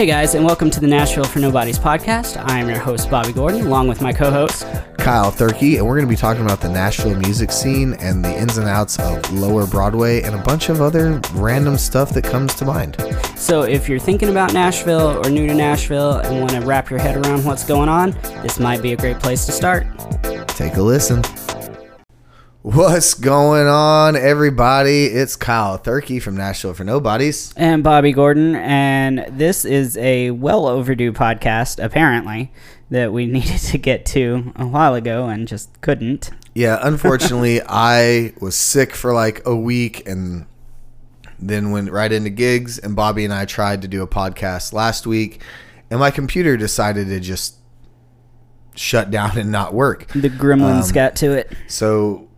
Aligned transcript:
Hey 0.00 0.06
guys, 0.06 0.34
and 0.34 0.46
welcome 0.46 0.70
to 0.70 0.80
the 0.80 0.86
Nashville 0.86 1.24
for 1.24 1.40
Nobodies 1.40 1.78
podcast. 1.78 2.42
I 2.48 2.58
am 2.58 2.70
your 2.70 2.78
host, 2.78 3.10
Bobby 3.10 3.34
Gordon, 3.34 3.66
along 3.66 3.86
with 3.86 4.00
my 4.00 4.14
co 4.14 4.30
host. 4.30 4.62
Kyle 4.96 5.30
Thurkey, 5.30 5.76
and 5.76 5.86
we're 5.86 5.96
going 5.96 6.06
to 6.06 6.10
be 6.10 6.16
talking 6.16 6.42
about 6.42 6.62
the 6.62 6.70
Nashville 6.70 7.14
music 7.16 7.52
scene 7.52 7.92
and 8.00 8.24
the 8.24 8.34
ins 8.34 8.56
and 8.56 8.66
outs 8.66 8.98
of 8.98 9.30
Lower 9.30 9.66
Broadway 9.66 10.22
and 10.22 10.34
a 10.34 10.38
bunch 10.38 10.70
of 10.70 10.80
other 10.80 11.20
random 11.34 11.76
stuff 11.76 12.14
that 12.14 12.24
comes 12.24 12.54
to 12.54 12.64
mind. 12.64 12.96
So, 13.36 13.60
if 13.60 13.90
you're 13.90 13.98
thinking 13.98 14.30
about 14.30 14.54
Nashville 14.54 15.22
or 15.22 15.28
new 15.28 15.46
to 15.46 15.52
Nashville 15.52 16.20
and 16.20 16.40
want 16.40 16.52
to 16.52 16.62
wrap 16.62 16.88
your 16.88 16.98
head 16.98 17.18
around 17.18 17.44
what's 17.44 17.66
going 17.66 17.90
on, 17.90 18.12
this 18.42 18.58
might 18.58 18.80
be 18.80 18.94
a 18.94 18.96
great 18.96 19.18
place 19.18 19.44
to 19.44 19.52
start. 19.52 19.86
Take 20.48 20.76
a 20.76 20.82
listen. 20.82 21.22
What's 22.62 23.14
going 23.14 23.68
on, 23.68 24.16
everybody? 24.16 25.06
It's 25.06 25.34
Kyle 25.34 25.78
Thurkey 25.78 26.20
from 26.20 26.36
Nashville 26.36 26.74
for 26.74 26.84
Nobodies. 26.84 27.54
And 27.56 27.82
Bobby 27.82 28.12
Gordon, 28.12 28.54
and 28.54 29.24
this 29.30 29.64
is 29.64 29.96
a 29.96 30.32
well 30.32 30.68
overdue 30.68 31.10
podcast, 31.14 31.82
apparently, 31.82 32.52
that 32.90 33.14
we 33.14 33.24
needed 33.32 33.60
to 33.60 33.78
get 33.78 34.04
to 34.06 34.52
a 34.56 34.66
while 34.66 34.94
ago 34.94 35.26
and 35.26 35.48
just 35.48 35.80
couldn't. 35.80 36.32
Yeah, 36.54 36.78
unfortunately, 36.82 37.62
I 37.66 38.34
was 38.42 38.56
sick 38.56 38.94
for 38.94 39.14
like 39.14 39.40
a 39.46 39.56
week 39.56 40.06
and 40.06 40.44
then 41.38 41.70
went 41.70 41.90
right 41.90 42.12
into 42.12 42.28
gigs. 42.28 42.78
And 42.78 42.94
Bobby 42.94 43.24
and 43.24 43.32
I 43.32 43.46
tried 43.46 43.80
to 43.80 43.88
do 43.88 44.02
a 44.02 44.06
podcast 44.06 44.74
last 44.74 45.06
week, 45.06 45.40
and 45.90 45.98
my 45.98 46.10
computer 46.10 46.58
decided 46.58 47.08
to 47.08 47.20
just 47.20 47.56
shut 48.74 49.10
down 49.10 49.38
and 49.38 49.50
not 49.50 49.72
work. 49.72 50.08
The 50.08 50.28
gremlins 50.28 50.88
um, 50.88 50.92
got 50.92 51.16
to 51.16 51.32
it. 51.32 51.50
So 51.66 52.28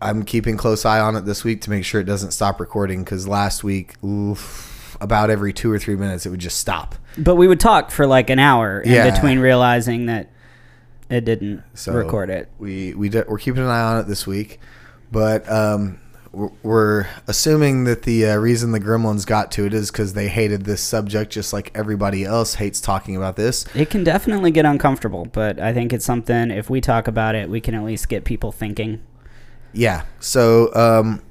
I'm 0.00 0.24
keeping 0.24 0.56
close 0.56 0.84
eye 0.84 1.00
on 1.00 1.16
it 1.16 1.22
this 1.22 1.44
week 1.44 1.62
to 1.62 1.70
make 1.70 1.84
sure 1.84 2.00
it 2.00 2.04
doesn't 2.04 2.32
stop 2.32 2.60
recording 2.60 3.02
because 3.02 3.26
last 3.26 3.64
week, 3.64 3.94
oof, 4.04 4.96
about 5.00 5.30
every 5.30 5.52
two 5.52 5.72
or 5.72 5.78
three 5.78 5.96
minutes, 5.96 6.26
it 6.26 6.30
would 6.30 6.40
just 6.40 6.58
stop. 6.58 6.94
But 7.16 7.36
we 7.36 7.48
would 7.48 7.60
talk 7.60 7.90
for 7.90 8.06
like 8.06 8.30
an 8.30 8.38
hour 8.38 8.80
in 8.80 8.92
yeah. 8.92 9.10
between 9.10 9.38
realizing 9.38 10.06
that 10.06 10.30
it 11.08 11.24
didn't 11.24 11.62
so 11.74 11.92
record 11.92 12.30
it. 12.30 12.50
We 12.58 12.94
we 12.94 13.08
we're 13.08 13.38
keeping 13.38 13.62
an 13.62 13.68
eye 13.68 13.80
on 13.80 14.00
it 14.00 14.06
this 14.06 14.26
week, 14.26 14.60
but 15.10 15.50
um, 15.50 15.98
we're, 16.32 16.50
we're 16.62 17.06
assuming 17.26 17.84
that 17.84 18.02
the 18.02 18.26
uh, 18.26 18.36
reason 18.36 18.72
the 18.72 18.80
Gremlins 18.80 19.24
got 19.24 19.50
to 19.52 19.64
it 19.64 19.72
is 19.72 19.90
because 19.90 20.12
they 20.12 20.28
hated 20.28 20.64
this 20.64 20.82
subject, 20.82 21.32
just 21.32 21.52
like 21.52 21.70
everybody 21.74 22.24
else 22.24 22.54
hates 22.54 22.80
talking 22.80 23.16
about 23.16 23.36
this. 23.36 23.64
It 23.74 23.88
can 23.88 24.04
definitely 24.04 24.50
get 24.50 24.66
uncomfortable, 24.66 25.26
but 25.26 25.58
I 25.58 25.72
think 25.72 25.92
it's 25.92 26.04
something. 26.04 26.50
If 26.50 26.68
we 26.68 26.80
talk 26.80 27.08
about 27.08 27.34
it, 27.34 27.48
we 27.48 27.60
can 27.60 27.74
at 27.74 27.84
least 27.84 28.08
get 28.08 28.24
people 28.24 28.52
thinking. 28.52 29.02
Yeah. 29.76 30.04
So, 30.20 30.74
um, 30.74 31.22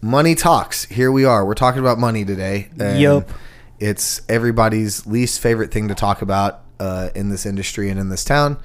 money 0.00 0.34
talks. 0.34 0.84
Here 0.86 1.12
we 1.12 1.26
are. 1.26 1.44
We're 1.44 1.54
talking 1.54 1.80
about 1.80 1.98
money 1.98 2.24
today. 2.24 2.70
Yep. 2.78 3.30
It's 3.78 4.22
everybody's 4.30 5.06
least 5.06 5.40
favorite 5.40 5.72
thing 5.72 5.88
to 5.88 5.94
talk 5.94 6.22
about 6.22 6.62
uh, 6.80 7.10
in 7.14 7.28
this 7.28 7.44
industry 7.44 7.90
and 7.90 8.00
in 8.00 8.08
this 8.08 8.24
town. 8.24 8.58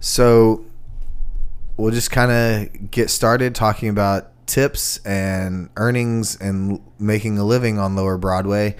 So, 0.00 0.66
we'll 1.78 1.92
just 1.92 2.10
kind 2.10 2.30
of 2.30 2.90
get 2.90 3.08
started 3.08 3.54
talking 3.54 3.88
about 3.88 4.32
tips 4.46 4.98
and 4.98 5.70
earnings 5.76 6.36
and 6.36 6.80
making 6.98 7.38
a 7.38 7.44
living 7.44 7.78
on 7.78 7.96
Lower 7.96 8.18
Broadway. 8.18 8.76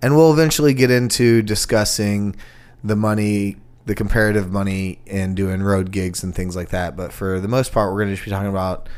And 0.00 0.14
we'll 0.14 0.32
eventually 0.32 0.72
get 0.72 0.90
into 0.90 1.42
discussing 1.42 2.36
the 2.84 2.96
money, 2.96 3.56
the 3.86 3.94
comparative 3.96 4.52
money 4.52 5.00
in 5.06 5.34
doing 5.34 5.62
road 5.62 5.90
gigs 5.90 6.22
and 6.22 6.32
things 6.32 6.54
like 6.54 6.68
that. 6.68 6.96
But 6.96 7.12
for 7.12 7.40
the 7.40 7.48
most 7.48 7.72
part, 7.72 7.92
we're 7.92 7.98
going 7.98 8.10
to 8.10 8.14
just 8.14 8.24
be 8.24 8.30
talking 8.30 8.50
about 8.50 8.88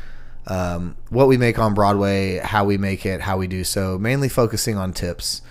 um, 0.47 0.95
what 1.09 1.27
we 1.27 1.37
make 1.37 1.57
on 1.57 1.73
Broadway, 1.73 2.37
how 2.37 2.65
we 2.65 2.77
make 2.77 3.05
it, 3.05 3.21
how 3.21 3.37
we 3.37 3.47
do 3.47 3.63
so, 3.63 3.97
mainly 3.97 4.29
focusing 4.29 4.77
on 4.77 4.93
tips. 4.93 5.41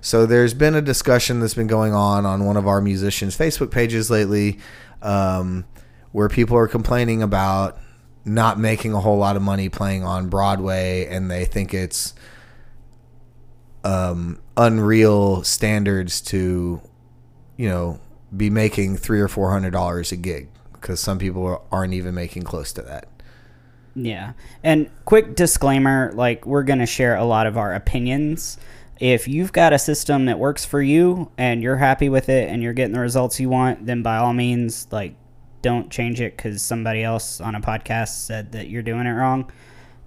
So 0.00 0.26
there's 0.26 0.54
been 0.54 0.74
a 0.74 0.82
discussion 0.82 1.40
that's 1.40 1.54
been 1.54 1.66
going 1.66 1.94
on 1.94 2.26
on 2.26 2.44
one 2.44 2.56
of 2.56 2.66
our 2.66 2.80
musicians' 2.80 3.36
Facebook 3.36 3.70
pages 3.70 4.10
lately, 4.10 4.58
um, 5.02 5.64
where 6.12 6.28
people 6.28 6.56
are 6.56 6.68
complaining 6.68 7.22
about 7.22 7.78
not 8.24 8.58
making 8.58 8.92
a 8.92 9.00
whole 9.00 9.18
lot 9.18 9.36
of 9.36 9.42
money 9.42 9.68
playing 9.68 10.04
on 10.04 10.28
Broadway, 10.28 11.06
and 11.06 11.30
they 11.30 11.44
think 11.44 11.74
it's 11.74 12.14
um, 13.82 14.40
unreal 14.56 15.42
standards 15.42 16.20
to, 16.20 16.80
you 17.56 17.68
know, 17.68 17.98
be 18.34 18.50
making 18.50 18.96
three 18.96 19.20
or 19.20 19.28
four 19.28 19.50
hundred 19.50 19.70
dollars 19.70 20.12
a 20.12 20.16
gig 20.16 20.48
because 20.72 21.00
some 21.00 21.18
people 21.18 21.66
aren't 21.72 21.94
even 21.94 22.14
making 22.14 22.42
close 22.42 22.72
to 22.72 22.82
that. 22.82 23.08
Yeah. 23.94 24.32
And 24.62 24.90
quick 25.04 25.36
disclaimer 25.36 26.12
like, 26.14 26.46
we're 26.46 26.64
going 26.64 26.80
to 26.80 26.86
share 26.86 27.16
a 27.16 27.24
lot 27.24 27.46
of 27.46 27.56
our 27.56 27.74
opinions. 27.74 28.58
If 29.00 29.26
you've 29.28 29.52
got 29.52 29.72
a 29.72 29.78
system 29.78 30.26
that 30.26 30.38
works 30.38 30.64
for 30.64 30.80
you 30.80 31.30
and 31.36 31.62
you're 31.62 31.76
happy 31.76 32.08
with 32.08 32.28
it 32.28 32.48
and 32.48 32.62
you're 32.62 32.72
getting 32.72 32.94
the 32.94 33.00
results 33.00 33.40
you 33.40 33.48
want, 33.48 33.86
then 33.86 34.02
by 34.02 34.16
all 34.16 34.32
means, 34.32 34.86
like, 34.90 35.14
don't 35.62 35.90
change 35.90 36.20
it 36.20 36.36
because 36.36 36.62
somebody 36.62 37.02
else 37.02 37.40
on 37.40 37.54
a 37.54 37.60
podcast 37.60 38.24
said 38.24 38.52
that 38.52 38.68
you're 38.68 38.82
doing 38.82 39.06
it 39.06 39.12
wrong. 39.12 39.50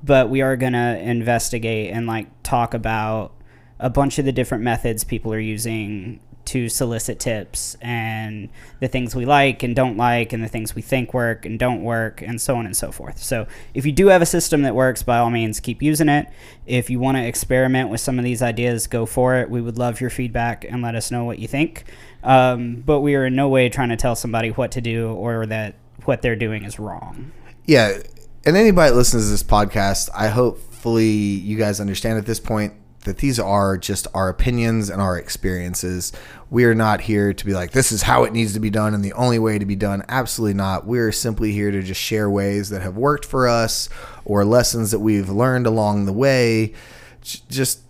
But 0.04 0.30
we 0.30 0.42
are 0.42 0.56
going 0.56 0.74
to 0.74 1.00
investigate 1.00 1.92
and, 1.92 2.08
like, 2.08 2.28
talk 2.44 2.74
about 2.74 3.34
a 3.80 3.90
bunch 3.90 4.20
of 4.20 4.26
the 4.26 4.32
different 4.32 4.64
methods 4.64 5.04
people 5.04 5.34
are 5.34 5.40
using 5.40 6.20
to 6.48 6.70
solicit 6.70 7.20
tips 7.20 7.76
and 7.82 8.50
the 8.80 8.88
things 8.88 9.16
we 9.16 9.26
like 9.26 9.64
and 9.64 9.76
don't 9.76 9.98
like 9.98 10.34
and 10.34 10.44
the 10.44 10.48
things 10.48 10.74
we 10.74 10.82
think 10.82 11.14
work 11.14 11.46
and 11.46 11.60
don't 11.60 11.84
work 11.84 12.22
and 12.22 12.42
so 12.42 12.56
on 12.56 12.66
and 12.66 12.76
so 12.76 12.92
forth. 12.92 13.20
So 13.20 13.48
if 13.74 13.86
you 13.86 13.92
do 13.92 14.08
have 14.08 14.22
a 14.22 14.26
system 14.26 14.62
that 14.64 14.74
works, 14.74 15.04
by 15.04 15.18
all 15.18 15.30
means, 15.30 15.60
keep 15.60 15.82
using 15.82 16.10
it. 16.10 16.28
If 16.66 16.90
you 16.90 17.00
want 17.00 17.18
to 17.18 17.24
experiment 17.24 17.90
with 17.90 18.02
some 18.02 18.18
of 18.18 18.26
these 18.26 18.42
ideas, 18.42 18.88
go 18.88 19.06
for 19.06 19.36
it. 19.36 19.50
We 19.50 19.62
would 19.62 19.78
love 19.78 20.00
your 20.02 20.10
feedback 20.10 20.66
and 20.68 20.82
let 20.82 20.96
us 20.96 21.12
know 21.12 21.26
what 21.26 21.40
you 21.40 21.48
think. 21.48 21.84
Um, 22.24 22.82
but 22.86 23.02
we 23.02 23.16
are 23.16 23.26
in 23.26 23.36
no 23.36 23.50
way 23.50 23.70
trying 23.70 23.90
to 23.90 23.98
tell 23.98 24.16
somebody 24.16 24.50
what 24.50 24.72
to 24.72 24.82
do 24.82 25.10
or 25.12 25.46
that 25.48 25.76
what 26.06 26.22
they're 26.22 26.36
doing 26.36 26.64
is 26.64 26.80
wrong. 26.80 27.32
Yeah. 27.66 27.98
And 28.46 28.56
anybody 28.56 28.92
that 28.92 28.96
listens 28.96 29.26
to 29.26 29.32
this 29.32 29.44
podcast, 29.44 30.10
I 30.16 30.30
hopefully 30.30 31.06
you 31.06 31.58
guys 31.58 31.82
understand 31.82 32.18
at 32.18 32.26
this 32.26 32.40
point 32.40 32.74
that 33.08 33.18
these 33.18 33.40
are 33.40 33.78
just 33.78 34.06
our 34.14 34.30
opinions 34.30 34.90
and 34.90 35.02
our 35.02 35.18
experiences. 35.18 36.12
We 36.50 36.66
are 36.66 36.76
not 36.76 37.02
here 37.02 37.34
to 37.34 37.46
be 37.46 37.54
like, 37.54 37.72
this 37.72 37.92
is 37.92 38.04
how 38.04 38.26
it 38.26 38.34
needs 38.34 38.54
to 38.54 38.60
be 38.60 38.70
done 38.70 38.94
and 38.94 39.04
the 39.04 39.14
only 39.14 39.40
way 39.40 39.58
to 39.58 39.66
be 39.66 39.76
done. 39.76 40.04
Absolutely 40.08 40.54
not. 40.54 40.86
We're 40.86 41.12
simply 41.12 41.54
here 41.54 41.72
to 41.72 41.82
just 41.82 42.00
share 42.02 42.30
ways 42.30 42.70
that 42.70 42.82
have 42.82 42.98
worked 42.98 43.26
for 43.26 43.48
us 43.48 43.90
or 44.26 44.46
lessons 44.46 44.92
that 44.92 45.00
we've 45.00 45.30
learned 45.30 45.66
along 45.66 46.06
the 46.06 46.14
way, 46.14 46.74
just 47.22 47.82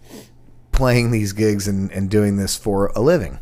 playing 0.71 1.09
these 1.11 1.33
gigs 1.33 1.67
and, 1.67 1.91
and 1.91 2.09
doing 2.09 2.37
this 2.37 2.55
for 2.55 2.87
a 2.95 3.01
living. 3.01 3.39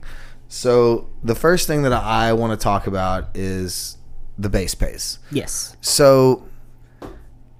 So, 0.47 1.09
the 1.21 1.35
first 1.35 1.67
thing 1.67 1.81
that 1.81 1.91
I 1.91 2.31
want 2.31 2.57
to 2.57 2.63
talk 2.63 2.87
about 2.87 3.35
is 3.35 3.97
the 4.37 4.47
base 4.47 4.73
pays. 4.75 5.19
Yes. 5.29 5.75
So, 5.81 6.47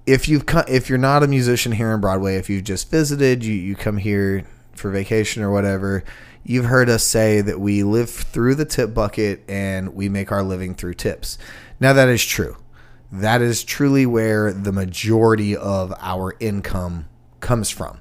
if 0.06 0.28
you've 0.28 0.46
come, 0.46 0.64
if 0.68 0.88
you're 0.88 0.98
not 0.98 1.22
a 1.22 1.26
musician 1.26 1.72
here 1.72 1.92
in 1.92 2.00
Broadway, 2.00 2.36
if 2.36 2.48
you've 2.48 2.64
just 2.64 2.90
visited, 2.90 3.44
you 3.44 3.54
you 3.54 3.74
come 3.74 3.96
here 3.96 4.44
for 4.74 4.90
vacation 4.90 5.42
or 5.42 5.50
whatever, 5.50 6.04
you've 6.44 6.66
heard 6.66 6.88
us 6.88 7.02
say 7.02 7.40
that 7.40 7.60
we 7.60 7.82
live 7.82 8.08
through 8.08 8.54
the 8.54 8.64
tip 8.64 8.94
bucket 8.94 9.42
and 9.48 9.94
we 9.94 10.08
make 10.08 10.30
our 10.30 10.42
living 10.42 10.74
through 10.74 10.94
tips. 10.94 11.38
Now 11.80 11.92
that 11.92 12.08
is 12.08 12.24
true. 12.24 12.56
That 13.10 13.42
is 13.42 13.64
truly 13.64 14.06
where 14.06 14.52
the 14.52 14.72
majority 14.72 15.56
of 15.56 15.92
our 16.00 16.34
income 16.40 17.06
comes 17.40 17.70
from. 17.70 18.00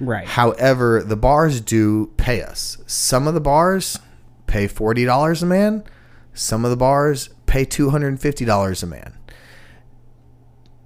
Right. 0.00 0.26
However, 0.26 1.02
the 1.02 1.16
bars 1.16 1.60
do 1.60 2.12
pay 2.16 2.42
us. 2.42 2.78
Some 2.86 3.26
of 3.26 3.34
the 3.34 3.40
bars 3.40 3.98
pay 4.46 4.66
$40 4.66 5.42
a 5.42 5.46
man. 5.46 5.84
Some 6.32 6.64
of 6.64 6.70
the 6.70 6.76
bars 6.76 7.28
pay 7.46 7.64
$250 7.64 8.82
a 8.82 8.86
man 8.86 9.14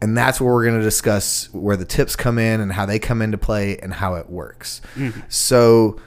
and 0.01 0.17
that's 0.17 0.41
where 0.41 0.53
we're 0.53 0.65
going 0.65 0.79
to 0.79 0.85
discuss 0.85 1.53
where 1.53 1.77
the 1.77 1.85
tips 1.85 2.15
come 2.17 2.39
in 2.39 2.61
and 2.61 2.73
how 2.73 2.87
they 2.87 2.99
come 2.99 3.21
into 3.21 3.39
play 3.39 3.79
and 3.79 3.95
how 3.95 4.15
it 4.15 4.31
works. 4.31 4.81
Mm-hmm. 4.95 5.21
So, 5.29 6.01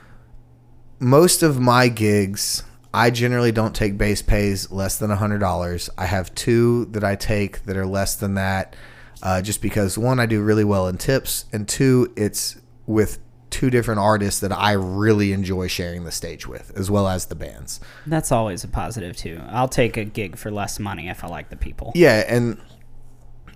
most 0.99 1.43
of 1.43 1.59
my 1.59 1.87
gigs, 1.87 2.63
I 2.93 3.09
generally 3.09 3.51
don't 3.51 3.75
take 3.75 3.97
base 3.97 4.21
pays 4.21 4.71
less 4.71 4.97
than 4.97 5.09
$100. 5.09 5.89
I 5.97 6.05
have 6.05 6.33
two 6.35 6.85
that 6.85 7.03
I 7.03 7.15
take 7.15 7.65
that 7.65 7.75
are 7.75 7.85
less 7.85 8.15
than 8.15 8.35
that, 8.35 8.75
uh, 9.23 9.41
just 9.41 9.61
because 9.61 9.97
one, 9.97 10.19
I 10.19 10.25
do 10.25 10.41
really 10.41 10.63
well 10.63 10.87
in 10.87 10.97
tips, 10.97 11.45
and 11.51 11.67
two, 11.67 12.13
it's 12.15 12.57
with 12.85 13.19
two 13.49 13.69
different 13.69 13.99
artists 13.99 14.39
that 14.39 14.51
I 14.51 14.71
really 14.71 15.33
enjoy 15.33 15.67
sharing 15.67 16.05
the 16.05 16.11
stage 16.11 16.47
with, 16.47 16.71
as 16.75 16.89
well 16.89 17.07
as 17.07 17.25
the 17.25 17.35
bands. 17.35 17.79
That's 18.07 18.31
always 18.31 18.63
a 18.63 18.67
positive, 18.67 19.17
too. 19.17 19.41
I'll 19.49 19.67
take 19.67 19.97
a 19.97 20.05
gig 20.05 20.37
for 20.37 20.51
less 20.51 20.79
money 20.79 21.09
if 21.09 21.23
I 21.23 21.27
like 21.27 21.49
the 21.49 21.57
people. 21.57 21.91
Yeah, 21.93 22.23
and 22.27 22.59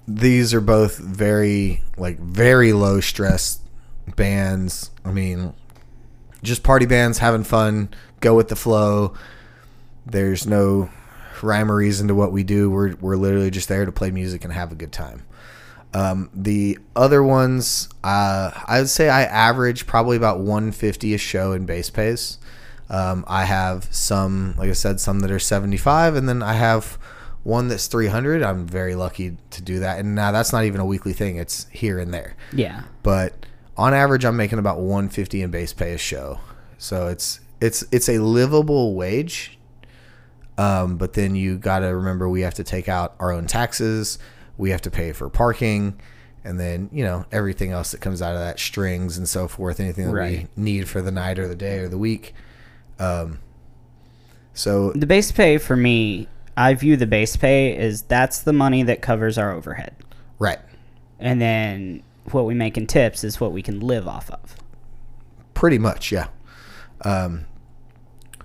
these 0.07 0.53
are 0.53 0.61
both 0.61 0.97
very 0.97 1.83
like 1.97 2.19
very 2.19 2.73
low 2.73 3.01
stress 3.01 3.59
bands. 4.15 4.91
I 5.03 5.11
mean, 5.11 5.53
just 6.43 6.63
party 6.63 6.85
bands 6.85 7.19
having 7.19 7.43
fun, 7.43 7.89
go 8.19 8.35
with 8.35 8.49
the 8.49 8.55
flow. 8.55 9.13
There's 10.05 10.45
no 10.45 10.89
rhyme 11.41 11.71
or 11.71 11.75
reason 11.75 12.07
to 12.07 12.15
what 12.15 12.31
we 12.31 12.43
do. 12.43 12.69
We're 12.69 12.95
we're 12.95 13.15
literally 13.15 13.51
just 13.51 13.67
there 13.67 13.85
to 13.85 13.91
play 13.91 14.11
music 14.11 14.43
and 14.43 14.53
have 14.53 14.71
a 14.71 14.75
good 14.75 14.91
time. 14.91 15.23
Um, 15.93 16.29
the 16.33 16.77
other 16.93 17.23
ones, 17.23 17.87
uh, 18.03 18.51
I 18.67 18.79
would 18.79 18.89
say 18.89 19.07
I 19.07 19.23
average 19.23 19.87
probably 19.87 20.17
about 20.17 20.39
150 20.39 21.13
a 21.13 21.17
show 21.17 21.53
in 21.53 21.65
base 21.65 21.89
pays. 21.89 22.37
Um, 22.89 23.23
I 23.27 23.45
have 23.45 23.87
some, 23.91 24.55
like 24.57 24.69
I 24.69 24.73
said, 24.73 24.99
some 24.99 25.21
that 25.21 25.31
are 25.31 25.39
75, 25.39 26.15
and 26.15 26.27
then 26.27 26.43
I 26.43 26.53
have 26.53 26.99
one 27.45 27.67
that's 27.69 27.85
300. 27.87 28.41
I'm 28.43 28.65
very 28.67 28.95
lucky 28.95 29.37
to 29.51 29.61
do 29.61 29.79
that. 29.79 29.99
And 29.99 30.15
now 30.15 30.31
that's 30.33 30.51
not 30.51 30.65
even 30.65 30.81
a 30.81 30.85
weekly 30.85 31.13
thing, 31.13 31.37
it's 31.37 31.67
here 31.71 31.99
and 31.99 32.13
there. 32.13 32.35
Yeah. 32.51 32.83
But 33.03 33.45
on 33.77 33.93
average, 33.93 34.25
I'm 34.25 34.35
making 34.35 34.57
about 34.59 34.79
150 34.79 35.41
in 35.43 35.51
base 35.51 35.71
pay 35.71 35.93
a 35.93 35.97
show. 35.97 36.39
So 36.79 37.07
it's 37.07 37.39
it's 37.61 37.85
it's 37.91 38.09
a 38.09 38.17
livable 38.17 38.95
wage. 38.95 39.57
Um, 40.57 40.97
but 40.97 41.13
then 41.13 41.35
you 41.35 41.57
got 41.57 41.79
to 41.79 41.87
remember 41.87 42.27
we 42.27 42.41
have 42.41 42.55
to 42.55 42.63
take 42.63 42.89
out 42.89 43.15
our 43.19 43.31
own 43.31 43.45
taxes. 43.45 44.17
We 44.57 44.71
have 44.71 44.81
to 44.81 44.91
pay 44.91 45.11
for 45.11 45.29
parking, 45.29 45.99
and 46.45 46.59
then 46.59 46.89
you 46.93 47.03
know 47.03 47.25
everything 47.31 47.71
else 47.71 47.91
that 47.91 47.99
comes 48.01 48.21
out 48.21 48.33
of 48.33 48.39
that, 48.39 48.57
strings 48.59 49.17
and 49.17 49.27
so 49.29 49.47
forth, 49.49 49.79
anything 49.79 50.07
that 50.07 50.13
Right. 50.13 50.47
we 50.55 50.63
need 50.63 50.87
for 50.89 51.01
the 51.01 51.11
night 51.11 51.37
or 51.39 51.47
the 51.47 51.55
day 51.55 51.79
or 51.79 51.89
the 51.89 51.97
week. 51.97 52.33
Um, 52.99 53.39
so 54.53 54.91
The 54.93 55.05
base 55.05 55.31
pay 55.33 55.57
for 55.57 55.75
me, 55.75 56.29
I 56.57 56.73
view 56.73 56.95
the 56.97 57.07
base 57.07 57.35
pay 57.35 57.77
is 57.77 58.03
that's 58.03 58.41
the 58.41 58.53
money 58.53 58.83
that 58.83 59.01
covers 59.01 59.37
our 59.37 59.51
overhead. 59.51 59.95
right, 60.39 60.59
And 61.19 61.41
then 61.41 62.03
what 62.31 62.45
we 62.45 62.53
make 62.53 62.77
in 62.77 62.87
tips 62.87 63.23
is 63.23 63.39
what 63.39 63.51
we 63.51 63.61
can 63.61 63.79
live 63.79 64.07
off 64.07 64.29
of. 64.31 64.55
pretty 65.53 65.77
much, 65.77 66.11
yeah. 66.11 66.27
Um, 67.01 67.45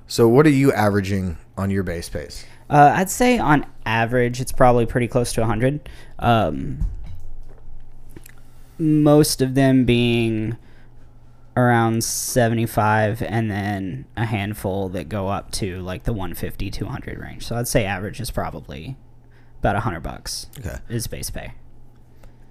so 0.07 0.29
what 0.29 0.45
are 0.47 0.51
you 0.51 0.73
averaging 0.73 1.39
on 1.57 1.71
your 1.71 1.83
base 1.83 2.09
pays? 2.09 2.45
Uh, 2.69 2.93
I'd 2.97 3.11
say 3.11 3.39
on 3.39 3.67
average, 3.87 4.41
it's 4.41 4.53
probably 4.53 4.87
pretty 4.87 5.09
close 5.09 5.33
to 5.35 5.41
100. 5.41 5.89
Um, 6.19 6.79
most 8.79 9.41
of 9.43 9.55
them 9.55 9.85
being 9.85 10.57
around 11.57 12.05
75, 12.05 13.23
and 13.23 13.51
then 13.51 14.07
a 14.17 14.25
handful 14.25 14.89
that 14.91 15.09
go 15.09 15.29
up 15.29 15.51
to 15.53 15.81
like 15.81 16.05
the 16.05 16.13
150, 16.13 16.71
200 16.71 17.19
range. 17.19 17.47
So 17.47 17.57
I'd 17.57 17.69
say 17.69 17.85
average 17.85 18.21
is 18.21 18.31
probably 18.31 18.97
about 19.61 19.75
100 19.75 20.01
bucks 20.01 20.47
Okay. 20.59 20.77
is 20.89 21.07
base 21.07 21.31
pay. 21.31 21.53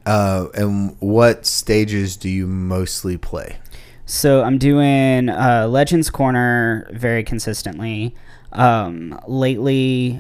Uh, 0.06 0.48
and 0.54 0.96
what 1.00 1.46
stages 1.46 2.18
do 2.18 2.30
you 2.30 2.48
mostly 2.48 3.18
play? 3.18 3.58
So 4.06 4.44
I'm 4.44 4.58
doing 4.58 5.30
uh, 5.30 5.68
Legends 5.70 6.10
Corner 6.10 6.88
very 6.92 7.24
consistently. 7.24 8.16
Um, 8.52 9.20
lately, 9.28 10.20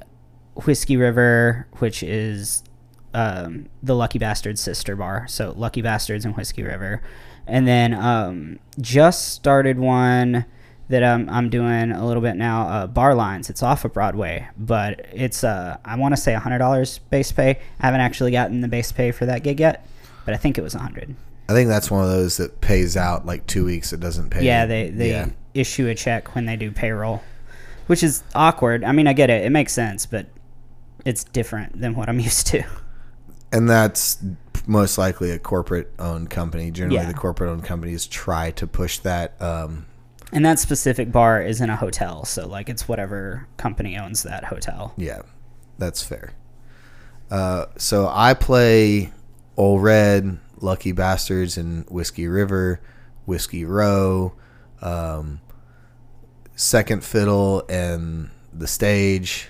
Whiskey 0.65 0.95
River, 0.97 1.67
which 1.79 2.03
is 2.03 2.63
um, 3.15 3.67
the 3.81 3.95
Lucky 3.95 4.19
Bastards 4.19 4.61
sister 4.61 4.95
bar. 4.95 5.25
So 5.27 5.53
Lucky 5.57 5.81
Bastards 5.81 6.23
and 6.25 6.35
Whiskey 6.35 6.61
River. 6.63 7.01
And 7.49 7.67
then 7.67 7.93
um, 7.93 8.59
just 8.79 9.29
started 9.33 9.79
one 9.79 10.45
that 10.89 11.03
I'm, 11.03 11.29
I'm 11.29 11.49
doing 11.49 11.91
a 11.91 12.05
little 12.05 12.21
bit 12.21 12.35
now. 12.35 12.67
Uh, 12.67 12.87
bar 12.87 13.13
Lines. 13.15 13.49
It's 13.49 13.61
off 13.63 13.85
of 13.85 13.93
Broadway, 13.93 14.47
but 14.57 15.05
it's 15.11 15.43
uh, 15.43 15.77
I 15.85 15.95
want 15.97 16.15
to 16.15 16.21
say 16.21 16.33
$100 16.33 16.99
base 17.09 17.31
pay. 17.31 17.59
I 17.79 17.85
haven't 17.85 18.01
actually 18.01 18.31
gotten 18.31 18.61
the 18.61 18.67
base 18.67 18.91
pay 18.91 19.11
for 19.11 19.25
that 19.27 19.43
gig 19.43 19.59
yet, 19.59 19.85
but 20.25 20.33
I 20.33 20.37
think 20.37 20.57
it 20.57 20.61
was 20.61 20.73
100 20.75 21.15
I 21.47 21.53
think 21.53 21.67
that's 21.67 21.89
one 21.89 22.03
of 22.03 22.09
those 22.11 22.37
that 22.37 22.61
pays 22.61 22.95
out 22.95 23.25
like 23.25 23.47
two 23.47 23.65
weeks. 23.65 23.91
It 23.91 23.99
doesn't 23.99 24.29
pay. 24.29 24.45
Yeah, 24.45 24.67
they 24.67 24.91
they 24.91 25.09
Yeah. 25.09 25.29
issue 25.55 25.87
a 25.87 25.95
check 25.95 26.35
when 26.35 26.45
they 26.45 26.55
do 26.55 26.71
payroll, 26.71 27.23
which 27.87 28.03
is 28.03 28.21
awkward. 28.35 28.83
I 28.83 28.91
mean, 28.91 29.07
I 29.07 29.13
get 29.13 29.31
it; 29.31 29.43
it 29.43 29.49
makes 29.49 29.73
sense, 29.73 30.05
but 30.05 30.27
it's 31.05 31.23
different 31.23 31.81
than 31.81 31.95
what 31.95 32.07
I'm 32.07 32.19
used 32.31 32.45
to. 32.47 32.63
and 33.51 33.67
that's 33.67 34.19
most 34.67 34.97
likely 34.97 35.31
a 35.31 35.39
corporate 35.39 35.91
owned 35.99 36.29
company. 36.29 36.71
Generally, 36.71 36.95
Yeah. 36.95 37.07
the 37.07 37.13
corporate 37.13 37.49
owned 37.49 37.63
companies 37.63 38.05
try 38.07 38.51
to 38.51 38.67
push 38.67 38.99
that. 38.99 39.39
Um, 39.41 39.85
And 40.31 40.45
that 40.45 40.59
specific 40.59 41.11
bar 41.11 41.41
is 41.41 41.59
in 41.61 41.69
a 41.69 41.75
hotel, 41.75 42.23
so 42.25 42.47
like 42.47 42.69
it's 42.69 42.87
whatever 42.87 43.47
company 43.57 43.97
owns 43.97 44.23
that 44.23 44.45
hotel. 44.45 44.93
yeah, 44.97 45.21
that's 45.77 46.03
fair. 46.03 46.33
Uh, 47.31 47.65
so 47.77 48.09
I 48.13 48.33
play 48.33 49.11
Ole 49.57 49.79
Red, 49.79 50.39
Lucky 50.61 50.91
Bastards, 50.91 51.57
and 51.57 51.85
Whiskey 51.89 52.27
River, 52.27 52.79
Whiskey 53.25 53.65
Row, 53.65 54.33
um, 54.81 55.39
Second 56.55 57.03
Fiddle, 57.03 57.63
and 57.69 58.29
the 58.53 58.67
stage. 58.67 59.49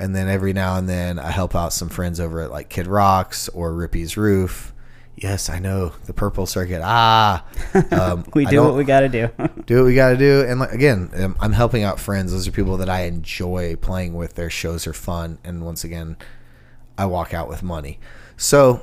And 0.00 0.16
then 0.16 0.30
every 0.30 0.54
now 0.54 0.76
and 0.76 0.88
then 0.88 1.18
I 1.18 1.30
help 1.30 1.54
out 1.54 1.74
some 1.74 1.90
friends 1.90 2.20
over 2.20 2.40
at 2.40 2.50
like 2.50 2.70
Kid 2.70 2.86
Rocks 2.86 3.50
or 3.50 3.74
Rippy's 3.74 4.16
Roof. 4.16 4.72
Yes, 5.14 5.50
I 5.50 5.58
know 5.58 5.92
the 6.06 6.14
Purple 6.14 6.46
Circuit. 6.46 6.80
Ah, 6.82 7.44
um, 7.90 8.24
We 8.34 8.46
do 8.46 8.62
what 8.62 8.74
we 8.74 8.84
got 8.84 9.00
to 9.00 9.10
do. 9.10 9.28
do 9.66 9.76
what 9.76 9.84
we 9.84 9.94
got 9.94 10.12
to 10.12 10.16
do. 10.16 10.46
And 10.48 10.58
like, 10.58 10.72
again, 10.72 11.10
um, 11.18 11.36
I'm 11.38 11.52
helping 11.52 11.82
out 11.82 12.00
friends. 12.00 12.32
Those 12.32 12.48
are 12.48 12.50
people 12.50 12.78
that 12.78 12.88
I 12.88 13.02
enjoy 13.02 13.76
playing 13.76 14.14
with. 14.14 14.36
Their 14.36 14.48
shows 14.48 14.86
are 14.86 14.94
fun. 14.94 15.38
And 15.44 15.66
once 15.66 15.84
again, 15.84 16.16
I 16.96 17.04
walk 17.04 17.34
out 17.34 17.50
with 17.50 17.62
money. 17.62 17.98
So 18.38 18.80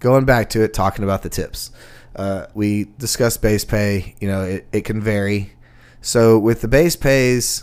going 0.00 0.24
back 0.24 0.50
to 0.50 0.64
it, 0.64 0.74
talking 0.74 1.04
about 1.04 1.22
the 1.22 1.28
tips, 1.28 1.70
uh, 2.16 2.46
we 2.54 2.88
discussed 2.98 3.40
base 3.40 3.64
pay. 3.64 4.16
You 4.20 4.26
know, 4.26 4.42
it, 4.42 4.66
it 4.72 4.80
can 4.80 5.00
vary. 5.00 5.52
So 6.00 6.40
with 6.40 6.60
the 6.60 6.68
base 6.68 6.96
pays 6.96 7.62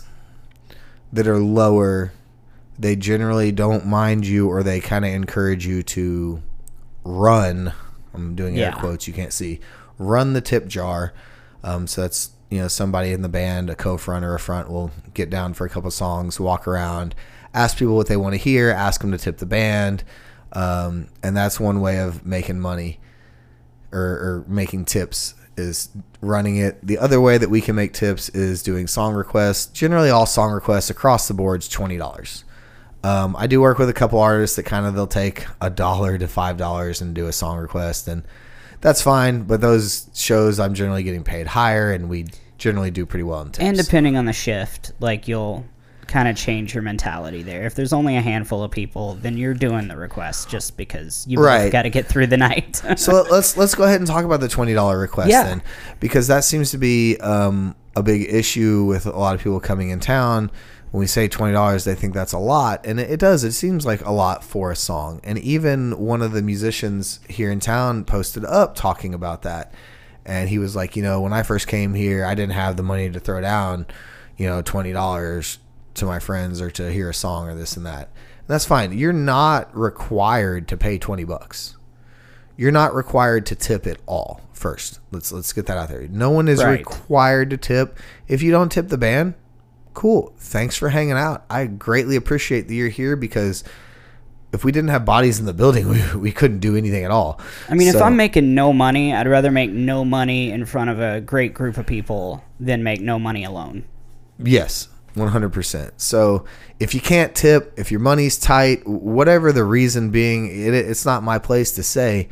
that 1.12 1.26
are 1.28 1.38
lower, 1.38 2.12
they 2.78 2.96
generally 2.96 3.52
don't 3.52 3.86
mind 3.86 4.26
you 4.26 4.48
or 4.48 4.62
they 4.62 4.80
kind 4.80 5.04
of 5.04 5.12
encourage 5.12 5.66
you 5.66 5.82
to 5.82 6.42
run. 7.04 7.72
I'm 8.14 8.34
doing 8.34 8.54
air 8.58 8.70
Yeah. 8.70 8.78
quotes. 8.80 9.06
You 9.06 9.12
can't 9.14 9.32
see. 9.32 9.60
Run 9.98 10.32
the 10.32 10.40
tip 10.40 10.66
jar. 10.66 11.12
Um, 11.62 11.86
so 11.86 12.02
that's 12.02 12.30
you 12.50 12.58
know 12.60 12.68
somebody 12.68 13.12
in 13.12 13.22
the 13.22 13.28
band, 13.28 13.70
a 13.70 13.74
co-front 13.74 14.24
or 14.24 14.34
a 14.34 14.38
front, 14.40 14.70
will 14.70 14.90
get 15.14 15.30
down 15.30 15.54
for 15.54 15.64
a 15.66 15.68
couple 15.70 15.90
songs, 15.90 16.38
walk 16.38 16.68
around, 16.68 17.14
ask 17.52 17.78
people 17.78 17.96
what 17.96 18.06
they 18.06 18.16
want 18.16 18.34
to 18.34 18.38
hear, 18.38 18.70
ask 18.70 19.00
them 19.00 19.10
to 19.12 19.18
tip 19.18 19.38
the 19.38 19.46
band, 19.46 20.04
um, 20.52 21.08
and 21.22 21.36
that's 21.36 21.58
one 21.58 21.80
way 21.80 21.98
of 21.98 22.24
making 22.26 22.60
money 22.60 23.00
or, 23.92 24.00
or 24.00 24.44
making 24.46 24.84
tips 24.84 25.34
is 25.56 25.88
running 26.20 26.56
it. 26.56 26.78
The 26.86 26.98
other 26.98 27.20
way 27.20 27.38
that 27.38 27.48
we 27.50 27.60
can 27.60 27.74
make 27.76 27.92
tips 27.92 28.28
is 28.30 28.62
doing 28.62 28.86
song 28.86 29.14
requests. 29.14 29.66
Generally, 29.66 30.10
all 30.10 30.26
song 30.26 30.52
requests 30.52 30.90
across 30.90 31.26
the 31.28 31.34
board 31.34 31.62
is 31.62 31.68
twenty 31.68 31.96
dollars. 31.96 32.44
Um, 33.04 33.36
I 33.38 33.46
do 33.46 33.60
work 33.60 33.78
with 33.78 33.88
a 33.88 33.92
couple 33.92 34.18
artists 34.18 34.56
that 34.56 34.62
kind 34.64 34.86
of 34.86 34.94
they'll 34.94 35.06
take 35.06 35.46
a 35.60 35.68
dollar 35.70 36.16
to 36.18 36.26
five 36.26 36.56
dollars 36.56 37.00
and 37.02 37.14
do 37.14 37.26
a 37.26 37.32
song 37.32 37.58
request, 37.58 38.08
and 38.08 38.22
that's 38.80 39.02
fine. 39.02 39.42
But 39.42 39.60
those 39.60 40.08
shows, 40.14 40.58
I'm 40.58 40.74
generally 40.74 41.02
getting 41.02 41.22
paid 41.22 41.46
higher, 41.46 41.92
and 41.92 42.08
we 42.08 42.26
generally 42.56 42.90
do 42.90 43.04
pretty 43.04 43.24
well 43.24 43.42
in 43.42 43.48
tips. 43.50 43.58
and 43.64 43.76
depending 43.76 44.16
on 44.16 44.24
the 44.24 44.32
shift, 44.32 44.92
like 45.00 45.28
you'll 45.28 45.66
kind 46.06 46.28
of 46.28 46.36
change 46.36 46.72
your 46.74 46.82
mentality 46.82 47.42
there. 47.42 47.64
If 47.66 47.74
there's 47.74 47.92
only 47.92 48.16
a 48.16 48.20
handful 48.20 48.62
of 48.62 48.70
people, 48.70 49.14
then 49.14 49.36
you're 49.38 49.54
doing 49.54 49.88
the 49.88 49.96
request 49.96 50.48
just 50.50 50.76
because 50.76 51.24
you 51.28 51.38
Right. 51.40 51.72
got 51.72 51.82
to 51.82 51.90
get 51.90 52.06
through 52.06 52.26
the 52.28 52.36
night. 52.36 52.82
so 52.96 53.26
let's 53.30 53.56
let's 53.56 53.74
go 53.74 53.84
ahead 53.84 54.00
and 54.00 54.06
talk 54.06 54.24
about 54.24 54.40
the 54.40 54.48
twenty 54.48 54.72
dollar 54.74 54.98
request 54.98 55.30
Yeah. 55.30 55.44
then, 55.44 55.62
because 56.00 56.26
that 56.28 56.44
seems 56.44 56.70
to 56.70 56.78
be 56.78 57.18
um, 57.18 57.74
a 57.96 58.02
big 58.02 58.32
issue 58.32 58.84
with 58.84 59.04
a 59.06 59.10
lot 59.18 59.34
of 59.34 59.42
people 59.42 59.60
coming 59.60 59.90
in 59.90 60.00
town. 60.00 60.50
When 60.94 61.00
we 61.00 61.08
say 61.08 61.26
twenty 61.26 61.54
dollars, 61.54 61.82
they 61.82 61.96
think 61.96 62.14
that's 62.14 62.34
a 62.34 62.38
lot, 62.38 62.86
and 62.86 63.00
it, 63.00 63.18
does. 63.18 63.42
It 63.42 63.50
seems 63.50 63.84
like 63.84 64.04
a 64.04 64.12
lot 64.12 64.44
for 64.44 64.70
a 64.70 64.76
song. 64.76 65.20
And 65.24 65.40
even 65.40 65.98
one 65.98 66.22
of 66.22 66.30
the 66.30 66.40
musicians 66.40 67.18
here 67.28 67.50
in 67.50 67.58
town 67.58 68.04
posted 68.04 68.44
up 68.44 68.76
talking 68.76 69.12
about 69.12 69.42
that, 69.42 69.74
and 70.24 70.48
he 70.48 70.58
was 70.58 70.76
like, 70.76 70.94
you 70.94 71.02
know, 71.02 71.20
when 71.20 71.32
I 71.32 71.42
first 71.42 71.66
came 71.66 71.94
here, 71.94 72.24
I 72.24 72.36
didn't 72.36 72.52
have 72.52 72.76
the 72.76 72.84
money 72.84 73.10
to 73.10 73.18
throw 73.18 73.40
down, 73.40 73.86
you 74.36 74.46
know, 74.46 74.62
twenty 74.62 74.92
dollars 74.92 75.58
to 75.94 76.06
my 76.06 76.20
friends 76.20 76.60
or 76.60 76.70
to 76.70 76.92
hear 76.92 77.10
a 77.10 77.14
song 77.14 77.48
or 77.48 77.56
this 77.56 77.76
and 77.76 77.84
that. 77.86 78.06
And 78.06 78.46
that's 78.46 78.64
fine. 78.64 78.96
You're 78.96 79.12
not 79.12 79.76
required 79.76 80.68
to 80.68 80.76
pay 80.76 80.98
twenty 80.98 81.24
bucks 81.24 81.76
you're 82.56 82.70
not 82.70 82.94
required 82.94 83.44
to 83.46 83.56
tip 83.56 83.84
at 83.84 83.98
all 84.06 84.40
first 84.52 85.00
let's 85.10 85.32
let's 85.32 85.52
get 85.52 85.66
that 85.66 85.76
out 85.76 85.88
there 85.88 86.06
no 86.06 86.30
one 86.30 86.46
is 86.46 86.62
Right. 86.62 86.78
required 86.78 87.50
to 87.50 87.56
tip 87.56 87.98
if 88.28 88.42
you 88.42 88.52
don't 88.52 88.70
tip 88.70 88.90
the 88.90 88.96
band 88.96 89.34
cool 89.94 90.34
thanks 90.38 90.76
for 90.76 90.90
hanging 90.90 91.12
out 91.12 91.44
i 91.48 91.66
greatly 91.66 92.16
appreciate 92.16 92.68
that 92.68 92.74
you're 92.74 92.88
here 92.88 93.16
because 93.16 93.64
if 94.52 94.64
we 94.64 94.70
didn't 94.70 94.90
have 94.90 95.04
bodies 95.04 95.40
in 95.40 95.46
the 95.46 95.54
building 95.54 95.88
we, 96.14 96.16
we 96.16 96.32
couldn't 96.32 96.58
do 96.58 96.76
anything 96.76 97.04
at 97.04 97.10
all 97.10 97.40
I 97.68 97.74
mean, 97.74 97.88
if 97.88 98.00
I'm 98.00 98.16
making 98.16 98.54
no 98.54 98.72
money, 98.72 99.14
I'd 99.14 99.26
rather 99.26 99.50
make 99.50 99.70
no 99.70 100.04
money 100.04 100.50
in 100.50 100.66
front 100.66 100.90
of 100.90 101.00
a 101.00 101.20
great 101.20 101.54
group 101.54 101.76
of 101.76 101.86
people 101.86 102.44
than 102.60 102.82
make 102.82 103.00
no 103.00 103.18
money 103.18 103.44
alone. 103.44 103.84
Yes, 104.38 104.88
100%. 105.16 105.92
So 105.96 106.44
if 106.80 106.94
you 106.94 107.00
can't 107.00 107.34
tip, 107.34 107.72
if 107.76 107.90
your 107.90 108.00
money's 108.00 108.38
tight, 108.38 108.86
whatever 108.86 109.52
the 109.52 109.64
reason 109.64 110.10
being, 110.10 110.46
it, 110.46 110.74
it's 110.74 111.04
not 111.04 111.22
my 111.22 111.38
place 111.38 111.72
to 111.72 111.82
say. 111.82 112.28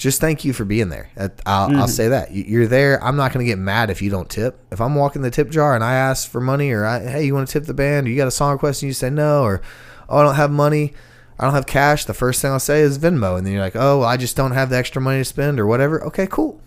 Just 0.00 0.18
thank 0.18 0.46
you 0.46 0.54
for 0.54 0.64
being 0.64 0.88
there. 0.88 1.10
I'll, 1.16 1.30
I'll 1.44 1.68
mm-hmm. 1.68 1.86
say 1.86 2.08
that. 2.08 2.30
You- 2.30 2.44
You're 2.44 2.66
there. 2.66 3.02
I'm 3.04 3.16
not 3.16 3.34
going 3.34 3.44
to 3.44 3.50
get 3.50 3.58
mad 3.58 3.90
if 3.90 4.00
you 4.00 4.10
don't 4.10 4.30
tip. 4.30 4.58
If 4.72 4.80
I'm 4.80 4.94
walking 4.94 5.20
the 5.20 5.30
tip 5.30 5.50
jar 5.50 5.74
and 5.74 5.84
I 5.84 5.94
ask 5.94 6.28
for 6.28 6.40
money 6.40 6.70
or, 6.70 6.86
I, 6.86 7.00
hey, 7.00 7.26
you 7.26 7.34
want 7.34 7.46
to 7.48 7.52
tip 7.52 7.66
the 7.66 7.74
band 7.74 8.06
or 8.06 8.10
you 8.10 8.16
got 8.16 8.26
a 8.26 8.30
song 8.30 8.52
request 8.52 8.82
and 8.82 8.88
you 8.88 8.94
say 8.94 9.10
no 9.10 9.42
or, 9.42 9.60
oh, 10.08 10.18
I 10.18 10.22
don't 10.22 10.36
have 10.36 10.50
money. 10.50 10.94
I 11.38 11.44
don't 11.44 11.52
have 11.52 11.66
cash. 11.66 12.06
The 12.06 12.14
first 12.14 12.40
thing 12.40 12.50
I'll 12.50 12.58
say 12.58 12.80
is 12.80 12.98
Venmo. 12.98 13.36
And 13.36 13.46
then 13.46 13.52
you're 13.52 13.62
like, 13.62 13.76
oh, 13.76 14.00
well, 14.00 14.08
I 14.08 14.16
just 14.16 14.36
don't 14.36 14.52
have 14.52 14.70
the 14.70 14.76
extra 14.76 15.02
money 15.02 15.18
to 15.18 15.24
spend 15.24 15.60
or 15.60 15.66
whatever. 15.66 16.02
Okay, 16.04 16.26
cool. 16.26 16.58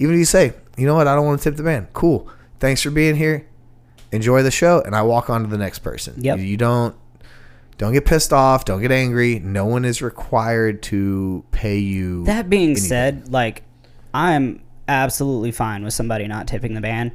Even 0.00 0.16
if 0.16 0.18
you 0.18 0.24
say, 0.24 0.52
you 0.76 0.86
know 0.86 0.96
what, 0.96 1.06
I 1.06 1.14
don't 1.14 1.26
want 1.26 1.40
to 1.40 1.44
tip 1.44 1.56
the 1.56 1.62
band. 1.62 1.92
Cool. 1.92 2.28
Thanks 2.58 2.82
for 2.82 2.90
being 2.90 3.14
here 3.14 3.46
enjoy 4.12 4.42
the 4.42 4.50
show, 4.50 4.80
and 4.80 4.94
I 4.94 5.02
walk 5.02 5.30
on 5.30 5.42
to 5.42 5.48
the 5.48 5.58
next 5.58 5.80
person. 5.80 6.14
Yep. 6.18 6.38
You 6.40 6.56
don't 6.56 6.96
don't 7.80 7.94
get 7.94 8.04
pissed 8.04 8.30
off. 8.30 8.66
Don't 8.66 8.82
get 8.82 8.92
angry. 8.92 9.38
No 9.38 9.64
one 9.64 9.86
is 9.86 10.02
required 10.02 10.82
to 10.82 11.42
pay 11.50 11.78
you. 11.78 12.24
That 12.24 12.50
being 12.50 12.72
anything. 12.72 12.84
said, 12.84 13.32
like 13.32 13.62
I'm 14.12 14.60
absolutely 14.86 15.50
fine 15.50 15.82
with 15.82 15.94
somebody 15.94 16.28
not 16.28 16.46
tipping 16.46 16.74
the 16.74 16.82
band. 16.82 17.12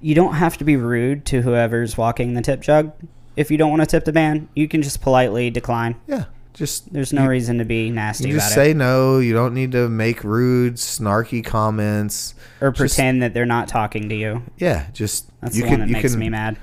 You 0.00 0.14
don't 0.14 0.34
have 0.34 0.56
to 0.58 0.64
be 0.64 0.76
rude 0.76 1.24
to 1.26 1.42
whoever's 1.42 1.96
walking 1.98 2.34
the 2.34 2.42
tip 2.42 2.60
jug. 2.60 2.92
If 3.34 3.50
you 3.50 3.56
don't 3.58 3.70
want 3.70 3.82
to 3.82 3.86
tip 3.86 4.04
the 4.04 4.12
band, 4.12 4.46
you 4.54 4.68
can 4.68 4.82
just 4.82 5.00
politely 5.02 5.50
decline. 5.50 5.96
yeah, 6.06 6.26
just 6.52 6.92
There's 6.92 7.12
no 7.12 7.24
you, 7.24 7.30
reason 7.30 7.58
to 7.58 7.64
be 7.64 7.90
nasty 7.90 8.28
you 8.28 8.34
just 8.34 8.52
it 8.52 8.54
say 8.54 8.72
no. 8.72 9.18
You 9.18 9.32
don't 9.32 9.52
need 9.52 9.72
to 9.72 9.88
make 9.88 10.22
rude, 10.22 10.74
snarky 10.74 11.44
comments. 11.44 12.36
or 12.60 12.70
just- 12.70 12.78
pretend 12.78 13.20
that 13.22 13.34
they're 13.34 13.46
not 13.46 13.66
talking 13.66 14.08
to 14.10 14.14
you. 14.14 14.44
Yeah, 14.58 14.86
just 14.92 15.28
That's 15.40 15.56
you 15.56 15.62
the 15.64 15.70
can 15.70 15.80
one 15.80 15.88
that 15.88 15.92
makes 15.92 16.12
can 16.12 16.20
me 16.20 16.28
mad. 16.28 16.56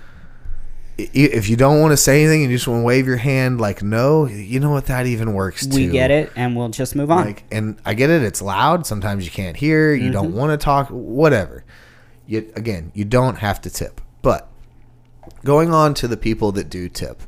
If 0.98 1.50
you 1.50 1.56
don't 1.56 1.80
want 1.82 1.92
to 1.92 1.98
say 1.98 2.22
anything 2.24 2.44
and 2.44 2.52
you 2.52 2.58
just 2.58 2.68
want 2.68 2.82
to 2.82 2.86
wave 2.86 3.08
your 3.08 3.18
hand 3.18 3.60
like 3.60 3.82
no, 3.82 4.26
you 4.28 4.60
know 4.60 4.72
what 4.72 4.86
that 4.88 5.06
even 5.08 5.34
works 5.34 5.66
too. 5.66 5.76
We 5.76 5.88
get 5.88 6.12
it, 6.12 6.32
and 6.36 6.56
we'll 6.56 6.70
just 6.70 6.96
move 6.96 7.10
on. 7.12 7.26
Like, 7.26 7.44
and 7.52 7.80
I 7.86 7.94
get 7.94 8.10
it. 8.10 8.22
It's 8.24 8.42
loud. 8.42 8.86
Sometimes 8.86 9.26
you 9.26 9.32
can't 9.32 9.58
hear. 9.58 9.94
You 9.94 10.04
Mm-hmm. 10.06 10.12
don't 10.14 10.36
want 10.36 10.52
to 10.60 10.64
talk. 10.64 10.88
Whatever. 10.90 11.64
You 12.28 12.52
again, 12.56 12.92
you 12.94 13.06
don't 13.06 13.38
have 13.40 13.62
to 13.62 13.70
tip. 13.70 14.00
But 14.22 14.48
going 15.44 15.74
on 15.74 15.94
to 15.96 16.08
the 16.08 16.18
people 16.18 16.52
that 16.54 16.70
do 16.70 16.88
tip, 16.88 17.24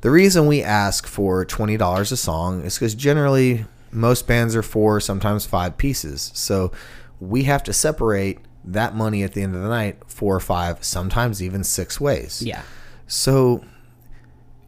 the 0.00 0.10
reason 0.10 0.46
we 0.46 0.62
ask 0.62 1.06
for 1.06 1.44
twenty 1.44 1.76
dollars 1.76 2.10
a 2.12 2.16
song 2.16 2.62
is 2.62 2.74
because 2.74 2.94
generally 2.94 3.64
most 3.92 4.26
bands 4.26 4.56
are 4.56 4.62
four, 4.62 4.98
sometimes 5.00 5.46
five 5.46 5.78
pieces. 5.78 6.32
So 6.34 6.72
we 7.20 7.44
have 7.44 7.62
to 7.64 7.72
separate 7.72 8.38
that 8.64 8.94
money 8.96 9.22
at 9.22 9.34
the 9.34 9.42
end 9.42 9.54
of 9.54 9.62
the 9.62 9.68
night 9.68 9.98
four 10.08 10.34
or 10.34 10.40
five, 10.40 10.82
sometimes 10.82 11.40
even 11.42 11.62
six 11.62 12.00
ways. 12.00 12.42
yeah. 12.44 12.62
So, 13.06 13.64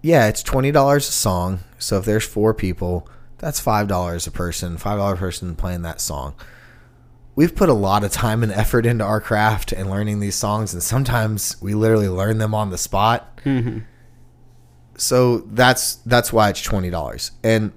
yeah, 0.02 0.28
it's 0.28 0.42
twenty 0.42 0.72
dollars 0.72 1.08
a 1.08 1.12
song. 1.12 1.60
So 1.78 1.98
if 1.98 2.04
there's 2.04 2.26
four 2.26 2.54
people, 2.54 3.08
that's 3.38 3.60
five 3.60 3.88
dollars 3.88 4.26
a 4.26 4.30
person. 4.30 4.76
Five 4.78 4.98
dollar 4.98 5.14
a 5.14 5.18
person 5.18 5.54
playing 5.56 5.82
that 5.82 6.00
song. 6.00 6.34
We've 7.34 7.54
put 7.54 7.68
a 7.68 7.74
lot 7.74 8.02
of 8.02 8.12
time 8.12 8.42
and 8.42 8.50
effort 8.50 8.86
into 8.86 9.04
our 9.04 9.20
craft 9.20 9.72
and 9.72 9.90
learning 9.90 10.20
these 10.20 10.36
songs, 10.36 10.72
and 10.72 10.82
sometimes 10.82 11.60
we 11.60 11.74
literally 11.74 12.08
learn 12.08 12.38
them 12.38 12.54
on 12.54 12.70
the 12.70 12.78
spot. 12.78 13.36
Mm-hmm. 13.44 13.80
So 14.96 15.38
that's 15.38 15.96
that's 15.96 16.32
why 16.32 16.48
it's 16.48 16.62
twenty 16.62 16.88
dollars, 16.88 17.32
and 17.44 17.72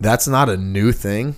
that's 0.00 0.26
not 0.26 0.48
a 0.48 0.56
new 0.56 0.92
thing. 0.92 1.36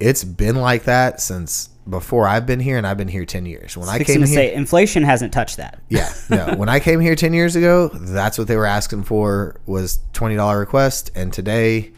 It's 0.00 0.24
been 0.24 0.56
like 0.56 0.84
that 0.84 1.20
since 1.20 1.68
before 1.88 2.26
I've 2.26 2.46
been 2.46 2.60
here, 2.60 2.78
and 2.78 2.86
I've 2.86 2.96
been 2.96 3.08
here 3.08 3.24
ten 3.24 3.46
years. 3.46 3.76
When 3.76 3.88
I 3.88 3.98
came 3.98 4.20
to 4.20 4.26
here, 4.26 4.36
say 4.36 4.54
inflation 4.54 5.02
hasn't 5.02 5.32
touched 5.32 5.58
that. 5.58 5.80
yeah, 5.88 6.12
no. 6.30 6.54
when 6.56 6.68
I 6.68 6.80
came 6.80 7.00
here 7.00 7.14
ten 7.14 7.32
years 7.32 7.56
ago, 7.56 7.88
that's 7.88 8.38
what 8.38 8.48
they 8.48 8.56
were 8.56 8.66
asking 8.66 9.04
for 9.04 9.60
was 9.66 10.00
twenty 10.12 10.36
dollar 10.36 10.58
request, 10.58 11.10
and 11.14 11.32
today 11.32 11.92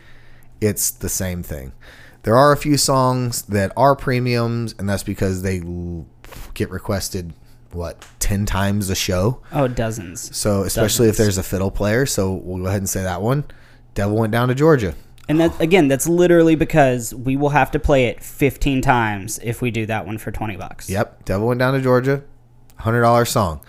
it's 0.61 0.90
the 0.90 1.09
same 1.09 1.43
thing. 1.43 1.73
There 2.23 2.37
are 2.37 2.52
a 2.52 2.57
few 2.57 2.76
songs 2.76 3.43
that 3.43 3.73
are 3.76 3.95
premiums, 3.95 4.75
and 4.78 4.88
that's 4.88 5.05
because 5.05 5.43
they 5.43 5.62
get 6.55 6.71
requested 6.71 7.33
what 7.73 8.05
ten 8.19 8.47
times 8.47 8.90
a 8.90 8.95
show. 8.97 9.40
Oh, 9.52 9.69
dozens. 9.69 10.37
So 10.37 10.62
especially 10.62 11.09
if 11.09 11.16
there's 11.16 11.38
a 11.38 11.43
fiddle 11.43 11.71
player, 11.71 12.07
so 12.07 12.33
we'll 12.33 12.62
go 12.62 12.66
ahead 12.66 12.81
and 12.81 12.88
say 12.88 13.02
that 13.02 13.23
one. 13.23 13.45
Devil 13.95 14.16
went 14.16 14.33
down 14.33 14.49
to 14.49 14.55
Georgia. 14.55 14.95
And 15.28 15.40
that 15.40 15.61
again, 15.61 15.88
that's 15.88 16.06
literally 16.06 16.54
because 16.54 17.12
we 17.14 17.37
will 17.37 17.50
have 17.50 17.71
to 17.73 17.78
play 17.78 18.06
it 18.06 18.23
15 18.23 18.80
times 18.80 19.40
if 19.42 19.61
we 19.61 19.71
do 19.71 19.87
that 19.87 20.06
one 20.06 20.18
for 20.18 20.30
20 20.30 20.56
bucks. 20.56 20.88
Yep, 20.88 21.25
Devil 21.25 21.49
went 21.49 21.59
down 21.59 21.75
to 21.75 21.80
Georgia. 21.80 22.23
Hundred 22.76 23.00
dollar 23.00 23.25
song. 23.25 23.61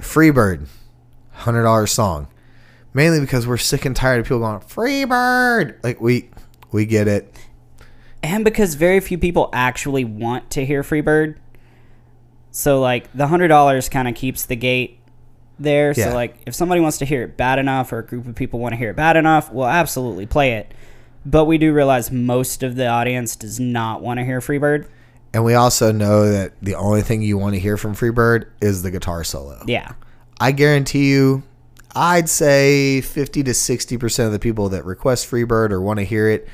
Freebird, 0.00 0.66
hundred 1.32 1.62
dollar 1.62 1.86
song. 1.86 2.28
Mainly 2.92 3.20
because 3.20 3.46
we're 3.46 3.56
sick 3.56 3.84
and 3.84 3.94
tired 3.94 4.20
of 4.20 4.26
people 4.26 4.40
going 4.40 4.60
Freebird. 4.60 5.82
Like 5.84 6.00
we 6.00 6.30
we 6.72 6.86
get 6.86 7.06
it. 7.06 7.32
And 8.22 8.44
because 8.44 8.74
very 8.74 9.00
few 9.00 9.18
people 9.18 9.50
actually 9.52 10.04
want 10.04 10.50
to 10.52 10.64
hear 10.64 10.82
Freebird. 10.82 11.36
So 12.50 12.80
like 12.80 13.12
the 13.12 13.26
$100 13.26 13.90
kind 13.90 14.08
of 14.08 14.14
keeps 14.14 14.46
the 14.46 14.56
gate 14.56 14.98
there. 15.58 15.92
Yeah. 15.96 16.10
So 16.10 16.14
like 16.14 16.36
if 16.46 16.54
somebody 16.54 16.80
wants 16.80 16.98
to 16.98 17.04
hear 17.04 17.22
it 17.22 17.36
bad 17.36 17.58
enough 17.58 17.92
or 17.92 17.98
a 17.98 18.04
group 18.04 18.26
of 18.26 18.34
people 18.34 18.60
want 18.60 18.72
to 18.72 18.76
hear 18.76 18.90
it 18.90 18.96
bad 18.96 19.16
enough, 19.16 19.52
we'll 19.52 19.66
absolutely 19.66 20.26
play 20.26 20.54
it. 20.54 20.72
But 21.26 21.46
we 21.46 21.58
do 21.58 21.72
realize 21.72 22.10
most 22.10 22.62
of 22.62 22.76
the 22.76 22.86
audience 22.86 23.36
does 23.36 23.58
not 23.58 24.02
want 24.02 24.18
to 24.18 24.24
hear 24.24 24.40
Freebird. 24.40 24.86
And 25.32 25.44
we 25.44 25.54
also 25.54 25.90
know 25.90 26.30
that 26.30 26.52
the 26.62 26.74
only 26.74 27.02
thing 27.02 27.22
you 27.22 27.38
want 27.38 27.54
to 27.54 27.60
hear 27.60 27.76
from 27.76 27.94
Freebird 27.94 28.46
is 28.60 28.82
the 28.82 28.90
guitar 28.90 29.24
solo. 29.24 29.62
Yeah. 29.66 29.92
I 30.38 30.52
guarantee 30.52 31.10
you, 31.10 31.42
I'd 31.94 32.28
say 32.28 33.00
50 33.00 33.42
to 33.44 33.50
60% 33.52 34.26
of 34.26 34.32
the 34.32 34.38
people 34.38 34.68
that 34.70 34.84
request 34.84 35.30
Freebird 35.30 35.70
or 35.70 35.80
want 35.80 35.98
to 35.98 36.04
hear 36.04 36.28
it 36.28 36.48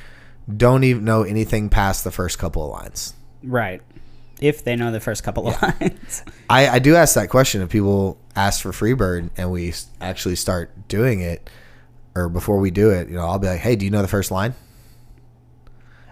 don't 0.56 0.84
even 0.84 1.04
know 1.04 1.22
anything 1.22 1.68
past 1.68 2.04
the 2.04 2.10
first 2.10 2.38
couple 2.38 2.64
of 2.64 2.70
lines. 2.70 3.14
Right. 3.42 3.82
If 4.40 4.64
they 4.64 4.76
know 4.76 4.90
the 4.90 5.00
first 5.00 5.22
couple 5.22 5.48
of 5.48 5.60
lines. 5.80 6.24
I, 6.48 6.68
I 6.68 6.78
do 6.78 6.96
ask 6.96 7.14
that 7.14 7.28
question 7.30 7.62
if 7.62 7.68
people 7.68 8.18
ask 8.36 8.62
for 8.62 8.70
Freebird 8.72 9.30
and 9.36 9.50
we 9.50 9.68
s- 9.70 9.86
actually 10.00 10.36
start 10.36 10.88
doing 10.88 11.20
it, 11.20 11.48
or 12.14 12.28
before 12.28 12.58
we 12.58 12.70
do 12.70 12.90
it, 12.90 13.08
you 13.08 13.14
know, 13.16 13.26
I'll 13.26 13.38
be 13.38 13.46
like, 13.48 13.60
"Hey, 13.60 13.76
do 13.76 13.84
you 13.84 13.90
know 13.90 14.02
the 14.02 14.08
first 14.08 14.30
line?" 14.30 14.54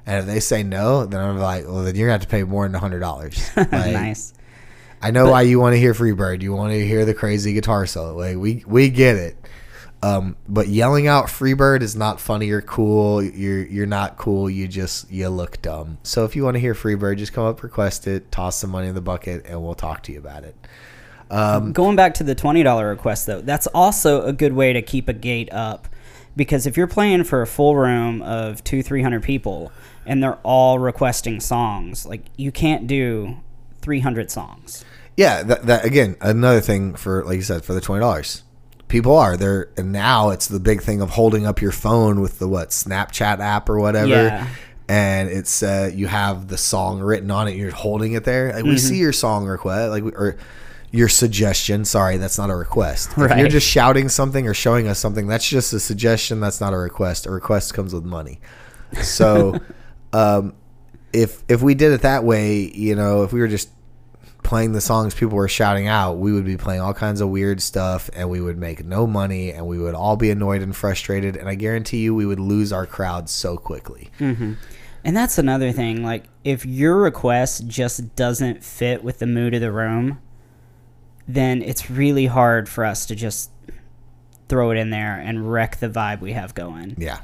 And 0.07 0.21
if 0.21 0.27
they 0.27 0.41
say 0.41 0.63
no, 0.63 1.05
then 1.05 1.21
I'm 1.21 1.39
like, 1.39 1.67
"Well, 1.67 1.83
then 1.85 1.95
you're 1.97 2.07
gonna 2.09 2.15
have 2.15 2.23
to 2.23 2.29
pay 2.29 2.43
more 2.43 2.67
than 2.69 2.79
hundred 2.81 3.01
dollars." 3.01 3.51
Like, 3.57 3.71
nice. 3.73 4.35
I 5.01 5.11
know 5.13 5.31
why 5.31 5.43
you 5.43 5.61
want 5.61 5.75
to 5.75 5.79
hear 5.79 5.95
Freebird. 5.95 6.43
You 6.43 6.53
want 6.55 6.73
to 6.73 6.85
hear 6.87 7.05
the 7.05 7.15
crazy 7.15 7.53
guitar 7.53 7.87
solo. 7.87 8.17
Like 8.17 8.37
we 8.37 8.65
we 8.67 8.89
get 8.89 9.17
it. 9.17 9.37
Um, 10.01 10.37
but 10.49 10.69
yelling 10.69 11.09
out 11.09 11.27
Freebird 11.27 11.83
is 11.83 11.97
not 11.97 12.21
funny 12.21 12.51
or 12.51 12.61
cool. 12.61 13.21
You're 13.23 13.67
you're 13.67 13.87
not 13.87 14.17
cool. 14.17 14.49
You 14.49 14.69
just 14.69 15.11
you 15.11 15.29
look 15.29 15.61
dumb. 15.61 15.99
So 16.05 16.25
if 16.25 16.37
you 16.37 16.45
want 16.45 16.55
to 16.55 16.61
hear 16.61 16.73
Freebird, 16.75 17.19
just 17.19 17.33
come 17.33 17.45
up, 17.45 17.63
request 17.65 18.07
it, 18.07 18.31
toss 18.31 18.57
some 18.57 18.71
money 18.71 18.87
in 18.87 18.95
the 18.95 19.01
bucket, 19.01 19.45
and 19.47 19.61
we'll 19.61 19.75
talk 19.75 20.05
to 20.05 20.13
you 20.13 20.19
about 20.19 20.45
it. 20.45 20.55
Um, 21.31 21.73
Going 21.73 21.97
back 21.97 22.15
to 22.15 22.25
the 22.25 22.37
twenty 22.37 22.63
dollar 22.63 22.89
request 22.89 23.27
though, 23.27 23.41
that's 23.41 23.67
also 23.69 24.23
a 24.23 24.33
good 24.33 24.53
way 24.53 24.73
to 24.73 24.83
keep 24.83 25.09
a 25.09 25.13
gate 25.13 25.53
up, 25.53 25.89
because 26.37 26.65
if 26.65 26.77
you're 26.77 26.87
playing 26.87 27.25
for 27.25 27.43
a 27.43 27.47
full 27.47 27.75
room 27.75 28.23
of 28.23 28.63
two 28.63 28.85
three 28.85 29.03
hundred 29.03 29.25
people 29.25 29.73
and 30.07 30.23
they're 30.23 30.39
all 30.45 30.79
requesting 30.79 31.41
songs, 31.41 32.07
like 32.07 32.23
you 32.37 32.53
can't 32.53 32.87
do 32.87 33.39
three 33.81 34.01
hundred 34.01 34.31
songs. 34.31 34.85
Yeah, 35.17 35.43
that, 35.43 35.67
that 35.67 35.85
again, 35.85 36.17
another 36.21 36.61
thing 36.61 36.95
for 36.95 37.25
like 37.25 37.37
you 37.37 37.43
said 37.43 37.65
for 37.65 37.73
the 37.75 37.81
twenty 37.81 38.01
dollars. 38.01 38.45
People 38.89 39.17
are 39.17 39.37
there, 39.37 39.69
and 39.77 39.93
now 39.93 40.31
it's 40.31 40.47
the 40.49 40.61
big 40.61 40.83
thing 40.83 41.01
of 41.01 41.11
holding 41.11 41.47
up 41.47 41.61
your 41.61 41.73
phone 41.73 42.21
with 42.21 42.39
the 42.39 42.49
what 42.49 42.71
Snapchat 42.71 43.39
app 43.41 43.69
or 43.69 43.79
whatever, 43.79 44.09
Yeah. 44.09 44.49
and 44.89 45.29
it's 45.29 45.63
uh, 45.63 45.91
you 45.95 46.07
have 46.07 46.49
the 46.49 46.57
song 46.59 47.01
written 47.01 47.31
on 47.31 47.49
it. 47.49 47.55
You're 47.57 47.71
holding 47.71 48.13
it 48.15 48.25
there. 48.25 48.53
Like 48.55 48.65
we 48.65 48.71
Mm-hmm. 48.71 48.79
see 48.79 48.97
your 48.99 49.13
song 49.13 49.47
request, 49.47 49.91
like 49.91 50.05
or 50.05 50.39
your 50.91 51.09
suggestion. 51.09 51.85
Sorry, 51.85 52.17
that's 52.17 52.39
not 52.39 52.49
a 52.49 52.57
request. 52.57 53.11
If 53.19 53.37
you're 53.37 53.49
just 53.49 53.67
shouting 53.69 54.09
something 54.09 54.49
or 54.49 54.55
showing 54.55 54.89
us 54.89 54.99
something, 54.99 55.27
that's 55.27 55.47
just 55.47 55.73
a 55.75 55.81
suggestion. 55.81 56.41
That's 56.41 56.61
not 56.63 56.73
a 56.73 56.79
request. 56.79 57.27
A 57.27 57.31
request 57.31 57.75
comes 57.75 57.93
with 57.93 58.05
money. 58.05 58.41
So, 59.03 59.59
um, 60.15 60.55
if 61.13 61.43
if 61.49 61.61
we 61.61 61.75
did 61.75 61.93
it 61.93 62.01
that 62.03 62.25
way, 62.25 62.71
you 62.75 62.95
know, 62.97 63.23
if 63.23 63.35
we 63.35 63.41
were 63.41 63.49
just 63.49 63.69
playing 64.49 64.73
the 64.73 64.81
songs 64.81 65.15
people 65.15 65.37
were 65.37 65.47
shouting 65.47 65.89
out, 65.89 66.15
we 66.15 66.33
would 66.33 66.47
be 66.47 66.57
playing 66.57 66.81
all 66.81 66.95
kinds 66.95 67.21
of 67.21 67.29
weird 67.29 67.61
stuff 67.61 68.09
and 68.15 68.31
we 68.31 68.41
would 68.41 68.57
make 68.57 68.83
no 68.83 69.07
money 69.07 69.53
and 69.53 69.67
we 69.67 69.79
would 69.79 69.95
all 69.95 70.17
be 70.17 70.31
annoyed 70.31 70.63
and 70.63 70.75
frustrated. 70.75 71.37
And 71.37 71.51
I 71.51 71.55
guarantee 71.55 71.99
you, 71.99 72.15
we 72.15 72.25
would 72.25 72.41
lose 72.41 72.73
our 72.73 72.87
crowd 72.87 73.29
so 73.29 73.59
quickly. 73.59 74.11
Mm-hmm. 74.19 74.55
And 75.05 75.15
that's 75.15 75.37
another 75.37 75.71
thing. 75.71 76.03
Like, 76.03 76.25
if 76.45 76.65
your 76.65 76.97
request 76.97 77.69
just 77.69 78.17
doesn't 78.17 78.65
fit 78.65 79.05
with 79.05 79.19
the 79.19 79.27
mood 79.27 79.53
of 79.53 79.61
the 79.61 79.71
room, 79.71 80.19
then 81.29 81.61
it's 81.61 81.91
really 81.91 82.25
hard 82.25 82.71
for 82.71 82.87
us 82.87 83.05
to 83.05 83.15
just 83.15 83.51
throw 84.49 84.71
it 84.71 84.79
in 84.79 84.89
there 84.89 85.21
and 85.21 85.53
wreck 85.53 85.77
the 85.77 85.91
vibe 85.91 86.23
we 86.23 86.33
have 86.33 86.55
going. 86.55 86.95
Yeah. 86.97 87.21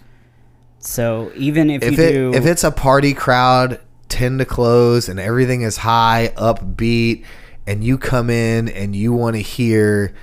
So 0.78 1.32
even 1.36 1.70
if, 1.70 1.82
If 1.82 1.96
you 1.96 2.04
it 2.04 2.12
do, 2.12 2.34
if 2.34 2.44
it's 2.44 2.64
a 2.64 2.70
party 2.70 3.14
crowd, 3.14 3.80
tend 4.08 4.38
to 4.40 4.44
close 4.44 5.08
and 5.08 5.18
everything 5.20 5.62
is 5.62 5.76
high, 5.78 6.32
upbeat, 6.36 7.24
and 7.66 7.82
you 7.82 7.98
come 7.98 8.30
in 8.30 8.68
and 8.68 8.94
you 8.94 9.12
want 9.12 9.36
to 9.36 9.42
hear 9.42 10.14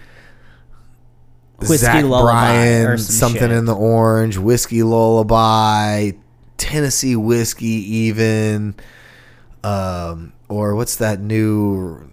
Whiskey 1.57 1.77
Zach 1.77 2.03
Lullaby 2.03 2.31
Bryan, 2.31 2.87
or 2.87 2.97
some 2.97 3.13
something 3.13 3.41
shit. 3.41 3.51
in 3.51 3.65
the 3.65 3.75
orange, 3.75 4.37
whiskey 4.37 4.81
lullaby, 4.83 6.11
Tennessee 6.57 7.15
whiskey, 7.15 7.67
even, 7.67 8.75
um, 9.63 10.33
or 10.49 10.75
what's 10.75 10.95
that 10.95 11.19
new 11.19 12.09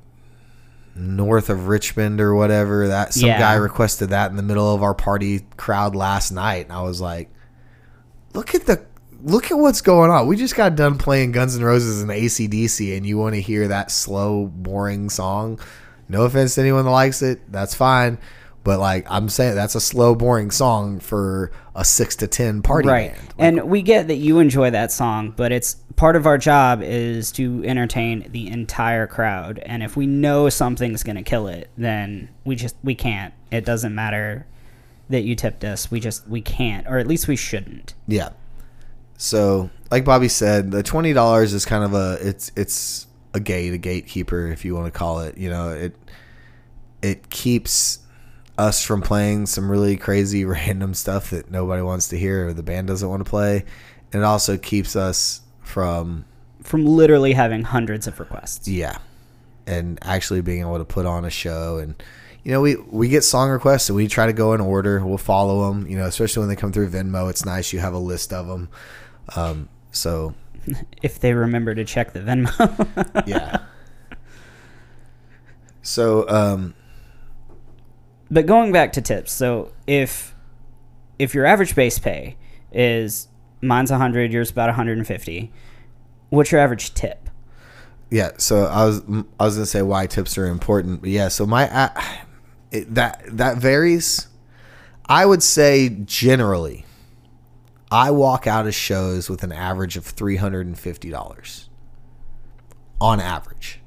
north 0.94 1.48
of 1.48 1.68
Richmond 1.68 2.20
or 2.20 2.34
whatever? 2.34 2.88
That 2.88 3.14
some 3.14 3.28
Yeah. 3.28 3.38
guy 3.38 3.54
requested 3.54 4.10
that 4.10 4.30
in 4.30 4.36
the 4.36 4.42
middle 4.42 4.74
of 4.74 4.82
our 4.82 4.94
party 4.94 5.46
crowd 5.56 5.96
last 5.96 6.30
night, 6.30 6.64
and 6.66 6.72
I 6.72 6.82
was 6.82 7.00
like, 7.00 7.30
look 8.34 8.54
at 8.54 8.66
the. 8.66 8.82
Look 9.22 9.50
at 9.50 9.58
what's 9.58 9.80
going 9.80 10.10
on. 10.10 10.26
We 10.26 10.36
just 10.36 10.54
got 10.54 10.76
done 10.76 10.96
playing 10.96 11.32
Guns 11.32 11.56
N' 11.56 11.64
Roses 11.64 12.02
and 12.02 12.10
ACDC, 12.10 12.96
and 12.96 13.04
you 13.04 13.18
want 13.18 13.34
to 13.34 13.40
hear 13.40 13.68
that 13.68 13.90
slow, 13.90 14.46
boring 14.46 15.10
song? 15.10 15.58
No 16.08 16.22
offense 16.22 16.54
to 16.54 16.60
anyone 16.60 16.84
that 16.84 16.90
likes 16.90 17.20
it. 17.22 17.50
That's 17.50 17.74
fine. 17.74 18.18
But 18.64 18.80
like 18.80 19.06
I'm 19.10 19.28
saying, 19.28 19.54
that's 19.54 19.74
a 19.74 19.80
slow, 19.80 20.14
boring 20.14 20.50
song 20.50 21.00
for 21.00 21.52
a 21.78 21.84
six 21.84 22.16
to 22.16 22.26
ten 22.26 22.60
party 22.60 22.88
right 22.88 23.12
band. 23.14 23.26
Like, 23.28 23.34
and 23.38 23.70
we 23.70 23.82
get 23.82 24.08
that 24.08 24.16
you 24.16 24.40
enjoy 24.40 24.70
that 24.70 24.90
song 24.90 25.32
but 25.36 25.52
it's 25.52 25.74
part 25.94 26.16
of 26.16 26.26
our 26.26 26.36
job 26.36 26.82
is 26.82 27.30
to 27.32 27.62
entertain 27.64 28.26
the 28.32 28.48
entire 28.48 29.06
crowd 29.06 29.60
and 29.64 29.82
if 29.84 29.96
we 29.96 30.04
know 30.04 30.48
something's 30.48 31.04
going 31.04 31.16
to 31.16 31.22
kill 31.22 31.46
it 31.46 31.70
then 31.78 32.28
we 32.44 32.56
just 32.56 32.74
we 32.82 32.96
can't 32.96 33.32
it 33.52 33.64
doesn't 33.64 33.94
matter 33.94 34.44
that 35.08 35.20
you 35.20 35.36
tipped 35.36 35.62
us 35.62 35.88
we 35.88 36.00
just 36.00 36.26
we 36.26 36.40
can't 36.40 36.84
or 36.88 36.98
at 36.98 37.06
least 37.06 37.28
we 37.28 37.36
shouldn't 37.36 37.94
yeah. 38.08 38.30
So 39.18 39.68
like 39.90 40.04
Bobby 40.04 40.28
said, 40.28 40.70
the 40.70 40.82
twenty 40.82 41.12
dollars 41.12 41.52
is 41.52 41.66
kind 41.66 41.84
of 41.84 41.92
a 41.92 42.18
it's 42.26 42.50
it's 42.56 43.06
a 43.34 43.40
gate, 43.40 43.74
a 43.74 43.78
gatekeeper, 43.78 44.46
if 44.46 44.64
you 44.64 44.74
want 44.74 44.86
to 44.86 44.96
call 44.96 45.20
it. 45.20 45.36
You 45.36 45.50
know, 45.50 45.70
it 45.70 45.94
it 47.02 47.28
keeps 47.28 47.98
us 48.56 48.84
from 48.84 49.02
playing 49.02 49.46
some 49.46 49.70
really 49.70 49.96
crazy 49.96 50.44
random 50.46 50.94
stuff 50.94 51.30
that 51.30 51.50
nobody 51.50 51.82
wants 51.82 52.08
to 52.08 52.18
hear 52.18 52.48
or 52.48 52.52
the 52.52 52.62
band 52.62 52.88
doesn't 52.88 53.08
want 53.08 53.24
to 53.24 53.28
play. 53.28 53.64
And 54.12 54.22
it 54.22 54.24
also 54.24 54.56
keeps 54.56 54.96
us 54.96 55.42
from 55.60 56.24
from 56.62 56.86
literally 56.86 57.32
having 57.32 57.62
hundreds 57.62 58.06
of 58.06 58.18
requests 58.20 58.68
yeah, 58.68 58.98
and 59.66 59.98
actually 60.02 60.42
being 60.42 60.60
able 60.60 60.78
to 60.78 60.84
put 60.84 61.06
on 61.06 61.24
a 61.24 61.30
show 61.30 61.78
and 61.78 62.00
you 62.44 62.52
know 62.52 62.60
we 62.60 62.76
we 62.76 63.08
get 63.08 63.22
song 63.22 63.50
requests 63.50 63.88
and 63.88 63.96
we 63.96 64.06
try 64.06 64.26
to 64.26 64.32
go 64.32 64.54
in 64.54 64.60
order. 64.60 65.04
We'll 65.04 65.18
follow 65.18 65.68
them. 65.68 65.86
You 65.86 65.98
know, 65.98 66.06
especially 66.06 66.40
when 66.40 66.48
they 66.48 66.56
come 66.56 66.72
through 66.72 66.90
Venmo, 66.90 67.28
it's 67.28 67.44
nice 67.44 67.72
you 67.72 67.80
have 67.80 67.94
a 67.94 67.98
list 67.98 68.32
of 68.32 68.46
them. 68.46 68.68
Um, 69.36 69.68
so 69.92 70.34
if 71.02 71.18
they 71.20 71.32
remember 71.34 71.74
to 71.74 71.84
check 71.84 72.12
the 72.12 72.20
venmo 72.20 73.22
yeah. 73.26 73.58
So 75.82 76.28
um, 76.28 76.74
but 78.30 78.46
going 78.46 78.72
back 78.72 78.92
to 78.94 79.00
tips 79.02 79.32
so 79.32 79.72
if 79.86 80.34
if 81.18 81.34
your 81.34 81.46
average 81.46 81.74
base 81.74 81.98
pay 81.98 82.36
is 82.72 83.28
mine's 83.62 83.90
100 83.90 84.32
yours 84.32 84.50
about 84.50 84.68
150 84.68 85.50
what's 86.28 86.52
your 86.52 86.60
average 86.60 86.92
tip 86.94 87.30
Yeah, 88.10 88.32
so 88.36 88.64
I 88.66 88.84
was 88.84 89.02
I 89.40 89.44
was 89.44 89.54
gonna 89.56 89.66
say 89.66 89.82
why 89.82 90.06
tips 90.06 90.36
are 90.38 90.46
important, 90.46 91.00
but 91.00 91.10
yeah, 91.10 91.28
so 91.28 91.46
my 91.46 91.64
a- 91.64 91.90
it, 92.70 92.94
that 92.94 93.22
that 93.36 93.56
varies. 93.58 94.28
I 95.06 95.24
would 95.24 95.42
say 95.42 95.88
generally, 96.04 96.84
I 97.90 98.10
walk 98.10 98.46
out 98.46 98.66
of 98.66 98.74
shows 98.74 99.30
with 99.30 99.42
an 99.42 99.52
average 99.52 99.96
of 99.96 100.04
three 100.04 100.36
hundred 100.36 100.66
and 100.66 100.78
fifty 100.78 101.10
dollars, 101.10 101.68
on 103.00 103.20
average. 103.20 103.80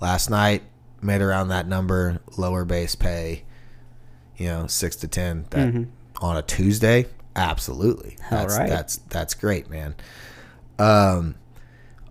Last 0.00 0.28
night 0.28 0.62
made 1.00 1.22
around 1.22 1.48
that 1.48 1.66
number, 1.66 2.20
lower 2.36 2.64
base 2.64 2.94
pay, 2.94 3.44
you 4.36 4.46
know, 4.46 4.66
six 4.66 4.96
to 4.96 5.08
ten. 5.08 5.46
That 5.50 5.86
on 6.20 6.36
a 6.36 6.42
Tuesday, 6.42 7.06
absolutely. 7.34 8.18
Hell 8.20 8.40
that's 8.40 8.58
right. 8.58 8.68
that's 8.68 8.96
that's 9.08 9.34
great, 9.34 9.70
man. 9.70 9.94
Um, 10.78 11.36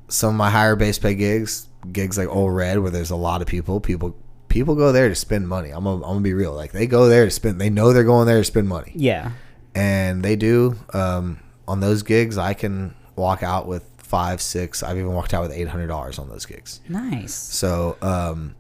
some 0.08 0.30
of 0.30 0.36
my 0.36 0.50
higher 0.50 0.76
base 0.76 0.98
pay 0.98 1.14
gigs, 1.14 1.68
gigs 1.92 2.18
like 2.18 2.30
Ole 2.30 2.50
Red, 2.50 2.80
where 2.80 2.92
there's 2.92 3.12
a 3.12 3.16
lot 3.16 3.42
of 3.42 3.48
people, 3.48 3.80
people 3.80 4.16
people 4.48 4.74
go 4.74 4.92
there 4.92 5.10
to 5.10 5.16
spend 5.16 5.48
money. 5.48 5.70
I'm 5.70 5.84
gonna, 5.84 5.98
I'm 5.98 6.14
gonna 6.14 6.22
be 6.22 6.34
real. 6.34 6.54
Like 6.54 6.72
they 6.72 6.88
go 6.88 7.08
there 7.08 7.26
to 7.26 7.32
spend. 7.32 7.62
They 7.62 7.70
know 7.70 7.94
they're 7.94 8.04
going 8.04 8.26
there 8.26 8.40
to 8.40 8.44
spend 8.44 8.68
money, 8.68 8.92
yeah 8.96 9.32
and 9.76 10.24
they 10.24 10.36
do. 10.36 10.76
Um, 10.94 11.40
on 11.68 11.82
those 11.82 12.02
gigs, 12.02 12.38
I 12.38 12.54
can 12.54 12.96
walk 13.16 13.44
out 13.44 13.68
with 13.68 13.90
five, 13.98 14.42
six. 14.42 14.82
I've 14.82 14.98
even 14.98 15.14
walked 15.14 15.34
out 15.34 15.42
with 15.42 15.52
eight 15.52 15.68
hundred 15.68 15.88
dollars 15.88 16.18
on 16.18 16.30
those 16.30 16.46
gigs. 16.46 16.80
nice 16.88 17.34
So 17.34 17.98
um, 18.02 18.56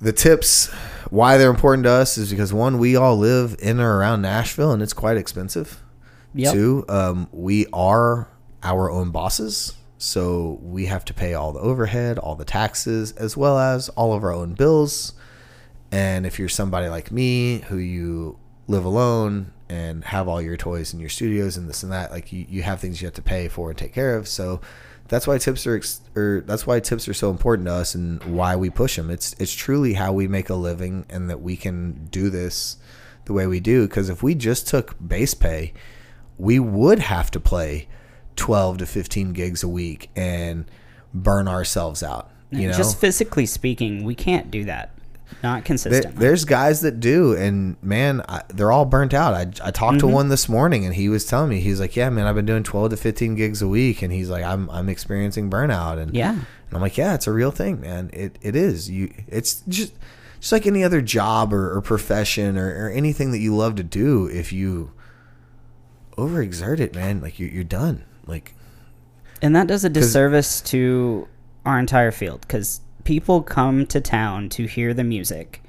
the 0.00 0.12
tips, 0.12 0.68
why 1.10 1.38
they're 1.38 1.50
important 1.50 1.84
to 1.84 1.90
us, 1.90 2.18
is 2.18 2.30
because 2.30 2.52
one, 2.52 2.78
we 2.78 2.96
all 2.96 3.16
live 3.16 3.56
in 3.60 3.78
or 3.78 3.98
around 3.98 4.22
Nashville, 4.22 4.72
and 4.72 4.82
it's 4.82 4.92
quite 4.92 5.16
expensive. 5.16 5.82
Yep. 6.34 6.52
Two, 6.54 6.84
um, 6.88 7.28
we 7.30 7.66
are 7.72 8.28
our 8.62 8.90
own 8.90 9.10
bosses, 9.10 9.74
so 9.98 10.58
we 10.62 10.86
have 10.86 11.04
to 11.04 11.14
pay 11.14 11.34
all 11.34 11.52
the 11.52 11.60
overhead, 11.60 12.18
all 12.18 12.34
the 12.34 12.44
taxes, 12.44 13.12
as 13.12 13.36
well 13.36 13.58
as 13.58 13.90
all 13.90 14.14
of 14.14 14.24
our 14.24 14.32
own 14.32 14.54
bills. 14.54 15.12
And 15.92 16.24
if 16.24 16.38
you're 16.38 16.48
somebody 16.48 16.88
like 16.88 17.12
me 17.12 17.58
who 17.68 17.76
you 17.76 18.38
live 18.72 18.84
alone 18.84 19.52
and 19.68 20.04
have 20.04 20.26
all 20.26 20.42
your 20.42 20.56
toys 20.56 20.92
in 20.92 20.98
your 20.98 21.08
studios 21.08 21.56
and 21.56 21.68
this 21.68 21.82
and 21.82 21.92
that, 21.92 22.10
like 22.10 22.32
you, 22.32 22.44
you 22.48 22.62
have 22.62 22.80
things 22.80 23.00
you 23.00 23.06
have 23.06 23.14
to 23.14 23.22
pay 23.22 23.46
for 23.46 23.70
and 23.70 23.78
take 23.78 23.92
care 23.92 24.16
of. 24.16 24.26
So 24.26 24.60
that's 25.08 25.26
why 25.26 25.38
tips 25.38 25.66
are 25.66 25.76
ex- 25.76 26.00
or 26.16 26.42
that's 26.46 26.66
why 26.66 26.80
tips 26.80 27.06
are 27.06 27.14
so 27.14 27.30
important 27.30 27.66
to 27.66 27.74
us 27.74 27.94
and 27.94 28.22
why 28.24 28.56
we 28.56 28.70
push 28.70 28.96
them. 28.96 29.10
It's 29.10 29.34
it's 29.38 29.54
truly 29.54 29.92
how 29.92 30.12
we 30.12 30.26
make 30.26 30.50
a 30.50 30.54
living 30.54 31.06
and 31.08 31.30
that 31.30 31.40
we 31.40 31.56
can 31.56 32.06
do 32.10 32.30
this 32.30 32.78
the 33.26 33.32
way 33.32 33.46
we 33.46 33.60
do. 33.60 33.86
Because 33.86 34.08
if 34.08 34.22
we 34.22 34.34
just 34.34 34.66
took 34.66 34.96
base 35.06 35.34
pay, 35.34 35.74
we 36.38 36.58
would 36.58 36.98
have 36.98 37.30
to 37.32 37.40
play 37.40 37.88
12 38.36 38.78
to 38.78 38.86
15 38.86 39.32
gigs 39.32 39.62
a 39.62 39.68
week 39.68 40.10
and 40.16 40.64
burn 41.12 41.46
ourselves 41.46 42.02
out. 42.02 42.30
You 42.50 42.68
know, 42.68 42.76
just 42.76 42.98
physically 42.98 43.46
speaking 43.46 44.04
we 44.04 44.14
can't 44.14 44.50
do 44.50 44.64
that 44.64 44.92
not 45.42 45.64
there, 45.64 46.02
there's 46.02 46.44
guys 46.44 46.80
that 46.82 47.00
do, 47.00 47.34
and 47.34 47.76
man, 47.82 48.22
I, 48.28 48.42
they're 48.48 48.72
all 48.72 48.84
burnt 48.84 49.14
out. 49.14 49.34
I, 49.34 49.66
I 49.66 49.70
talked 49.70 50.00
to 50.00 50.06
mm-hmm. 50.06 50.14
one 50.14 50.28
this 50.28 50.48
morning, 50.48 50.84
and 50.84 50.94
he 50.94 51.08
was 51.08 51.24
telling 51.24 51.50
me 51.50 51.60
he's 51.60 51.80
like, 51.80 51.96
"Yeah, 51.96 52.10
man, 52.10 52.26
I've 52.26 52.34
been 52.34 52.46
doing 52.46 52.62
12 52.62 52.90
to 52.90 52.96
15 52.96 53.34
gigs 53.34 53.62
a 53.62 53.68
week," 53.68 54.02
and 54.02 54.12
he's 54.12 54.30
like, 54.30 54.44
"I'm 54.44 54.68
I'm 54.70 54.88
experiencing 54.88 55.50
burnout," 55.50 55.98
and 55.98 56.14
yeah 56.14 56.32
and 56.72 56.78
I'm 56.78 56.80
like, 56.80 56.96
"Yeah, 56.96 57.14
it's 57.14 57.26
a 57.26 57.32
real 57.32 57.50
thing, 57.50 57.82
man. 57.82 58.08
It 58.14 58.38
it 58.40 58.56
is. 58.56 58.90
You, 58.90 59.12
it's 59.26 59.62
just 59.68 59.92
just 60.40 60.52
like 60.52 60.66
any 60.66 60.82
other 60.82 61.02
job 61.02 61.52
or, 61.52 61.76
or 61.76 61.82
profession 61.82 62.56
or, 62.56 62.86
or 62.86 62.90
anything 62.90 63.30
that 63.30 63.38
you 63.38 63.54
love 63.54 63.76
to 63.76 63.82
do. 63.82 64.26
If 64.26 64.52
you 64.52 64.90
overexert 66.16 66.80
it, 66.80 66.94
man, 66.94 67.20
like 67.20 67.38
you're 67.38 67.50
you're 67.50 67.62
done. 67.62 68.04
Like 68.26 68.54
and 69.42 69.54
that 69.54 69.66
does 69.66 69.84
a 69.84 69.90
disservice 69.90 70.62
to 70.62 71.28
our 71.66 71.78
entire 71.78 72.10
field 72.10 72.40
because 72.40 72.80
people 73.04 73.42
come 73.42 73.86
to 73.86 74.00
town 74.00 74.48
to 74.48 74.66
hear 74.66 74.94
the 74.94 75.04
music 75.04 75.62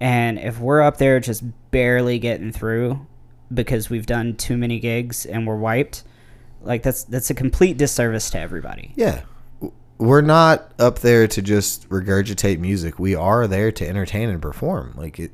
and 0.00 0.38
if 0.38 0.58
we're 0.58 0.82
up 0.82 0.98
there 0.98 1.18
just 1.20 1.42
barely 1.70 2.18
getting 2.18 2.52
through 2.52 3.06
because 3.52 3.88
we've 3.88 4.06
done 4.06 4.34
too 4.36 4.56
many 4.56 4.78
gigs 4.78 5.24
and 5.24 5.46
we're 5.46 5.56
wiped 5.56 6.02
like 6.62 6.82
that's 6.82 7.04
that's 7.04 7.30
a 7.30 7.34
complete 7.34 7.76
disservice 7.76 8.30
to 8.30 8.38
everybody 8.38 8.92
Yeah. 8.96 9.22
We're 9.98 10.20
not 10.20 10.72
up 10.78 10.98
there 10.98 11.26
to 11.26 11.40
just 11.40 11.88
regurgitate 11.88 12.58
music. 12.58 12.98
We 12.98 13.14
are 13.14 13.46
there 13.46 13.72
to 13.72 13.88
entertain 13.88 14.28
and 14.28 14.42
perform. 14.42 14.92
Like 14.94 15.18
it, 15.18 15.32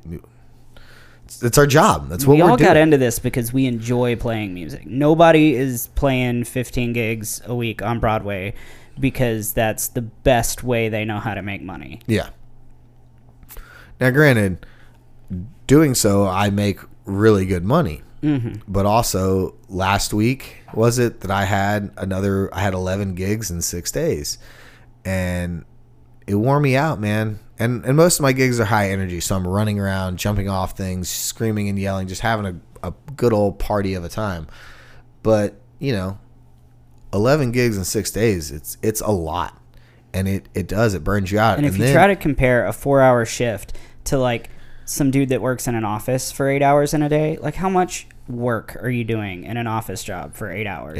it's, 1.25 1.57
our 1.57 1.67
job. 1.67 2.07
That's 2.07 2.25
what 2.25 2.35
we 2.35 2.43
we're 2.43 2.51
all 2.51 2.55
got 2.55 2.77
into 2.77 2.97
this 2.97 3.19
because 3.19 3.51
we 3.51 3.65
enjoy 3.65 4.15
playing 4.15 4.53
music 4.53 4.85
nobody 4.85 5.55
is 5.55 5.87
playing 5.95 6.43
15 6.45 6.93
gigs 6.93 7.41
a 7.45 7.55
week 7.55 7.81
on 7.81 7.99
broadway 7.99 8.53
because 8.99 9.53
that's 9.53 9.87
the 9.87 10.01
best 10.01 10.63
way 10.63 10.89
they 10.89 11.05
know 11.05 11.19
how 11.19 11.33
to 11.33 11.41
make 11.41 11.61
money 11.61 11.99
yeah. 12.05 12.29
Now, 13.99 14.09
granted, 14.09 14.65
doing 15.67 15.95
so, 15.95 16.27
I 16.27 16.49
make 16.49 16.79
really 17.05 17.45
good 17.45 17.63
money. 17.63 18.01
Mm-hmm. 18.21 18.61
But 18.67 18.85
also, 18.85 19.55
last 19.67 20.13
week 20.13 20.57
was 20.73 20.97
it 20.99 21.21
that 21.21 21.31
I 21.31 21.45
had 21.45 21.91
another? 21.97 22.53
I 22.53 22.61
had 22.61 22.73
eleven 22.73 23.15
gigs 23.15 23.51
in 23.51 23.61
six 23.61 23.91
days, 23.91 24.37
and 25.03 25.65
it 26.25 26.35
wore 26.35 26.59
me 26.59 26.75
out, 26.75 26.99
man. 26.99 27.39
And 27.59 27.85
and 27.85 27.97
most 27.97 28.19
of 28.19 28.23
my 28.23 28.31
gigs 28.31 28.59
are 28.59 28.65
high 28.65 28.89
energy, 28.89 29.19
so 29.19 29.35
I'm 29.35 29.47
running 29.47 29.79
around, 29.79 30.17
jumping 30.17 30.49
off 30.49 30.77
things, 30.77 31.09
screaming 31.09 31.67
and 31.67 31.77
yelling, 31.77 32.07
just 32.07 32.21
having 32.21 32.45
a, 32.45 32.87
a 32.87 32.93
good 33.15 33.33
old 33.33 33.59
party 33.59 33.93
of 33.93 34.03
a 34.03 34.09
time. 34.09 34.47
But 35.21 35.55
you 35.79 35.91
know, 35.91 36.17
eleven 37.13 37.51
gigs 37.51 37.77
in 37.77 37.83
six 37.83 38.11
days, 38.11 38.51
it's 38.51 38.77
it's 38.81 39.01
a 39.01 39.11
lot, 39.11 39.59
and 40.13 40.27
it 40.27 40.47
it 40.53 40.67
does 40.67 40.93
it 40.93 41.03
burns 41.03 41.31
you 41.31 41.39
out. 41.39 41.57
And 41.57 41.65
if 41.65 41.77
you 41.77 41.85
then- 41.85 41.93
try 41.93 42.07
to 42.07 42.15
compare 42.15 42.65
a 42.65 42.73
four 42.73 43.01
hour 43.01 43.25
shift 43.25 43.77
to 44.05 44.17
like 44.17 44.49
some 44.85 45.11
dude 45.11 45.29
that 45.29 45.41
works 45.41 45.67
in 45.67 45.75
an 45.75 45.85
office 45.85 46.31
for 46.31 46.49
eight 46.49 46.61
hours 46.61 46.93
in 46.93 47.01
a 47.01 47.09
day, 47.09 47.37
like 47.41 47.55
how 47.55 47.69
much 47.69 48.07
work 48.27 48.77
are 48.81 48.89
you 48.89 49.03
doing 49.03 49.43
in 49.43 49.57
an 49.57 49.67
office 49.67 50.03
job 50.03 50.33
for 50.33 50.51
eight 50.51 50.67
hours 50.67 50.97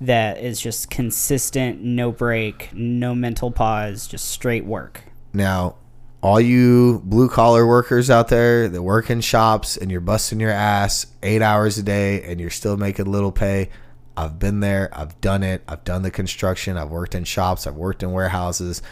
that 0.00 0.38
is 0.38 0.60
just 0.60 0.90
consistent, 0.90 1.82
no 1.82 2.12
break, 2.12 2.70
no 2.72 3.14
mental 3.14 3.50
pause, 3.50 4.06
just 4.06 4.26
straight 4.28 4.64
work? 4.64 5.02
Now, 5.32 5.76
all 6.22 6.40
you 6.40 7.00
blue 7.04 7.28
collar 7.28 7.66
workers 7.66 8.10
out 8.10 8.28
there 8.28 8.68
that 8.68 8.82
work 8.82 9.10
in 9.10 9.20
shops 9.20 9.76
and 9.76 9.90
you're 9.90 10.00
busting 10.00 10.38
your 10.40 10.50
ass 10.50 11.06
eight 11.22 11.42
hours 11.42 11.78
a 11.78 11.82
day 11.82 12.22
and 12.22 12.40
you're 12.40 12.50
still 12.50 12.76
making 12.76 13.06
little 13.06 13.32
pay, 13.32 13.70
I've 14.16 14.38
been 14.38 14.60
there. 14.60 14.88
I've 14.92 15.20
done 15.20 15.42
it. 15.42 15.62
I've 15.68 15.84
done 15.84 16.02
the 16.02 16.10
construction. 16.10 16.76
I've 16.76 16.90
worked 16.90 17.14
in 17.14 17.24
shops. 17.24 17.66
I've 17.66 17.74
worked 17.76 18.02
in 18.02 18.12
warehouses. 18.12 18.82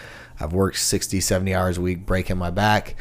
I've 0.40 0.52
worked 0.52 0.78
60, 0.78 1.20
70 1.20 1.54
hours 1.54 1.78
a 1.78 1.80
week 1.80 2.04
breaking 2.04 2.36
my 2.38 2.50
back, 2.50 2.96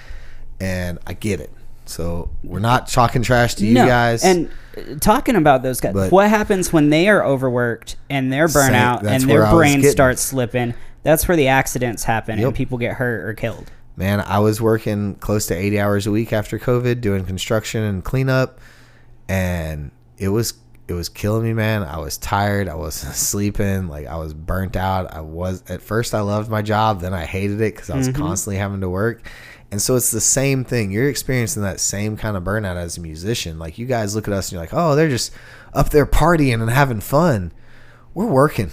and 0.59 0.99
I 1.07 1.13
get 1.13 1.39
it. 1.39 1.51
So 1.85 2.29
we're 2.43 2.59
not 2.59 2.87
talking 2.87 3.23
trash 3.23 3.55
to 3.55 3.65
you 3.65 3.75
guys. 3.75 4.23
And 4.23 4.49
uh, 4.77 4.95
talking 5.01 5.35
about 5.35 5.63
those 5.63 5.81
guys, 5.81 6.11
what 6.11 6.29
happens 6.29 6.71
when 6.71 6.89
they 6.89 7.09
are 7.09 7.25
overworked 7.25 7.97
and 8.09 8.31
they're 8.31 8.47
burnout 8.47 9.03
and 9.03 9.23
their 9.23 9.39
where 9.39 9.47
I 9.47 9.53
was 9.53 9.59
brain 9.59 9.83
starts 9.83 10.21
slipping? 10.21 10.73
That's 11.03 11.27
where 11.27 11.35
the 11.35 11.49
accidents 11.49 12.05
happen 12.05 12.39
Yep. 12.39 12.47
and 12.47 12.55
people 12.55 12.77
get 12.77 12.93
hurt 12.93 13.27
or 13.27 13.33
killed. 13.33 13.69
Man, 13.97 14.21
I 14.21 14.39
was 14.39 14.61
working 14.61 15.15
close 15.15 15.45
to 15.47 15.55
80 15.55 15.79
hours 15.81 16.07
a 16.07 16.11
week 16.11 16.31
after 16.31 16.57
COVID 16.57 17.01
doing 17.01 17.25
construction 17.25 17.83
and 17.83 18.03
cleanup 18.03 18.59
and 19.27 19.91
it 20.17 20.29
was 20.29 20.53
it 20.87 20.93
was 20.93 21.09
killing 21.09 21.43
me, 21.43 21.53
man. 21.53 21.83
I 21.83 21.97
was 21.97 22.17
tired, 22.17 22.67
I 22.67 22.75
was 22.75 22.93
sleeping, 22.95 23.87
like 23.87 24.07
I 24.07 24.17
was 24.17 24.33
burnt 24.33 24.75
out. 24.75 25.13
I 25.13 25.21
was 25.21 25.63
at 25.69 25.81
first 25.81 26.13
I 26.13 26.21
loved 26.21 26.49
my 26.49 26.61
job, 26.61 27.01
then 27.01 27.13
I 27.13 27.25
hated 27.25 27.61
it 27.61 27.71
cuz 27.77 27.89
I 27.89 27.97
was 27.97 28.09
mm-hmm. 28.09 28.21
constantly 28.21 28.57
having 28.57 28.81
to 28.81 28.89
work. 28.89 29.29
And 29.71 29.81
so 29.81 29.95
it's 29.95 30.11
the 30.11 30.21
same 30.21 30.63
thing. 30.63 30.91
You're 30.91 31.09
experiencing 31.09 31.63
that 31.63 31.79
same 31.79 32.15
kind 32.15 32.37
of 32.37 32.43
burnout 32.43 32.75
as 32.75 32.97
a 32.97 33.01
musician. 33.01 33.57
Like 33.57 33.79
you 33.79 33.87
guys 33.87 34.13
look 34.13 34.27
at 34.27 34.33
us 34.33 34.49
and 34.49 34.53
you're 34.53 34.61
like, 34.61 34.73
"Oh, 34.73 34.95
they're 34.95 35.09
just 35.09 35.31
up 35.73 35.89
there 35.89 36.05
partying 36.05 36.61
and 36.61 36.69
having 36.69 36.99
fun." 36.99 37.51
We're 38.13 38.27
working. 38.27 38.69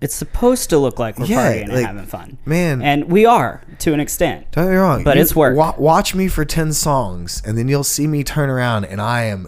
It's 0.00 0.14
supposed 0.14 0.70
to 0.70 0.78
look 0.78 0.98
like 0.98 1.18
we're 1.18 1.26
Yeah, 1.26 1.52
partying 1.52 1.62
and 1.64 1.72
like, 1.74 1.86
having 1.86 2.06
fun. 2.06 2.38
man. 2.44 2.82
And 2.82 3.04
we 3.04 3.26
are 3.26 3.62
to 3.80 3.92
an 3.92 4.00
extent. 4.00 4.46
Don't 4.50 4.64
get 4.64 4.70
me 4.70 4.76
wrong, 4.78 5.04
But 5.04 5.18
it's 5.18 5.36
work. 5.36 5.56
wa- 5.56 5.74
watch 5.78 6.14
me 6.14 6.26
for 6.26 6.44
ten 6.44 6.72
songs, 6.72 7.42
and 7.44 7.56
then 7.56 7.68
you'll 7.68 7.84
see 7.84 8.06
me 8.06 8.24
turn 8.24 8.48
around, 8.48 8.86
and 8.86 9.00
I 9.00 9.24
am 9.24 9.46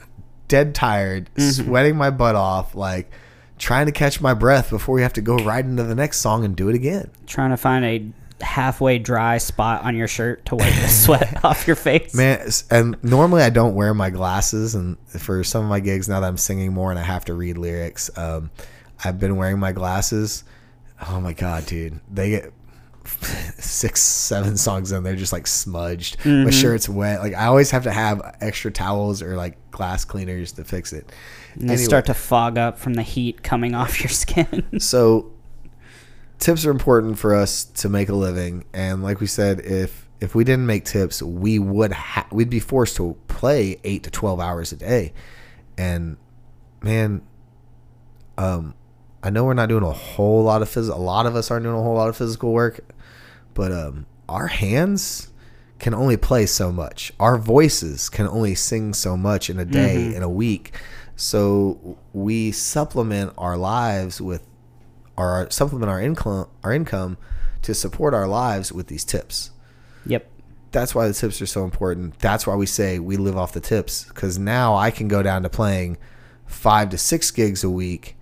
dead 0.53 0.75
tired, 0.75 1.31
Mm-hmm. 1.35 1.65
sweating 1.65 1.97
my 1.97 2.11
butt 2.11 2.35
off, 2.37 2.75
like 2.75 3.11
trying 3.59 3.87
to 3.87 3.93
catch 3.93 4.21
my 4.21 4.35
breath 4.35 4.69
before 4.69 4.95
we 4.95 5.01
have 5.03 5.15
to 5.15 5.23
go 5.23 5.37
right 5.37 5.65
into 5.65 5.83
the 5.83 5.95
next 5.95 6.19
song 6.19 6.45
and 6.45 6.55
do 6.55 6.69
it 6.69 6.75
again. 6.75 7.11
Trying 7.27 7.51
to 7.51 7.57
find 7.57 7.85
a 7.85 8.45
halfway 8.45 8.99
dry 8.99 9.39
spot 9.39 9.83
on 9.85 9.97
your 9.97 10.09
shirt 10.09 10.45
to 10.47 10.57
wipe 10.57 10.75
the 10.75 10.89
sweat 11.05 11.43
off 11.45 11.67
your 11.67 11.77
face. 11.77 12.15
Man, 12.15 12.47
and 12.71 12.97
normally 13.03 13.43
I 13.43 13.51
don't 13.51 13.75
wear 13.75 13.95
my 13.95 14.11
glasses, 14.11 14.75
and 14.75 14.99
for 15.09 15.43
some 15.43 15.63
of 15.65 15.71
my 15.71 15.81
gigs 15.81 16.09
now 16.09 16.21
that 16.21 16.27
I'm 16.27 16.37
singing 16.37 16.73
more 16.75 16.91
and 16.91 16.99
I 16.99 17.05
have 17.05 17.25
to 17.27 17.35
read 17.35 17.57
lyrics, 17.57 18.11
um, 18.19 18.51
I've 19.03 19.19
been 19.19 19.37
wearing 19.37 19.59
my 19.59 19.73
glasses. 19.73 20.45
Oh 21.09 21.21
my 21.21 21.33
god, 21.33 21.65
dude, 21.67 21.99
they 22.13 22.31
get 22.31 22.53
six, 23.07 24.01
seven 24.01 24.57
songs 24.57 24.93
in, 24.93 25.03
they're 25.03 25.17
just 25.17 25.33
like 25.33 25.47
smudged. 25.47 26.19
Mm-hmm. 26.21 26.45
My 26.45 26.51
shirt's 26.51 26.89
wet. 26.89 27.21
Like 27.21 27.35
I 27.35 27.47
always 27.47 27.71
have 27.71 27.85
to 27.85 27.91
have 27.93 28.37
extra 28.41 28.71
towels 28.71 29.23
or 29.23 29.37
like 29.37 29.57
glass 29.71 30.05
cleaners 30.05 30.53
to 30.53 30.65
fix 30.65 30.93
it. 30.93 31.11
and 31.55 31.63
they 31.69 31.75
Anyway. 31.75 31.85
start 31.85 32.07
to 32.07 32.15
fog 32.15 32.59
up 32.59 32.79
from 32.79 32.95
the 32.95 33.03
heat 33.03 33.43
coming 33.43 33.75
off 33.81 34.01
your 34.01 34.09
skin. 34.11 34.79
So 34.81 35.33
tips 36.39 36.65
are 36.67 36.71
important 36.71 37.19
for 37.19 37.35
us 37.35 37.65
to 37.65 37.89
make 37.89 38.09
a 38.09 38.15
living, 38.15 38.65
and 38.73 39.03
like 39.03 39.21
we 39.21 39.27
said, 39.27 39.61
if 39.61 40.09
if 40.21 40.35
we 40.37 40.45
didn't 40.45 40.67
make 40.67 40.85
tips, 40.85 41.21
we 41.23 41.59
would 41.59 41.93
ha- 41.93 42.27
we'd 42.31 42.51
be 42.51 42.61
forced 42.61 42.97
to 42.97 43.17
play 43.29 43.81
eight 43.85 44.05
to 44.05 44.11
twelve 44.11 44.39
hours 44.41 44.71
a 44.73 44.77
day, 44.77 45.13
and 45.77 46.17
man, 46.83 47.23
um, 48.39 48.75
I 49.23 49.31
know 49.31 49.45
we're 49.45 49.55
not 49.55 49.69
doing 49.69 49.85
a 49.85 49.93
whole 49.93 50.43
lot 50.43 50.63
of 50.63 50.69
physical. 50.69 51.01
A 51.01 51.03
lot 51.03 51.27
of 51.27 51.37
us 51.37 51.51
aren't 51.51 51.65
doing 51.65 51.77
a 51.77 51.83
whole 51.83 51.95
lot 51.95 52.09
of 52.09 52.17
physical 52.17 52.53
work, 52.53 52.81
but 53.55 53.71
um, 53.71 54.07
our 54.29 54.49
hands 54.49 55.29
can 55.79 55.95
only 55.95 56.17
play 56.17 56.47
so 56.47 56.73
much. 56.73 57.13
Our 57.21 57.39
voices 57.39 58.09
can 58.09 58.27
only 58.27 58.55
sing 58.55 58.95
so 58.95 59.17
much 59.17 59.49
in 59.51 59.59
a 59.59 59.65
day, 59.65 60.15
in 60.15 60.23
a 60.23 60.29
week. 60.29 60.75
So 61.17 61.99
we 62.13 62.53
supplement 62.53 63.33
our 63.37 63.57
lives 63.57 64.21
with 64.21 64.47
our 65.19 65.51
supplement 65.51 65.91
our 65.91 66.01
income 66.01 66.49
our 66.65 66.73
income 66.73 67.19
to 67.61 67.75
support 67.75 68.15
our 68.15 68.27
lives 68.27 68.73
with 68.73 68.87
these 68.87 69.05
tips. 69.05 69.51
yep. 70.07 70.29
That's 70.73 70.95
why 70.95 71.07
the 71.07 71.13
tips 71.13 71.43
are 71.43 71.47
so 71.47 71.65
important. 71.65 72.19
That's 72.19 72.47
why 72.47 72.55
we 72.55 72.65
say 72.65 72.99
we 72.99 73.19
live 73.19 73.37
off 73.37 73.53
the 73.53 73.61
tips 73.61 74.05
because 74.05 74.39
now 74.39 74.75
I 74.75 74.91
can 74.91 75.07
go 75.07 75.23
down 75.23 75.43
to 75.43 75.51
playing 75.51 75.99
five 76.47 76.89
to 76.91 76.99
six 76.99 77.31
gigs 77.31 77.63
a 77.63 77.69
week 77.69 78.17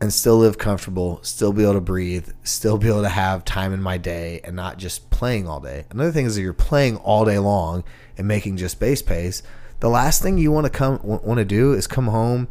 and 0.00 0.12
still 0.12 0.38
live 0.38 0.58
comfortable, 0.58 1.18
still 1.22 1.52
be 1.52 1.62
able 1.64 1.74
to 1.74 1.80
breathe, 1.80 2.28
still 2.44 2.78
be 2.78 2.86
able 2.88 3.02
to 3.02 3.08
have 3.08 3.44
time 3.44 3.72
in 3.72 3.82
my 3.82 3.98
day 3.98 4.40
and 4.44 4.54
not 4.54 4.78
just 4.78 5.10
playing 5.10 5.48
all 5.48 5.58
day. 5.60 5.84
Another 5.90 6.12
thing 6.12 6.26
is 6.26 6.36
that 6.36 6.42
you're 6.42 6.52
playing 6.52 6.96
all 6.98 7.24
day 7.24 7.38
long 7.38 7.82
and 8.16 8.28
making 8.28 8.56
just 8.58 8.78
base 8.78 9.02
pays. 9.02 9.42
The 9.80 9.88
last 9.88 10.22
thing 10.22 10.38
you 10.38 10.52
want 10.52 10.64
to 10.66 10.70
come 10.70 11.00
want 11.02 11.38
to 11.38 11.44
do 11.44 11.72
is 11.72 11.86
come 11.86 12.06
home 12.08 12.46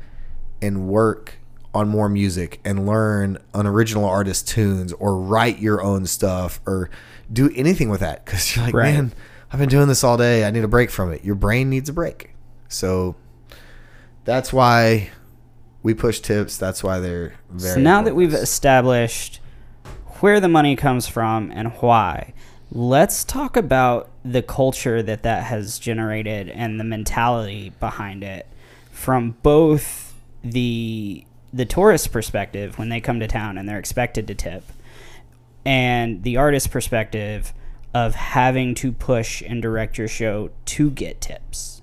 and 0.62 0.88
work 0.88 1.36
on 1.73 1.88
more 1.88 2.10
music 2.10 2.60
and 2.65 2.86
learn 2.88 3.38
an 3.53 3.67
original 3.67 4.05
artist 4.05 4.47
tunes 4.47 4.91
or 4.93 5.15
write 5.17 5.60
your 5.60 5.81
own 5.81 6.05
stuff 6.05 6.60
or 6.65 6.89
do 7.31 7.51
anything 7.55 7.89
with 7.89 7.99
that 7.99 8.25
because 8.25 8.55
you're 8.55 8.65
like 8.65 8.73
Right. 8.73 8.93
man 8.93 9.13
i've 9.51 9.60
been 9.60 9.69
doing 9.69 9.88
this 9.88 10.03
all 10.03 10.17
day 10.17 10.43
i 10.45 10.49
need 10.49 10.63
a 10.63 10.67
break 10.67 10.89
from 10.89 11.12
it 11.13 11.23
your 11.23 11.36
brain 11.36 11.69
needs 11.69 11.88
a 11.89 11.93
break 11.93 12.31
so 12.67 13.15
that's 14.25 14.51
why 14.51 15.10
we 15.88 15.93
push 15.93 16.19
tips 16.19 16.58
that's 16.58 16.84
why 16.84 17.00
they're 17.00 17.34
very 17.50 17.76
So 17.76 17.80
now 17.80 18.02
that 18.02 18.13
we've 18.13 18.34
established 18.34 19.39
where 20.19 20.41
the 20.41 20.50
money 20.50 20.76
comes 20.76 21.08
from 21.08 21.50
and 21.56 21.69
why, 21.76 22.34
let's 22.69 23.23
talk 23.23 23.56
about 23.56 24.10
the 24.26 24.41
culture 24.41 25.02
that 25.02 25.23
that 25.23 25.43
has 25.43 25.80
generated 25.80 26.50
and 26.50 26.78
the 26.78 26.84
mentality 26.84 27.71
behind 27.80 28.21
it 28.21 28.47
from 28.91 29.38
both 29.43 30.13
the 30.43 31.23
the 31.54 31.63
tourist 31.65 32.12
perspective 32.12 32.78
when 32.78 32.89
they 32.89 33.00
come 33.00 33.21
to 33.21 33.28
town 33.28 33.58
and 33.58 33.69
they're 33.69 33.80
expected 33.80 34.28
to 34.28 34.36
tip 34.36 34.65
and 35.63 36.23
the 36.23 36.36
artist 36.36 36.69
perspective 36.69 37.54
of 37.93 38.13
having 38.13 38.76
to 38.76 38.91
push 38.91 39.41
and 39.41 39.62
direct 39.62 39.97
your 39.97 40.10
show 40.10 40.50
to 40.65 40.91
get 40.91 41.21
tips. 41.21 41.82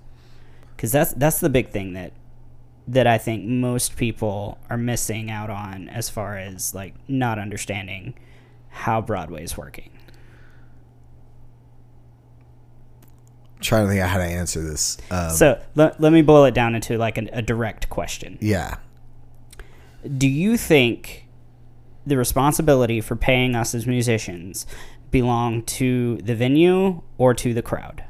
Because 0.76 0.92
that's 0.92 1.14
that's 1.14 1.40
the 1.40 1.48
big 1.48 1.70
thing 1.70 1.94
that 1.94 2.12
that 2.86 3.06
I 3.06 3.18
think 3.18 3.44
most 3.44 3.96
people 3.96 4.58
are 4.68 4.76
missing 4.76 5.30
out 5.30 5.50
on 5.50 5.88
as 5.88 6.10
far 6.10 6.36
as 6.36 6.74
like 6.74 6.94
not 7.08 7.38
understanding 7.38 8.14
how 8.68 9.00
Broadway 9.00 9.44
is 9.44 9.56
working. 9.56 9.90
trying 13.60 13.86
to 13.86 13.90
think 13.90 14.02
how 14.02 14.18
to 14.18 14.24
answer 14.24 14.62
this 14.62 14.98
um, 15.10 15.30
So 15.30 15.58
let, 15.74 15.98
let 15.98 16.12
me 16.12 16.20
boil 16.22 16.44
it 16.44 16.54
down 16.54 16.74
into 16.74 16.98
like 16.98 17.16
an, 17.16 17.30
a 17.32 17.42
direct 17.42 17.88
question. 17.88 18.36
yeah 18.40 18.76
Do 20.16 20.28
you 20.28 20.56
think 20.56 21.26
the 22.06 22.18
responsibility 22.18 23.00
for 23.00 23.16
paying 23.16 23.56
us 23.56 23.74
as 23.74 23.86
musicians 23.86 24.66
belong 25.10 25.62
to 25.62 26.18
the 26.18 26.34
venue 26.34 27.00
or 27.16 27.32
to 27.34 27.54
the 27.54 27.62
crowd? 27.62 28.04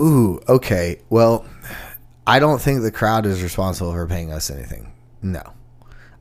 Ooh, 0.00 0.40
okay. 0.48 1.00
Well, 1.08 1.46
I 2.26 2.38
don't 2.38 2.60
think 2.60 2.82
the 2.82 2.90
crowd 2.90 3.26
is 3.26 3.42
responsible 3.42 3.92
for 3.92 4.06
paying 4.06 4.32
us 4.32 4.50
anything. 4.50 4.92
No. 5.22 5.42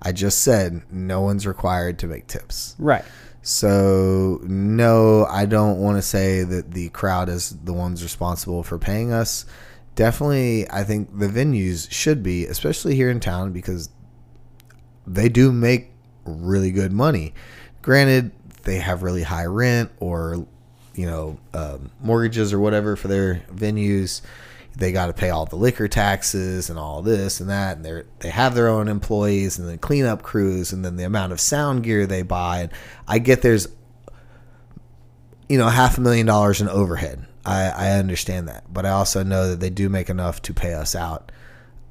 I 0.01 0.11
just 0.11 0.43
said 0.43 0.83
no 0.91 1.21
one's 1.21 1.47
required 1.47 1.97
to 1.99 2.07
make 2.07 2.27
tips. 2.27 2.75
Right. 2.77 3.03
So, 3.41 4.39
no, 4.43 5.25
I 5.25 5.45
don't 5.45 5.79
want 5.79 5.97
to 5.97 6.01
say 6.01 6.43
that 6.43 6.71
the 6.71 6.89
crowd 6.89 7.29
is 7.29 7.51
the 7.63 7.73
ones 7.73 8.03
responsible 8.03 8.63
for 8.63 8.77
paying 8.77 9.11
us. 9.11 9.45
Definitely, 9.95 10.69
I 10.69 10.83
think 10.83 11.17
the 11.17 11.27
venues 11.27 11.89
should 11.91 12.21
be, 12.21 12.45
especially 12.45 12.95
here 12.95 13.09
in 13.09 13.19
town, 13.19 13.51
because 13.51 13.89
they 15.07 15.29
do 15.29 15.51
make 15.51 15.91
really 16.25 16.71
good 16.71 16.91
money. 16.91 17.33
Granted, 17.81 18.31
they 18.63 18.77
have 18.77 19.03
really 19.03 19.23
high 19.23 19.45
rent 19.45 19.91
or, 19.99 20.47
you 20.95 21.05
know, 21.05 21.39
um, 21.53 21.91
mortgages 22.01 22.51
or 22.51 22.59
whatever 22.59 22.95
for 22.95 23.07
their 23.07 23.43
venues. 23.53 24.21
They 24.77 24.91
got 24.91 25.07
to 25.07 25.13
pay 25.13 25.29
all 25.29 25.45
the 25.45 25.55
liquor 25.55 25.87
taxes 25.87 26.69
and 26.69 26.77
all 26.77 27.01
this 27.01 27.39
and 27.39 27.49
that, 27.49 27.77
and 27.77 27.85
they 27.85 28.03
they 28.19 28.29
have 28.29 28.55
their 28.55 28.67
own 28.67 28.87
employees 28.87 29.57
and 29.57 29.67
then 29.67 29.77
cleanup 29.77 30.21
crews 30.21 30.73
and 30.73 30.83
then 30.83 30.97
the 30.97 31.05
amount 31.05 31.31
of 31.31 31.39
sound 31.39 31.83
gear 31.83 32.05
they 32.05 32.23
buy. 32.23 32.61
And 32.61 32.71
I 33.07 33.19
get 33.19 33.41
there's, 33.41 33.67
you 35.47 35.57
know, 35.57 35.69
half 35.69 35.97
a 35.97 36.01
million 36.01 36.25
dollars 36.25 36.61
in 36.61 36.67
overhead. 36.67 37.25
I, 37.45 37.69
I 37.69 37.91
understand 37.91 38.47
that, 38.47 38.73
but 38.73 38.85
I 38.85 38.89
also 38.89 39.23
know 39.23 39.49
that 39.49 39.59
they 39.59 39.69
do 39.69 39.87
make 39.87 40.09
enough 40.09 40.41
to 40.43 40.53
pay 40.53 40.73
us 40.73 40.95
out. 40.95 41.31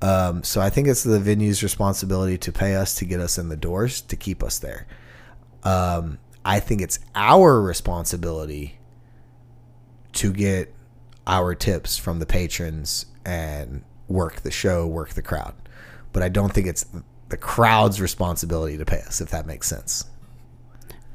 Um, 0.02 0.42
so 0.42 0.60
I 0.60 0.68
think 0.68 0.88
it's 0.88 1.04
the 1.04 1.20
venue's 1.20 1.62
responsibility 1.62 2.36
to 2.38 2.52
pay 2.52 2.74
us 2.74 2.96
to 2.96 3.04
get 3.06 3.20
us 3.20 3.38
in 3.38 3.48
the 3.48 3.56
doors 3.56 4.02
to 4.02 4.16
keep 4.16 4.42
us 4.42 4.58
there. 4.58 4.86
Um, 5.62 6.18
I 6.44 6.60
think 6.60 6.82
it's 6.82 6.98
our 7.14 7.62
responsibility 7.62 8.78
to 10.14 10.32
get 10.32 10.73
our 11.26 11.54
tips 11.54 11.96
from 11.96 12.18
the 12.18 12.26
patrons 12.26 13.06
and 13.24 13.82
work 14.08 14.40
the 14.42 14.50
show, 14.50 14.86
work 14.86 15.10
the 15.10 15.22
crowd. 15.22 15.54
But 16.12 16.22
I 16.22 16.28
don't 16.28 16.52
think 16.52 16.66
it's 16.66 16.86
the 17.28 17.36
crowd's 17.36 18.00
responsibility 18.00 18.76
to 18.78 18.84
pay 18.84 19.00
us, 19.00 19.20
if 19.20 19.30
that 19.30 19.46
makes 19.46 19.66
sense. 19.66 20.04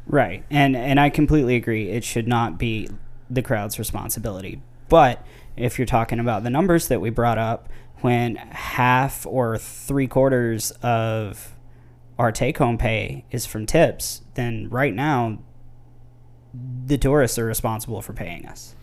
Right. 0.08 0.44
And 0.50 0.76
and 0.76 1.00
I 1.00 1.10
completely 1.10 1.56
agree. 1.56 1.90
It 1.90 2.04
should 2.04 2.28
not 2.28 2.58
be 2.58 2.90
the 3.30 3.44
crowd's 3.44 3.78
responsibility. 3.78 4.62
But 4.90 5.26
if 5.56 5.78
you're 5.78 5.86
talking 5.86 6.20
about 6.20 6.44
the 6.44 6.50
numbers 6.50 6.88
that 6.88 7.00
we 7.00 7.12
brought 7.12 7.38
up, 7.38 7.70
when 8.02 8.36
half 8.36 9.26
or 9.28 9.58
three 9.58 10.08
quarters 10.08 10.72
of 10.82 11.56
our 12.18 12.32
take 12.32 12.58
home 12.58 12.78
pay 12.78 13.26
is 13.30 13.46
from 13.46 13.66
tips, 13.66 14.22
then 14.34 14.68
right 14.70 14.94
now 14.94 15.40
the 16.86 16.98
tourists 16.98 17.38
are 17.38 17.46
responsible 17.46 18.02
for 18.02 18.14
paying 18.14 18.48
us. 18.48 18.76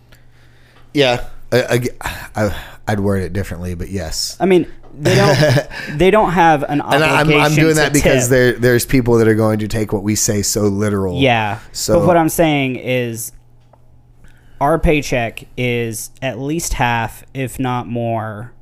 Yeah, 0.96 1.28
I, 1.52 1.88
I, 2.34 2.64
I'd 2.88 3.00
word 3.00 3.22
it 3.22 3.32
differently, 3.32 3.74
but 3.74 3.88
yes. 3.90 4.36
I 4.40 4.46
mean, 4.46 4.66
they 4.94 5.14
don't 5.14 5.68
they 5.98 6.10
don't 6.10 6.32
have 6.32 6.62
an 6.62 6.80
And 6.80 6.82
obligation. 6.82 7.40
I'm, 7.40 7.40
I'm 7.40 7.54
doing 7.54 7.76
that 7.76 7.92
because 7.92 8.28
there 8.28 8.52
there's 8.52 8.86
people 8.86 9.18
that 9.18 9.28
are 9.28 9.34
going 9.34 9.58
to 9.60 9.68
take 9.68 9.92
what 9.92 10.02
we 10.02 10.14
say 10.14 10.42
so 10.42 10.62
literal. 10.62 11.18
Yeah. 11.20 11.60
So- 11.72 11.98
but 12.00 12.06
what 12.06 12.16
I'm 12.16 12.28
saying 12.28 12.76
is 12.76 13.32
our 14.60 14.78
paycheck 14.78 15.44
is 15.58 16.10
at 16.22 16.38
least 16.38 16.72
half, 16.74 17.24
if 17.34 17.58
not 17.58 17.86
more, 17.86 18.54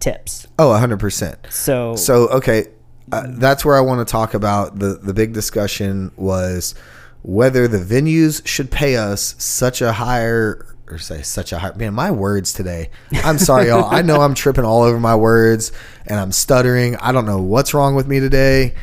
tips. 0.00 0.46
Oh, 0.58 0.68
100%. 0.70 1.52
So, 1.52 1.96
So 1.96 2.28
okay, 2.28 2.66
uh, 3.10 3.24
that's 3.28 3.64
where 3.64 3.76
I 3.76 3.80
want 3.80 4.06
to 4.06 4.10
talk 4.10 4.32
about 4.32 4.78
the 4.78 4.94
the 5.02 5.12
big 5.12 5.34
discussion 5.34 6.12
was 6.16 6.74
whether 7.22 7.68
the 7.68 7.78
venues 7.78 8.46
should 8.46 8.70
pay 8.70 8.96
us 8.96 9.34
such 9.38 9.80
a 9.80 9.92
higher 9.92 10.66
or 10.88 10.98
say 10.98 11.22
such 11.22 11.52
a 11.52 11.58
high 11.58 11.72
man 11.76 11.94
my 11.94 12.10
words 12.10 12.52
today. 12.52 12.90
I'm 13.24 13.38
sorry 13.38 13.68
y'all. 13.68 13.92
I 13.92 14.02
know 14.02 14.20
I'm 14.20 14.34
tripping 14.34 14.64
all 14.64 14.82
over 14.82 15.00
my 15.00 15.16
words 15.16 15.72
and 16.06 16.18
I'm 16.18 16.32
stuttering. 16.32 16.96
I 16.96 17.12
don't 17.12 17.26
know 17.26 17.40
what's 17.40 17.74
wrong 17.74 17.94
with 17.94 18.06
me 18.06 18.20
today. 18.20 18.74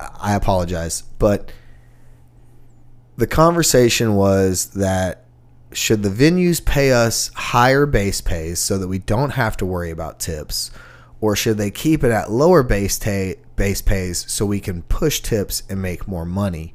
I 0.00 0.34
apologize, 0.34 1.02
but 1.18 1.52
the 3.16 3.26
conversation 3.26 4.14
was 4.14 4.70
that 4.70 5.24
should 5.72 6.02
the 6.02 6.08
venues 6.08 6.64
pay 6.64 6.92
us 6.92 7.30
higher 7.34 7.86
base 7.86 8.20
pays 8.20 8.60
so 8.60 8.78
that 8.78 8.88
we 8.88 8.98
don't 8.98 9.30
have 9.30 9.56
to 9.56 9.66
worry 9.66 9.90
about 9.90 10.20
tips 10.20 10.70
or 11.20 11.34
should 11.34 11.58
they 11.58 11.70
keep 11.70 12.04
it 12.04 12.10
at 12.10 12.30
lower 12.30 12.62
base 12.62 12.98
base 13.56 13.82
pays 13.82 14.30
so 14.30 14.46
we 14.46 14.60
can 14.60 14.82
push 14.82 15.20
tips 15.20 15.62
and 15.68 15.82
make 15.82 16.06
more 16.06 16.24
money 16.24 16.72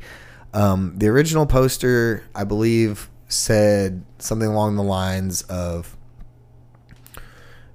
um, 0.54 0.94
the 0.98 1.08
original 1.08 1.46
poster 1.46 2.24
i 2.36 2.44
believe 2.44 3.10
said 3.28 4.04
something 4.18 4.48
along 4.48 4.76
the 4.76 4.84
lines 4.84 5.44
of 5.44 5.96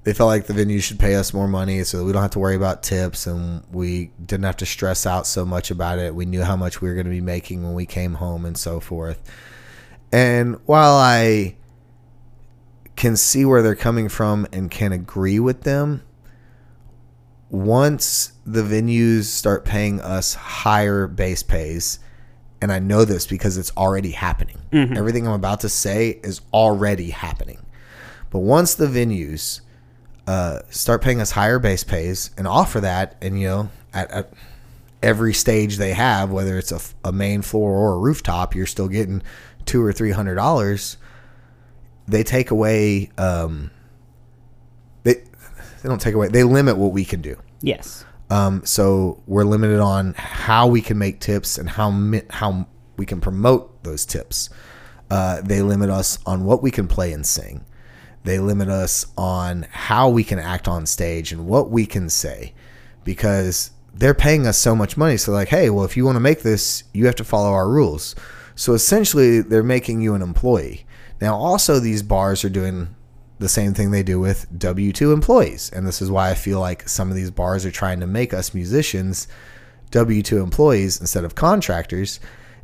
they 0.04 0.12
felt 0.12 0.28
like 0.28 0.46
the 0.46 0.52
venue 0.52 0.80
should 0.80 0.98
pay 0.98 1.14
us 1.14 1.32
more 1.32 1.48
money 1.48 1.82
so 1.82 2.04
we 2.04 2.12
don't 2.12 2.20
have 2.20 2.30
to 2.32 2.38
worry 2.38 2.56
about 2.56 2.82
tips 2.82 3.26
and 3.26 3.62
we 3.72 4.10
didn't 4.24 4.44
have 4.44 4.58
to 4.58 4.66
stress 4.66 5.06
out 5.06 5.26
so 5.26 5.46
much 5.46 5.70
about 5.70 5.98
it. 5.98 6.14
We 6.14 6.26
knew 6.26 6.42
how 6.42 6.56
much 6.56 6.82
we 6.82 6.88
were 6.88 6.94
going 6.94 7.06
to 7.06 7.10
be 7.10 7.22
making 7.22 7.62
when 7.62 7.72
we 7.72 7.87
came 7.87 8.14
home 8.14 8.44
and 8.44 8.56
so 8.56 8.80
forth. 8.80 9.22
And 10.12 10.60
while 10.66 10.94
I 10.94 11.56
can 12.96 13.16
see 13.16 13.46
where 13.46 13.62
they're 13.62 13.74
coming 13.74 14.10
from 14.10 14.46
and 14.52 14.70
can 14.70 14.92
agree 14.92 15.40
with 15.40 15.62
them, 15.62 16.02
once 17.48 18.32
the 18.44 18.62
venues 18.62 19.24
start 19.24 19.64
paying 19.64 20.02
us 20.02 20.34
higher 20.34 21.06
base 21.06 21.42
pays, 21.42 21.98
and 22.64 22.72
I 22.72 22.79
know 22.79 23.05
this 23.05 23.27
because 23.27 23.59
it's 23.59 23.70
already 23.77 24.12
happening. 24.12 24.57
Everything 24.72 25.27
I'm 25.29 25.35
about 25.35 25.61
to 25.61 25.68
say 25.68 26.18
is 26.24 26.40
already 26.50 27.11
happening. 27.11 27.59
But 28.31 28.38
once 28.38 28.74
the 28.74 28.87
venues 28.87 29.61
uh, 30.27 30.61
start 30.70 31.03
paying 31.03 31.20
us 31.20 31.33
higher 31.33 31.59
base 31.59 31.85
pays 31.85 32.31
and 32.38 32.48
offer 32.48 32.81
that, 32.81 33.16
and 33.20 33.38
you 33.38 33.48
know, 33.48 33.70
at, 33.92 34.11
at 34.11 34.33
every 35.03 35.35
stage 35.35 35.77
they 35.77 35.92
have, 35.92 36.31
whether 36.31 36.57
it's 36.57 36.72
a 37.05 37.12
main 37.12 37.42
floor 37.42 37.70
or 37.70 37.92
a 37.96 37.98
rooftop, 37.98 38.55
you're 38.55 38.64
still 38.64 38.88
getting 38.88 39.22
two 39.66 39.85
or 39.85 39.92
three 39.92 40.12
hundred 40.12 40.37
dollars. 40.37 40.96
They 42.09 42.22
take 42.22 42.50
away. 42.50 43.11
Um, 43.18 43.70
they 45.03 45.14
they 45.83 45.88
don't 45.90 46.00
take 46.00 46.14
away. 46.14 46.29
They 46.29 46.44
limit 46.44 46.79
what 46.79 46.92
we 46.92 47.05
can 47.05 47.20
do. 47.20 47.37
yes. 47.61 48.07
Um, 48.30 48.64
so 48.64 49.22
we're 49.26 49.44
limited 49.44 49.80
on 49.80 50.14
how 50.14 50.66
we 50.66 50.80
can 50.80 50.98
make 50.98 51.20
tips 51.20 51.58
and 51.58 51.68
how 51.68 51.90
mi- 51.90 52.22
how 52.30 52.66
we 52.96 53.06
can 53.06 53.20
promote 53.20 53.84
those 53.84 54.06
tips. 54.06 54.50
Uh, 55.10 55.40
they 55.42 55.62
limit 55.62 55.90
us 55.90 56.18
on 56.24 56.44
what 56.44 56.62
we 56.62 56.70
can 56.70 56.88
play 56.88 57.12
and 57.12 57.26
sing. 57.26 57.64
They 58.24 58.38
limit 58.38 58.68
us 58.68 59.06
on 59.18 59.66
how 59.70 60.08
we 60.08 60.24
can 60.24 60.38
act 60.38 60.66
on 60.66 60.87
stage 60.87 61.32
and 61.32 61.46
what 61.46 61.70
we 61.70 61.84
can 61.84 62.08
say, 62.08 62.54
because 63.04 63.70
they're 63.92 64.14
paying 64.14 64.46
us 64.46 64.58
so 64.58 64.74
much 64.74 64.96
money. 64.96 65.18
So 65.18 65.30
like, 65.32 65.48
hey, 65.48 65.68
well, 65.70 65.84
if 65.84 65.96
you 65.96 66.04
want 66.04 66.16
to 66.16 66.20
make 66.20 66.42
this, 66.42 66.84
you 66.94 67.06
have 67.06 67.16
to 67.16 67.24
follow 67.24 67.50
our 67.50 67.68
rules. 67.68 68.16
So 68.56 68.72
essentially, 68.72 69.40
they're 69.40 69.62
making 69.62 70.00
you 70.00 70.14
an 70.14 70.22
employee. 70.22 70.87
Now, 71.20 71.37
also, 71.37 71.78
these 71.78 72.02
bars 72.02 72.44
are 72.44 72.50
doing 72.50 72.94
the 73.38 73.48
same 73.48 73.74
thing 73.74 73.90
they 73.90 74.02
do 74.02 74.20
with 74.20 74.46
W 74.58 74.92
2 74.92 75.12
employees. 75.12 75.70
And 75.74 75.86
this 75.86 76.00
is 76.00 76.10
why 76.10 76.30
I 76.30 76.34
feel 76.34 76.60
like 76.60 76.88
some 76.88 77.10
of 77.10 77.16
these 77.16 77.30
bars 77.30 77.66
are 77.66 77.70
trying 77.70 78.00
to 78.00 78.06
make 78.06 78.32
us 78.32 78.54
musicians 78.54 79.26
W 79.90 80.22
2 80.22 80.38
employees 80.38 81.00
instead 81.00 81.24
of 81.24 81.34
contractors, 81.34 82.20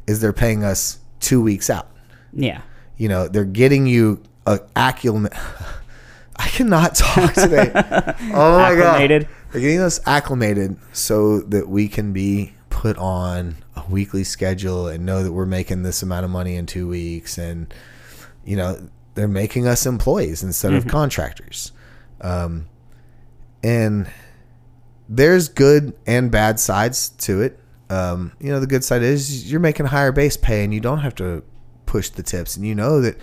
is 0.07 0.21
they're 0.21 0.33
paying 0.33 0.65
us 0.65 0.99
two 1.21 1.41
weeks 1.43 1.71
out. 1.71 1.91
Yeah. 2.33 2.63
You 2.97 3.09
know, 3.09 3.29
they're 3.29 3.45
getting 3.45 3.87
you 3.87 4.23
a 4.47 4.59
acclim. 4.77 5.29
I 6.37 6.49
cannot 6.49 6.95
talk 6.95 7.35
today. 7.35 7.71
oh 7.75 8.57
my 8.57 8.73
Acclimated. 8.73 9.23
god! 9.23 9.31
They're 9.53 9.61
getting 9.61 9.81
us 9.81 10.01
acclimated 10.07 10.77
so 10.93 11.41
that 11.41 11.69
we 11.69 11.87
can 11.87 12.13
be 12.15 12.55
put 12.71 12.97
on 12.97 13.57
a 13.77 13.85
weekly 13.91 14.25
schedule 14.25 14.89
and 14.89 15.05
know 15.05 15.23
that 15.23 15.33
we're 15.33 15.45
making 15.45 15.83
this 15.83 16.03
amount 16.03 16.25
of 16.25 16.31
money 16.31 16.57
in 16.57 16.65
two 16.65 16.89
weeks, 16.89 17.37
and 17.37 17.73
you 18.45 18.57
know 18.57 18.89
they're 19.21 19.29
making 19.29 19.67
us 19.67 19.87
employees 19.87 20.43
instead 20.43 20.73
of 20.73 20.87
contractors. 20.89 21.73
Um, 22.23 22.67
and 23.63 24.11
there's 25.09 25.49
good 25.49 25.93
and 26.07 26.31
bad 26.31 26.59
sides 26.59 27.11
to 27.11 27.43
it. 27.43 27.59
Um, 27.91 28.33
you 28.41 28.51
know, 28.51 28.61
the 28.61 28.67
good 28.67 28.85
side 28.85 29.03
is 29.03 29.51
you're 29.51 29.61
making 29.61 29.87
higher 29.87 30.13
base 30.13 30.37
pay 30.37 30.65
and 30.65 30.73
you 30.73 30.81
don't 30.81 31.01
have 31.01 31.15
to 31.17 31.43
push 31.87 32.09
the 32.09 32.23
tips, 32.23 32.57
and 32.57 32.67
you 32.67 32.75
know 32.75 33.01
that. 33.01 33.19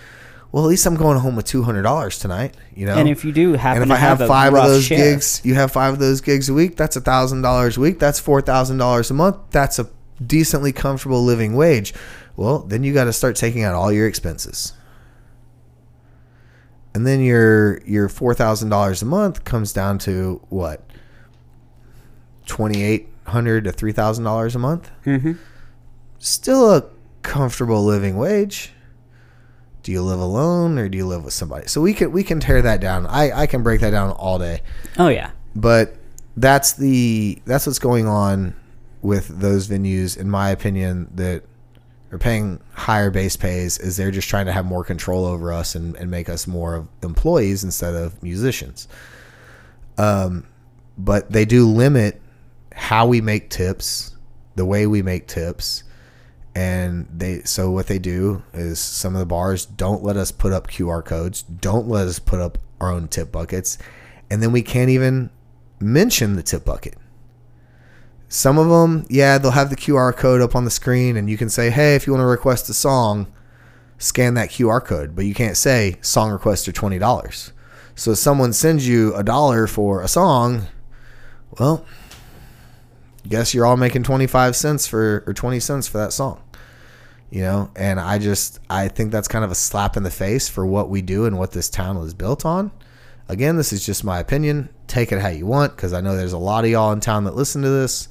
Well, 0.52 0.64
at 0.64 0.68
least 0.70 0.86
I'm 0.86 0.96
going 0.96 1.20
home 1.20 1.36
with 1.36 1.46
two 1.46 1.64
hundred 1.64 1.82
dollars 1.82 2.20
tonight. 2.20 2.56
You 2.74 2.86
know, 2.86 2.96
And 2.96 3.10
if 3.10 3.26
you 3.26 3.34
do 3.34 3.54
happen 3.54 3.82
and 3.84 3.92
if 3.92 3.98
to 3.98 4.02
I 4.02 4.08
have, 4.08 4.22
a 4.22 4.28
five 4.28 4.54
of 4.54 4.64
those 4.64 4.86
shift, 4.86 5.02
gigs, 5.02 5.42
you 5.44 5.56
have 5.56 5.72
five 5.74 5.94
of 5.94 6.00
those 6.00 6.22
gigs 6.22 6.48
a 6.48 6.54
week. 6.54 6.78
That's 6.78 6.96
a 6.96 7.02
thousand 7.02 7.42
dollars 7.42 7.76
a 7.78 7.82
week. 7.82 8.00
That's 8.00 8.20
four 8.20 8.42
thousand 8.42 8.78
dollars 8.78 9.12
a 9.12 9.14
month. 9.14 9.38
That's 9.52 9.78
a 9.78 9.90
decently 10.26 10.72
comfortable 10.72 11.24
living 11.24 11.56
wage. 11.56 11.94
Well, 12.38 12.60
then 12.60 12.84
you 12.84 12.94
got 12.94 13.06
to 13.06 13.14
start 13.14 13.36
taking 13.36 13.64
out 13.64 13.76
all 13.76 13.92
your 13.92 14.08
expenses, 14.08 14.74
and 16.98 17.06
then 17.06 17.22
your 17.22 17.80
your 17.84 18.10
four 18.10 18.34
thousand 18.34 18.70
dollars 18.70 19.04
a 19.04 19.06
month 19.06 19.44
comes 19.44 19.72
down 19.72 20.00
to 20.00 20.42
what 20.50 20.84
twenty 22.48 22.82
eight 22.82 23.08
hundred 23.28 23.66
to 23.66 23.72
three 23.72 23.92
thousand 23.92 24.24
dollars 24.24 24.56
a 24.56 24.60
month. 24.60 24.90
Mm-hmm. 25.06 25.34
Still 26.18 26.74
a 26.74 26.90
comfortable 27.22 27.86
living 27.86 28.18
wage. 28.18 28.72
Do 29.84 29.92
you 29.92 30.02
live 30.02 30.20
alone 30.20 30.80
or 30.80 30.90
do 30.90 30.98
you 30.98 31.06
live 31.06 31.24
with 31.24 31.36
somebody? 31.36 31.68
So 31.68 31.82
we 31.82 31.94
can 31.94 32.12
we 32.12 32.24
can 32.24 32.40
tear 32.40 32.64
that 32.64 32.82
down. 32.82 33.06
I, 33.06 33.42
I 33.42 33.46
can 33.46 33.62
break 33.62 33.82
that 33.82 33.92
down 33.92 34.10
all 34.14 34.40
day. 34.40 34.62
Oh 34.98 35.10
yeah. 35.10 35.30
But 35.56 35.98
that's 36.36 36.74
the 36.74 37.40
that's 37.46 37.68
what's 37.68 37.78
going 37.78 38.08
on 38.08 38.56
with 39.04 39.28
those 39.28 39.68
venues, 39.68 40.18
in 40.18 40.32
my 40.32 40.50
opinion, 40.50 41.12
that 41.14 41.44
are 42.12 42.18
paying 42.18 42.60
higher 42.74 43.12
base 43.12 43.36
pays 43.36 43.78
is 43.78 43.98
they're 43.98 44.12
just 44.12 44.30
trying 44.30 44.46
to 44.46 44.54
have 44.54 44.66
more 44.66 44.84
control 44.84 45.26
over 45.26 45.52
us 45.52 45.76
and, 45.76 45.96
and 45.98 46.10
make 46.10 46.30
us 46.30 46.48
more 46.48 46.76
of 46.76 46.88
employees 47.04 47.64
instead 47.64 47.94
of 47.94 48.22
musicians. 48.24 48.88
Um, 49.98 50.46
but 50.98 51.32
they 51.32 51.46
do 51.46 51.68
limit 51.68 52.22
how 52.74 53.08
we 53.08 53.22
make 53.22 53.50
tips, 53.50 54.16
the 54.56 54.66
way 54.66 54.88
we 54.88 55.02
make 55.02 55.28
tips, 55.28 55.84
and 56.56 57.08
they 57.16 57.42
so 57.44 57.70
what 57.70 57.86
they 57.88 58.00
do 58.00 58.42
is 58.54 58.80
some 58.80 59.16
of 59.16 59.20
the 59.20 59.26
bars 59.26 59.66
don't 59.66 60.04
let 60.04 60.18
us 60.18 60.32
put 60.32 60.54
up 60.54 60.68
QR 60.68 61.04
codes, 61.04 61.44
don't 61.44 61.88
let 61.88 62.08
us 62.08 62.20
put 62.20 62.40
up 62.40 62.58
our 62.80 62.92
own 62.92 63.08
tip 63.08 63.32
buckets, 63.32 63.78
and 64.30 64.42
then 64.42 64.52
we 64.52 64.62
can't 64.62 64.90
even 64.90 65.30
mention 65.80 66.36
the 66.36 66.44
tip 66.44 66.66
bucket. 66.66 66.96
Some 68.30 68.58
of 68.58 68.68
them, 68.70 69.06
yeah, 69.10 69.38
they'll 69.38 69.52
have 69.52 69.70
the 69.70 69.76
QR 69.76 70.16
code 70.16 70.42
up 70.42 70.56
on 70.56 70.66
the 70.66 70.72
screen 70.72 71.16
and 71.16 71.30
you 71.30 71.38
can 71.38 71.50
say, 71.50 71.70
"Hey, 71.70 71.96
if 71.96 72.06
you 72.06 72.14
want 72.14 72.22
to 72.22 72.28
request 72.28 72.70
a 72.70 72.74
song, 72.74 73.28
scan 73.98 74.34
that 74.34 74.50
QR 74.50 74.82
code." 74.84 75.16
But 75.16 75.26
you 75.26 75.34
can't 75.34 75.56
say 75.58 75.98
song 76.02 76.32
requests 76.32 76.68
are 76.68 76.74
$20. 76.74 77.52
So 77.96 78.12
if 78.12 78.18
someone 78.18 78.54
sends 78.54 78.88
you 78.88 79.16
a 79.16 79.24
dollar 79.24 79.66
for 79.66 80.02
a 80.02 80.08
song, 80.08 80.68
well, 81.58 81.86
guess 83.28 83.54
you're 83.54 83.66
all 83.66 83.78
making 83.78 84.04
25 84.04 84.56
cents 84.56 84.88
for 84.88 85.24
or 85.28 85.34
20 85.34 85.60
cents 85.60 85.88
for 85.88 85.98
that 85.98 86.14
song 86.14 86.42
you 87.30 87.42
know 87.42 87.70
and 87.76 88.00
i 88.00 88.18
just 88.18 88.60
i 88.70 88.88
think 88.88 89.12
that's 89.12 89.28
kind 89.28 89.44
of 89.44 89.52
a 89.52 89.56
slap 89.56 89.98
in 89.98 90.04
the 90.04 90.12
face 90.12 90.48
for 90.48 90.66
what 90.66 90.90
we 90.90 91.02
do 91.02 91.26
and 91.26 91.38
what 91.38 91.52
this 91.52 91.70
town 91.70 92.00
was 92.00 92.14
built 92.14 92.46
on 92.46 92.72
again 93.30 93.58
this 93.58 93.74
is 93.74 93.86
just 93.86 94.04
my 94.04 94.20
opinion 94.20 94.70
take 94.88 95.12
it 95.12 95.20
how 95.20 95.28
you 95.28 95.46
want 95.46 95.76
because 95.76 95.94
i 95.94 96.02
know 96.02 96.16
there's 96.16 96.34
a 96.34 96.38
lot 96.38 96.64
of 96.64 96.70
y'all 96.70 96.92
in 96.92 97.00
town 97.00 97.24
that 97.24 97.36
listen 97.36 97.62
to 97.62 97.70
this 97.70 98.08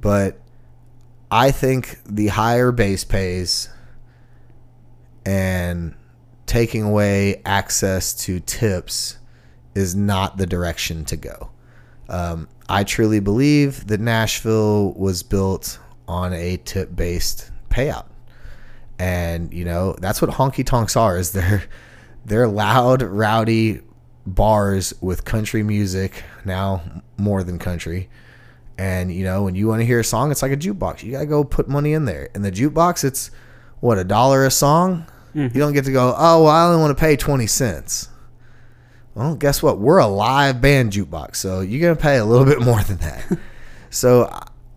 but 0.00 0.38
i 1.30 1.50
think 1.50 1.98
the 2.06 2.28
higher 2.28 2.72
base 2.72 3.04
pays 3.04 3.68
and 5.26 5.94
taking 6.46 6.82
away 6.82 7.40
access 7.44 8.14
to 8.14 8.40
tips 8.40 9.18
is 9.74 9.94
not 9.94 10.36
the 10.36 10.46
direction 10.46 11.04
to 11.04 11.16
go 11.16 11.50
um, 12.08 12.48
I 12.68 12.82
truly 12.82 13.20
believe 13.20 13.86
that 13.86 14.00
Nashville 14.00 14.94
was 14.94 15.22
built 15.22 15.78
on 16.08 16.32
a 16.32 16.56
tip 16.56 16.94
based 16.96 17.52
payout. 17.68 18.06
And, 18.98 19.54
you 19.54 19.64
know, 19.64 19.94
that's 20.00 20.20
what 20.20 20.32
honky 20.32 20.66
tonks 20.66 20.96
are 20.96 21.16
is 21.16 21.30
they're 21.30 21.62
They're 22.24 22.48
loud, 22.48 23.02
rowdy 23.02 23.80
bars 24.26 24.94
with 25.00 25.24
country 25.24 25.62
music 25.62 26.24
now 26.44 26.82
more 27.16 27.42
than 27.42 27.58
country. 27.58 28.08
And 28.78 29.12
you 29.12 29.24
know, 29.24 29.42
when 29.42 29.54
you 29.54 29.68
want 29.68 29.80
to 29.80 29.86
hear 29.86 30.00
a 30.00 30.04
song, 30.04 30.30
it's 30.30 30.42
like 30.42 30.52
a 30.52 30.56
jukebox. 30.56 31.02
You 31.02 31.12
gotta 31.12 31.26
go 31.26 31.44
put 31.44 31.68
money 31.68 31.92
in 31.92 32.06
there. 32.06 32.30
In 32.34 32.42
the 32.42 32.52
jukebox, 32.52 33.04
it's 33.04 33.30
what 33.80 33.98
a 33.98 34.04
dollar 34.04 34.46
a 34.46 34.50
song. 34.50 35.06
You 35.54 35.60
don't 35.60 35.72
get 35.72 35.84
to 35.84 35.92
go. 35.92 36.14
Oh, 36.16 36.44
well, 36.44 36.48
I 36.52 36.64
only 36.64 36.80
want 36.80 36.96
to 36.96 37.00
pay 37.00 37.16
twenty 37.16 37.46
cents. 37.46 38.08
Well, 39.14 39.34
guess 39.34 39.62
what? 39.62 39.78
We're 39.78 39.98
a 39.98 40.06
live 40.06 40.60
band 40.60 40.92
jukebox, 40.92 41.36
so 41.36 41.60
you're 41.60 41.80
gonna 41.80 42.00
pay 42.00 42.16
a 42.16 42.24
little 42.24 42.46
bit 42.46 42.60
more 42.60 42.82
than 42.82 42.96
that. 42.98 43.38
so, 43.90 44.32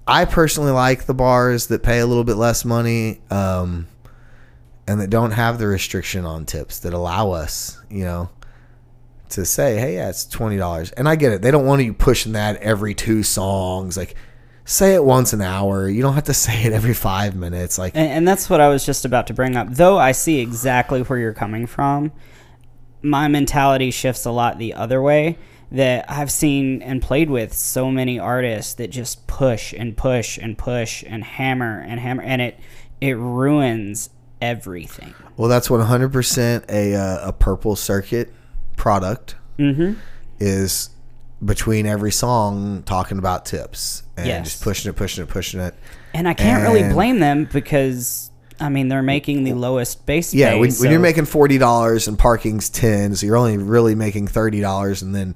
I 0.06 0.25
personally 0.25 0.71
like 0.71 1.06
the 1.06 1.13
bars 1.13 1.67
that 1.67 1.82
pay 1.82 1.99
a 1.99 2.06
little 2.06 2.23
bit 2.23 2.36
less 2.36 2.65
money, 2.65 3.21
um, 3.29 3.88
and 4.86 4.99
that 4.99 5.10
don't 5.10 5.32
have 5.32 5.60
the 5.60 5.67
restriction 5.67 6.25
on 6.25 6.45
tips 6.45 6.79
that 6.79 6.93
allow 6.93 7.32
us, 7.32 7.82
you 7.89 8.03
know, 8.03 8.29
to 9.36 9.46
say, 9.46 9.78
"Hey, 9.78 9.96
yeah, 9.96 10.10
it's 10.10 10.26
twenty 10.26 10.58
dollars." 10.58 10.91
And 10.91 11.08
I 11.08 11.15
get 11.15 11.34
it; 11.34 11.41
they 11.41 11.52
don't 11.52 11.65
want 11.65 11.84
you 11.84 11.93
pushing 11.93 12.34
that 12.34 12.58
every 12.58 12.93
two 12.93 13.24
songs. 13.24 13.98
Like, 13.98 14.15
say 14.65 14.96
it 14.96 15.04
once 15.04 15.34
an 15.34 15.41
hour. 15.41 15.88
You 15.89 16.02
don't 16.02 16.13
have 16.13 16.26
to 16.26 16.34
say 16.34 16.63
it 16.63 16.74
every 16.74 16.93
five 16.93 17.36
minutes. 17.36 17.78
Like, 17.78 17.96
And, 17.96 18.10
and 18.10 18.28
that's 18.28 18.50
what 18.50 18.62
I 18.62 18.69
was 18.69 18.86
just 18.86 19.06
about 19.06 19.28
to 19.28 19.34
bring 19.34 19.56
up. 19.56 19.67
Though 19.69 19.98
I 19.98 20.12
see 20.12 20.39
exactly 20.39 21.02
where 21.02 21.19
you're 21.19 21.34
coming 21.34 21.65
from, 21.65 22.12
my 23.02 23.28
mentality 23.28 23.91
shifts 23.91 24.26
a 24.26 24.32
lot 24.32 24.58
the 24.58 24.74
other 24.74 25.02
way. 25.02 25.38
That 25.72 26.06
I've 26.08 26.30
seen 26.30 26.84
and 26.84 27.02
played 27.02 27.32
with 27.32 27.52
so 27.52 27.89
many 27.89 28.19
artists 28.19 28.76
that 28.76 28.91
just 28.91 29.26
push 29.26 29.74
and 29.74 29.98
push 29.98 30.38
and 30.38 30.56
push 30.56 31.04
and 31.08 31.24
hammer 31.24 31.80
and 31.80 32.00
hammer, 32.00 32.22
and 32.22 32.43
it 32.43 32.60
it 33.02 33.13
ruins 33.13 34.12
everything. 34.39 35.15
Well, 35.36 35.50
that's 35.50 35.72
one 35.72 35.82
hundred 35.82 36.13
percent 36.13 36.65
a 36.69 36.93
uh, 36.93 37.30
a 37.30 37.34
purple 37.34 37.76
circuit 37.76 38.32
product. 38.75 39.36
Mm-hmm. 39.59 39.93
Is 40.39 40.89
between 41.43 41.86
every 41.86 42.12
song 42.12 42.83
talking 42.83 43.17
about 43.17 43.45
tips 43.45 44.03
and 44.17 44.27
Yes. 44.27 44.45
just 44.51 44.63
pushing 44.63 44.89
it, 44.89 44.95
pushing 44.95 45.23
it, 45.23 45.29
pushing 45.29 45.59
it. 45.59 45.75
And 46.13 46.27
I 46.27 46.33
can't 46.33 46.63
really 46.63 46.91
blame 46.93 47.19
them 47.19 47.45
because 47.51 48.29
I 48.59 48.69
mean 48.69 48.88
they're 48.88 49.01
making 49.03 49.43
the 49.43 49.53
lowest 49.53 50.05
base. 50.05 50.33
Yeah, 50.33 50.51
pay, 50.51 50.59
when, 50.59 50.71
when 50.73 50.91
you're 50.91 50.99
making 50.99 51.25
forty 51.25 51.57
dollars 51.57 52.07
and 52.07 52.17
parking's 52.17 52.69
ten, 52.69 53.15
so 53.15 53.25
you're 53.25 53.38
only 53.38 53.57
really 53.57 53.95
making 53.95 54.27
thirty 54.27 54.62
dollars, 54.62 55.01
and 55.01 55.13
then 55.13 55.36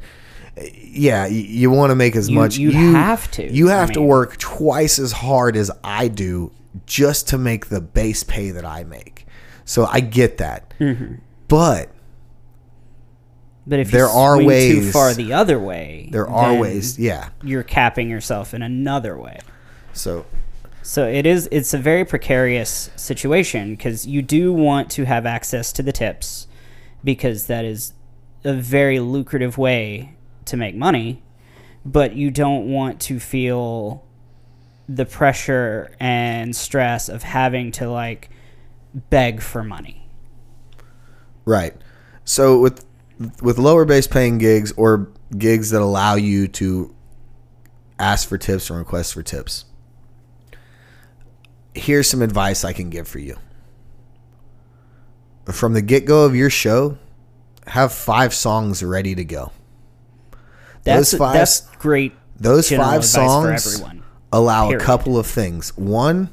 yeah, 0.73 1.25
you, 1.27 1.41
you 1.41 1.71
want 1.71 1.91
to 1.91 1.95
make 1.95 2.15
as 2.15 2.29
You- 2.29 2.35
much. 2.35 2.57
you'd 2.57 2.73
you 2.73 2.93
have 2.93 3.29
to. 3.31 3.51
You 3.51 3.69
I 3.69 3.73
have 3.75 3.91
to 3.93 4.01
work 4.01 4.37
twice 4.37 4.97
as 4.99 5.11
hard 5.11 5.55
as 5.55 5.69
I 5.83 6.07
do 6.07 6.51
just 6.85 7.27
to 7.29 7.37
make 7.37 7.67
the 7.67 7.81
base 7.81 8.23
pay 8.23 8.51
that 8.51 8.65
I 8.65 8.83
make. 8.83 9.25
So 9.65 9.85
I 9.85 9.99
get 9.99 10.37
that, 10.37 10.73
Mm-hmm. 10.79 11.15
but 11.47 11.91
but 13.67 13.79
if 13.79 13.91
there 13.91 14.05
you 14.05 14.11
are 14.11 14.41
swing 14.41 14.71
too 14.71 14.91
far 14.91 15.13
the 15.13 15.33
other 15.33 15.59
way, 15.59 16.07
there 16.11 16.27
are 16.27 16.55
ways. 16.55 16.97
Yeah. 16.97 17.29
You're 17.43 17.63
capping 17.63 18.09
yourself 18.09 18.53
in 18.53 18.61
another 18.61 19.17
way. 19.17 19.39
So 19.91 20.25
So 20.81 21.05
it 21.05 21.25
is 21.25 21.49
it's 21.51 21.73
a 21.73 21.77
very 21.77 22.05
precarious 22.05 22.89
situation 22.95 23.75
because 23.75 24.07
you 24.07 24.21
do 24.21 24.53
want 24.53 24.89
to 24.91 25.03
have 25.03 25.25
access 25.25 25.73
to 25.73 25.83
the 25.83 25.91
tips 25.91 26.47
because 27.03 27.47
that 27.47 27.65
is 27.65 27.93
a 28.45 28.53
very 28.53 28.99
lucrative 28.99 29.57
way 29.57 30.15
to 30.45 30.55
make 30.55 30.75
money, 30.75 31.21
but 31.85 32.15
you 32.15 32.31
don't 32.31 32.71
want 32.71 33.01
to 33.01 33.19
feel 33.19 34.05
the 34.87 35.05
pressure 35.05 35.93
and 35.99 36.55
stress 36.55 37.09
of 37.09 37.23
having 37.23 37.71
to 37.73 37.89
like 37.89 38.29
beg 39.09 39.41
for 39.41 39.63
money. 39.63 40.07
Right. 41.43 41.75
So 42.23 42.59
with 42.59 42.85
with 43.41 43.57
lower 43.57 43.85
base 43.85 44.07
paying 44.07 44.37
gigs 44.37 44.71
or 44.73 45.09
gigs 45.37 45.69
that 45.71 45.81
allow 45.81 46.15
you 46.15 46.47
to 46.47 46.93
ask 47.99 48.27
for 48.29 48.37
tips 48.37 48.69
and 48.69 48.77
request 48.77 49.13
for 49.13 49.23
tips. 49.23 49.65
Here's 51.73 52.09
some 52.09 52.21
advice 52.21 52.63
I 52.63 52.73
can 52.73 52.89
give 52.89 53.07
for 53.07 53.19
you. 53.19 53.37
From 55.45 55.73
the 55.73 55.81
get-go 55.81 56.25
of 56.25 56.35
your 56.35 56.49
show, 56.49 56.97
have 57.67 57.93
5 57.93 58.33
songs 58.33 58.83
ready 58.83 59.15
to 59.15 59.23
go. 59.23 59.51
That's 60.83 61.11
Those 61.11 61.17
five- 61.19 61.33
that's 61.33 61.61
great. 61.79 62.13
Those 62.39 62.69
five 62.69 63.03
songs 63.03 63.81
allow 64.31 64.67
Period. 64.69 64.81
a 64.81 64.85
couple 64.85 65.17
of 65.17 65.25
things. 65.25 65.75
One, 65.77 66.29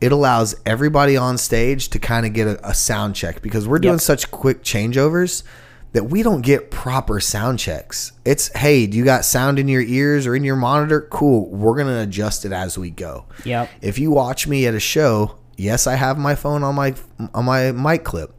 it 0.00 0.12
allows 0.12 0.54
everybody 0.66 1.16
on 1.16 1.38
stage 1.38 1.88
to 1.90 1.98
kind 1.98 2.24
of 2.26 2.32
get 2.32 2.46
a, 2.46 2.68
a 2.68 2.74
sound 2.74 3.14
check 3.16 3.42
because 3.42 3.66
we're 3.66 3.78
doing 3.80 3.94
Yep. 3.94 4.00
such 4.02 4.30
quick 4.30 4.62
changeovers 4.62 5.42
that 5.92 6.04
we 6.04 6.22
don't 6.22 6.42
get 6.42 6.70
proper 6.70 7.20
sound 7.20 7.58
checks. 7.58 8.12
It's 8.24 8.48
hey, 8.56 8.86
do 8.86 8.96
you 8.96 9.04
got 9.04 9.24
sound 9.24 9.58
in 9.58 9.68
your 9.68 9.82
ears 9.82 10.26
or 10.26 10.36
in 10.36 10.44
your 10.44 10.56
monitor? 10.56 11.02
Cool. 11.10 11.48
We're 11.50 11.76
gonna 11.76 12.00
adjust 12.00 12.44
it 12.44 12.52
as 12.52 12.78
we 12.78 12.90
go. 12.90 13.26
Yep. 13.44 13.70
If 13.80 13.98
you 13.98 14.10
watch 14.10 14.46
me 14.46 14.66
at 14.66 14.74
a 14.74 14.80
show, 14.80 15.38
yes, 15.56 15.86
I 15.86 15.94
have 15.94 16.18
my 16.18 16.34
phone 16.34 16.62
on 16.62 16.74
my 16.74 16.94
on 17.34 17.44
my 17.44 17.72
mic 17.72 18.04
clip. 18.04 18.34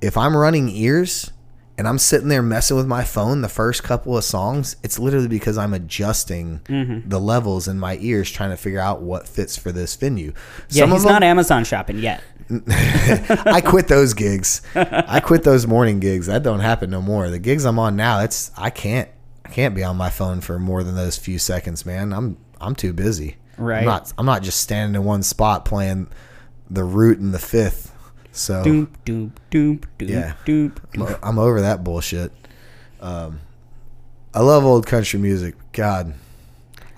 If 0.00 0.16
I'm 0.16 0.36
running 0.36 0.68
ears 0.68 1.30
and 1.78 1.86
I'm 1.86 1.98
sitting 1.98 2.28
there 2.28 2.42
messing 2.42 2.76
with 2.76 2.86
my 2.86 3.04
phone 3.04 3.42
the 3.42 3.48
first 3.48 3.82
couple 3.82 4.16
of 4.16 4.24
songs, 4.24 4.76
it's 4.82 4.98
literally 4.98 5.28
because 5.28 5.58
I'm 5.58 5.74
adjusting 5.74 6.60
Mm-hmm. 6.66 7.08
the 7.08 7.20
levels 7.20 7.68
in 7.68 7.78
my 7.78 7.98
ears 8.00 8.30
trying 8.30 8.50
to 8.50 8.56
figure 8.56 8.80
out 8.80 9.02
what 9.02 9.28
fits 9.28 9.56
for 9.56 9.72
this 9.72 9.94
venue. 9.96 10.32
Yeah, 10.70 10.82
Some 10.84 10.92
he's 10.92 11.02
them, 11.02 11.12
not 11.12 11.22
Amazon 11.22 11.64
shopping 11.64 11.98
yet. 11.98 12.22
I 12.70 13.60
quit 13.64 13.88
those 13.88 14.14
gigs. 14.14 14.62
I 14.74 15.20
quit 15.20 15.42
those 15.42 15.66
morning 15.66 16.00
gigs. 16.00 16.26
That 16.26 16.42
don't 16.42 16.60
happen 16.60 16.90
no 16.90 17.02
more. 17.02 17.28
The 17.28 17.38
gigs 17.38 17.64
I'm 17.64 17.78
on 17.78 17.96
now, 17.96 18.20
it's 18.20 18.50
I 18.56 18.70
can't 18.70 19.08
I 19.44 19.48
can't 19.48 19.74
be 19.74 19.82
on 19.84 19.96
my 19.96 20.10
phone 20.10 20.40
for 20.40 20.58
more 20.58 20.82
than 20.82 20.94
those 20.94 21.16
few 21.16 21.38
seconds, 21.38 21.84
man. 21.84 22.12
I'm 22.12 22.36
I'm 22.60 22.74
too 22.74 22.92
busy. 22.92 23.36
Right. 23.58 23.80
I'm 23.80 23.84
not 23.84 24.12
I'm 24.18 24.26
not 24.26 24.42
just 24.42 24.60
standing 24.60 25.00
in 25.00 25.04
one 25.06 25.22
spot 25.22 25.64
playing 25.64 26.08
the 26.70 26.84
root 26.84 27.18
and 27.18 27.34
the 27.34 27.38
fifth. 27.38 27.92
So 28.36 28.62
Doop 28.62 28.88
doop 29.06 29.30
doop 29.50 29.84
doop 29.98 30.08
Yeah. 30.10 30.34
doop. 30.44 31.18
I'm, 31.22 31.38
over 31.38 31.62
that 31.62 31.82
bullshit. 31.82 32.30
Um, 33.00 33.40
I 34.34 34.40
love 34.40 34.62
old 34.64 34.86
country 34.86 35.18
music. 35.18 35.54
God, 35.72 36.12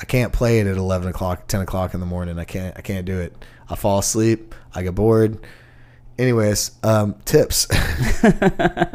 I 0.00 0.04
can't 0.04 0.32
play 0.32 0.58
it 0.58 0.66
at 0.66 0.76
eleven 0.76 1.06
o'clock, 1.08 1.46
ten 1.46 1.60
o'clock 1.60 1.94
in 1.94 2.00
the 2.00 2.06
morning. 2.06 2.38
I 2.40 2.44
can't. 2.44 2.76
I 2.76 2.80
can't 2.80 3.06
do 3.06 3.20
it. 3.20 3.36
I 3.68 3.76
fall 3.76 4.00
asleep. 4.00 4.52
I 4.74 4.82
get 4.82 4.96
bored. 4.96 5.38
Anyways, 6.18 6.72
um, 6.82 7.14
tips. 7.24 7.68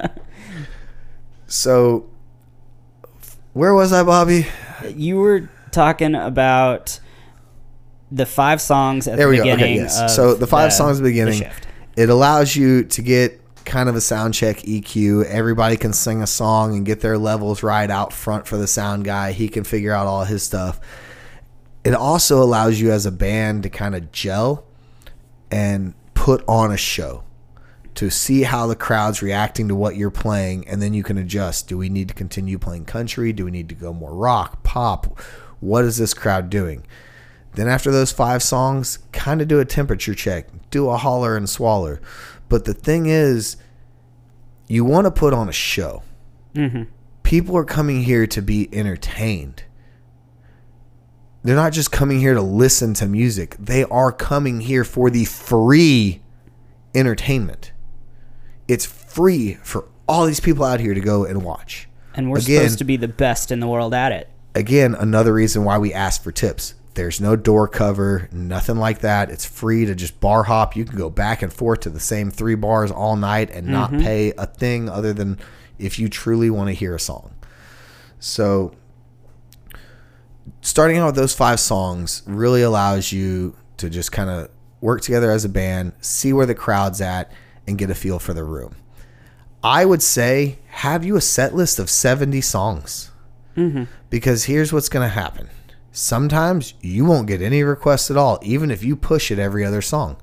so, 1.48 2.06
where 3.54 3.74
was 3.74 3.94
I, 3.94 4.04
Bobby? 4.04 4.48
You 4.94 5.18
were 5.18 5.50
talking 5.72 6.16
about 6.16 7.00
the 8.12 8.26
five 8.26 8.62
songs 8.62 9.08
at 9.08 9.18
There 9.18 9.28
the 9.28 9.32
we 9.32 9.38
go. 9.38 9.44
Okay, 9.44 9.54
beginning. 9.56 9.76
yes. 9.78 10.16
So 10.16 10.34
the 10.34 10.48
five 10.48 10.74
songs 10.74 10.98
at 11.00 11.04
the 11.04 11.10
the 11.10 11.12
beginning. 11.12 11.40
shift. 11.40 11.68
It 11.96 12.10
allows 12.10 12.56
you 12.56 12.84
to 12.86 13.02
get 13.02 13.40
kind 13.66 13.88
of 13.88 13.96
a 13.96 14.02
sound 14.02 14.34
check 14.34 14.58
EQ. 14.58 15.26
Everybody 15.26 15.78
can 15.78 15.94
sing 15.94 16.22
a 16.22 16.28
song 16.28 16.76
and 16.76 16.86
get 16.86 17.02
their 17.02 17.18
levels 17.18 17.64
right 17.64 17.90
out 17.90 18.12
front 18.12 18.48
for 18.48 18.58
the 18.58 18.68
sound 18.68 19.06
guy. 19.06 19.32
He 19.32 19.48
can 19.48 19.64
figure 19.64 19.94
out 19.94 20.08
all 20.08 20.24
his 20.24 20.44
stuff. 20.44 20.80
It 21.84 21.94
also 21.94 22.42
allows 22.42 22.80
you 22.80 22.92
as 22.92 23.06
a 23.06 23.12
band 23.12 23.64
to 23.64 23.70
kind 23.70 23.96
of 23.96 24.12
gel 24.12 24.66
and 25.52 25.94
put 26.14 26.44
on 26.48 26.72
a 26.72 26.78
show 26.78 27.24
to 27.96 28.10
see 28.10 28.44
how 28.44 28.66
the 28.66 28.76
crowd's 28.76 29.22
reacting 29.22 29.68
to 29.68 29.76
what 29.76 29.96
you're 29.96 30.10
playing 30.10 30.68
and 30.68 30.82
then 30.82 30.94
you 30.94 31.04
can 31.04 31.18
adjust. 31.18 31.68
Do 31.68 31.78
we 31.78 31.90
need 31.90 32.08
to 32.08 32.14
continue 32.14 32.58
playing 32.58 32.86
country? 32.86 33.34
Do 33.34 33.46
we 33.46 33.52
need 33.52 33.70
to 33.70 33.76
go 33.76 33.94
more 33.94 34.14
rock, 34.16 34.64
pop? 34.64 35.20
What 35.60 35.86
is 35.86 35.98
this 35.98 36.14
crowd 36.14 36.50
doing? 36.50 36.86
Then 37.56 37.68
after 37.68 37.92
those 37.92 38.12
five 38.12 38.42
songs, 38.42 39.00
kind 39.12 39.42
of 39.42 39.48
do 39.48 39.60
a 39.60 39.66
temperature 39.66 40.16
check, 40.16 40.48
do 40.72 40.90
a 40.90 40.98
holler 40.98 41.38
and 41.38 41.48
swaller. 41.50 42.02
But 42.50 42.66
the 42.66 42.74
thing 42.74 43.06
is, 43.06 43.58
you 44.68 44.84
want 44.86 45.06
to 45.06 45.12
put 45.12 45.34
on 45.34 45.50
a 45.50 45.54
show. 45.54 46.04
Mm-hmm. 46.56 46.84
People 47.24 47.56
are 47.58 47.64
coming 47.66 48.04
here 48.04 48.26
to 48.28 48.42
be 48.42 48.70
entertained. 48.74 49.64
They're 51.44 51.56
not 51.56 51.74
just 51.74 51.92
coming 51.92 52.20
here 52.20 52.34
to 52.34 52.42
listen 52.42 52.94
to 52.96 53.06
music. 53.08 53.56
They 53.60 53.84
are 53.86 54.12
coming 54.12 54.62
here 54.62 54.84
for 54.84 55.10
the 55.10 55.26
free 55.26 56.22
entertainment. 56.96 57.72
It's 58.68 58.86
free 58.86 59.56
for 59.56 59.86
all 60.08 60.26
these 60.26 60.40
people 60.40 60.64
out 60.64 60.80
here 60.80 60.94
to 60.94 61.02
go 61.02 61.26
and 61.26 61.44
watch. 61.44 61.88
And 62.16 62.30
we're 62.32 62.38
Again- 62.40 62.62
supposed 62.62 62.78
to 62.80 62.84
be 62.86 62.98
the 62.98 63.08
best 63.08 63.52
in 63.52 63.60
the 63.60 63.68
world 63.68 63.94
at 63.94 64.12
it. 64.12 64.30
again, 64.56 64.96
another 64.96 65.34
reason 65.34 65.64
why 65.64 65.78
we 65.80 65.92
ask 65.94 66.22
for 66.24 66.32
tips. 66.32 66.76
There's 66.96 67.20
no 67.20 67.36
door 67.36 67.68
cover, 67.68 68.30
nothing 68.32 68.78
like 68.78 69.00
that. 69.00 69.32
It's 69.32 69.46
free 69.46 69.86
to 69.86 69.96
just 69.96 70.20
bar 70.20 70.44
hop. 70.44 70.76
You 70.76 70.86
can 70.86 70.98
go 70.98 71.10
back 71.10 71.42
and 71.42 71.52
forth 71.52 71.82
to 71.82 71.90
the 71.90 72.00
same 72.00 72.30
three 72.30 72.56
bars 72.56 72.92
all 72.92 73.16
night 73.16 73.50
and 73.50 73.68
not 73.68 73.92
mm-hmm. 73.92 74.04
pay 74.04 74.34
a 74.38 74.46
thing 74.46 74.90
other 74.90 75.12
than 75.12 75.40
if 75.80 75.98
you 75.98 76.08
truly 76.08 76.50
want 76.50 76.70
to 76.70 76.74
hear 76.74 76.94
a 76.94 77.00
song. 77.00 77.34
So, 78.20 78.74
starting 80.62 80.98
out 80.98 81.08
with 81.08 81.16
those 81.16 81.34
five 81.34 81.60
songs 81.60 82.22
really 82.26 82.62
allows 82.62 83.12
you 83.12 83.56
to 83.78 83.90
just 83.90 84.12
kind 84.12 84.30
of 84.30 84.50
work 84.80 85.02
together 85.02 85.32
as 85.32 85.46
a 85.46 85.50
band, 85.50 85.94
see 86.00 86.32
where 86.32 86.46
the 86.46 86.56
crowd's 86.56 87.02
at, 87.02 87.32
and 87.66 87.78
get 87.78 87.90
a 87.90 87.96
feel 87.96 88.20
for 88.20 88.34
the 88.34 88.44
room. 88.44 88.76
I 89.64 89.86
would 89.86 90.02
say 90.04 90.60
have 90.68 91.06
you 91.06 91.16
a 91.16 91.22
set 91.22 91.56
list 91.56 91.80
of 91.80 91.90
70 91.90 92.42
songs. 92.42 93.12
Mm-hmm. 93.56 93.84
Because 94.10 94.46
here's 94.46 94.74
what's 94.74 94.90
going 94.90 95.08
to 95.08 95.14
happen. 95.14 95.50
Sometimes 95.96 96.74
you 96.82 97.06
won't 97.06 97.28
get 97.28 97.40
any 97.42 97.62
requests 97.64 98.10
at 98.10 98.18
all, 98.18 98.40
even 98.42 98.72
if 98.72 98.84
you 98.84 98.96
push 98.96 99.30
it 99.30 99.38
every 99.38 99.64
other 99.64 99.80
song. 99.82 100.18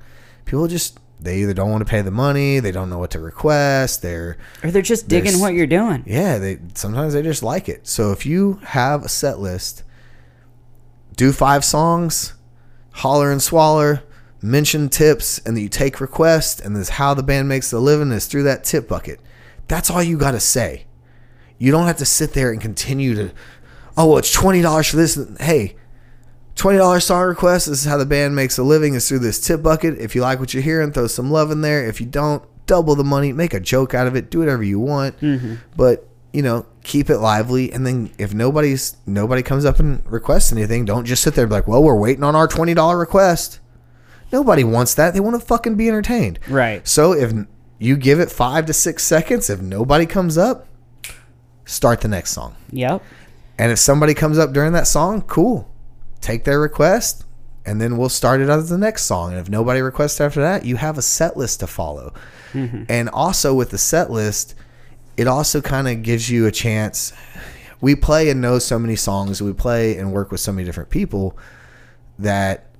People 0.45 0.66
just, 0.66 0.99
they 1.21 1.39
either 1.43 1.55
don't 1.55 1.71
want 1.71 1.81
to 1.87 1.89
pay 1.89 2.03
the 2.03 2.11
money, 2.11 2.59
they 2.59 2.73
don't 2.73 2.91
know 2.91 2.99
what 2.99 3.12
to 3.12 3.21
request, 3.21 4.03
they're, 4.03 4.37
Or 4.64 4.73
they're 4.73 4.83
just 4.83 5.07
digging 5.07 5.27
There's- 5.27 5.41
what 5.41 5.55
you're 5.55 5.68
doing. 5.68 6.03
yeah, 6.07 6.39
they 6.39 6.59
sometimes 6.75 7.14
they 7.14 7.23
just 7.23 7.45
like 7.45 7.68
it. 7.68 7.87
So 7.87 8.11
if 8.11 8.27
you 8.27 8.59
have 8.64 9.05
a 9.05 9.09
set 9.09 9.39
list, 9.39 9.85
do 11.16 11.33
five 11.33 11.64
songs, 11.64 12.35
holler 12.95 13.31
and 13.31 13.41
swaller, 13.41 14.03
mention 14.43 14.89
tips, 14.89 15.39
and 15.47 15.57
then 15.57 15.62
you 15.62 15.68
take 15.68 16.01
requests, 16.01 16.59
and 16.61 16.75
this 16.75 16.83
is 16.83 16.89
how 16.91 17.14
the 17.14 17.23
band 17.23 17.49
makes 17.49 17.71
the 17.71 17.79
living 17.79 18.11
is 18.11 18.27
through 18.27 18.43
that 18.43 18.64
tip 18.64 18.89
bucket. 18.89 19.21
That's 19.68 19.89
all 19.89 20.03
you 20.03 20.18
got 20.18 20.33
to 20.33 20.41
say. 20.41 20.87
You 21.59 21.71
don't 21.71 21.87
have 21.87 21.99
to 21.99 22.07
sit 22.07 22.33
there 22.33 22.51
and 22.51 22.61
continue 22.61 23.14
to, 23.14 23.31
oh, 24.01 24.07
well, 24.07 24.18
it's 24.18 24.32
twenty 24.32 24.62
dollars 24.62 24.88
for 24.88 24.96
this. 24.96 25.18
Hey, 25.38 25.76
twenty 26.55 26.78
dollars 26.78 27.05
song 27.05 27.24
request. 27.24 27.66
This 27.66 27.80
is 27.80 27.84
how 27.84 27.96
the 27.96 28.07
band 28.07 28.34
makes 28.34 28.59
a 28.59 28.62
living 28.62 28.94
is 28.94 29.09
through 29.09 29.20
this 29.20 29.40
tip 29.40 29.62
bucket. 29.62 29.98
If 29.98 30.14
you 30.14 30.22
like 30.22 30.40
what 30.40 30.55
you're 30.55 30.62
hearing, 30.62 30.92
throw 30.92 31.07
some 31.07 31.30
love 31.30 31.51
in 31.51 31.61
there. 31.61 31.86
If 31.86 32.01
you 32.01 32.07
don't, 32.07 32.42
double 32.66 32.94
the 32.94 33.05
money. 33.05 33.32
Make 33.32 33.55
a 33.55 33.61
joke 33.61 33.94
out 33.94 34.07
of 34.07 34.16
it. 34.16 34.30
Do 34.30 34.40
whatever 34.40 34.62
you 34.62 34.80
want. 34.80 35.18
Mm-hmm. 35.20 35.57
But 35.76 36.09
you 36.32 36.42
know, 36.42 36.64
keep 36.84 37.11
it 37.11 37.18
lively. 37.18 37.72
And 37.72 37.86
then 37.86 38.12
if 38.18 38.32
nobody's 38.32 38.96
nobody 39.07 39.42
comes 39.42 39.64
up 39.64 39.80
and 39.80 40.05
requests 40.11 40.53
anything, 40.53 40.84
don't 40.84 41.05
just 41.05 41.22
sit 41.22 41.34
there 41.34 41.44
and 41.44 41.51
be 41.51 41.57
like, 41.57 41.68
well, 41.68 41.82
we're 41.82 41.96
waiting 41.96 42.24
on 42.24 42.34
our 42.34 42.48
twenty 42.48 42.74
dollar 42.74 42.98
request. 42.98 43.61
Nobody 44.32 44.62
wants 44.62 44.94
that. 44.94 45.12
They 45.12 45.20
want 45.20 45.40
to 45.40 45.44
fucking 45.44 45.74
be 45.74 45.88
entertained. 45.88 46.38
Right. 46.48 46.86
So 46.86 47.12
if 47.12 47.32
you 47.80 47.96
give 47.96 48.20
it 48.20 48.30
five 48.30 48.66
to 48.66 48.72
six 48.72 49.03
seconds, 49.03 49.51
if 49.51 49.61
nobody 49.61 50.07
comes 50.07 50.38
up, 50.38 50.68
start 51.64 52.01
the 52.01 52.09
next 52.09 52.30
song. 52.30 52.55
Yep. 52.70 53.03
And 53.61 53.70
if 53.70 53.78
somebody 53.78 54.14
comes 54.14 54.38
up 54.38 54.54
during 54.54 54.72
that 54.72 54.86
song, 54.86 55.20
cool. 55.20 55.70
Take 56.22 56.44
their 56.44 56.58
request 56.58 57.26
and 57.66 57.78
then 57.78 57.98
we'll 57.98 58.08
start 58.08 58.40
it 58.40 58.48
as 58.48 58.70
the 58.70 58.78
next 58.78 59.04
song. 59.04 59.32
And 59.32 59.38
if 59.38 59.50
nobody 59.50 59.82
requests 59.82 60.18
after 60.18 60.40
that, 60.40 60.64
you 60.64 60.76
have 60.76 60.96
a 60.96 61.02
set 61.02 61.36
list 61.36 61.61
to 61.61 61.66
follow. 61.66 62.14
Mm-hmm. 62.54 62.84
And 62.88 63.11
also 63.11 63.52
with 63.52 63.68
the 63.68 63.76
set 63.76 64.11
list, 64.11 64.54
it 65.18 65.26
also 65.26 65.61
kind 65.61 65.88
of 65.88 66.02
gives 66.02 66.30
you 66.30 66.46
a 66.46 66.50
chance. 66.50 67.12
We 67.82 67.94
play 67.94 68.30
and 68.30 68.40
know 68.40 68.58
so 68.61 68.78
many 68.78 68.96
songs, 68.96 69.42
we 69.42 69.52
play 69.52 69.98
and 69.98 70.11
work 70.11 70.30
with 70.30 70.40
so 70.40 70.52
many 70.52 70.64
different 70.64 70.88
people 70.88 71.36
that 72.18 72.70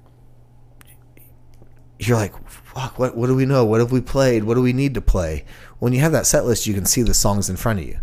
you're 1.99 2.17
like, 2.17 2.33
fuck, 2.49 2.99
what, 2.99 3.19
what 3.19 3.27
do 3.27 3.37
we 3.37 3.45
know? 3.45 3.67
What 3.67 3.81
have 3.81 3.93
we 3.93 4.01
played? 4.01 4.45
What 4.45 4.55
do 4.55 4.63
we 4.63 4.73
need 4.73 4.95
to 4.95 5.03
play? 5.03 5.45
When 5.79 5.93
you 5.93 6.01
have 6.01 6.13
that 6.13 6.27
set 6.27 6.47
list, 6.47 6.67
you 6.67 6.73
can 6.73 6.87
see 6.87 7.03
the 7.03 7.13
songs 7.13 7.51
in 7.51 7.57
front 7.57 7.81
of 7.81 7.87
you. 7.87 8.01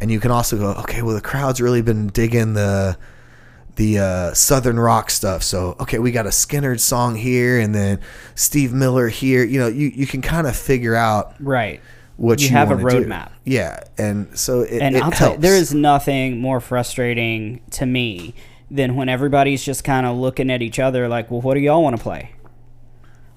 And 0.00 0.10
you 0.10 0.18
can 0.20 0.30
also 0.30 0.56
go, 0.56 0.70
okay, 0.80 1.02
well, 1.02 1.14
the 1.14 1.20
crowd's 1.20 1.60
really 1.60 1.82
been 1.82 2.08
digging 2.08 2.54
the 2.54 2.96
the 3.76 3.98
uh, 3.98 4.34
southern 4.34 4.78
rock 4.78 5.10
stuff. 5.10 5.42
So, 5.42 5.76
okay, 5.80 5.98
we 5.98 6.10
got 6.10 6.26
a 6.26 6.30
Skynyrd 6.30 6.80
song 6.80 7.14
here, 7.16 7.58
and 7.60 7.74
then 7.74 8.00
Steve 8.34 8.72
Miller 8.72 9.08
here. 9.08 9.44
You 9.44 9.60
know, 9.60 9.68
you, 9.68 9.88
you 9.88 10.06
can 10.06 10.20
kind 10.22 10.46
of 10.46 10.56
figure 10.56 10.94
out 10.94 11.34
Right. 11.40 11.80
what 12.16 12.40
You 12.40 12.48
you, 12.48 12.52
have 12.52 12.70
a 12.70 12.76
roadmap. 12.76 13.30
Yeah, 13.44 13.80
and 13.96 14.38
so 14.38 14.60
it, 14.60 14.82
And 14.82 14.96
it 14.96 15.02
I'll 15.02 15.10
tell 15.10 15.32
you, 15.32 15.38
there 15.38 15.56
is 15.56 15.72
nothing 15.72 16.40
more 16.40 16.60
frustrating 16.60 17.62
to 17.72 17.86
me 17.86 18.34
than 18.70 18.96
when 18.96 19.08
everybody's 19.08 19.64
just 19.64 19.82
kind 19.84 20.04
of 20.06 20.16
looking 20.16 20.50
at 20.50 20.62
each 20.62 20.78
other 20.78 21.08
like, 21.08 21.30
well, 21.30 21.40
what 21.40 21.54
do 21.54 21.60
y'all 21.60 21.82
want 21.82 21.96
to 21.96 22.02
play? 22.02 22.32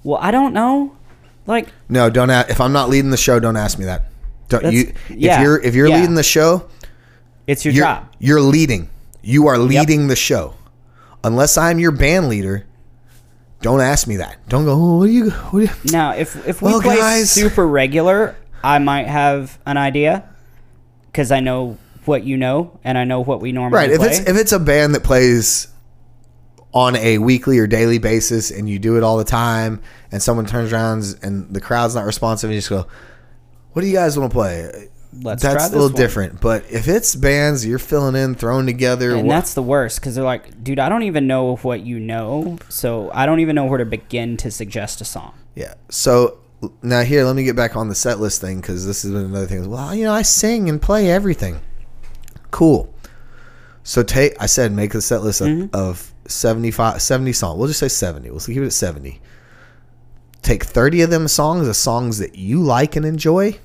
Well, 0.04 0.20
I 0.22 0.32
don't 0.32 0.54
know. 0.54 0.96
Like, 1.48 1.70
no, 1.90 2.10
don't. 2.10 2.30
a 2.30 2.46
if 2.50 2.60
I'm 2.62 2.74
not 2.74 2.90
leading 2.90 3.12
the 3.12 3.18
show, 3.18 3.40
don't 3.40 3.58
ask 3.58 3.78
me 3.80 3.86
that. 3.86 4.04
Don't 4.54 4.64
That's- 4.72 4.74
you? 5.10 5.18
yeah, 5.18 5.38
if 5.38 5.42
you're 5.44 5.62
if 5.62 5.76
you're 5.76 5.88
yeah. 5.88 5.96
leading 6.00 6.14
the 6.14 6.22
show, 6.24 6.68
it's 7.48 7.66
your 7.66 7.74
you're 7.74 7.86
job. 7.86 8.06
you're 8.20 8.40
leading. 8.42 8.88
You 9.24 9.48
are 9.48 9.58
leading 9.58 10.10
the 10.10 10.16
show. 10.16 10.54
Unless 11.24 11.58
I'm 11.58 11.80
your 11.80 11.92
band 11.92 12.30
leader, 12.30 12.68
don't 13.62 13.82
ask 13.82 14.06
me 14.08 14.18
that. 14.18 14.38
Don't 14.50 14.66
go. 14.66 14.74
Oh, 14.74 14.98
what 15.00 15.06
do 15.08 15.12
you? 15.12 15.32
What 15.32 15.60
do 15.62 15.66
you? 15.66 15.92
Now, 15.92 16.12
if 16.14 16.48
if 16.48 16.62
we 16.62 16.72
Well, 16.72 16.82
play 16.82 16.98
guys- 16.98 17.32
super 17.32 17.66
regular, 17.66 18.36
I 18.64 18.78
might 18.78 19.08
have 19.08 19.58
an 19.66 19.78
idea 19.78 20.24
because 21.08 21.32
I 21.32 21.40
know 21.40 21.78
what 22.06 22.24
you 22.24 22.38
know 22.38 22.78
and 22.84 22.96
I 22.98 23.06
know 23.06 23.22
what 23.22 23.42
we 23.42 23.52
normally 23.54 23.76
Right. 23.78 23.90
If 23.90 24.00
play. 24.00 24.10
it's 24.10 24.20
if 24.20 24.36
it's 24.38 24.52
a 24.52 24.60
band 24.60 24.94
that 24.94 25.04
plays 25.04 25.68
on 26.74 26.96
a 26.98 27.18
weekly 27.18 27.58
or 27.58 27.66
daily 27.66 27.98
basis 27.98 28.52
and 28.52 28.70
you 28.70 28.78
do 28.78 28.98
it 28.98 29.04
all 29.04 29.18
the 29.18 29.24
time 29.24 29.82
and 30.12 30.22
someone 30.22 30.46
turns 30.46 30.72
around 30.74 31.16
and 31.24 31.52
the 31.54 31.62
crowd's 31.62 31.96
not 31.96 32.06
responsive 32.06 32.50
and 32.50 32.56
you 32.56 32.60
just 32.60 32.70
go, 32.70 32.86
What 33.74 33.82
do 33.82 33.88
you 33.88 33.94
guys 33.94 34.18
want 34.18 34.32
to 34.32 34.36
play? 34.36 34.90
Let's 35.22 35.44
try 35.44 35.54
that's 35.54 35.68
a 35.68 35.72
little 35.74 35.90
one. 35.90 35.96
different. 35.96 36.42
But 36.42 36.66
if 36.72 36.88
it's 36.88 37.16
bands 37.16 37.66
you're 37.66 37.78
filling 37.80 38.16
in, 38.16 38.34
throwing 38.34 38.66
together, 38.66 39.14
and 39.16 39.28
wha- 39.28 39.36
that's 39.36 39.54
the 39.54 39.62
worst 39.62 40.00
because 40.00 40.16
they're 40.16 40.24
like, 40.24 40.64
dude, 40.64 40.80
I 40.80 40.90
don't 40.90 41.04
even 41.04 41.28
know 41.28 41.58
what 41.58 41.82
you 41.82 42.00
know, 42.00 42.58
so 42.70 43.12
I 43.14 43.26
don't 43.28 43.40
even 43.40 43.56
know 43.56 43.66
where 43.66 43.78
to 43.78 43.86
begin 43.86 44.38
to 44.38 44.50
suggest 44.50 45.02
a 45.02 45.06
song. 45.06 45.34
yeah. 45.56 45.76
So 45.90 46.40
now 46.82 47.02
here, 47.02 47.26
let 47.26 47.36
me 47.36 47.44
get 47.44 47.56
back 47.56 47.76
on 47.76 47.90
the 47.90 47.96
set 47.96 48.20
list 48.20 48.42
thing 48.42 48.60
because 48.62 48.88
this 48.88 49.04
has 49.04 49.12
been 49.12 49.26
another 49.26 49.46
thing. 49.46 49.70
Well, 49.70 49.94
you 49.94 50.06
know, 50.06 50.14
I 50.14 50.22
sing 50.24 50.68
and 50.70 50.82
play 50.82 51.12
everything. 51.12 51.60
Cool. 52.52 52.92
So 53.84 54.02
take, 54.02 54.36
I 54.42 54.46
said, 54.46 54.72
make 54.72 54.96
a 54.96 55.02
set 55.02 55.22
list 55.24 55.42
of, 55.42 55.48
Mm-hmm. 55.48 55.76
of 55.76 56.12
75, 56.28 57.02
70 57.02 57.34
songs. 57.34 57.60
We'll 57.60 57.68
just 57.68 57.80
say 57.82 57.90
70. 57.90 58.30
We'll 58.32 58.40
keep 58.40 58.58
it 58.58 58.66
at 58.66 58.74
70. 58.74 59.20
Take 60.44 60.64
30 60.64 61.02
of 61.02 61.10
them 61.10 61.28
songs, 61.28 61.66
the 61.66 61.74
songs 61.74 62.20
that 62.20 62.36
you 62.36 62.62
like 62.62 62.96
and 62.96 63.06
enjoy, 63.06 63.58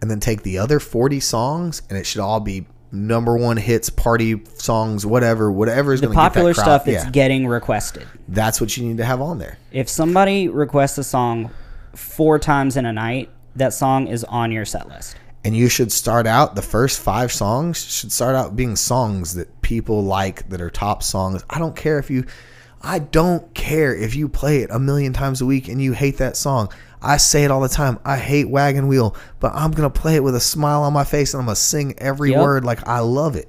and 0.00 0.10
then 0.10 0.20
take 0.20 0.42
the 0.42 0.58
other 0.58 0.78
40 0.78 1.20
songs, 1.20 1.82
and 1.88 1.98
it 1.98 2.04
should 2.06 2.20
all 2.20 2.38
be 2.38 2.66
number 2.92 3.36
one 3.36 3.56
hits, 3.56 3.90
party 3.90 4.40
songs, 4.54 5.04
whatever, 5.04 5.50
whatever 5.50 5.92
is 5.92 6.00
The 6.00 6.06
going 6.06 6.16
to 6.16 6.20
popular 6.20 6.52
that 6.52 6.60
stuff 6.60 6.84
that's 6.84 7.04
yeah, 7.04 7.10
getting 7.10 7.46
requested. 7.46 8.06
that's 8.28 8.60
what 8.60 8.76
you 8.76 8.84
need 8.86 8.98
to 8.98 9.04
have 9.04 9.20
on 9.20 9.38
there. 9.38 9.58
If 9.72 9.88
somebody 9.88 10.48
requests 10.48 10.98
a 10.98 11.04
song 11.04 11.50
four 11.94 12.38
times 12.38 12.76
in 12.76 12.86
a 12.86 12.92
night, 12.92 13.30
that 13.56 13.72
song 13.72 14.06
is 14.06 14.22
on 14.24 14.52
your 14.52 14.66
set 14.66 14.86
list. 14.88 15.16
and 15.44 15.56
you 15.56 15.68
should 15.70 15.90
start 15.90 16.26
out 16.26 16.54
the 16.56 16.62
first 16.62 17.00
five 17.00 17.32
songs 17.32 17.78
should 17.82 18.12
start 18.12 18.34
out 18.36 18.54
being 18.54 18.76
songs 18.76 19.32
that 19.34 19.62
people 19.62 20.04
like 20.04 20.46
that 20.50 20.60
are 20.60 20.68
top 20.68 21.02
songs 21.02 21.42
i 21.48 21.58
don't 21.58 21.74
care 21.74 21.98
if 21.98 22.10
you 22.10 22.26
i 22.86 22.98
don't 22.98 23.52
care 23.54 23.94
if 23.94 24.14
you 24.14 24.28
play 24.28 24.58
it 24.62 24.70
a 24.70 24.78
million 24.78 25.12
times 25.12 25.40
a 25.40 25.46
week 25.46 25.68
and 25.68 25.82
you 25.82 25.92
hate 25.92 26.18
that 26.18 26.36
song 26.36 26.68
i 27.02 27.16
say 27.16 27.44
it 27.44 27.50
all 27.50 27.60
the 27.60 27.68
time 27.68 27.98
i 28.04 28.16
hate 28.16 28.48
wagon 28.48 28.86
wheel 28.88 29.14
but 29.40 29.52
i'm 29.54 29.70
gonna 29.72 29.90
play 29.90 30.14
it 30.16 30.22
with 30.22 30.34
a 30.34 30.40
smile 30.40 30.82
on 30.82 30.92
my 30.92 31.04
face 31.04 31.34
and 31.34 31.40
i'm 31.40 31.46
gonna 31.46 31.56
sing 31.56 31.94
every 31.98 32.30
Yep. 32.30 32.40
word 32.40 32.64
like 32.64 32.86
i 32.86 33.00
love 33.00 33.36
it 33.36 33.48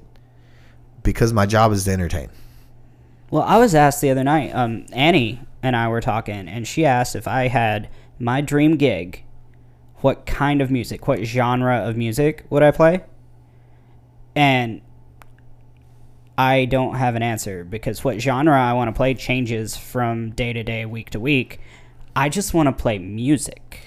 because 1.04 1.32
my 1.32 1.46
job 1.46 1.72
is 1.72 1.86
to 1.86 1.92
entertain 1.92 2.30
Well, 3.32 3.44
I 3.44 3.58
was 3.58 3.74
asked 3.76 4.02
the 4.02 4.10
other 4.10 4.24
night, 4.24 4.52
um, 4.56 4.86
Annie 4.92 5.40
and 5.64 5.76
I 5.76 5.88
were 5.90 6.02
talking, 6.02 6.48
and 6.48 6.66
she 6.68 6.86
asked 6.86 7.16
if 7.16 7.28
I 7.28 7.48
had 7.48 7.90
my 8.20 8.40
dream 8.42 8.78
gig, 8.78 9.24
what 9.98 10.26
kind 10.26 10.62
of 10.62 10.70
music, 10.72 11.08
what 11.08 11.24
genre 11.24 11.78
of 11.88 11.96
music 11.98 12.46
would 12.50 12.64
I 12.64 12.72
play? 12.72 13.04
And 14.36 14.82
I 16.38 16.66
don't 16.66 16.96
have 16.96 17.16
an 17.16 17.24
answer 17.24 17.64
because 17.64 18.04
what 18.04 18.22
genre 18.22 18.60
I 18.60 18.74
want 18.74 18.90
to 18.90 18.92
play 18.92 19.16
changes 19.16 19.76
from 19.76 20.32
day 20.32 20.54
to 20.54 20.64
day, 20.64 20.86
week 20.86 21.10
to 21.12 21.20
week. 21.20 21.60
I 22.16 22.30
just 22.30 22.54
want 22.54 22.68
to 22.68 22.74
play 22.74 23.00
music. 23.00 23.80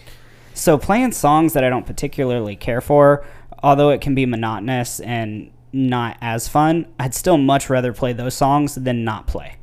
So 0.55 0.76
playing 0.76 1.12
songs 1.12 1.53
that 1.53 1.62
I 1.62 1.68
don't 1.68 1.86
particularly 1.86 2.57
care 2.57 2.80
for, 2.80 3.24
although 3.62 3.90
it 3.90 4.01
can 4.01 4.14
be 4.14 4.26
monotonous 4.26 5.01
and 5.01 5.51
not 5.72 6.16
as 6.20 6.48
fun, 6.48 6.86
I'd 6.98 7.14
still 7.14 7.38
much 7.38 7.70
rather 7.70 7.92
play 7.92 8.12
those 8.12 8.34
songs 8.34 8.74
than 8.74 9.05
not 9.05 9.26
play. 9.26 9.57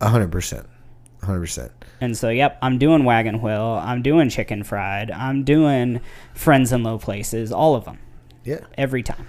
100% 0.00 0.66
100% 1.22 1.70
And 2.00 2.16
so, 2.16 2.28
yep, 2.28 2.58
I'm 2.60 2.78
doing 2.78 3.04
Wagon 3.04 3.40
Wheel, 3.40 3.80
I'm 3.82 4.02
doing 4.02 4.28
Chicken 4.28 4.62
Fried, 4.62 5.10
I'm 5.10 5.44
doing 5.44 6.00
Friends 6.34 6.72
in 6.72 6.82
Low 6.82 6.98
Places, 6.98 7.52
all 7.52 7.74
of 7.74 7.84
them, 7.84 7.98
yeah 8.44 8.60
every 8.76 9.02
time. 9.02 9.26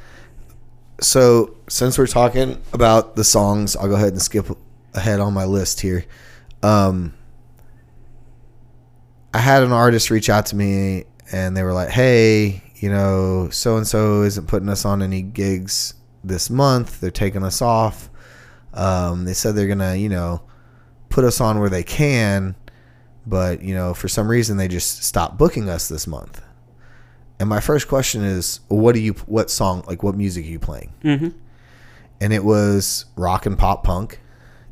So 1.00 1.56
since 1.70 1.98
we're 1.98 2.08
talking 2.08 2.62
about 2.74 3.16
the 3.16 3.24
songs, 3.24 3.76
I'll 3.76 3.88
go 3.88 3.96
ahead 3.96 4.14
and 4.14 4.22
skip 4.22 4.48
ahead 4.94 5.20
on 5.20 5.34
my 5.34 5.46
list 5.46 5.82
here. 5.82 6.06
Um, 6.64 7.14
I 9.34 9.40
had 9.40 9.64
an 9.64 9.72
artist 9.72 10.10
reach 10.10 10.30
out 10.30 10.48
to 10.48 10.56
me 10.56 11.06
and 11.32 11.56
they 11.56 11.64
were 11.64 11.74
like, 11.74 11.90
"Hey, 11.90 12.64
you 12.76 12.90
know, 12.90 13.50
so 13.52 13.78
and 13.78 13.88
so 13.88 14.24
isn't 14.24 14.48
putting 14.48 14.70
us 14.70 14.86
on 14.86 15.02
any 15.02 15.22
gigs 15.22 15.94
this 16.24 16.50
month. 16.50 17.00
They're 17.00 17.12
taking 17.12 17.44
us 17.44 17.62
off. 17.62 18.10
Um, 18.74 19.26
they 19.26 19.34
said 19.34 19.56
they're 19.56 19.68
gonna, 19.68 19.96
you 19.96 20.10
know, 20.10 20.42
put 21.10 21.24
us 21.24 21.40
on 21.42 21.60
where 21.60 21.70
they 21.70 21.84
can, 21.84 22.56
but 23.26 23.62
you 23.62 23.76
know, 23.76 23.94
for 23.94 24.08
some 24.08 24.28
reason 24.28 24.58
they 24.58 24.68
just 24.68 25.04
stopped 25.04 25.38
booking 25.38 25.70
us 25.70 25.88
this 25.88 26.08
month." 26.08 26.42
And 27.40 27.48
my 27.50 27.60
first 27.60 27.88
question 27.88 28.24
is, 28.24 28.62
what 28.68 28.94
do 28.94 29.00
you, 29.00 29.14
what 29.28 29.52
song, 29.52 29.84
like 29.88 30.02
what 30.04 30.16
music 30.16 30.46
are 30.46 30.50
you 30.50 30.60
playing? 30.60 30.94
Mm-hmm. 31.04 31.30
and 32.20 32.34
it 32.34 32.44
was 32.44 33.06
rock 33.16 33.46
and 33.46 33.58
pop 33.58 33.84
punk. 33.84 34.20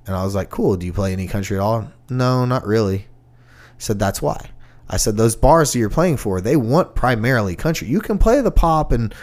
And 0.07 0.15
I 0.15 0.23
was 0.23 0.35
like, 0.35 0.49
cool. 0.49 0.75
Do 0.77 0.85
you 0.85 0.93
play 0.93 1.13
any 1.13 1.27
country 1.27 1.57
at 1.57 1.61
all? 1.61 1.91
No, 2.09 2.45
not 2.45 2.65
really. 2.65 2.99
I 2.99 3.79
said, 3.79 3.99
that's 3.99 4.21
why. 4.21 4.49
I 4.87 4.97
said 4.97 5.17
those 5.17 5.35
bars 5.35 5.73
that 5.73 5.79
you're 5.79 5.89
playing 5.89 6.17
for, 6.17 6.41
they 6.41 6.55
want 6.55 6.93
primarily 6.95 7.55
country. 7.55 7.87
You 7.87 7.99
can 8.01 8.17
play 8.19 8.41
the 8.41 8.51
pop 8.51 8.91
and 8.91 9.13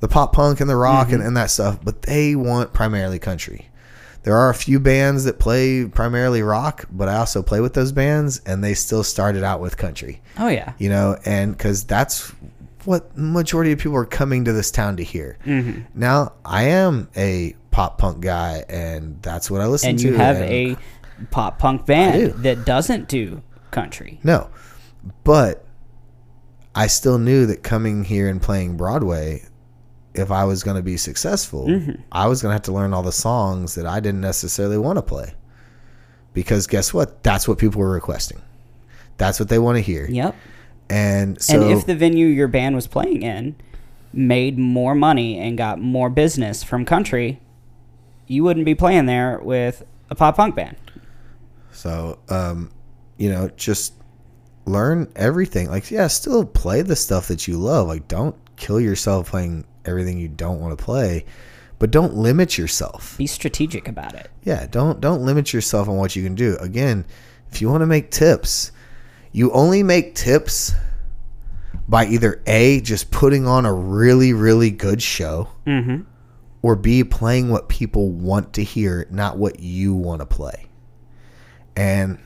the 0.00 0.08
pop 0.08 0.32
punk 0.32 0.60
and 0.60 0.68
the 0.68 0.76
rock 0.76 1.12
and, 1.12 1.22
and 1.22 1.36
that 1.36 1.50
stuff, 1.50 1.78
but 1.84 2.02
they 2.02 2.34
want 2.34 2.72
primarily 2.72 3.18
country. 3.18 3.68
There 4.22 4.36
are 4.36 4.50
a 4.50 4.54
few 4.54 4.80
bands 4.80 5.24
that 5.24 5.38
play 5.38 5.84
primarily 5.84 6.42
rock, 6.42 6.86
but 6.90 7.08
I 7.08 7.16
also 7.16 7.42
play 7.42 7.60
with 7.60 7.74
those 7.74 7.90
bands, 7.92 8.40
and 8.46 8.62
they 8.62 8.72
still 8.74 9.02
started 9.02 9.42
out 9.42 9.60
with 9.60 9.76
country. 9.76 10.22
Oh 10.38 10.48
yeah. 10.48 10.72
You 10.78 10.88
know, 10.90 11.18
and 11.24 11.56
because 11.56 11.84
that's 11.84 12.32
what 12.86 13.16
majority 13.16 13.72
of 13.72 13.78
people 13.78 13.96
are 13.96 14.04
coming 14.06 14.44
to 14.44 14.52
this 14.52 14.70
town 14.70 14.96
to 14.96 15.04
hear. 15.04 15.38
Mm-hmm. 15.44 15.82
Now, 15.94 16.32
I 16.44 16.64
am 16.64 17.08
a 17.16 17.54
pop 17.70 17.98
punk 17.98 18.20
guy, 18.20 18.64
and 18.68 19.20
that's 19.22 19.50
what 19.50 19.60
I 19.60 19.66
listen 19.66 19.90
And 19.90 19.98
to. 20.00 20.08
And 20.08 20.14
you 20.14 20.18
have 20.20 20.36
and- 20.36 20.50
a 20.50 20.76
pop 21.30 21.58
punk 21.58 21.82
do. 21.82 21.86
band 21.86 22.32
that 22.44 22.64
doesn't 22.64 23.08
do 23.08 23.42
country. 23.70 24.18
No. 24.24 24.50
But 25.24 25.64
I 26.74 26.86
still 26.86 27.18
knew 27.18 27.46
that 27.46 27.62
coming 27.62 28.04
here 28.04 28.28
and 28.28 28.40
playing 28.40 28.76
Broadway, 28.76 29.42
if 30.14 30.30
I 30.30 30.44
was 30.44 30.62
going 30.62 30.76
to 30.76 30.82
be 30.82 30.96
successful, 30.96 31.66
Mm-hmm. 31.68 32.02
I 32.12 32.26
was 32.26 32.42
going 32.42 32.50
to 32.50 32.54
have 32.54 32.62
to 32.62 32.72
learn 32.72 32.92
all 32.92 33.02
the 33.02 33.12
songs 33.12 33.74
that 33.76 33.86
I 33.86 34.00
didn't 34.00 34.20
necessarily 34.20 34.78
want 34.78 34.98
to 34.98 35.02
play. 35.02 35.34
Because 36.34 36.66
guess 36.66 36.94
what? 36.94 37.22
That's 37.22 37.46
what 37.46 37.58
people 37.58 37.80
were 37.80 37.90
requesting. 37.92 38.40
That's 39.18 39.38
what 39.38 39.48
they 39.50 39.58
want 39.58 39.76
to 39.76 39.82
hear. 39.82 40.06
Yep. 40.06 40.34
And 40.88 41.40
so 41.40 41.62
and 41.62 41.72
if 41.72 41.86
the 41.86 41.94
venue 41.94 42.26
your 42.26 42.48
band 42.48 42.74
was 42.74 42.86
playing 42.86 43.22
in 43.22 43.56
made 44.12 44.58
more 44.58 44.94
money 44.94 45.38
and 45.38 45.56
got 45.56 45.80
more 45.80 46.10
business 46.10 46.62
from 46.62 46.84
country, 46.84 47.40
you 48.26 48.44
wouldn't 48.44 48.66
be 48.66 48.74
playing 48.74 49.06
there 49.06 49.40
with 49.42 49.84
a 50.10 50.14
pop 50.14 50.36
punk 50.36 50.54
band. 50.54 50.76
So, 51.72 52.18
um, 52.28 52.70
you 53.16 53.30
know, 53.30 53.48
just 53.56 53.94
learn 54.66 55.10
everything. 55.16 55.68
Like, 55.68 55.90
yeah, 55.90 56.06
still 56.06 56.44
play 56.44 56.82
the 56.82 56.96
stuff 56.96 57.28
that 57.28 57.48
you 57.48 57.56
love. 57.56 57.88
Like, 57.88 58.08
don't 58.08 58.36
kill 58.56 58.80
yourself 58.80 59.30
playing 59.30 59.64
everything 59.84 60.18
you 60.18 60.28
don't 60.28 60.60
want 60.60 60.76
to 60.76 60.82
play, 60.82 61.24
but 61.78 61.90
don't 61.90 62.14
limit 62.14 62.58
yourself. 62.58 63.16
Be 63.18 63.26
strategic 63.26 63.88
about 63.88 64.14
it. 64.14 64.30
Yeah, 64.44 64.66
don't 64.70 65.00
don't 65.00 65.24
limit 65.24 65.52
yourself 65.52 65.88
on 65.88 65.96
what 65.96 66.14
you 66.14 66.22
can 66.22 66.34
do. 66.34 66.56
Again, 66.58 67.04
if 67.50 67.60
you 67.60 67.68
want 67.68 67.82
to 67.82 67.86
make 67.86 68.10
tips, 68.10 68.72
you 69.32 69.50
only 69.52 69.82
make 69.82 70.14
tips 70.14 70.72
by 71.88 72.06
either 72.06 72.42
A, 72.46 72.80
just 72.80 73.10
putting 73.10 73.46
on 73.46 73.66
a 73.66 73.72
really, 73.72 74.32
really 74.32 74.70
good 74.70 75.02
show, 75.02 75.48
Mm-hmm. 75.66 76.02
or 76.62 76.76
B, 76.76 77.02
playing 77.04 77.48
what 77.50 77.68
people 77.68 78.10
want 78.10 78.52
to 78.54 78.62
hear, 78.64 79.06
not 79.10 79.36
what 79.38 79.60
you 79.60 79.94
want 79.94 80.20
to 80.20 80.26
play. 80.26 80.66
And 81.76 82.18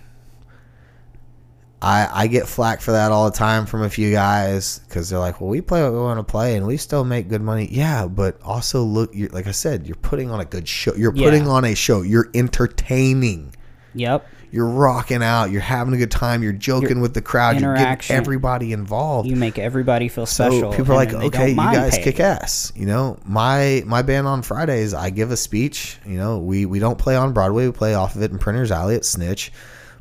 I 1.82 2.08
I 2.12 2.26
get 2.26 2.48
flack 2.48 2.80
for 2.80 2.92
that 2.92 3.12
all 3.12 3.30
the 3.30 3.36
time 3.36 3.66
from 3.66 3.82
a 3.82 3.90
few 3.90 4.10
guys 4.10 4.78
because 4.80 5.08
they're 5.10 5.18
like, 5.18 5.40
"Well, 5.40 5.50
we 5.50 5.60
play 5.60 5.82
what 5.82 5.92
we 5.92 5.98
want 5.98 6.18
to 6.18 6.24
play, 6.24 6.56
and 6.56 6.66
we 6.66 6.76
still 6.78 7.04
make 7.04 7.28
good 7.28 7.42
money." 7.42 7.68
Yeah, 7.70 8.06
but 8.06 8.40
also 8.42 8.82
look, 8.82 9.10
you're, 9.14 9.28
like 9.30 9.46
I 9.46 9.50
said, 9.52 9.86
you're 9.86 9.94
putting 9.96 10.30
on 10.30 10.40
a 10.40 10.44
good 10.44 10.66
show. 10.66 10.94
You're 10.94 11.14
Yeah. 11.14 11.24
putting 11.26 11.46
on 11.48 11.64
a 11.64 11.74
show. 11.74 12.02
You're 12.02 12.30
entertaining. 12.34 13.54
Yep. 13.96 14.28
You're 14.52 14.68
rocking 14.68 15.22
out. 15.22 15.50
You're 15.50 15.60
having 15.60 15.92
a 15.92 15.96
good 15.96 16.10
time. 16.10 16.42
You're 16.42 16.52
joking 16.52 16.90
Your 16.90 17.00
with 17.00 17.14
the 17.14 17.20
crowd. 17.20 17.60
You're 17.60 17.76
getting 17.76 18.16
everybody 18.16 18.72
involved. 18.72 19.28
You 19.28 19.36
make 19.36 19.58
everybody 19.58 20.08
feel 20.08 20.26
So 20.26 20.50
special. 20.50 20.72
people 20.72 20.92
are 20.92 20.96
like, 20.96 21.12
okay, 21.12 21.50
you 21.50 21.56
guys 21.56 21.98
kick 21.98 22.20
ass. 22.20 22.72
You 22.76 22.86
know, 22.86 23.18
my 23.24 23.82
my 23.86 24.02
band 24.02 24.26
on 24.26 24.42
Fridays, 24.42 24.94
I 24.94 25.10
give 25.10 25.30
a 25.30 25.36
speech. 25.36 25.98
You 26.06 26.16
know, 26.16 26.38
we 26.38 26.64
we 26.64 26.78
don't 26.78 26.98
play 26.98 27.16
on 27.16 27.32
Broadway. 27.32 27.66
We 27.66 27.72
play 27.72 27.94
off 27.94 28.14
of 28.14 28.22
it 28.22 28.30
in 28.30 28.38
Printers 28.38 28.70
Alley 28.70 28.94
at 28.94 29.04
Snitch, 29.04 29.52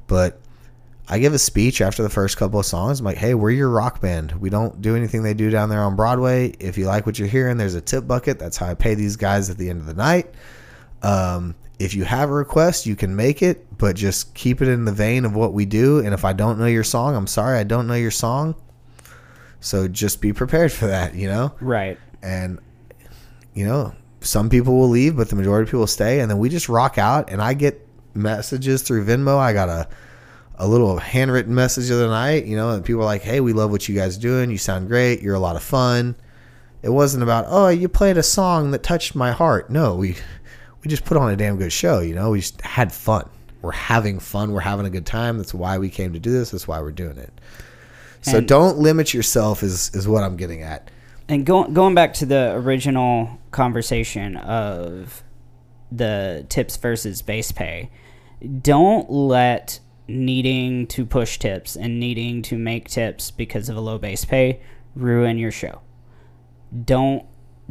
but 0.08 0.40
I 1.08 1.20
give 1.20 1.34
a 1.34 1.40
speech 1.40 1.82
after 1.82 2.02
the 2.02 2.10
first 2.10 2.38
couple 2.38 2.60
of 2.60 2.66
songs. 2.66 3.00
I'm 3.00 3.06
like, 3.06 3.18
hey, 3.18 3.36
we're 3.36 3.52
your 3.52 3.70
rock 3.70 4.02
band. 4.02 4.32
We 4.34 4.50
don't 4.50 4.82
do 4.82 4.96
anything 4.96 5.24
they 5.24 5.34
do 5.36 5.50
down 5.50 5.70
there 5.70 5.82
on 5.82 5.96
Broadway. 5.96 6.50
If 6.60 6.78
you 6.78 6.88
like 6.88 7.06
what 7.06 7.20
you're 7.20 7.28
hearing, 7.28 7.58
there's 7.58 7.76
a 7.76 7.82
tip 7.82 8.08
bucket. 8.08 8.40
That's 8.40 8.58
how 8.58 8.68
I 8.68 8.74
pay 8.74 8.96
these 8.96 9.16
guys 9.16 9.50
at 9.50 9.58
the 9.58 9.70
end 9.70 9.82
of 9.82 9.86
the 9.86 9.94
night. 9.94 10.34
Um, 11.04 11.56
if 11.80 11.94
you 11.94 12.04
have 12.06 12.30
a 12.30 12.34
request, 12.34 12.86
you 12.86 12.96
can 12.96 13.16
make 13.16 13.42
it, 13.42 13.78
but 13.78 13.96
just 13.96 14.34
keep 14.34 14.62
it 14.62 14.68
in 14.68 14.86
the 14.86 14.92
vein 14.92 15.26
of 15.26 15.36
what 15.36 15.54
we 15.54 15.66
do. 15.66 16.00
And 16.00 16.14
if 16.14 16.24
I 16.24 16.34
don't 16.34 16.58
know 16.58 16.66
your 16.66 16.84
song, 16.84 17.16
I'm 17.16 17.28
sorry, 17.28 17.58
I 17.60 17.64
don't 17.64 17.88
know 17.88 17.96
your 17.96 18.12
song. 18.12 18.56
So 19.60 19.88
just 19.88 20.22
be 20.22 20.32
prepared 20.32 20.72
for 20.72 20.88
that, 20.88 21.16
you 21.16 21.28
know? 21.28 21.54
Right. 21.60 21.98
And, 22.22 22.60
you 23.54 23.66
know, 23.66 23.94
some 24.22 24.50
people 24.50 24.78
will 24.78 24.90
leave, 24.90 25.18
but 25.18 25.30
the 25.30 25.36
majority 25.36 25.68
of 25.68 25.72
people 25.72 25.88
stay. 25.88 26.20
And 26.20 26.30
then 26.30 26.38
we 26.38 26.50
just 26.50 26.70
rock 26.70 26.98
out. 26.98 27.30
And 27.30 27.42
I 27.42 27.54
get 27.54 27.86
messages 28.14 28.82
through 28.82 29.06
Venmo. 29.06 29.38
I 29.38 29.54
got 29.54 29.70
a, 29.70 29.88
a 30.56 30.68
little 30.68 30.98
handwritten 30.98 31.54
message 31.54 31.90
the 31.90 31.96
other 31.96 32.08
night, 32.08 32.46
you 32.46 32.56
know, 32.56 32.70
and 32.70 32.86
people 32.86 33.02
are 33.02 33.06
like, 33.06 33.24
hey, 33.24 33.42
we 33.42 33.54
love 33.54 33.72
what 33.72 33.90
you 33.90 33.96
guys 33.96 34.18
are 34.18 34.22
doing. 34.22 34.50
You 34.50 34.58
sound 34.58 34.88
great. 34.88 35.22
You're 35.22 35.36
a 35.36 35.40
lot 35.40 35.56
of 35.56 35.64
fun. 35.64 36.16
It 36.82 36.90
wasn't 36.90 37.24
about, 37.24 37.46
oh, 37.48 37.68
you 37.68 37.90
played 37.90 38.18
a 38.18 38.24
song 38.24 38.72
that 38.72 38.84
touched 38.84 39.16
my 39.16 39.32
heart. 39.32 39.70
No, 39.70 39.96
we 39.96 40.16
we 40.86 40.90
just 40.90 41.04
put 41.04 41.18
on 41.18 41.32
a 41.32 41.36
damn 41.36 41.58
good 41.58 41.74
show, 41.74 42.00
you 42.00 42.14
know. 42.14 42.30
We 42.30 42.42
just 42.42 42.62
had 42.62 42.94
fun. 42.94 43.28
We're 43.64 43.72
having 43.72 44.20
fun. 44.20 44.52
We're 44.52 44.60
having 44.60 44.86
a 44.86 44.92
good 44.92 45.06
time. 45.06 45.38
That's 45.38 45.54
why 45.54 45.80
we 45.80 45.90
came 45.90 46.14
to 46.14 46.20
do 46.20 46.32
this. 46.32 46.52
That's 46.52 46.68
why 46.68 46.80
we're 46.80 46.92
doing 46.92 47.18
it. 47.18 47.34
So 48.22 48.38
And- 48.38 48.48
don't 48.48 48.78
limit 48.78 49.14
yourself 49.14 49.64
is 49.64 49.90
is 49.96 50.08
what 50.08 50.24
I'm 50.24 50.38
getting 50.38 50.62
at. 50.62 50.90
And 51.28 51.44
going 51.44 51.74
going 51.74 51.96
back 51.96 52.14
to 52.16 52.26
the 52.28 52.54
original 52.56 53.40
conversation 53.50 54.38
of 54.38 55.24
the 55.92 56.46
tips 56.50 56.78
versus 56.78 57.24
base 57.24 57.52
pay, 57.52 57.90
don't 58.62 59.10
let 59.10 59.80
needing 60.08 60.86
to 60.86 61.04
push 61.04 61.40
tips 61.40 61.76
and 61.76 62.00
needing 62.00 62.44
to 62.44 62.60
make 62.60 62.88
tips 62.88 63.32
because 63.32 63.70
of 63.70 63.76
a 63.76 63.82
low 63.82 63.98
base 63.98 64.24
pay 64.24 64.60
ruin 64.96 65.40
your 65.40 65.52
show. 65.52 65.82
Don't 66.84 67.26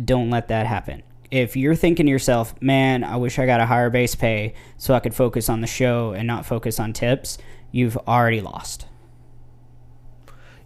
don't 0.05 0.31
let 0.31 0.49
that 0.49 0.67
happen. 0.67 1.05
If 1.35 1.57
you're 1.57 1.75
thinking 1.75 2.07
to 2.07 2.11
yourself, 2.11 2.55
"Man, 2.61 3.03
I 3.03 3.17
wish 3.17 3.41
I 3.41 3.47
got 3.47 3.59
a 3.61 3.67
higher 3.67 3.91
base 3.91 4.15
pay 4.15 4.55
so 4.77 4.95
I 4.95 5.01
could 5.01 5.15
focus 5.15 5.49
on 5.49 5.63
the 5.63 5.67
show 5.67 6.13
and 6.13 6.29
not 6.29 6.47
focus 6.47 6.79
on 6.79 6.93
tips," 6.93 7.39
you've 7.73 7.97
already 8.07 8.41
lost 8.41 8.87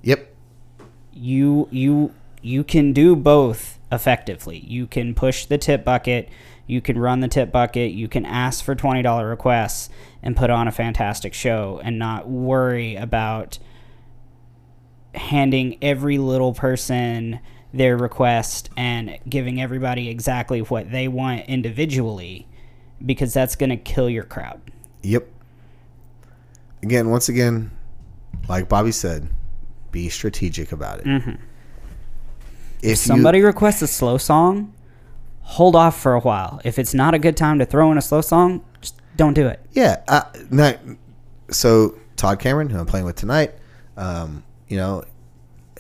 Yep. 0.03 0.29
you 1.11 1.69
you 1.71 2.12
you 2.43 2.64
can 2.64 2.93
do 2.93 3.16
both 3.16 3.79
effectively. 3.91 4.59
You 4.59 4.87
can 4.87 5.14
push 5.14 5.47
the 5.47 5.57
tip 5.57 5.87
bucket, 5.87 6.29
you 6.66 6.83
can 6.83 6.99
run 6.99 7.21
the 7.21 7.29
tip 7.29 7.51
bucket, 7.51 7.93
you 7.93 8.07
can 8.07 8.27
ask 8.27 8.62
for 8.62 8.75
$20 8.75 9.25
requests 9.27 9.89
and 10.23 10.37
put 10.37 10.51
on 10.51 10.69
a 10.69 10.71
fantastic 10.71 11.33
show 11.33 11.81
and 11.83 11.99
not 11.99 12.29
worry 12.29 12.95
about 12.95 13.59
handing 15.14 15.79
every 15.81 16.19
little 16.19 16.53
person 16.53 17.41
their 17.73 17.97
request 17.97 18.71
and 18.77 19.19
giving 19.29 19.61
everybody 19.61 20.09
exactly 20.09 20.61
what 20.61 20.91
they 20.91 21.09
want 21.09 21.47
individually 21.47 22.47
because 23.05 23.33
that's 23.33 23.57
going 23.57 23.71
to 23.71 23.77
kill 23.77 24.09
your 24.09 24.25
crowd. 24.25 24.61
Yep. 25.03 25.29
Again, 26.83 27.11
once 27.11 27.29
again, 27.29 27.71
like 28.49 28.69
Bobby 28.69 28.93
said, 28.93 29.29
be 29.91 30.09
strategic 30.09 30.73
about 30.73 31.01
it. 31.01 31.07
Mm-hmm. 31.07 31.31
If 32.81 32.93
If 32.93 32.99
somebody 32.99 33.43
requests 33.43 33.83
a 33.83 33.87
slow 33.87 34.19
song, 34.19 34.73
hold 35.43 35.75
off 35.75 36.01
for 36.01 36.14
a 36.14 36.21
while. 36.21 36.61
If 36.64 36.79
it's 36.79 36.95
not 36.95 37.14
a 37.14 37.19
good 37.19 37.37
time 37.37 37.59
to 37.59 37.66
throw 37.66 37.91
in 37.91 37.99
a 37.99 38.03
slow 38.03 38.21
song, 38.21 38.64
just 38.81 39.01
don't 39.16 39.35
do 39.35 39.47
it. 39.47 39.61
yeah, 39.73 40.03
uh, 40.07 40.23
not, 40.51 40.79
so 41.51 41.99
Todd 42.16 42.39
Cameron, 42.39 42.71
who 42.71 42.79
I'm 42.79 42.87
playing 42.87 43.07
with 43.07 43.16
tonight, 43.16 43.55
um, 43.97 44.45
you 44.69 44.77
know, 44.77 45.05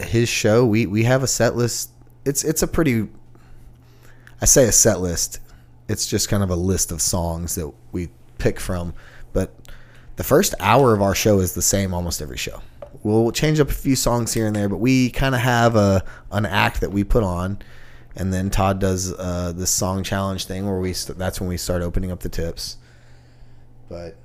his 0.00 0.28
show, 0.28 0.64
we 0.64 0.86
we 0.86 1.04
have 1.04 1.22
a 1.22 1.26
set 1.26 1.56
list. 1.56 1.90
It's 2.24 2.44
it's 2.44 2.62
a 2.62 2.66
pretty, 2.66 3.08
I 4.40 4.44
say 4.44 4.66
a 4.66 4.72
set 4.72 5.00
list. 5.00 5.40
It's 5.88 6.06
just 6.06 6.28
kind 6.28 6.42
of 6.42 6.50
a 6.50 6.56
list 6.56 6.92
of 6.92 7.00
songs 7.00 7.54
that 7.54 7.72
we 7.92 8.10
pick 8.38 8.60
from, 8.60 8.94
but 9.32 9.54
the 10.16 10.24
first 10.24 10.54
hour 10.60 10.92
of 10.92 11.00
our 11.00 11.14
show 11.14 11.40
is 11.40 11.54
the 11.54 11.62
same 11.62 11.94
almost 11.94 12.20
every 12.20 12.36
show. 12.36 12.60
We'll 13.02 13.30
change 13.32 13.60
up 13.60 13.70
a 13.70 13.74
few 13.74 13.96
songs 13.96 14.34
here 14.34 14.46
and 14.46 14.54
there, 14.54 14.68
but 14.68 14.78
we 14.78 15.10
kind 15.10 15.34
of 15.34 15.40
have 15.40 15.76
a 15.76 16.04
an 16.30 16.46
act 16.46 16.80
that 16.80 16.92
we 16.92 17.04
put 17.04 17.22
on, 17.22 17.58
and 18.16 18.32
then 18.32 18.50
Todd 18.50 18.80
does 18.80 19.12
uh, 19.12 19.52
this 19.54 19.70
song 19.70 20.02
challenge 20.02 20.46
thing 20.46 20.66
where 20.66 20.78
we 20.78 20.92
that's 20.92 21.40
when 21.40 21.48
we 21.48 21.56
start 21.56 21.82
opening 21.82 22.10
up 22.10 22.20
the 22.20 22.28
tips. 22.28 22.76
But 23.88 24.16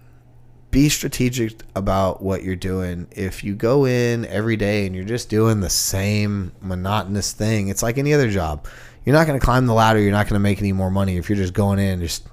be 0.74 0.90
strategic 0.90 1.62
about 1.76 2.22
what 2.22 2.44
you're 2.44 2.56
doing. 2.58 3.08
If 3.12 3.44
you 3.44 3.56
go 3.56 3.86
in 3.86 4.26
every 4.26 4.58
day 4.58 4.86
and 4.86 4.94
you're 4.96 5.06
just 5.06 5.30
doing 5.30 5.62
the 5.62 5.70
same 5.70 6.52
monotonous 6.62 7.32
thing, 7.32 7.70
it's 7.70 7.82
like 7.84 7.98
any 7.98 8.14
other 8.14 8.30
job. 8.30 8.68
You're 9.06 9.16
not 9.16 9.28
going 9.28 9.40
to 9.40 9.46
climb 9.46 9.66
the 9.68 9.74
ladder. 9.74 10.00
You're 10.00 10.12
not 10.12 10.26
going 10.28 10.36
to 10.36 10.44
make 10.44 10.60
any 10.60 10.74
more 10.74 10.90
money 10.92 11.18
if 11.18 11.30
you're 11.30 11.38
just 11.38 11.54
going 11.54 11.80
in 11.80 11.86
and 11.94 12.02
just 12.02 12.28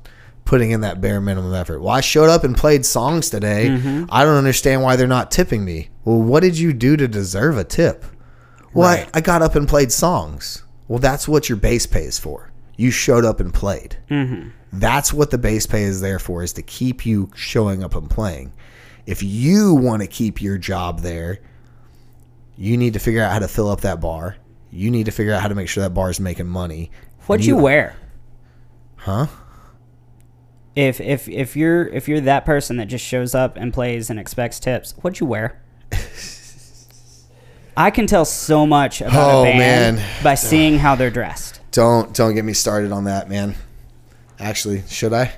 putting 0.45 0.71
in 0.73 0.81
that 0.81 1.01
bare 1.01 1.21
minimum 1.21 1.55
effort. 1.55 1.81
Well, 1.81 1.91
I 1.95 2.01
showed 2.01 2.29
up 2.31 2.43
and 2.43 2.57
played 2.57 2.85
songs 2.85 3.31
today. 3.31 3.69
Mm-hmm. 3.69 4.07
I 4.11 4.25
don't 4.25 4.37
understand 4.39 4.83
why 4.83 4.97
they're 4.97 5.07
not 5.07 5.31
tipping 5.31 5.65
me. 5.65 5.91
Well, 6.05 6.21
what 6.21 6.41
did 6.41 6.59
you 6.59 6.73
do 6.73 6.97
to 6.97 7.07
deserve 7.07 7.57
a 7.59 7.65
tip? 7.65 8.05
Well, 8.75 8.89
I- 8.89 8.97
Right. 9.03 9.11
I, 9.15 9.21
got 9.21 9.43
up 9.43 9.55
and 9.55 9.69
played 9.69 9.93
songs. 9.93 10.65
Well, 10.89 10.99
that's 10.99 11.29
what 11.29 11.49
your 11.49 11.57
base 11.57 11.87
pay 11.87 12.05
is 12.05 12.19
for. 12.19 12.50
You 12.81 12.91
showed 12.91 13.25
up 13.25 13.41
and 13.41 13.53
played. 13.53 13.97
Mm-hmm. 14.11 14.49
That's 14.73 15.13
what 15.13 15.31
the 15.31 15.39
base 15.39 15.67
pay 15.67 15.83
is 15.83 16.01
there 16.01 16.19
for, 16.19 16.43
is 16.43 16.53
to 16.55 16.63
keep 16.63 17.05
you 17.05 17.31
showing 17.35 17.83
up 17.85 17.95
and 17.95 18.09
playing. 18.09 18.53
If 19.07 19.23
you 19.23 19.75
want 19.75 20.03
to 20.03 20.09
keep 20.09 20.41
your 20.41 20.57
job 20.59 21.01
there, 21.01 21.41
You 22.57 22.77
need 22.77 22.93
to 22.93 22.99
figure 22.99 23.23
out 23.23 23.33
how 23.33 23.39
to 23.41 23.49
fill 23.49 23.69
up 23.71 23.81
that 23.83 24.01
bar. 24.01 24.37
You 24.71 24.91
need 24.91 25.07
to 25.07 25.13
figure 25.13 25.33
out 25.33 25.41
how 25.43 25.49
to 25.49 25.55
make 25.55 25.69
sure 25.69 25.83
that 25.83 25.95
bar 25.95 26.11
is 26.11 26.21
making 26.21 26.47
money. 26.47 26.91
What'd 27.27 27.41
And 27.41 27.49
you 27.49 27.57
wear? 27.57 27.97
Huh? 28.97 29.27
If 30.77 31.01
if 31.01 31.27
if 31.29 31.57
you're 31.57 31.87
if 31.89 32.07
you're 32.09 32.21
that 32.21 32.45
person 32.45 32.77
that 32.77 32.87
just 32.87 33.05
shows 33.05 33.35
up 33.35 33.57
and 33.57 33.73
plays 33.73 34.11
and 34.11 34.21
expects 34.21 34.61
tips, 34.61 34.93
what'd 35.01 35.19
you 35.21 35.27
wear? 35.27 35.61
I 37.77 37.91
can 37.91 38.07
tell 38.07 38.25
so 38.25 38.67
much 38.67 39.01
about 39.01 39.15
Oh, 39.35 39.41
a 39.43 39.45
band 39.45 39.97
man. 39.97 40.07
by 40.23 40.35
seeing 40.35 40.79
how 40.79 40.95
they're 40.95 41.11
dressed. 41.11 41.60
Don't 41.73 42.15
don't 42.15 42.35
get 42.35 42.45
me 42.45 42.53
started 42.53 42.93
on 42.93 43.05
that, 43.05 43.29
man. 43.29 43.55
Actually, 44.39 44.83
should 44.89 45.13
I? 45.13 45.33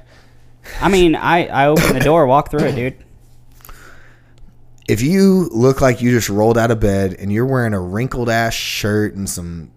I 0.81 0.89
mean, 0.89 1.15
I 1.15 1.47
I 1.47 1.67
open 1.67 1.95
the 1.95 2.01
door, 2.05 2.27
walk 2.27 2.51
through 2.51 2.65
it, 2.65 2.75
dude. 2.75 3.05
If 4.89 5.03
you 5.03 5.49
look 5.53 5.81
like 5.81 6.01
you 6.03 6.11
just 6.11 6.29
rolled 6.29 6.59
out 6.59 6.71
of 6.71 6.81
bed 6.81 7.15
and 7.15 7.33
you're 7.33 7.47
wearing 7.47 7.75
a 7.75 7.81
wrinkled 7.81 8.29
ass 8.29 8.55
shirt 8.55 9.15
and 9.15 9.29
some 9.29 9.71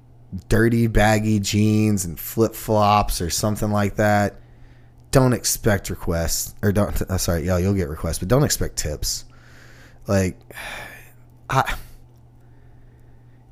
dirty 0.49 0.87
baggy 0.87 1.39
jeans 1.39 2.05
and 2.05 2.19
flip 2.19 2.55
flops 2.55 3.21
or 3.21 3.29
something 3.29 3.71
like 3.71 3.95
that, 3.95 4.35
don't 5.11 5.33
expect 5.33 5.89
requests 5.89 6.55
or 6.61 6.71
don't. 6.71 7.01
Uh, 7.09 7.17
sorry, 7.17 7.45
yeah, 7.45 7.57
you'll 7.57 7.73
get 7.73 7.89
requests, 7.89 8.19
but 8.19 8.27
don't 8.27 8.43
expect 8.43 8.77
tips. 8.77 9.25
Like, 10.07 10.37
I, 11.49 11.75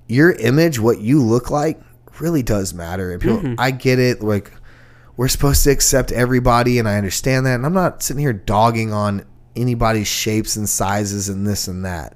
your 0.08 0.32
image, 0.32 0.80
what 0.80 1.00
you 1.00 1.22
look 1.22 1.52
like, 1.52 1.80
really 2.20 2.44
does 2.44 2.74
matter. 2.74 3.12
And 3.12 3.22
people, 3.22 3.38
mm-hmm. 3.38 3.56
I 3.58 3.72
get 3.72 4.00
it. 4.00 4.22
Like, 4.22 4.52
we're 5.18 5.28
supposed 5.28 5.64
to 5.66 5.72
accept 5.72 6.12
everybody, 6.12 6.80
and 6.80 6.88
I 6.88 6.98
understand 6.98 7.46
that. 7.46 7.56
And 7.56 7.66
I'm 7.66 7.74
not 7.74 8.02
sitting 8.02 8.22
here 8.22 8.34
dogging 8.34 8.92
on 8.94 9.26
anybody's 9.56 10.08
shapes 10.08 10.56
and 10.56 10.68
sizes 10.68 11.30
and 11.30 11.46
this 11.46 11.68
and 11.68 11.86
that. 11.86 12.16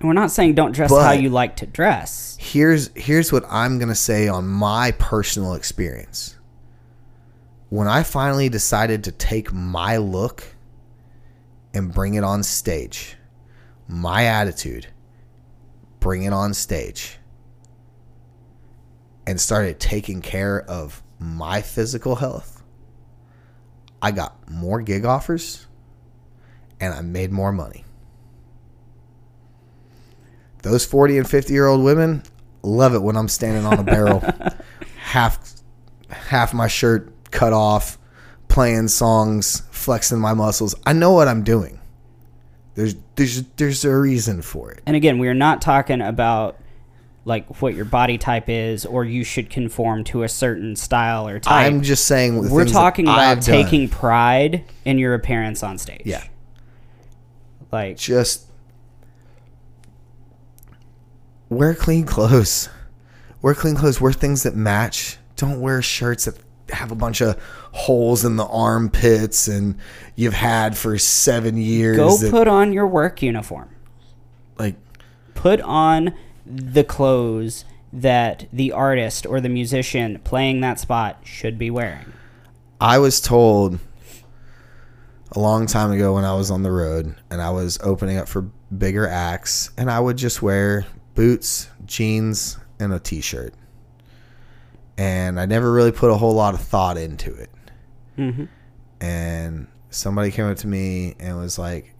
And 0.00 0.08
we're 0.08 0.14
not 0.14 0.30
saying 0.30 0.54
don't 0.54 0.72
dress 0.72 0.90
how 0.90 1.12
you 1.12 1.30
like 1.30 1.56
to 1.56 1.66
dress. 1.66 2.36
here's 2.38 2.90
here's 2.94 3.32
what 3.32 3.44
I'm 3.48 3.78
gonna 3.78 3.94
say 3.94 4.28
on 4.28 4.46
my 4.46 4.92
personal 4.98 5.54
experience. 5.54 6.36
When 7.70 7.88
I 7.88 8.02
finally 8.02 8.48
decided 8.48 9.04
to 9.04 9.12
take 9.12 9.52
my 9.52 9.96
look 9.96 10.44
and 11.74 11.92
bring 11.92 12.14
it 12.14 12.24
on 12.24 12.42
stage, 12.42 13.16
my 13.88 14.24
attitude, 14.24 14.86
bring 15.98 16.22
it 16.24 16.32
on 16.32 16.54
stage, 16.54 17.18
and 19.26 19.40
started 19.40 19.80
taking 19.80 20.22
care 20.22 20.62
of 20.62 21.02
my 21.18 21.62
physical 21.62 22.16
health, 22.16 22.62
I 24.00 24.10
got 24.10 24.50
more 24.50 24.82
gig 24.82 25.04
offers 25.04 25.66
and 26.80 26.94
I 26.94 27.00
made 27.00 27.32
more 27.32 27.52
money 27.52 27.86
those 30.66 30.84
40 30.84 31.18
and 31.18 31.30
50 31.30 31.52
year 31.52 31.66
old 31.66 31.82
women 31.82 32.22
love 32.62 32.94
it 32.94 33.02
when 33.02 33.16
I'm 33.16 33.28
standing 33.28 33.64
on 33.64 33.78
a 33.78 33.84
barrel, 33.84 34.22
half 34.98 35.38
half 36.10 36.52
my 36.52 36.66
shirt 36.66 37.12
cut 37.30 37.52
off, 37.52 37.98
playing 38.48 38.88
songs, 38.88 39.62
flexing 39.70 40.18
my 40.18 40.34
muscles. 40.34 40.74
I 40.84 40.92
know 40.92 41.12
what 41.12 41.28
I'm 41.28 41.44
doing. 41.44 41.78
There's 42.74 42.96
there's 43.14 43.42
there's 43.56 43.84
a 43.84 43.96
reason 43.96 44.42
for 44.42 44.72
it. 44.72 44.82
And 44.86 44.96
again, 44.96 45.18
we 45.18 45.28
are 45.28 45.34
not 45.34 45.62
talking 45.62 46.00
about 46.00 46.58
like 47.26 47.60
what 47.60 47.74
your 47.74 47.84
body 47.84 48.16
type 48.16 48.48
is 48.48 48.86
or 48.86 49.04
you 49.04 49.24
should 49.24 49.50
conform 49.50 50.04
to 50.04 50.22
a 50.22 50.28
certain 50.28 50.76
style 50.76 51.26
or 51.28 51.38
type. 51.40 51.66
I'm 51.66 51.82
just 51.82 52.04
saying 52.06 52.48
We're 52.50 52.64
talking 52.64 53.04
about 53.06 53.18
I've 53.18 53.44
done. 53.44 53.64
taking 53.64 53.88
pride 53.88 54.64
in 54.84 54.96
your 54.98 55.12
appearance 55.12 55.62
on 55.64 55.76
stage. 55.76 56.02
yeah, 56.04 56.22
Like 57.72 57.96
just 57.98 58.46
wear 61.48 61.74
clean 61.74 62.06
clothes. 62.06 62.68
Wear 63.42 63.54
clean 63.54 63.74
clothes. 63.76 64.00
Wear 64.00 64.12
things 64.12 64.42
that 64.44 64.54
match. 64.56 65.18
Don't 65.36 65.60
wear 65.60 65.82
shirts 65.82 66.24
that 66.24 66.38
have 66.70 66.90
a 66.90 66.94
bunch 66.96 67.20
of 67.20 67.40
holes 67.72 68.24
in 68.24 68.36
the 68.36 68.46
armpits 68.46 69.46
and 69.46 69.76
you've 70.16 70.32
had 70.34 70.76
for 70.76 70.98
seven 70.98 71.56
years. 71.56 71.96
go 71.96 72.16
that- 72.16 72.30
put 72.30 72.48
on 72.48 72.72
your 72.72 72.86
work 72.86 73.22
uniform. 73.22 73.68
like 74.58 74.76
Put 75.34 75.60
on 75.60 76.14
the 76.46 76.84
clothes 76.84 77.64
that 77.92 78.46
the 78.52 78.72
artist 78.72 79.26
or 79.26 79.40
the 79.40 79.48
musician 79.48 80.20
playing 80.24 80.60
that 80.60 80.78
spot 80.78 81.20
should 81.24 81.58
be 81.58 81.70
wearing. 81.70 82.12
I 82.80 82.98
was 82.98 83.20
told 83.20 83.78
a 85.32 85.40
long 85.40 85.66
time 85.66 85.90
ago 85.90 86.14
when 86.14 86.24
I 86.24 86.34
was 86.34 86.50
on 86.50 86.62
the 86.62 86.70
road 86.70 87.14
and 87.30 87.40
I 87.40 87.50
was 87.50 87.78
opening 87.82 88.18
up 88.18 88.28
for 88.28 88.42
bigger 88.76 89.06
acts, 89.06 89.70
and 89.76 89.90
I 89.90 90.00
would 90.00 90.16
just 90.16 90.42
wear 90.42 90.86
boots, 91.14 91.68
jeans, 91.84 92.58
and 92.78 92.92
a 92.92 92.98
t 92.98 93.20
shirt. 93.20 93.54
And 94.98 95.38
I 95.38 95.46
never 95.46 95.70
really 95.72 95.92
put 95.92 96.10
a 96.10 96.16
whole 96.16 96.34
lot 96.34 96.54
of 96.54 96.60
thought 96.60 96.96
into 96.96 97.34
it. 97.34 97.50
hmm 98.16 98.44
And 99.00 99.68
somebody 99.90 100.30
came 100.30 100.46
up 100.46 100.56
to 100.58 100.66
me 100.66 101.14
and 101.18 101.36
was 101.36 101.58
like, 101.58 101.94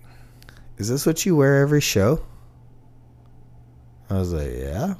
Is 0.79 0.89
this 0.89 1.07
what 1.07 1.25
you 1.25 1.37
wear 1.37 1.61
every 1.61 1.81
show? 1.81 2.23
I 4.11 4.15
was 4.15 4.33
like, 4.33 4.53
Yeah. 4.53 4.95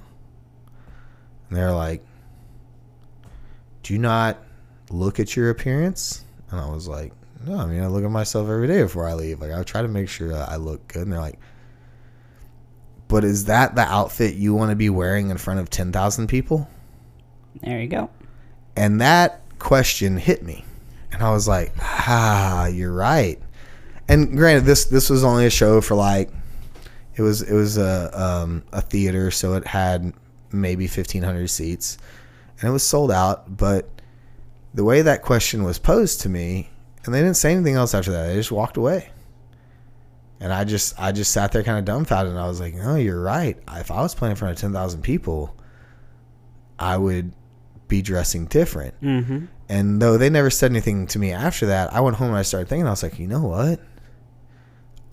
And 1.49 1.57
they're 1.57 1.73
like, 1.73 2.05
Do 3.83 3.93
you 3.93 3.99
not 3.99 4.39
look 4.91 5.21
at 5.21 5.37
your 5.37 5.51
appearance? 5.51 6.25
And 6.51 6.61
I 6.61 6.69
was 6.69 6.89
like, 6.89 7.13
No, 7.45 7.57
I 7.59 7.67
mean, 7.67 7.83
I 7.83 7.87
look 7.87 8.05
at 8.05 8.11
myself 8.11 8.49
every 8.49 8.67
day 8.67 8.83
before 8.83 9.07
I 9.07 9.15
leave. 9.15 9.41
Like, 9.41 9.53
I 9.53 9.63
try 9.63 9.83
to 9.83 9.89
make 9.89 10.09
sure 10.09 10.29
that 10.29 10.49
I 10.49 10.57
look 10.57 10.87
good. 10.89 11.03
And 11.03 11.13
they're 11.13 11.21
like, 11.21 11.39
But 13.09 13.25
is 13.25 13.47
that 13.47 13.75
the 13.75 13.83
outfit 13.83 14.35
you 14.35 14.55
want 14.55 14.71
to 14.71 14.77
be 14.77 14.91
wearing 14.91 15.31
in 15.31 15.39
front 15.39 15.61
of 15.61 15.71
10,000 15.71 16.27
people? 16.27 16.69
There 17.63 17.81
you 17.81 17.89
go. 17.89 18.11
And 18.77 19.01
that 19.01 19.41
question 19.59 20.17
hit 20.17 20.43
me. 20.43 20.65
And 21.13 21.23
I 21.23 21.31
was 21.31 21.49
like, 21.49 21.73
ah, 21.81 22.67
you're 22.67 22.93
right. 22.93 23.41
And 24.09 24.37
granted, 24.37 24.65
this 24.65 24.85
this 24.85 25.11
was 25.11 25.25
only 25.25 25.47
a 25.47 25.51
show 25.51 25.81
for 25.81 25.95
like 25.95 26.31
it 27.17 27.23
was 27.23 27.43
it 27.43 27.55
was 27.55 27.79
a 27.79 28.11
um, 28.21 28.63
a 28.73 28.81
theater, 28.81 29.31
so 29.31 29.55
it 29.55 29.67
had 29.67 30.13
maybe 30.53 30.87
fifteen 30.87 31.23
hundred 31.23 31.49
seats, 31.49 31.99
and 32.61 32.69
it 32.69 32.73
was 32.73 32.87
sold 32.87 33.11
out. 33.11 33.57
But 33.57 33.89
the 34.75 34.85
way 34.85 35.03
that 35.03 35.23
question 35.23 35.65
was 35.65 35.79
posed 35.79 36.21
to 36.23 36.29
me, 36.29 36.71
and 37.05 37.15
they 37.15 37.21
didn't 37.21 37.37
say 37.37 37.53
anything 37.53 37.75
else 37.75 37.95
after 37.95 38.13
that. 38.13 38.29
They 38.29 38.35
just 38.35 38.53
walked 38.53 38.77
away. 38.77 39.11
And 40.39 40.53
I 40.53 40.65
just 40.65 41.01
I 41.01 41.13
just 41.13 41.33
sat 41.33 41.53
there 41.53 41.63
kind 41.63 41.79
of 41.79 41.87
dumbfounded, 41.87 42.33
and 42.33 42.41
I 42.41 42.47
was 42.47 42.61
like, 42.61 42.75
no, 42.75 42.97
you're 42.97 43.21
right. 43.21 43.57
If 43.73 43.91
I 43.91 44.03
was 44.03 44.15
playing 44.15 44.33
in 44.33 44.37
front 44.37 44.53
of 44.53 44.61
ten 44.61 44.73
thousand 44.73 45.01
people, 45.01 45.57
I 46.79 46.99
would 46.99 47.33
be 47.89 48.03
dressing 48.03 48.45
different. 48.45 48.95
hmm 49.01 49.47
And 49.71 50.03
though 50.03 50.19
they 50.19 50.29
never 50.29 50.51
said 50.51 50.71
anything 50.73 51.07
to 51.09 51.19
me 51.19 51.33
after 51.33 51.67
that, 51.67 51.91
I 51.93 52.01
went 52.01 52.17
home 52.17 52.29
and 52.29 52.37
I 52.37 52.43
started 52.43 52.69
thinking, 52.69 52.87
I 52.87 52.91
was 52.91 53.03
like, 53.03 53.19
you 53.19 53.27
know 53.27 53.45
what? 53.45 53.81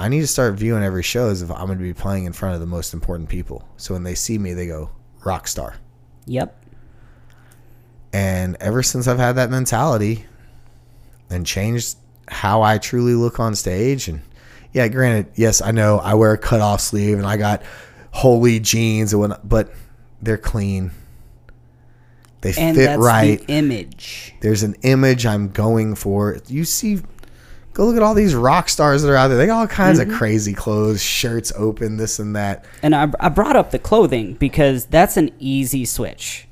I 0.03 0.09
need 0.09 0.19
to 0.19 0.27
start 0.27 0.55
viewing 0.55 0.83
every 0.83 1.01
show 1.01 1.29
as 1.29 1.41
if 1.41 1.49
I'm 1.49 1.67
going 1.67 1.77
to 1.77 1.83
be 1.83 1.93
playing 1.93 2.25
in 2.25 2.33
front 2.33 2.55
of 2.55 2.59
the 2.59 2.67
most 2.67 2.93
important 2.93 3.29
people. 3.29 3.65
So 3.77 3.93
when 3.93 4.03
they 4.03 4.15
see 4.15 4.37
me, 4.37 4.53
they 4.53 4.67
go, 4.67 4.89
rock 5.23 5.47
star. 5.47 5.77
Yep. 6.25 6.61
And 8.11 8.57
ever 8.59 8.83
since 8.83 9.07
I've 9.07 9.17
had 9.17 9.37
that 9.37 9.49
mentality 9.49 10.25
and 11.29 11.45
changed 11.45 11.95
how 12.27 12.61
I 12.61 12.79
truly 12.79 13.15
look 13.15 13.39
on 13.39 13.55
stage, 13.55 14.09
and 14.09 14.19
yeah, 14.73 14.89
granted, 14.89 15.31
yes, 15.35 15.61
I 15.61 15.71
know 15.71 15.99
I 15.99 16.15
wear 16.15 16.33
a 16.33 16.37
cut 16.37 16.59
off 16.59 16.81
sleeve 16.81 17.17
and 17.17 17.25
I 17.25 17.37
got 17.37 17.63
holy 18.11 18.59
jeans 18.59 19.13
and 19.13 19.21
whatnot, 19.21 19.47
but 19.47 19.71
they're 20.21 20.37
clean. 20.37 20.91
They 22.41 22.53
And 22.57 22.75
fit 22.75 22.87
that's 22.87 23.01
right. 23.01 23.39
the 23.39 23.53
image. 23.53 24.35
There's 24.41 24.63
an 24.63 24.75
image 24.81 25.25
I'm 25.25 25.47
going 25.47 25.95
for. 25.95 26.39
You 26.47 26.65
see, 26.65 26.99
go 27.73 27.85
look 27.85 27.95
at 27.95 28.03
all 28.03 28.13
these 28.13 28.35
rock 28.35 28.69
stars 28.69 29.01
that 29.01 29.09
are 29.09 29.15
out 29.15 29.27
there. 29.29 29.37
They 29.37 29.47
got 29.47 29.59
all 29.59 29.67
kinds 29.67 29.99
Mm-hmm. 29.99 30.11
of 30.11 30.17
crazy 30.17 30.53
clothes, 30.53 31.01
shirts 31.01 31.51
open, 31.55 31.97
this 31.97 32.19
and 32.19 32.35
that. 32.35 32.65
And 32.81 32.95
I, 32.95 33.11
I 33.19 33.29
brought 33.29 33.55
up 33.55 33.71
the 33.71 33.79
clothing 33.79 34.33
because 34.35 34.85
that's 34.85 35.17
an 35.17 35.31
easy 35.39 35.85
switch. 35.85 36.47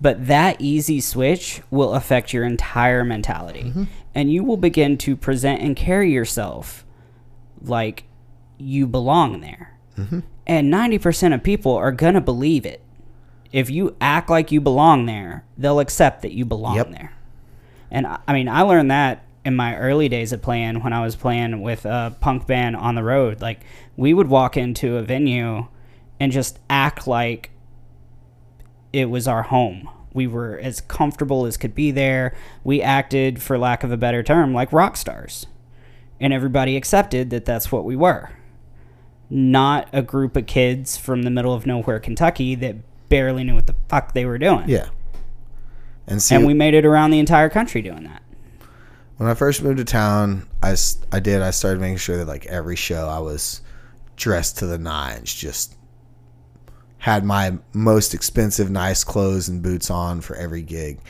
But 0.00 0.26
that 0.26 0.60
easy 0.60 1.00
switch 1.00 1.62
will 1.70 1.94
affect 1.94 2.32
your 2.32 2.44
entire 2.44 3.04
mentality. 3.04 3.72
And 4.14 4.30
you 4.32 4.44
will 4.44 4.56
begin 4.58 4.98
to 4.98 5.16
present 5.16 5.62
and 5.62 5.74
carry 5.76 6.10
yourself 6.12 6.84
like 7.62 8.04
you 8.58 8.86
belong 8.86 9.40
there. 9.40 9.76
And 10.46 10.72
90% 10.72 11.34
of 11.34 11.42
people 11.42 11.72
are 11.72 11.92
going 11.92 12.14
to 12.14 12.20
believe 12.20 12.66
it. 12.66 12.82
If 13.52 13.70
you 13.70 13.96
act 14.00 14.28
like 14.28 14.50
you 14.52 14.60
belong 14.60 15.06
there, 15.06 15.44
they'll 15.56 15.80
accept 15.80 16.22
that 16.22 16.32
you 16.32 16.44
belong 16.44 16.76
Yep. 16.76 16.90
there. 16.90 17.12
And 17.90 18.06
I 18.06 18.18
I 18.26 18.32
mean, 18.32 18.48
I 18.48 18.62
learned 18.62 18.90
that 18.90 19.23
in 19.44 19.56
my 19.56 19.76
early 19.76 20.08
days 20.08 20.32
of 20.32 20.40
playing 20.40 20.82
when 20.82 20.92
I 20.92 21.02
was 21.02 21.16
playing 21.16 21.60
with 21.62 21.84
a 21.84 22.16
punk 22.20 22.46
band 22.46 22.76
on 22.76 22.94
the 22.94 23.02
road. 23.02 23.42
Like, 23.42 23.60
we 23.96 24.14
would 24.14 24.28
walk 24.28 24.56
into 24.56 24.96
a 24.96 25.02
venue 25.02 25.68
and 26.18 26.32
just 26.32 26.58
act 26.70 27.06
like 27.06 27.50
it 28.92 29.10
was 29.10 29.28
our 29.28 29.42
home. 29.42 29.88
We 30.12 30.26
were 30.26 30.58
as 30.62 30.80
comfortable 30.80 31.44
as 31.44 31.56
could 31.56 31.74
be 31.74 31.90
there. 31.90 32.36
We 32.62 32.80
acted, 32.80 33.42
for 33.42 33.58
lack 33.58 33.82
of 33.82 33.90
a 33.90 33.96
better 33.96 34.22
term, 34.22 34.54
like 34.54 34.72
rock 34.72 34.96
stars. 34.96 35.46
And 36.20 36.32
everybody 36.32 36.76
accepted 36.76 37.30
that 37.30 37.44
that's 37.44 37.72
what 37.72 37.84
we 37.84 37.96
were. 37.96 38.30
not 39.30 39.88
a 39.92 40.02
group 40.02 40.36
of 40.36 40.46
kids 40.46 40.96
from 40.96 41.22
the 41.22 41.30
middle 41.30 41.52
of 41.52 41.66
nowhere, 41.66 41.98
Kentucky 41.98 42.54
that 42.56 42.76
barely 43.08 43.44
knew 43.44 43.54
what 43.54 43.66
the 43.66 43.74
fuck 43.88 44.14
they 44.14 44.24
were 44.24 44.38
doing. 44.38 44.68
Yeah. 44.68 44.88
And 46.06 46.22
see, 46.22 46.34
And 46.34 46.46
we 46.46 46.54
made 46.54 46.74
it 46.74 46.84
around 46.84 47.10
the 47.10 47.18
entire 47.18 47.48
country 47.48 47.82
doing 47.82 48.04
that. 48.04 48.22
When 49.16 49.28
I 49.28 49.34
first 49.34 49.62
moved 49.62 49.78
to 49.78 49.84
town, 49.84 50.48
I, 50.62 50.76
I 51.12 51.20
did. 51.20 51.40
I 51.40 51.50
started 51.50 51.80
making 51.80 51.98
sure 51.98 52.16
that 52.18 52.26
like 52.26 52.46
every 52.46 52.76
show 52.76 53.08
I 53.08 53.20
was 53.20 53.60
dressed 54.16 54.58
to 54.58 54.66
the 54.66 54.78
nines, 54.78 55.32
just 55.32 55.76
had 56.98 57.24
my 57.24 57.58
most 57.72 58.14
expensive, 58.14 58.70
nice 58.70 59.04
clothes 59.04 59.48
and 59.48 59.62
boots 59.62 59.90
on 59.90 60.20
for 60.20 60.36
every 60.36 60.62
gig. 60.62 61.00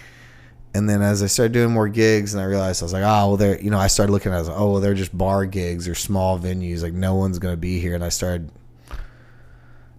And 0.74 0.90
then 0.90 1.02
as 1.02 1.22
I 1.22 1.26
started 1.26 1.52
doing 1.52 1.72
more 1.72 1.88
gigs, 1.88 2.34
and 2.34 2.42
I 2.42 2.46
realized 2.46 2.82
I 2.82 2.86
was 2.86 2.92
like, 2.92 3.04
oh 3.04 3.28
well, 3.28 3.36
they're 3.36 3.60
you 3.60 3.70
know 3.70 3.78
I 3.78 3.86
started 3.86 4.12
looking 4.12 4.32
at 4.32 4.40
it, 4.40 4.48
like, 4.48 4.58
oh 4.58 4.72
well, 4.72 4.80
they're 4.80 4.94
just 4.94 5.16
bar 5.16 5.46
gigs 5.46 5.86
or 5.86 5.94
small 5.94 6.38
venues, 6.38 6.82
like 6.82 6.94
no 6.94 7.14
one's 7.14 7.38
gonna 7.38 7.56
be 7.56 7.78
here. 7.78 7.94
And 7.94 8.04
I 8.04 8.08
started 8.08 8.50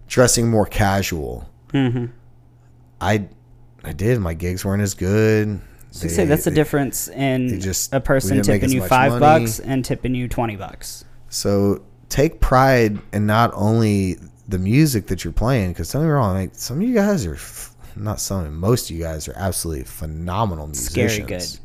dressing 0.08 0.50
more 0.50 0.66
casual. 0.66 1.50
Mm-hmm. 1.70 2.08
I 3.00 3.30
I 3.84 3.94
did. 3.94 4.20
My 4.20 4.34
gigs 4.34 4.66
weren't 4.66 4.82
as 4.82 4.94
good. 4.94 5.62
So 5.96 6.04
you 6.04 6.10
say 6.10 6.26
that's 6.26 6.44
the 6.44 6.50
They- 6.50 6.56
difference 6.56 7.08
in 7.08 7.60
just- 7.62 7.94
a 7.94 8.00
person 8.02 8.42
tipping 8.42 8.70
you 8.72 8.84
five 8.84 9.14
money. 9.14 9.20
bucks 9.46 9.60
and 9.60 9.84
tipping 9.86 10.14
you 10.14 10.28
twenty 10.28 10.56
bucks. 10.58 11.06
So 11.30 11.82
take 12.10 12.40
pride 12.42 13.00
in 13.14 13.26
not 13.26 13.52
only 13.54 14.18
the 14.48 14.60
music 14.60 15.08
that 15.08 15.24
you're 15.24 15.34
playing, 15.34 15.70
because 15.70 15.92
don't 15.92 16.02
get 16.02 16.08
me 16.08 16.12
wrong, 16.12 16.34
like 16.36 16.52
some 16.54 16.78
of 16.78 16.84
you 16.84 16.94
guys 16.94 17.26
are 17.26 17.36
f- 17.36 17.74
not 17.96 18.20
some, 18.20 18.54
most 18.60 18.90
of 18.90 18.96
you 18.98 19.02
guys 19.02 19.28
are 19.30 19.34
absolutely 19.38 19.86
phenomenal 19.86 20.68
musicians. 20.68 21.14
Scary 21.14 21.26
good. 21.28 21.60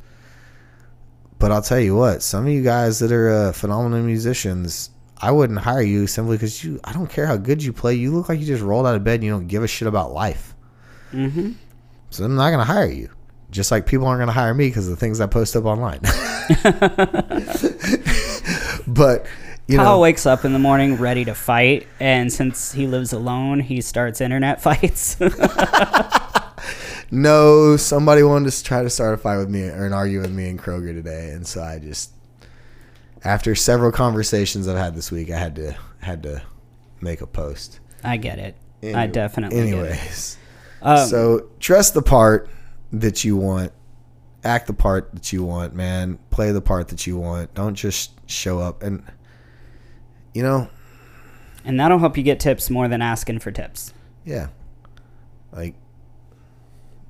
But 1.40 1.50
I'll 1.50 1.62
tell 1.62 1.80
you 1.80 1.96
what, 1.96 2.22
some 2.22 2.46
of 2.46 2.52
you 2.52 2.62
guys 2.62 2.98
that 3.00 3.10
are 3.12 3.30
uh, 3.30 3.52
phenomenal 3.52 4.00
musicians, 4.02 4.90
I 5.18 5.30
wouldn't 5.32 5.58
hire 5.58 5.82
you 5.82 6.06
simply 6.06 6.36
because 6.36 6.62
you. 6.62 6.78
I 6.84 6.92
don't 6.92 7.10
care 7.10 7.26
how 7.26 7.36
good 7.36 7.62
you 7.62 7.72
play. 7.72 7.94
You 7.94 8.12
look 8.14 8.28
like 8.28 8.38
you 8.40 8.46
just 8.46 8.62
rolled 8.62 8.86
out 8.86 8.94
of 8.94 9.02
bed. 9.04 9.14
and 9.16 9.24
You 9.24 9.30
don't 9.32 9.48
give 9.48 9.62
a 9.64 9.68
shit 9.68 9.88
about 9.88 10.12
life. 10.12 10.54
Mm-hmm. 11.12 11.52
So 12.10 12.24
I'm 12.24 12.36
not 12.36 12.50
gonna 12.50 12.64
hire 12.64 12.86
you. 12.90 13.08
Just 13.50 13.70
like 13.70 13.86
people 13.86 14.06
aren't 14.06 14.20
gonna 14.20 14.32
hire 14.32 14.54
me 14.54 14.68
because 14.68 14.86
of 14.86 14.92
the 14.92 14.96
things 15.00 15.20
I 15.20 15.26
post 15.26 15.56
up 15.56 15.64
online. 15.64 16.00
but 18.86 19.26
you 19.66 19.76
Kyle 19.78 19.96
know, 19.96 20.00
wakes 20.00 20.26
up 20.26 20.44
in 20.44 20.52
the 20.52 20.58
morning 20.58 20.96
ready 20.96 21.24
to 21.24 21.34
fight, 21.34 21.86
and 22.00 22.32
since 22.32 22.72
he 22.72 22.86
lives 22.86 23.12
alone, 23.12 23.60
he 23.60 23.80
starts 23.80 24.20
internet 24.20 24.60
fights. 24.66 25.16
No, 27.12 27.76
somebody 27.76 28.22
wanted 28.22 28.52
to 28.52 28.62
try 28.62 28.84
to 28.84 28.90
start 28.90 29.14
a 29.14 29.16
fight 29.16 29.38
with 29.38 29.50
me 29.50 29.62
or 29.64 29.84
an 29.84 29.92
argue 29.92 30.20
with 30.20 30.30
me 30.30 30.48
in 30.48 30.56
Kroger 30.56 30.92
today, 30.92 31.30
and 31.32 31.44
so 31.44 31.60
I 31.60 31.80
just, 31.80 32.12
after 33.24 33.56
several 33.56 33.90
conversations 33.90 34.68
I've 34.68 34.76
had 34.76 34.94
this 34.94 35.10
week, 35.10 35.28
I 35.28 35.36
had 35.36 35.56
to 35.56 35.74
had 35.98 36.22
to 36.22 36.40
make 37.00 37.20
a 37.20 37.26
post. 37.26 37.80
I 38.04 38.16
get 38.16 38.38
it. 38.38 38.54
I 38.84 38.86
Any- 38.86 39.12
definitely 39.12 39.56
get 39.58 39.66
it. 39.66 39.72
Anyways, 39.72 40.38
Um, 40.82 41.08
so 41.08 41.48
dress 41.58 41.90
the 41.90 42.00
part 42.00 42.48
that 42.92 43.24
you 43.24 43.36
want, 43.36 43.72
act 44.44 44.66
the 44.66 44.72
part 44.72 45.12
that 45.14 45.32
you 45.32 45.44
want, 45.44 45.74
man. 45.74 46.18
Play 46.30 46.52
the 46.52 46.60
part 46.60 46.88
that 46.88 47.06
you 47.06 47.18
want. 47.18 47.54
Don't 47.54 47.74
just 47.74 48.12
show 48.28 48.58
up 48.58 48.82
and, 48.82 49.04
you 50.34 50.42
know, 50.42 50.68
and 51.64 51.78
that'll 51.78 51.98
help 51.98 52.16
you 52.16 52.22
get 52.22 52.40
tips 52.40 52.70
more 52.70 52.88
than 52.88 53.02
asking 53.02 53.38
for 53.40 53.50
tips. 53.50 53.92
yeah, 54.24 54.48
like 55.52 55.74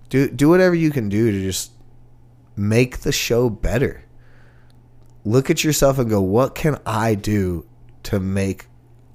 do 0.09 0.28
do 0.28 0.49
whatever 0.49 0.74
you 0.74 0.91
can 0.91 1.09
do 1.09 1.31
to 1.31 1.41
just 1.41 1.72
make 2.57 2.99
the 3.01 3.12
show 3.12 3.49
better. 3.49 4.05
Look 5.24 5.51
at 5.51 5.62
yourself 5.62 5.99
and 5.99 6.09
go, 6.11 6.20
what 6.20 6.55
can 6.55 6.78
I 6.85 7.14
do 7.14 7.66
to 8.05 8.18
make 8.18 8.66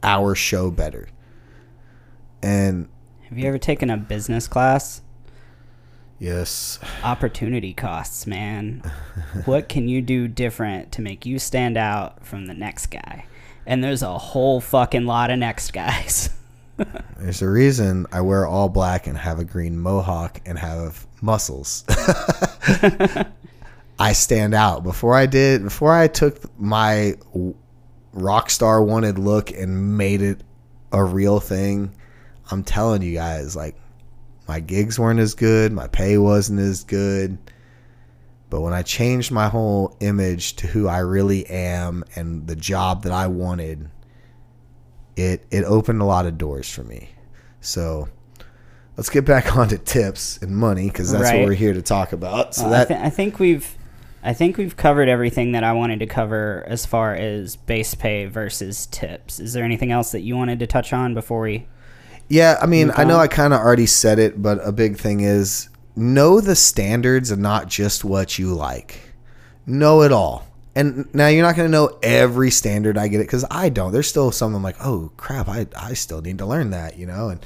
our 0.04 0.36
show 0.36 0.72
better? 0.72 1.10
And 2.42 2.88
Have 3.30 3.38
you 3.38 3.48
ever 3.48 3.58
taken 3.58 3.90
a 3.90 3.98
business 3.98 4.48
class? 4.48 5.02
Yes, 6.20 6.80
Opportunity 7.04 7.74
costs, 7.74 8.26
man. 8.28 8.82
what 9.46 9.70
can 9.70 9.88
you 9.88 10.02
do 10.02 10.28
different 10.28 10.92
to 10.94 11.02
make 11.02 11.26
you 11.26 11.40
stand 11.40 11.78
out 11.78 12.26
from 12.26 12.48
the 12.48 12.54
next 12.54 12.88
guy? 12.88 13.26
And 13.66 13.84
there's 13.84 14.04
a 14.04 14.18
whole 14.18 14.62
fucking 14.62 15.06
lot 15.06 15.32
of 15.32 15.40
next 15.40 15.72
guys. 15.74 16.30
there's 17.18 17.42
a 17.42 17.50
reason 17.50 18.06
I 18.12 18.22
wear 18.22 18.46
all 18.46 18.70
black 18.70 19.08
and 19.08 19.18
have 19.18 19.40
a 19.40 19.46
green 19.46 19.80
mohawk 19.80 20.42
and 20.46 20.60
have 20.60 21.06
muscles. 21.22 21.84
I 23.98 24.14
stand 24.14 24.54
out. 24.54 24.84
Before 24.84 25.16
I 25.16 25.26
did, 25.26 25.64
before 25.64 25.94
I 25.94 26.08
took 26.08 26.38
my 26.60 27.16
rock 28.14 28.50
star 28.50 28.84
wanted 28.84 29.18
look 29.18 29.52
and 29.52 29.98
made 29.98 30.22
it 30.22 30.42
a 30.92 31.04
real 31.04 31.40
thing, 31.40 31.94
I'm 32.52 32.64
telling 32.64 33.02
you 33.02 33.14
guys, 33.14 33.56
like 33.56 33.76
my 34.48 34.60
gigs 34.60 35.00
weren't 35.00 35.20
as 35.20 35.34
good, 35.34 35.72
my 35.72 35.88
pay 35.88 36.18
wasn't 36.18 36.60
as 36.60 36.84
good. 36.84 37.38
But 38.50 38.62
when 38.62 38.74
I 38.74 38.84
changed 38.84 39.32
my 39.32 39.48
whole 39.50 39.98
image 40.00 40.56
to 40.58 40.68
who 40.68 40.88
I 40.88 41.00
really 41.00 41.46
am 41.48 42.04
and 42.16 42.46
the 42.48 42.56
job 42.56 43.04
that 43.04 43.12
I 43.12 43.28
wanted, 43.28 43.90
it 45.16 45.46
it 45.52 45.64
opened 45.64 46.02
a 46.02 46.06
lot 46.06 46.26
of 46.26 46.38
doors 46.38 46.70
for 46.70 46.84
me. 46.84 47.10
So 47.62 48.08
let's 48.98 49.10
get 49.10 49.26
back 49.26 49.56
onto 49.58 49.78
tips 49.78 50.38
and 50.42 50.56
money 50.56 50.88
because 50.88 51.12
that's 51.12 51.24
Right. 51.24 51.40
what 51.40 51.48
we're 51.48 51.54
here 51.56 51.74
to 51.74 51.82
talk 51.82 52.14
about. 52.14 52.54
So 52.56 52.64
Well, 52.66 52.74
I, 52.74 52.78
that 52.80 52.88
th- 52.90 53.00
I 53.00 53.10
think 53.10 53.40
we've, 53.40 53.76
I 54.24 54.34
think 54.34 54.58
we've 54.58 54.78
covered 54.78 55.10
everything 55.10 55.52
that 55.54 55.64
I 55.64 55.74
wanted 55.74 56.00
to 56.00 56.06
cover 56.08 56.64
as 56.68 56.86
far 56.86 57.14
as 57.16 57.56
base 57.56 57.96
pay 57.96 58.26
versus 58.26 58.86
tips. 58.88 59.40
Is 59.40 59.54
there 59.54 59.64
anything 59.64 59.92
else 59.92 60.12
that 60.12 60.22
you 60.22 60.36
wanted 60.38 60.60
to 60.60 60.68
touch 60.68 60.94
on 60.94 61.14
before 61.14 61.42
we? 61.42 61.68
Yeah, 62.28 62.58
I 62.62 62.66
mean, 62.66 62.92
I 62.96 63.04
know. 63.04 63.18
I 63.20 63.28
kind 63.28 63.54
of 63.54 63.60
already 63.60 63.86
said 63.86 64.18
it, 64.18 64.42
but 64.42 64.66
a 64.66 64.72
big 64.72 64.98
thing 64.98 65.20
is 65.20 65.70
know 65.96 66.42
the 66.42 66.56
standards 66.56 67.32
and 67.32 67.42
not 67.42 67.68
just 67.68 68.04
what 68.04 68.40
you 68.40 68.54
like. 68.54 69.14
Know 69.66 70.02
it 70.02 70.12
all. 70.12 70.48
And 70.76 71.14
now 71.14 71.28
you're 71.28 71.46
not 71.46 71.56
going 71.56 71.68
to 71.68 71.72
know 71.72 71.98
every 72.04 72.52
standard. 72.52 72.98
I 72.98 73.08
get 73.08 73.22
it 73.22 73.28
because 73.28 73.46
I 73.50 73.70
don't. 73.70 73.94
There's 73.94 74.10
still 74.10 74.32
some 74.32 74.54
I'm 74.56 74.64
like, 74.64 74.76
oh 74.84 75.12
crap, 75.18 75.48
I 75.48 75.68
I 75.78 75.94
still 75.94 76.22
need 76.22 76.40
to 76.40 76.46
learn 76.46 76.72
that, 76.72 76.98
you 76.98 77.06
know. 77.06 77.30
And 77.30 77.46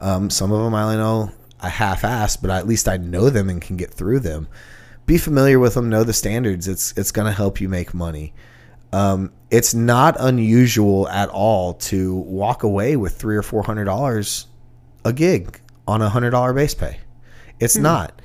um, 0.00 0.30
some 0.30 0.52
of 0.52 0.62
them 0.62 0.74
I 0.74 0.84
only 0.84 0.96
know 0.96 1.32
a 1.60 1.68
half-ass, 1.68 2.36
but 2.36 2.50
at 2.50 2.66
least 2.66 2.88
I 2.88 2.96
know 2.96 3.28
them 3.28 3.48
and 3.48 3.60
can 3.60 3.76
get 3.76 3.92
through 3.92 4.20
them. 4.20 4.48
Be 5.04 5.18
familiar 5.18 5.58
with 5.58 5.74
them. 5.74 5.90
Know 5.90 6.04
the 6.04 6.12
standards. 6.12 6.66
It's 6.66 6.92
it's 6.96 7.12
going 7.12 7.26
to 7.26 7.36
help 7.36 7.60
you 7.60 7.68
make 7.68 7.92
money 7.92 8.32
um, 8.92 9.32
it's 9.50 9.74
not 9.74 10.16
unusual 10.18 11.08
at 11.08 11.28
all 11.28 11.74
to 11.74 12.14
walk 12.14 12.62
away 12.62 12.96
with 12.96 13.16
three 13.16 13.36
or 13.36 13.42
four 13.42 13.62
hundred 13.62 13.84
dollars 13.84 14.46
a 15.04 15.12
gig 15.12 15.60
on 15.86 16.02
a 16.02 16.08
hundred 16.08 16.30
dollar 16.30 16.52
base 16.52 16.74
pay. 16.74 16.98
It's 17.58 17.76
not. 17.76 18.20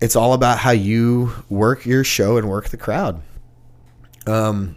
It's 0.00 0.14
all 0.14 0.32
about 0.32 0.58
how 0.58 0.70
you 0.70 1.32
work 1.48 1.84
your 1.84 2.04
show 2.04 2.36
and 2.36 2.48
work 2.48 2.68
the 2.68 2.76
crowd. 2.76 3.20
Um, 4.26 4.76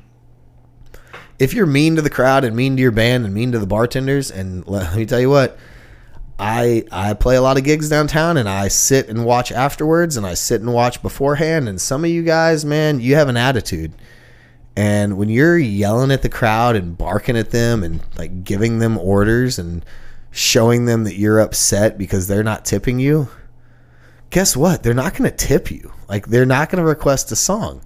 if 1.37 1.53
you're 1.53 1.67
mean 1.67 1.95
to 1.95 2.01
the 2.01 2.09
crowd 2.09 2.43
and 2.43 2.55
mean 2.55 2.75
to 2.75 2.81
your 2.81 2.91
band 2.91 3.25
and 3.25 3.33
mean 3.33 3.51
to 3.51 3.59
the 3.59 3.67
bartenders, 3.67 4.31
and 4.31 4.65
let 4.67 4.95
me 4.95 5.05
tell 5.05 5.19
you 5.19 5.29
what, 5.29 5.57
I 6.39 6.83
I 6.91 7.13
play 7.13 7.35
a 7.35 7.41
lot 7.41 7.57
of 7.57 7.63
gigs 7.63 7.87
downtown 7.89 8.37
and 8.37 8.49
I 8.49 8.67
sit 8.67 9.07
and 9.07 9.23
watch 9.23 9.51
afterwards 9.51 10.17
and 10.17 10.25
I 10.25 10.33
sit 10.33 10.61
and 10.61 10.73
watch 10.73 11.01
beforehand 11.01 11.69
and 11.69 11.79
some 11.79 12.03
of 12.03 12.09
you 12.09 12.23
guys, 12.23 12.65
man, 12.65 12.99
you 12.99 13.15
have 13.15 13.29
an 13.29 13.37
attitude. 13.37 13.93
And 14.75 15.17
when 15.17 15.29
you're 15.29 15.57
yelling 15.57 16.11
at 16.11 16.21
the 16.21 16.29
crowd 16.29 16.75
and 16.75 16.97
barking 16.97 17.37
at 17.37 17.51
them 17.51 17.83
and 17.83 18.01
like 18.17 18.43
giving 18.43 18.79
them 18.79 18.97
orders 18.97 19.59
and 19.59 19.83
showing 20.31 20.85
them 20.85 21.03
that 21.03 21.15
you're 21.15 21.39
upset 21.39 21.97
because 21.97 22.27
they're 22.27 22.43
not 22.43 22.63
tipping 22.63 22.99
you, 22.99 23.27
guess 24.29 24.55
what? 24.55 24.81
They're 24.81 24.93
not 24.93 25.15
going 25.15 25.29
to 25.29 25.35
tip 25.35 25.71
you. 25.71 25.91
Like 26.07 26.27
they're 26.27 26.45
not 26.45 26.69
going 26.69 26.81
to 26.81 26.87
request 26.87 27.31
a 27.31 27.35
song. 27.35 27.81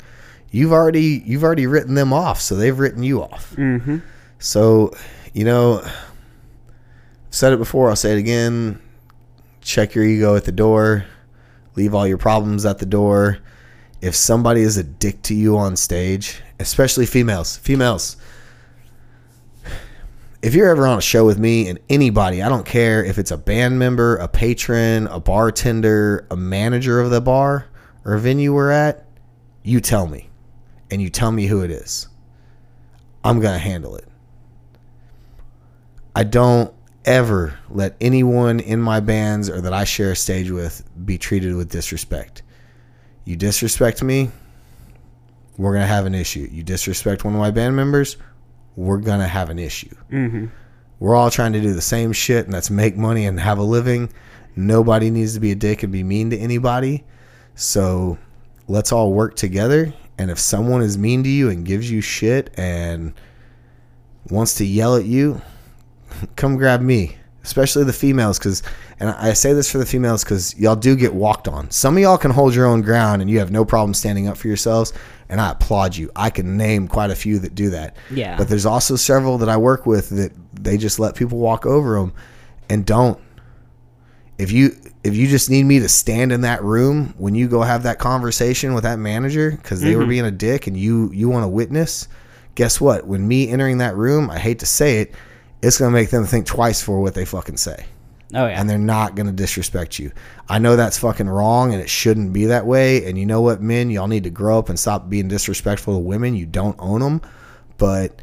You've 0.51 0.71
already 0.71 1.23
you've 1.25 1.43
already 1.43 1.67
written 1.67 1.95
them 1.95 2.13
off, 2.13 2.39
so 2.39 2.55
they've 2.55 2.77
written 2.77 3.03
you 3.03 3.23
off. 3.23 3.53
Mm-hmm. 3.55 3.97
So, 4.39 4.91
you 5.33 5.43
know, 5.43 5.81
I've 5.83 5.91
said 7.31 7.51
it 7.51 7.57
before, 7.57 7.89
I'll 7.89 7.95
say 7.95 8.13
it 8.13 8.19
again. 8.19 8.79
Check 9.61 9.95
your 9.95 10.05
ego 10.05 10.35
at 10.35 10.45
the 10.45 10.51
door. 10.51 11.05
Leave 11.75 11.95
all 11.95 12.07
your 12.07 12.19
problems 12.19 12.65
at 12.65 12.77
the 12.77 12.85
door. 12.85 13.39
If 14.01 14.15
somebody 14.15 14.61
is 14.61 14.77
a 14.77 14.83
dick 14.83 15.23
to 15.23 15.33
you 15.33 15.57
on 15.57 15.75
stage, 15.75 16.41
especially 16.59 17.05
females, 17.05 17.57
females, 17.57 18.17
if 20.41 20.53
you're 20.53 20.69
ever 20.69 20.85
on 20.85 20.99
a 20.99 21.01
show 21.01 21.25
with 21.25 21.39
me 21.39 21.67
and 21.69 21.79
anybody, 21.89 22.43
I 22.43 22.49
don't 22.49 22.65
care 22.65 23.03
if 23.03 23.17
it's 23.17 23.31
a 23.31 23.37
band 23.37 23.79
member, 23.79 24.17
a 24.17 24.27
patron, 24.27 25.07
a 25.07 25.19
bartender, 25.19 26.27
a 26.29 26.35
manager 26.35 27.01
of 27.01 27.09
the 27.09 27.19
bar 27.19 27.65
or 28.05 28.17
venue 28.17 28.53
we're 28.53 28.69
at, 28.69 29.07
you 29.63 29.81
tell 29.81 30.05
me. 30.05 30.29
And 30.91 31.01
you 31.01 31.09
tell 31.09 31.31
me 31.31 31.47
who 31.47 31.63
it 31.63 31.71
is. 31.71 32.07
I'm 33.23 33.39
going 33.39 33.55
to 33.55 33.59
handle 33.59 33.95
it. 33.95 34.07
I 36.15 36.23
don't 36.23 36.71
ever 37.05 37.57
let 37.69 37.95
anyone 37.99 38.59
in 38.59 38.79
my 38.79 38.99
bands 38.99 39.49
or 39.49 39.61
that 39.61 39.73
I 39.73 39.83
share 39.83 40.11
a 40.11 40.15
stage 40.15 40.51
with 40.51 40.83
be 41.05 41.17
treated 41.17 41.55
with 41.55 41.69
disrespect. 41.69 42.43
You 43.25 43.35
disrespect 43.35 44.03
me, 44.03 44.29
we're 45.57 45.71
going 45.71 45.83
to 45.83 45.87
have 45.87 46.05
an 46.05 46.15
issue. 46.15 46.47
You 46.51 46.63
disrespect 46.63 47.23
one 47.23 47.33
of 47.33 47.39
my 47.39 47.51
band 47.51 47.75
members, 47.75 48.17
we're 48.75 48.97
gonna 48.97 49.27
have 49.27 49.49
an 49.49 49.59
issue. 49.59 49.95
Mm-hmm. 50.11 50.47
We're 50.99 51.15
all 51.15 51.29
trying 51.29 51.53
to 51.53 51.61
do 51.61 51.73
the 51.73 51.81
same 51.81 52.13
shit, 52.13 52.45
and 52.45 52.53
that's 52.53 52.69
make 52.69 52.95
money 52.95 53.25
and 53.25 53.39
have 53.39 53.57
a 53.57 53.63
living. 53.63 54.11
Nobody 54.55 55.09
needs 55.09 55.33
to 55.33 55.39
be 55.39 55.51
a 55.51 55.55
dick 55.55 55.83
and 55.83 55.91
be 55.91 56.03
mean 56.03 56.29
to 56.29 56.37
anybody. 56.37 57.03
So 57.55 58.17
let's 58.67 58.91
all 58.91 59.11
work 59.11 59.35
together. 59.35 59.93
And 60.17 60.31
if 60.31 60.39
someone 60.39 60.81
is 60.81 60.97
mean 60.97 61.23
to 61.23 61.29
you 61.29 61.49
and 61.49 61.65
gives 61.65 61.91
you 61.91 61.99
shit 61.99 62.53
and 62.57 63.13
wants 64.29 64.55
to 64.55 64.65
yell 64.65 64.95
at 64.95 65.05
you, 65.05 65.41
come 66.37 66.55
grab 66.55 66.81
me, 66.81 67.17
especially 67.45 67.83
the 67.83 67.93
females. 67.93 68.37
Because, 68.37 68.63
and 68.99 69.09
I 69.09 69.33
say 69.33 69.53
this 69.53 69.71
for 69.71 69.77
the 69.77 69.85
females 69.85 70.23
because 70.23 70.57
y'all 70.59 70.75
do 70.75 70.95
get 70.95 71.13
walked 71.13 71.47
on. 71.47 71.71
Some 71.71 71.95
of 71.95 72.01
y'all 72.03 72.17
can 72.17 72.31
hold 72.31 72.53
your 72.53 72.65
own 72.65 72.81
ground 72.81 73.21
and 73.21 73.31
you 73.31 73.39
have 73.39 73.51
no 73.51 73.63
problem 73.63 73.93
standing 73.93 74.27
up 74.27 74.37
for 74.37 74.47
yourselves. 74.47 74.91
And 75.29 75.39
I 75.39 75.51
applaud 75.51 75.95
you. 75.95 76.11
I 76.15 76.29
can 76.29 76.57
name 76.57 76.87
quite 76.87 77.11
a 77.11 77.15
few 77.15 77.39
that 77.39 77.55
do 77.55 77.69
that. 77.69 77.95
Yeah. 78.11 78.37
But 78.37 78.49
there's 78.49 78.65
also 78.65 78.95
several 78.95 79.37
that 79.39 79.49
I 79.49 79.57
work 79.57 79.85
with 79.85 80.09
that 80.09 80.33
they 80.53 80.77
just 80.77 80.99
let 80.99 81.15
people 81.15 81.37
walk 81.37 81.65
over 81.65 81.95
them 81.95 82.13
and 82.69 82.85
don't. 82.85 83.19
If 84.37 84.51
you 84.51 84.71
if 85.03 85.15
you 85.15 85.27
just 85.27 85.49
need 85.49 85.63
me 85.63 85.79
to 85.79 85.87
stand 85.87 86.31
in 86.31 86.41
that 86.41 86.63
room 86.63 87.13
when 87.17 87.35
you 87.35 87.47
go 87.47 87.61
have 87.61 87.83
that 87.83 87.99
conversation 87.99 88.73
with 88.73 88.83
that 88.83 88.97
manager 88.97 89.51
because 89.51 89.79
they 89.79 89.95
were 89.95 90.01
mm-hmm. 90.01 90.09
being 90.09 90.25
a 90.25 90.31
dick 90.31 90.67
and 90.67 90.75
you 90.75 91.09
you 91.13 91.29
want 91.29 91.43
to 91.43 91.47
witness, 91.47 92.07
guess 92.55 92.81
what? 92.81 93.07
When 93.07 93.25
me 93.27 93.49
entering 93.49 93.77
that 93.77 93.95
room, 93.95 94.29
I 94.29 94.39
hate 94.39 94.59
to 94.59 94.65
say 94.65 94.99
it, 94.99 95.13
it's 95.65 95.77
gonna 95.77 95.91
make 95.91 96.09
them 96.09 96.25
think 96.25 96.45
twice 96.45 96.81
for 96.81 97.01
what 97.01 97.13
they 97.13 97.25
fucking 97.25 97.57
say 97.57 97.85
Oh 98.33 98.47
yeah. 98.47 98.59
and 98.59 98.69
they're 98.69 98.77
not 98.77 99.15
going 99.15 99.27
to 99.27 99.31
disrespect 99.31 99.99
you. 99.99 100.11
I 100.49 100.57
know 100.57 100.75
that's 100.75 100.97
fucking 100.97 101.29
wrong 101.29 101.73
and 101.73 101.81
it 101.81 101.89
shouldn't 101.89 102.33
be 102.33 102.45
that 102.45 102.65
way. 102.65 103.05
And 103.05 103.17
you 103.17 103.25
know 103.25 103.41
what, 103.41 103.61
men, 103.61 103.89
y'all 103.89 104.07
need 104.07 104.23
to 104.23 104.29
grow 104.29 104.57
up 104.57 104.69
and 104.69 104.79
stop 104.79 105.09
being 105.09 105.27
disrespectful 105.27 105.93
to 105.93 105.99
women. 105.99 106.35
You 106.35 106.45
don't 106.45 106.75
own 106.79 107.01
them. 107.01 107.21
But 107.77 108.21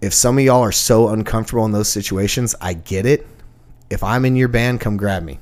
if 0.00 0.14
some 0.14 0.38
of 0.38 0.44
y'all 0.44 0.62
are 0.62 0.72
so 0.72 1.08
uncomfortable 1.08 1.64
in 1.64 1.72
those 1.72 1.88
situations, 1.88 2.54
I 2.60 2.74
get 2.74 3.04
it. 3.04 3.26
If 3.90 4.02
I'm 4.02 4.24
in 4.24 4.36
your 4.36 4.48
band, 4.48 4.80
come 4.80 4.96
grab 4.96 5.22
me. 5.24 5.38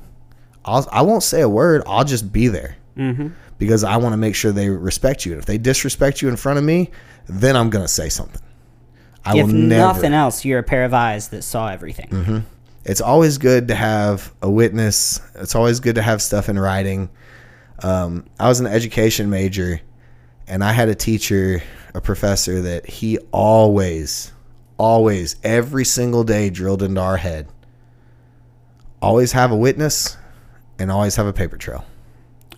I'll, 0.65 0.87
I 0.91 1.03
won't 1.03 1.23
say 1.23 1.41
a 1.41 1.49
word. 1.49 1.83
I'll 1.87 2.03
just 2.03 2.33
be 2.33 2.47
there 2.47 2.75
mm-hmm. 2.97 3.29
because 3.57 3.83
I 3.83 3.95
want 3.97 4.13
to 4.13 4.17
make 4.17 4.35
sure 4.35 4.51
they 4.51 4.69
respect 4.69 5.25
you. 5.25 5.33
And 5.33 5.39
if 5.39 5.45
they 5.45 5.57
disrespect 5.57 6.21
you 6.21 6.29
in 6.29 6.35
front 6.35 6.57
of 6.57 6.65
me, 6.65 6.89
then 7.27 7.55
I'm 7.55 7.69
going 7.69 7.83
to 7.85 7.91
say 7.91 8.09
something. 8.09 8.41
I 9.25 9.37
If 9.37 9.47
will 9.47 9.53
never. 9.53 9.93
nothing 9.93 10.13
else, 10.13 10.43
you're 10.45 10.59
a 10.59 10.63
pair 10.63 10.83
of 10.83 10.93
eyes 10.93 11.27
that 11.29 11.43
saw 11.43 11.67
everything. 11.67 12.07
Mm-hmm. 12.09 12.39
it's 12.85 13.01
always 13.01 13.37
good 13.37 13.67
to 13.67 13.75
have 13.75 14.33
a 14.41 14.49
witness. 14.49 15.21
It's 15.35 15.53
always 15.55 15.79
good 15.79 15.95
to 15.95 16.01
have 16.01 16.21
stuff 16.21 16.49
in 16.49 16.57
writing. 16.57 17.09
Um, 17.83 18.25
I 18.39 18.47
was 18.47 18.59
an 18.59 18.65
education 18.67 19.29
major, 19.29 19.79
and 20.47 20.63
I 20.63 20.71
had 20.71 20.89
a 20.89 20.95
teacher, 20.95 21.61
a 21.93 22.01
professor 22.01 22.61
that 22.61 22.87
he 22.87 23.19
always, 23.31 24.31
always, 24.77 25.35
every 25.43 25.85
single 25.85 26.23
day 26.23 26.49
drilled 26.49 26.81
into 26.81 27.01
our 27.01 27.17
head. 27.17 27.47
Always 29.01 29.31
have 29.31 29.51
a 29.51 29.55
witness, 29.55 30.17
and 30.77 30.91
always 30.91 31.15
have 31.15 31.25
a 31.25 31.33
paper 31.33 31.57
trail. 31.57 31.85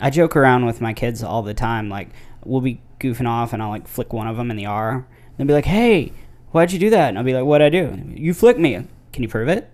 I 0.02 0.10
joke 0.10 0.36
around 0.36 0.66
with 0.66 0.82
my 0.82 0.94
kids 0.94 1.24
all 1.24 1.42
the 1.42 1.54
time. 1.54 1.90
Like, 1.90 2.10
we'll 2.44 2.62
be 2.62 2.82
goofing 3.00 3.28
off, 3.28 3.54
and 3.54 3.62
I'll 3.64 3.70
like 3.70 3.88
flick 3.88 4.12
one 4.12 4.28
of 4.28 4.36
them 4.38 4.52
in 4.52 4.58
the 4.58 4.66
R. 4.66 5.06
They'll 5.38 5.48
be 5.48 5.54
like, 5.54 5.66
"Hey, 5.66 6.12
why'd 6.54 6.72
you 6.72 6.80
do 6.80 6.90
that?" 6.92 7.10
And 7.10 7.18
I'll 7.18 7.24
be 7.24 7.34
like, 7.34 7.46
"What'd 7.46 7.66
I 7.66 7.70
do?" 7.70 8.02
You 8.16 8.34
flicked 8.34 8.60
me. 8.60 8.88
Can 9.12 9.24
you 9.24 9.30
prove 9.30 9.50
it? 9.50 9.70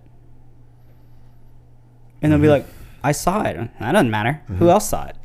And 2.20 2.32
they'll 2.32 2.38
be 2.38 2.48
mm-hmm. 2.48 2.52
like, 2.52 2.66
"I 3.04 3.12
saw 3.12 3.42
it." 3.44 3.56
That 3.78 3.92
doesn't 3.92 4.10
matter. 4.10 4.42
Who 4.48 4.54
mm-hmm. 4.54 4.68
else 4.68 4.88
saw 4.88 5.06
it? 5.06 5.16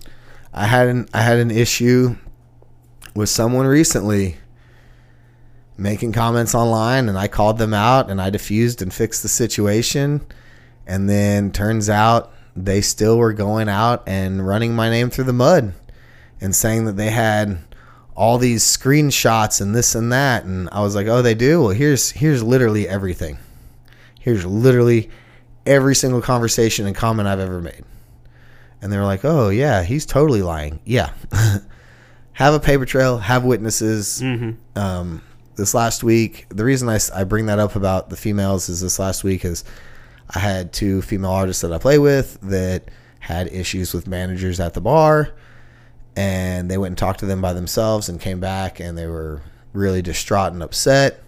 I 0.53 0.67
had 0.67 0.87
an 0.87 1.09
I 1.13 1.21
had 1.21 1.39
an 1.39 1.51
issue 1.51 2.15
with 3.15 3.29
someone 3.29 3.65
recently 3.65 4.37
making 5.77 6.13
comments 6.13 6.55
online 6.55 7.09
and 7.09 7.17
I 7.17 7.27
called 7.27 7.57
them 7.57 7.73
out 7.73 8.09
and 8.09 8.21
I 8.21 8.29
diffused 8.29 8.81
and 8.81 8.93
fixed 8.93 9.23
the 9.23 9.29
situation 9.29 10.25
and 10.87 11.09
then 11.09 11.51
turns 11.51 11.89
out 11.89 12.31
they 12.55 12.79
still 12.79 13.17
were 13.17 13.33
going 13.33 13.67
out 13.67 14.03
and 14.07 14.47
running 14.47 14.73
my 14.73 14.89
name 14.89 15.09
through 15.09 15.25
the 15.25 15.33
mud 15.33 15.73
and 16.39 16.55
saying 16.55 16.85
that 16.85 16.95
they 16.95 17.09
had 17.09 17.57
all 18.15 18.37
these 18.37 18.63
screenshots 18.63 19.61
and 19.61 19.75
this 19.75 19.93
and 19.93 20.11
that 20.11 20.45
and 20.45 20.69
I 20.71 20.81
was 20.81 20.95
like, 20.95 21.07
"Oh, 21.07 21.21
they 21.21 21.35
do? 21.35 21.61
Well, 21.63 21.69
here's 21.71 22.11
here's 22.11 22.41
literally 22.41 22.87
everything. 22.87 23.37
Here's 24.19 24.45
literally 24.45 25.09
every 25.65 25.95
single 25.95 26.21
conversation 26.21 26.87
and 26.87 26.95
comment 26.95 27.27
I've 27.27 27.39
ever 27.39 27.61
made." 27.61 27.83
And 28.81 28.91
they 28.91 28.97
were 28.97 29.05
like, 29.05 29.25
"Oh 29.25 29.49
yeah, 29.49 29.83
he's 29.83 30.05
totally 30.05 30.41
lying." 30.41 30.79
Yeah, 30.85 31.11
have 32.33 32.53
a 32.53 32.59
paper 32.59 32.85
trail, 32.85 33.17
have 33.17 33.43
witnesses. 33.43 34.21
Um, 34.75 35.21
this 35.55 35.73
last 35.73 36.03
week, 36.03 36.45
the 36.49 36.65
reason 36.65 36.89
I, 36.89 36.99
I 37.13 37.23
bring 37.23 37.45
that 37.47 37.59
up 37.59 37.75
about 37.75 38.09
the 38.09 38.17
females 38.17 38.67
is 38.69 38.81
this 38.81 38.99
last 38.99 39.23
week 39.23 39.45
is 39.45 39.63
I 40.29 40.39
had 40.39 40.73
two 40.73 41.01
female 41.01 41.31
artists 41.31 41.61
that 41.61 41.71
I 41.71 41.77
play 41.77 41.97
with 41.97 42.37
that 42.41 42.89
had 43.19 43.47
issues 43.51 43.93
with 43.93 44.07
managers 44.07 44.59
at 44.59 44.73
the 44.73 44.81
bar, 44.81 45.33
and 46.15 46.69
they 46.71 46.77
went 46.77 46.91
and 46.91 46.97
talked 46.97 47.19
to 47.19 47.25
them 47.25 47.41
by 47.41 47.53
themselves 47.53 48.09
and 48.09 48.19
came 48.19 48.39
back 48.39 48.79
and 48.79 48.97
they 48.97 49.05
were 49.07 49.41
really 49.73 50.01
distraught 50.01 50.53
and 50.53 50.63
upset. 50.63 51.21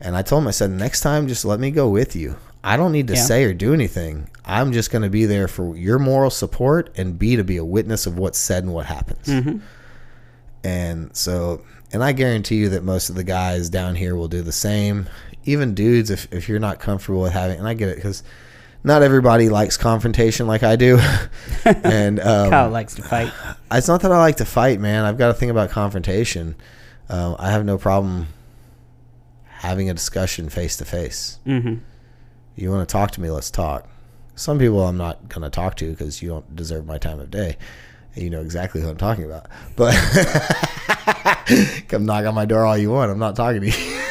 And 0.00 0.16
I 0.16 0.22
told 0.22 0.42
them, 0.42 0.48
I 0.48 0.52
said, 0.52 0.70
next 0.70 1.00
time, 1.00 1.26
just 1.28 1.44
let 1.44 1.58
me 1.58 1.70
go 1.70 1.88
with 1.88 2.14
you. 2.14 2.36
I 2.62 2.76
don't 2.76 2.92
need 2.92 3.06
to 3.08 3.14
Yeah. 3.14 3.22
say 3.22 3.44
or 3.44 3.54
do 3.54 3.72
anything. 3.72 4.28
I'm 4.44 4.72
just 4.72 4.90
going 4.90 5.02
to 5.02 5.10
be 5.10 5.26
there 5.26 5.48
for 5.48 5.76
your 5.76 5.98
moral 5.98 6.30
support 6.30 6.90
and 6.96 7.18
B, 7.18 7.36
to 7.36 7.44
be 7.44 7.56
a 7.56 7.64
witness 7.64 8.06
of 8.06 8.18
what's 8.18 8.38
said 8.38 8.64
and 8.64 8.72
what 8.74 8.86
happens. 8.86 9.26
Mm-hmm. 9.26 9.58
And 10.64 11.16
so, 11.16 11.62
and 11.92 12.02
I 12.02 12.12
guarantee 12.12 12.56
you 12.56 12.68
that 12.70 12.82
most 12.84 13.08
of 13.10 13.14
the 13.16 13.24
guys 13.24 13.70
down 13.70 13.94
here 13.94 14.14
will 14.16 14.28
do 14.28 14.42
the 14.42 14.52
same. 14.52 15.08
Even 15.44 15.74
dudes, 15.74 16.10
if, 16.10 16.30
if 16.32 16.48
you're 16.48 16.58
not 16.58 16.78
comfortable 16.80 17.22
with 17.22 17.32
having, 17.32 17.58
and 17.58 17.66
I 17.66 17.74
get 17.74 17.88
it 17.88 17.96
because 17.96 18.22
not 18.88 19.02
everybody 19.02 19.50
likes 19.50 19.76
confrontation 19.76 20.48
like 20.48 20.64
I 20.64 20.74
do. 20.74 20.98
and 21.64 22.18
um, 22.18 22.50
Kyle 22.50 22.70
likes 22.70 22.94
to 22.94 23.02
fight. 23.02 23.32
it's 23.70 23.86
not 23.86 24.00
that 24.00 24.10
I 24.10 24.18
like 24.18 24.38
to 24.38 24.44
fight, 24.44 24.80
man. 24.80 25.04
I've 25.04 25.18
got 25.18 25.28
to 25.28 25.34
think 25.34 25.50
about 25.50 25.70
confrontation. 25.70 26.56
Um, 27.08 27.36
I 27.38 27.52
have 27.52 27.64
no 27.64 27.78
problem 27.78 28.28
having 29.44 29.90
a 29.90 29.94
discussion 29.94 30.48
face 30.48 30.76
to 30.78 30.84
face. 30.84 31.38
Mm-hmm. 31.46 31.74
You 32.56 32.70
want 32.70 32.88
to 32.88 32.92
talk 32.92 33.10
to 33.12 33.20
me? 33.20 33.30
Let's 33.30 33.50
talk. 33.50 33.86
Some 34.34 34.58
people 34.58 34.84
I'm 34.84 34.96
not 34.96 35.28
going 35.28 35.42
to 35.42 35.50
talk 35.50 35.76
to 35.76 35.90
because 35.90 36.22
you 36.22 36.30
don't 36.30 36.56
deserve 36.56 36.86
my 36.86 36.96
time 36.96 37.20
of 37.20 37.30
day. 37.30 37.56
And 38.14 38.24
you 38.24 38.30
know 38.30 38.40
exactly 38.40 38.80
who 38.80 38.88
I'm 38.88 38.96
talking 38.96 39.24
about. 39.24 39.46
But 39.76 39.92
come 41.88 42.06
knock 42.06 42.24
on 42.24 42.34
my 42.34 42.46
door 42.46 42.64
all 42.64 42.78
you 42.78 42.90
want. 42.90 43.10
I'm 43.10 43.18
not 43.18 43.36
talking 43.36 43.60
to 43.60 43.66
you. 43.66 44.02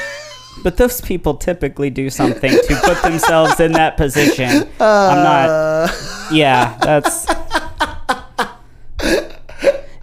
But 0.64 0.78
those 0.78 1.00
people 1.02 1.36
typically 1.36 1.90
do 1.90 2.10
something 2.10 2.52
to 2.52 2.82
put 2.84 3.02
themselves 3.02 3.60
in 3.60 3.72
that 3.74 3.96
position. 3.98 4.68
I'm 4.80 5.24
not. 5.24 5.50
Uh, 5.50 5.88
Yeah, 6.32 6.78
that's. 6.82 7.26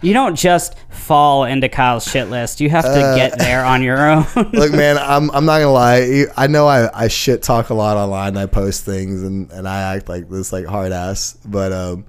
You 0.01 0.13
don't 0.13 0.35
just 0.35 0.75
fall 0.89 1.45
into 1.45 1.67
Kyle's 1.67 2.07
shit 2.09 2.29
list. 2.29 2.61
You 2.61 2.69
have 2.69 2.83
to 2.85 2.89
Uh, 2.91 3.15
get 3.15 3.39
there 3.39 3.65
on 3.65 3.81
your 3.81 3.97
own. 4.11 4.25
Look, 4.53 4.71
man, 4.71 4.97
I'm 4.99 5.31
I'm 5.31 5.45
not 5.45 5.59
gonna 5.59 5.71
lie. 5.71 6.25
I 6.37 6.47
know 6.47 6.67
I, 6.67 7.05
I 7.05 7.07
shit 7.07 7.41
talk 7.41 7.69
a 7.69 7.73
lot 7.73 7.97
online. 7.97 8.37
I 8.37 8.45
post 8.45 8.85
things 8.85 9.23
and, 9.23 9.51
and 9.51 9.67
I 9.67 9.95
act 9.95 10.07
like 10.09 10.29
this 10.29 10.53
like 10.53 10.65
hard 10.65 10.91
ass, 10.91 11.37
but 11.45 11.71
um, 11.71 12.05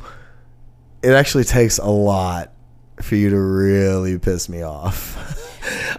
it 1.03 1.13
actually 1.13 1.45
takes 1.45 1.79
a 1.79 1.89
lot 1.89 2.53
for 3.01 3.17
you 3.17 3.31
to 3.31 3.39
really 3.41 4.19
piss 4.19 4.49
me 4.49 4.63
off. 4.63 5.43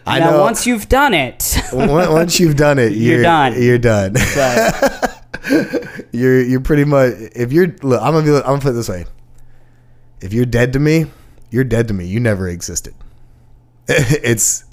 I 0.06 0.20
now, 0.20 0.32
know 0.32 0.42
once 0.42 0.66
you've 0.66 0.90
done 0.90 1.14
it, 1.14 1.58
once 1.74 2.40
you've 2.40 2.56
done 2.56 2.80
it, 2.80 2.92
you're, 2.94 3.16
You're 3.16 3.24
done. 3.24 3.62
You're 3.62 3.78
done. 3.78 4.16
you're 6.12 6.42
you're 6.42 6.62
pretty 6.62 6.84
much 6.84 7.14
if 7.36 7.52
you're 7.52 7.68
look. 7.84 8.02
I'm 8.02 8.14
gonna 8.14 8.26
be. 8.26 8.36
I'm 8.36 8.44
gonna 8.44 8.62
put 8.62 8.70
it 8.70 8.74
this 8.74 8.90
way. 8.90 9.06
If 10.22 10.34
you're 10.34 10.46
dead 10.46 10.74
to 10.74 10.80
me, 10.80 11.06
you're 11.50 11.64
dead 11.64 11.88
to 11.90 11.94
me. 11.94 12.06
You 12.06 12.20
never 12.20 12.48
existed. 12.48 12.94
it's. 13.88 14.64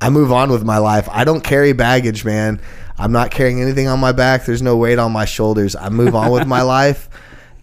I 0.00 0.10
move 0.10 0.32
on 0.32 0.50
with 0.50 0.64
my 0.64 0.78
life. 0.78 1.08
I 1.10 1.24
don't 1.24 1.42
carry 1.42 1.72
baggage, 1.72 2.24
man. 2.24 2.60
I'm 2.98 3.12
not 3.12 3.30
carrying 3.30 3.60
anything 3.60 3.88
on 3.88 3.98
my 3.98 4.12
back. 4.12 4.44
There's 4.44 4.62
no 4.62 4.76
weight 4.76 4.98
on 4.98 5.12
my 5.12 5.24
shoulders. 5.24 5.74
I 5.74 5.88
move 5.88 6.14
on 6.14 6.30
with 6.30 6.46
my 6.46 6.62
life, 6.62 7.08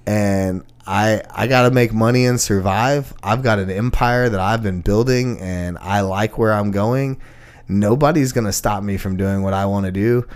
and 0.05 0.63
I 0.85 1.21
I 1.29 1.47
got 1.47 1.63
to 1.63 1.71
make 1.71 1.93
money 1.93 2.25
and 2.25 2.39
survive. 2.39 3.13
I've 3.23 3.43
got 3.43 3.59
an 3.59 3.69
empire 3.69 4.29
that 4.29 4.39
I've 4.39 4.63
been 4.63 4.81
building, 4.81 5.39
and 5.39 5.77
I 5.77 6.01
like 6.01 6.37
where 6.37 6.53
I'm 6.53 6.71
going. 6.71 7.21
Nobody's 7.67 8.31
gonna 8.31 8.51
stop 8.51 8.83
me 8.83 8.97
from 8.97 9.17
doing 9.17 9.43
what 9.43 9.53
I 9.53 9.65
want 9.65 9.85
to 9.85 9.91
do, 9.91 10.27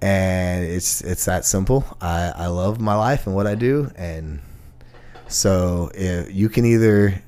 and 0.00 0.64
it's 0.64 1.00
it's 1.00 1.24
that 1.24 1.44
simple. 1.44 1.84
I 2.00 2.32
I 2.34 2.46
love 2.46 2.80
my 2.80 2.94
life 2.94 3.26
and 3.26 3.34
what 3.34 3.46
I 3.46 3.54
do, 3.54 3.90
and 3.96 4.40
so 5.26 5.90
if 5.94 6.32
you 6.32 6.48
can 6.48 6.64
either 6.64 7.22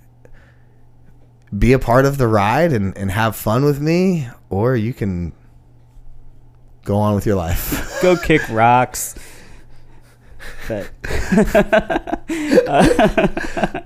be 1.56 1.72
a 1.72 1.78
part 1.78 2.04
of 2.04 2.16
the 2.16 2.28
ride 2.28 2.72
and, 2.72 2.96
and 2.96 3.10
have 3.10 3.34
fun 3.36 3.64
with 3.64 3.80
me, 3.80 4.28
or 4.48 4.76
you 4.76 4.94
can 4.94 5.32
go 6.84 6.96
on 6.96 7.14
with 7.14 7.26
your 7.26 7.36
life. 7.36 8.00
go 8.02 8.16
kick 8.16 8.42
rocks. 8.48 9.14
But 10.68 10.90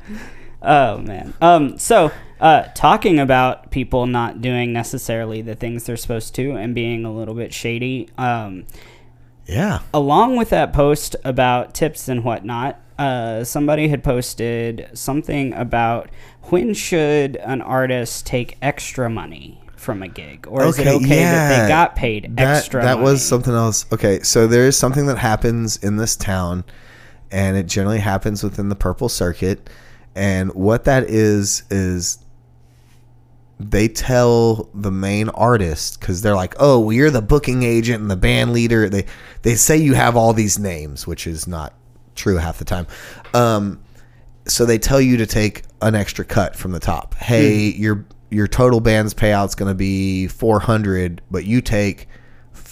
oh 0.62 0.98
man. 0.98 1.34
Um. 1.40 1.78
So 1.78 2.10
Uh, 2.40 2.64
talking 2.74 3.18
about 3.18 3.70
people 3.70 4.06
not 4.06 4.42
doing 4.42 4.72
necessarily 4.72 5.40
the 5.40 5.54
things 5.54 5.84
they're 5.84 5.96
supposed 5.96 6.34
to 6.34 6.52
and 6.56 6.74
being 6.74 7.04
a 7.04 7.12
little 7.12 7.34
bit 7.34 7.54
shady. 7.54 8.08
Um, 8.18 8.64
Yeah. 9.46 9.80
along 9.94 10.36
with 10.36 10.50
that 10.50 10.72
post 10.72 11.16
about 11.24 11.74
tips 11.74 12.08
and 12.08 12.22
whatnot, 12.24 12.78
uh, 12.98 13.44
somebody 13.44 13.88
had 13.88 14.02
posted 14.04 14.88
something 14.92 15.54
about 15.54 16.10
when 16.50 16.74
should 16.74 17.36
an 17.36 17.62
artist 17.62 18.26
take 18.26 18.58
extra 18.60 19.08
money 19.08 19.60
from 19.84 20.02
a 20.02 20.08
gig, 20.08 20.46
or 20.48 20.64
is 20.64 20.78
it 20.78 20.86
okay 20.86 21.22
that 21.22 21.62
they 21.62 21.68
got 21.68 21.94
paid 21.94 22.36
That- 22.36 22.56
extra? 22.56 22.82
That 22.82 22.94
money? 22.98 23.04
was 23.04 23.22
something 23.22 23.54
else. 23.54 23.86
Okay, 23.92 24.20
so 24.22 24.46
there 24.46 24.66
is 24.66 24.76
something 24.76 25.06
that 25.06 25.18
happens 25.18 25.76
in 25.76 25.96
this 25.96 26.16
town, 26.16 26.64
and 27.30 27.56
it 27.56 27.66
generally 27.66 28.00
happens 28.00 28.42
within 28.42 28.68
the 28.70 28.74
Purple 28.74 29.08
Circuit. 29.08 29.70
And 30.16 30.52
what 30.54 30.84
that 30.84 31.04
is 31.10 31.62
is 31.70 32.18
they 33.60 33.86
tell 33.88 34.68
the 34.74 34.90
main 34.90 35.28
artist 35.30 36.00
because 36.00 36.22
they're 36.22 36.34
like, 36.34 36.54
"Oh, 36.58 36.80
well, 36.80 36.92
you're 36.92 37.10
the 37.10 37.22
booking 37.22 37.62
agent 37.62 38.00
and 38.02 38.10
the 38.10 38.16
band 38.16 38.52
leader." 38.52 38.88
They 38.88 39.04
they 39.42 39.54
say 39.54 39.76
you 39.76 39.94
have 39.94 40.16
all 40.16 40.32
these 40.32 40.58
names, 40.58 41.06
which 41.06 41.26
is 41.26 41.46
not 41.46 41.72
true 42.14 42.36
half 42.36 42.58
the 42.58 42.64
time. 42.64 42.86
Um, 43.32 43.80
so 44.46 44.64
they 44.66 44.78
tell 44.78 45.00
you 45.00 45.16
to 45.18 45.26
take 45.26 45.62
an 45.82 45.94
extra 45.94 46.24
cut 46.24 46.56
from 46.56 46.72
the 46.72 46.80
top. 46.80 47.14
Hey, 47.14 47.70
your 47.72 48.04
your 48.34 48.48
total 48.48 48.80
band's 48.80 49.14
payout's 49.14 49.54
going 49.54 49.70
to 49.70 49.74
be 49.74 50.26
400, 50.26 51.22
but 51.30 51.44
you 51.44 51.60
take 51.60 52.08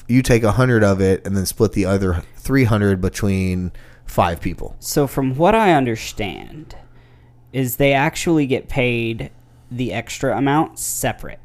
you 0.09 0.23
take 0.23 0.43
100 0.43 0.85
of 0.85 1.01
it 1.01 1.27
and 1.27 1.37
then 1.37 1.47
split 1.47 1.73
the 1.73 1.87
other 1.87 2.23
300 2.37 3.01
between 3.01 3.73
five 4.05 4.41
people. 4.41 4.77
So, 4.79 5.07
from 5.07 5.37
what 5.37 5.55
I 5.55 5.73
understand, 5.73 6.77
is 7.53 7.77
they 7.77 7.93
actually 7.93 8.47
get 8.47 8.69
paid 8.69 9.31
the 9.71 9.93
extra 9.93 10.37
amount 10.37 10.79
separate. 10.79 11.41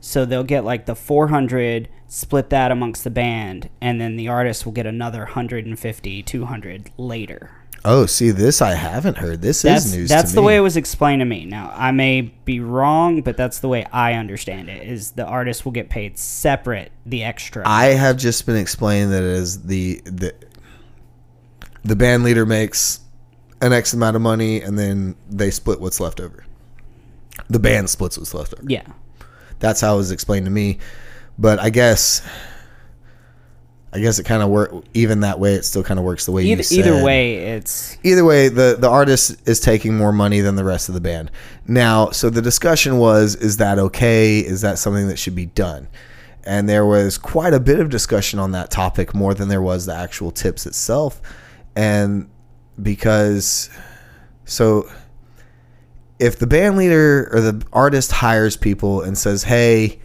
So 0.00 0.24
they'll 0.24 0.44
get 0.44 0.64
like 0.64 0.86
the 0.86 0.94
400, 0.94 1.88
split 2.06 2.50
that 2.50 2.70
amongst 2.70 3.04
the 3.04 3.10
band, 3.10 3.68
and 3.80 4.00
then 4.00 4.16
the 4.16 4.28
artist 4.28 4.64
will 4.64 4.72
get 4.72 4.86
another 4.86 5.20
150, 5.20 6.22
200 6.22 6.90
later. 6.96 7.50
Oh, 7.84 8.06
see 8.06 8.30
this 8.30 8.60
I 8.60 8.74
haven't 8.74 9.18
heard. 9.18 9.40
This 9.40 9.62
That's 9.62 9.86
is 9.86 9.94
news 9.96 10.08
that's 10.08 10.32
the 10.32 10.40
me. 10.40 10.46
way 10.48 10.56
it 10.56 10.60
was 10.60 10.76
explained 10.76 11.20
to 11.20 11.24
me. 11.24 11.44
Now 11.44 11.72
I 11.74 11.90
may 11.92 12.22
be 12.22 12.60
wrong, 12.60 13.22
but 13.22 13.36
that's 13.36 13.60
the 13.60 13.68
way 13.68 13.84
I 13.92 14.14
understand 14.14 14.68
it. 14.68 14.86
Is 14.86 15.12
the 15.12 15.24
artist 15.24 15.64
will 15.64 15.72
get 15.72 15.88
paid 15.88 16.18
separate 16.18 16.90
the 17.06 17.22
extra. 17.24 17.62
I 17.66 17.86
have 17.86 18.16
just 18.16 18.44
been 18.46 18.56
explained 18.56 19.12
that 19.12 19.22
as 19.22 19.62
the 19.64 20.00
the 20.04 20.34
the 21.84 21.96
band 21.96 22.24
leader 22.24 22.44
makes 22.44 23.00
an 23.60 23.72
X 23.72 23.92
amount 23.92 24.16
of 24.16 24.22
money 24.22 24.60
and 24.60 24.78
then 24.78 25.16
they 25.30 25.50
split 25.50 25.80
what's 25.80 26.00
left 26.00 26.20
over. 26.20 26.44
The 27.48 27.58
band 27.58 27.88
splits 27.88 28.18
what's 28.18 28.34
left 28.34 28.54
over. 28.54 28.64
yeah. 28.66 28.86
That's 29.60 29.80
how 29.80 29.94
it 29.94 29.98
was 29.98 30.10
explained 30.12 30.46
to 30.46 30.50
me. 30.52 30.78
But 31.38 31.58
I 31.58 31.70
guess 31.70 32.22
I 33.92 34.00
guess 34.00 34.18
it 34.18 34.24
kind 34.24 34.42
of 34.42 34.50
work 34.50 34.72
even 34.92 35.20
that 35.20 35.40
way. 35.40 35.54
It 35.54 35.64
still 35.64 35.82
kind 35.82 35.98
of 35.98 36.04
works 36.04 36.26
the 36.26 36.32
way 36.32 36.42
Either, 36.42 36.58
you 36.58 36.62
said. 36.62 36.78
either 36.78 37.02
way, 37.02 37.36
it's 37.36 37.96
Either 38.02 38.24
way, 38.24 38.48
the 38.48 38.76
the 38.78 38.88
artist 38.88 39.36
is 39.48 39.60
taking 39.60 39.96
more 39.96 40.12
money 40.12 40.40
than 40.40 40.56
the 40.56 40.64
rest 40.64 40.88
of 40.88 40.94
the 40.94 41.00
band. 41.00 41.30
Now, 41.66 42.10
so 42.10 42.28
the 42.28 42.42
discussion 42.42 42.98
was: 42.98 43.34
is 43.34 43.56
that 43.56 43.78
okay? 43.78 44.40
Is 44.40 44.60
that 44.60 44.78
something 44.78 45.08
that 45.08 45.18
should 45.18 45.34
be 45.34 45.46
done? 45.46 45.88
And 46.44 46.68
there 46.68 46.84
was 46.84 47.18
quite 47.18 47.54
a 47.54 47.60
bit 47.60 47.80
of 47.80 47.88
discussion 47.90 48.38
on 48.38 48.52
that 48.52 48.70
topic, 48.70 49.14
more 49.14 49.34
than 49.34 49.48
there 49.48 49.62
was 49.62 49.86
the 49.86 49.94
actual 49.94 50.30
tips 50.30 50.66
itself. 50.66 51.20
And 51.74 52.28
because, 52.80 53.70
so 54.44 54.88
if 56.18 56.38
the 56.38 56.46
band 56.46 56.76
leader 56.76 57.30
or 57.32 57.40
the 57.40 57.66
artist 57.72 58.12
hires 58.12 58.56
people 58.56 59.02
and 59.02 59.16
says, 59.16 59.44
"Hey, 59.44 60.00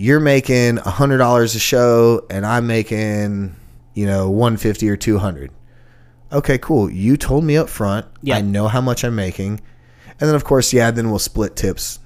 you're 0.00 0.18
making 0.18 0.78
a 0.78 0.88
hundred 0.88 1.18
dollars 1.18 1.54
a 1.54 1.58
show, 1.58 2.24
and 2.30 2.46
I'm 2.46 2.66
making, 2.66 3.54
you 3.92 4.06
know, 4.06 4.30
one 4.30 4.56
fifty 4.56 4.88
or 4.88 4.96
two 4.96 5.18
hundred. 5.18 5.50
Okay, 6.32 6.56
cool. 6.56 6.90
You 6.90 7.18
told 7.18 7.44
me 7.44 7.58
up 7.58 7.68
front. 7.68 8.06
Yeah. 8.22 8.36
I 8.36 8.40
know 8.40 8.66
how 8.66 8.80
much 8.80 9.04
I'm 9.04 9.14
making, 9.14 9.60
and 10.18 10.28
then 10.28 10.34
of 10.34 10.42
course, 10.42 10.72
yeah, 10.72 10.90
then 10.90 11.10
we'll 11.10 11.18
split 11.18 11.54
tips 11.54 11.98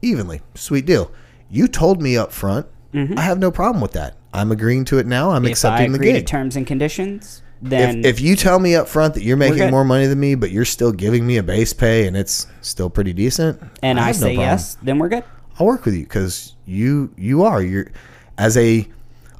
evenly. 0.00 0.42
Sweet 0.54 0.86
deal. 0.86 1.10
You 1.50 1.66
told 1.66 2.00
me 2.00 2.16
up 2.16 2.30
front. 2.30 2.66
Mm-hmm. 2.92 3.18
I 3.18 3.22
have 3.22 3.40
no 3.40 3.50
problem 3.50 3.82
with 3.82 3.92
that. 3.92 4.16
I'm 4.32 4.52
agreeing 4.52 4.84
to 4.86 4.98
it 4.98 5.06
now. 5.06 5.32
I'm 5.32 5.44
if 5.44 5.48
I 5.48 5.50
accepting 5.50 5.90
the 5.90 5.98
gig. 5.98 6.26
terms 6.26 6.54
and 6.54 6.64
conditions, 6.64 7.42
then 7.60 8.00
If, 8.00 8.06
if 8.06 8.20
you 8.20 8.36
tell 8.36 8.60
me 8.60 8.76
up 8.76 8.86
front 8.86 9.14
that 9.14 9.24
you're 9.24 9.36
making 9.36 9.72
more 9.72 9.84
money 9.84 10.06
than 10.06 10.20
me, 10.20 10.36
but 10.36 10.52
you're 10.52 10.64
still 10.64 10.92
giving 10.92 11.26
me 11.26 11.38
a 11.38 11.42
base 11.42 11.72
pay 11.72 12.06
and 12.06 12.16
it's 12.16 12.46
still 12.60 12.90
pretty 12.90 13.12
decent, 13.12 13.60
and 13.82 13.98
I, 13.98 14.08
no 14.08 14.12
say 14.12 14.20
problem. 14.20 14.38
yes, 14.38 14.76
then 14.82 15.00
we're 15.00 15.08
good. 15.08 15.24
I'll 15.58 15.66
work 15.66 15.84
with 15.84 15.94
you 15.94 16.02
because 16.04 16.54
you 16.66 17.12
you 17.16 17.44
are 17.44 17.62
you're 17.62 17.90
as 18.38 18.56
a 18.56 18.88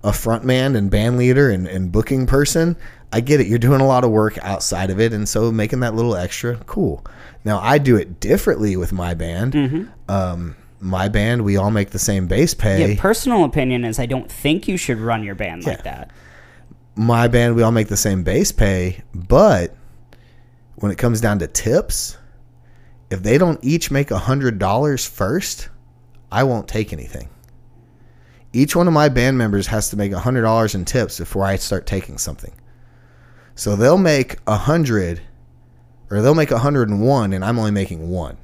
a 0.03 0.13
front 0.13 0.45
man 0.45 0.77
and 0.77 0.91
band 0.91 1.17
leader 1.19 1.51
and, 1.51 1.67
and 1.67 1.91
booking 1.91 2.27
person. 2.27 2.77
I 3.13 3.21
get 3.21 3.41
it. 3.41 3.47
You're 3.47 3.59
doing 3.59 3.81
a 3.81 3.87
lot 3.87 4.05
of 4.05 4.11
work 4.11 4.39
outside 4.39 4.91
of 4.91 5.01
it, 5.01 5.13
and 5.13 5.29
so 5.29 5.51
making 5.53 5.81
that 5.81 5.95
little 5.95 6.17
extra, 6.17 6.57
cool. 6.67 7.05
Now 7.45 7.59
I 7.61 7.79
do 7.79 7.97
it 7.97 8.21
differently 8.21 8.77
with 8.77 8.93
my 8.93 9.15
band. 9.15 9.53
Mm-hmm. 9.53 10.11
Um, 10.11 10.57
my 10.81 11.09
band, 11.09 11.45
we 11.45 11.57
all 11.57 11.71
make 11.71 11.91
the 11.91 11.99
same 11.99 12.27
base 12.27 12.53
pay. 12.55 12.93
Yeah, 12.93 13.01
personal 13.01 13.45
opinion 13.45 13.85
is 13.85 13.99
I 13.99 14.07
don't 14.07 14.31
think 14.31 14.69
you 14.69 14.77
should 14.77 14.99
run 14.99 15.23
your 15.25 15.35
band 15.35 15.65
like 15.65 15.85
that. 15.85 16.11
my 16.97 17.27
band, 17.29 17.55
we 17.55 17.63
all 17.63 17.73
make 17.73 17.89
the 17.89 17.97
same 17.97 18.23
base 18.23 18.53
pay, 18.53 19.03
but 19.15 19.75
when 20.77 20.93
it 20.93 20.99
comes 20.99 21.21
down 21.21 21.39
to 21.39 21.47
tips, 21.47 22.19
if 23.11 23.23
they 23.23 23.39
don't 23.39 23.59
each 23.63 23.91
make 23.91 24.11
a 24.11 24.19
hundred 24.19 24.59
dollars 24.59 25.07
first, 25.07 25.69
I 26.35 26.43
won't 26.43 26.67
take 26.67 26.93
anything. 26.93 27.29
Each 28.53 28.75
one 28.75 28.89
of 28.89 28.93
my 28.93 29.09
band 29.09 29.39
members 29.39 29.69
has 29.69 29.89
to 29.91 29.97
make 29.97 30.11
a 30.11 30.19
hundred 30.19 30.43
dollars 30.43 30.75
in 30.75 30.85
tips 30.85 31.19
before 31.19 31.45
I 31.45 31.55
start 31.55 31.87
taking 31.87 32.19
something. 32.19 32.53
So 33.55 33.77
they'll 33.77 33.99
make 33.99 34.39
a 34.49 34.57
hundred, 34.57 35.21
or 36.11 36.23
they'll 36.23 36.35
make 36.35 36.51
a 36.51 36.59
hundred 36.59 36.89
and 36.89 37.01
one, 37.01 37.33
and 37.33 37.45
I'm 37.45 37.57
only 37.57 37.71
making 37.71 38.11
one. 38.11 38.37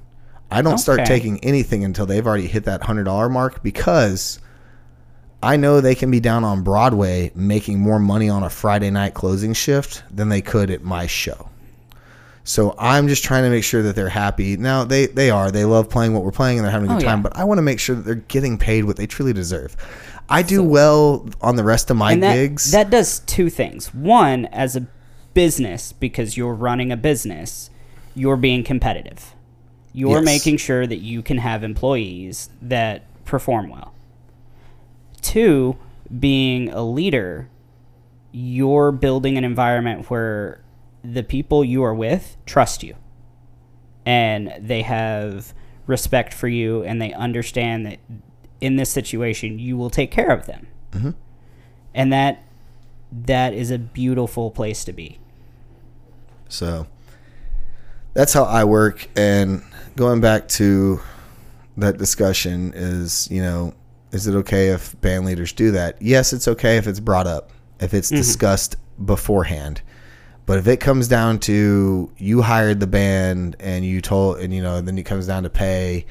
I 0.53 0.63
don't 0.63 0.79
start 0.79 1.05
taking 1.05 1.43
anything 1.45 1.83
until 1.83 2.07
they've 2.07 2.25
already 2.25 2.47
hit 2.47 2.65
that 2.67 2.85
hundred 2.85 3.05
dollar 3.05 3.29
mark 3.29 3.61
because 3.65 4.39
I 5.43 5.57
know 5.57 5.81
they 5.81 5.97
can 5.97 6.13
be 6.13 6.21
down 6.21 6.45
on 6.45 6.63
Broadway 6.63 7.33
making 7.35 7.81
more 7.81 7.99
money 7.99 8.29
on 8.29 8.45
a 8.45 8.51
Friday 8.51 8.91
night 8.91 9.15
closing 9.15 9.53
shift 9.53 10.05
than 10.15 10.29
they 10.29 10.43
could 10.43 10.71
at 10.71 10.85
my 10.85 11.09
show. 11.09 11.50
So 12.43 12.75
I'm 12.79 13.07
just 13.07 13.23
trying 13.23 13.45
to 13.45 13.51
make 13.51 13.65
sure 13.65 13.83
that 13.83 13.95
they're 13.95 14.09
happy. 14.09 14.57
Now 14.57 14.85
they 14.85 15.07
they 15.07 15.31
are. 15.31 15.51
They 15.51 15.65
love 15.65 15.89
playing 15.89 16.15
what 16.15 16.25
we're 16.25 16.31
playing 16.33 16.59
and 16.59 16.65
they're 16.65 16.73
having 16.73 16.91
a 16.91 16.95
good 16.95 17.03
Oh, 17.05 17.07
time, 17.07 17.19
yeah. 17.19 17.23
but 17.25 17.37
I 17.37 17.45
want 17.45 17.59
to 17.59 17.63
make 17.63 17.79
sure 17.79 17.95
that 17.97 18.03
they're 18.03 18.15
getting 18.17 18.59
paid 18.59 18.85
what 18.85 18.97
they 18.97 19.07
truly 19.07 19.33
deserve. 19.33 19.77
I 20.29 20.43
do 20.43 20.63
well 20.63 21.29
on 21.41 21.57
the 21.57 21.65
rest 21.65 21.91
of 21.91 21.97
my 21.97 22.13
And 22.13 22.23
that, 22.23 22.35
gigs. 22.35 22.71
that 22.73 22.89
does 22.89 23.19
two 23.21 23.51
things. 23.51 23.93
One, 23.93 24.47
as 24.47 24.77
a 24.77 24.87
business, 25.35 25.93
because 25.93 26.37
you're 26.37 26.55
running 26.55 26.91
a 26.93 26.97
business, 26.97 27.69
you're 28.15 28.37
being 28.37 28.63
competitive. 28.65 29.35
You're 29.93 30.19
Yes. 30.19 30.25
making 30.25 30.57
sure 30.59 30.87
that 30.87 30.99
you 31.01 31.21
can 31.23 31.39
have 31.39 31.63
employees 31.65 32.49
that 32.63 33.03
perform 33.25 33.69
well. 33.71 33.93
Two, 35.21 35.77
being 36.19 36.71
a 36.71 36.83
leader, 36.83 37.49
you're 38.33 38.93
building 38.93 39.37
an 39.37 39.45
environment 39.45 40.09
where 40.11 40.61
the 41.03 41.23
people 41.23 41.65
you 41.65 41.83
are 41.83 41.95
with 41.95 42.37
trust 42.47 42.83
you 42.83 42.95
and 44.05 44.53
they 44.59 44.83
have 44.83 45.55
respect 45.87 46.33
for 46.33 46.49
you 46.49 46.83
and 46.83 47.01
they 47.01 47.13
understand 47.13 47.87
that 47.87 47.99
in 48.61 48.77
this 48.77 48.91
situation 48.91 49.59
you 49.59 49.77
will 49.77 49.91
take 49.91 50.11
care 50.11 50.31
of 50.31 50.47
them 50.47 50.67
mm-hmm. 50.93 51.11
and 51.95 52.13
that 52.13 52.43
that 53.11 53.53
is 53.55 53.71
a 53.71 53.79
beautiful 53.79 54.51
place 54.51 54.85
to 54.85 54.93
be 54.93 55.19
So 56.49 56.87
that's 58.15 58.33
how 58.33 58.45
I 58.45 58.65
work. 58.65 59.09
And 59.17 59.63
going 59.97 60.21
back 60.21 60.49
to 60.49 61.01
that 61.77 61.97
discussion 61.97 62.73
is, 62.75 63.31
you 63.31 63.41
know, 63.41 63.75
is 64.13 64.27
it 64.27 64.35
okay 64.35 64.69
if 64.69 65.01
band 65.01 65.25
leaders 65.25 65.53
do 65.53 65.71
that? 65.71 66.01
Yes, 66.03 66.33
it's 66.33 66.49
okay 66.49 66.77
if 66.77 66.87
it's 66.87 67.01
brought 67.01 67.27
up, 67.27 67.51
if 67.81 67.95
it's 67.95 68.09
mm-hmm. 68.09 68.17
discussed 68.17 68.77
beforehand. 69.05 69.81
But 70.47 70.59
if 70.59 70.67
it 70.67 70.79
comes 70.79 71.07
down 71.09 71.39
to 71.41 72.11
you 72.19 72.43
hired 72.43 72.81
the 72.81 72.87
band 72.87 73.57
and 73.61 73.85
you 73.85 74.01
told, 74.01 74.39
and 74.39 74.53
you 74.53 74.63
know, 74.63 74.81
then 74.81 74.99
it 74.99 75.05
comes 75.05 75.27
down 75.27 75.45
to 75.45 75.51
pay, 75.51 76.07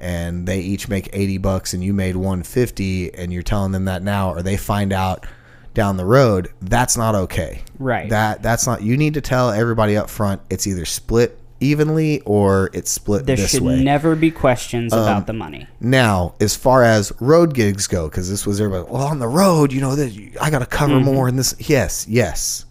and 0.00 0.46
they 0.46 0.60
each 0.60 0.88
make 0.88 1.08
eighty 1.12 1.38
bucks 1.38 1.72
and 1.74 1.82
you 1.82 1.92
made 1.92 2.16
one 2.16 2.42
fifty, 2.42 3.12
and 3.14 3.32
you're 3.32 3.42
telling 3.42 3.72
them 3.72 3.86
that 3.86 4.02
now, 4.02 4.30
or 4.32 4.42
they 4.42 4.56
find 4.56 4.92
out 4.92 5.26
down 5.74 5.96
the 5.96 6.04
road, 6.04 6.48
that's 6.60 6.96
not 6.96 7.14
okay. 7.14 7.62
Right. 7.78 8.10
That 8.10 8.42
that's 8.42 8.66
not. 8.66 8.82
You 8.82 8.96
need 8.96 9.14
to 9.14 9.20
tell 9.20 9.50
everybody 9.50 9.96
up 9.96 10.10
front. 10.10 10.42
It's 10.50 10.66
either 10.66 10.84
split 10.84 11.38
evenly 11.60 12.20
or 12.20 12.70
it's 12.72 12.90
split 12.90 13.26
there 13.26 13.34
this 13.36 13.50
should 13.50 13.62
way. 13.62 13.74
Um, 13.74 13.84
never 13.84 14.14
be 14.14 14.30
questions 14.30 14.92
about 14.92 15.26
the 15.26 15.32
money 15.32 15.66
Now, 15.80 16.34
as 16.40 16.54
far 16.54 16.84
as 16.84 17.12
road 17.20 17.52
gigs 17.52 17.88
go, 17.88 18.08
because 18.08 18.30
this 18.30 18.46
was 18.46 18.60
everybody, 18.60 18.88
well, 18.88 19.02
on 19.02 19.18
the 19.18 19.26
road, 19.26 19.72
you 19.72 19.80
know, 19.80 19.96
that 19.96 20.36
I 20.40 20.50
got 20.50 20.60
to 20.60 20.66
cover 20.66 20.94
Mm-hmm. 20.94 21.04
more 21.04 21.28
in 21.28 21.34
this. 21.36 21.56
Yes, 21.58 22.06
yes. 22.08 22.64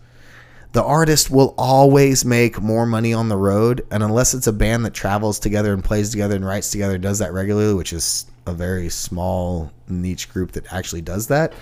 The 0.77 0.83
artist 0.83 1.31
will 1.31 1.55
always 1.57 2.23
make 2.23 2.61
more 2.61 2.85
money 2.85 3.11
on 3.11 3.29
the 3.29 3.35
road, 3.35 3.83
and 3.89 4.03
unless 4.03 4.35
it's 4.35 4.45
a 4.45 4.53
band 4.53 4.85
that 4.85 4.93
travels 4.93 5.39
together 5.39 5.73
and 5.73 5.83
plays 5.83 6.11
together 6.11 6.35
and 6.35 6.45
writes 6.45 6.69
together, 6.69 6.99
does 6.99 7.17
that 7.17 7.33
regularly, 7.33 7.73
which 7.73 7.91
is 7.91 8.27
a 8.45 8.53
very 8.53 8.87
small 8.87 9.71
niche 9.87 10.29
group 10.29 10.51
that 10.51 10.71
actually 10.71 11.01
does 11.01 11.29
that. 11.29 11.53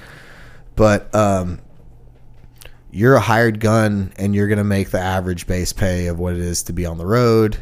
But 0.76 1.16
um, 1.16 1.62
you're 2.92 3.16
a 3.16 3.22
hired 3.22 3.62
gun, 3.62 4.12
and 4.18 4.36
you're 4.36 4.50
gonna 4.50 4.66
make 4.66 4.90
the 4.90 5.00
average 5.00 5.48
base 5.48 5.72
pay 5.72 6.08
of 6.08 6.20
what 6.20 6.34
it 6.34 6.42
is 6.42 6.64
to 6.64 6.74
be 6.74 6.86
on 6.86 6.98
the 6.98 7.06
road. 7.06 7.58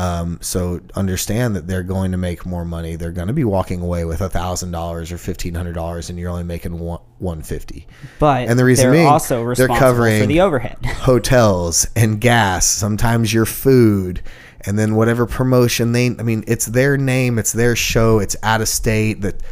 Um, 0.00 0.38
so 0.40 0.80
understand 0.94 1.56
that 1.56 1.66
they're 1.66 1.82
going 1.82 2.12
to 2.12 2.16
make 2.16 2.46
more 2.46 2.64
money. 2.64 2.96
They're 2.96 3.12
going 3.12 3.28
to 3.28 3.34
be 3.34 3.44
walking 3.44 3.82
away 3.82 4.06
with 4.06 4.22
a 4.22 4.30
thousand 4.30 4.70
dollars 4.70 5.12
or 5.12 5.18
fifteen 5.18 5.54
hundred 5.54 5.74
dollars, 5.74 6.08
and 6.08 6.18
you're 6.18 6.30
only 6.30 6.44
making 6.44 6.78
one 6.78 7.00
one 7.18 7.42
fifty. 7.42 7.86
But 8.18 8.48
And 8.48 8.58
the 8.58 8.64
reason 8.64 8.84
they're 8.86 8.92
being, 8.92 9.06
also 9.06 9.36
they're 9.36 9.48
responsible 9.48 9.78
covering 9.78 10.20
for 10.22 10.26
the 10.26 10.40
overhead. 10.40 10.78
hotels 10.86 11.86
and 11.94 12.18
gas, 12.18 12.64
sometimes 12.66 13.34
your 13.34 13.44
food, 13.44 14.22
and 14.62 14.78
then 14.78 14.94
whatever 14.94 15.26
promotion 15.26 15.92
they. 15.92 16.06
I 16.06 16.22
mean, 16.22 16.44
it's 16.46 16.64
their 16.64 16.96
name, 16.96 17.38
it's 17.38 17.52
their 17.52 17.76
show, 17.76 18.20
it's 18.20 18.36
out 18.42 18.62
of 18.62 18.68
state. 18.68 19.20
That 19.20 19.42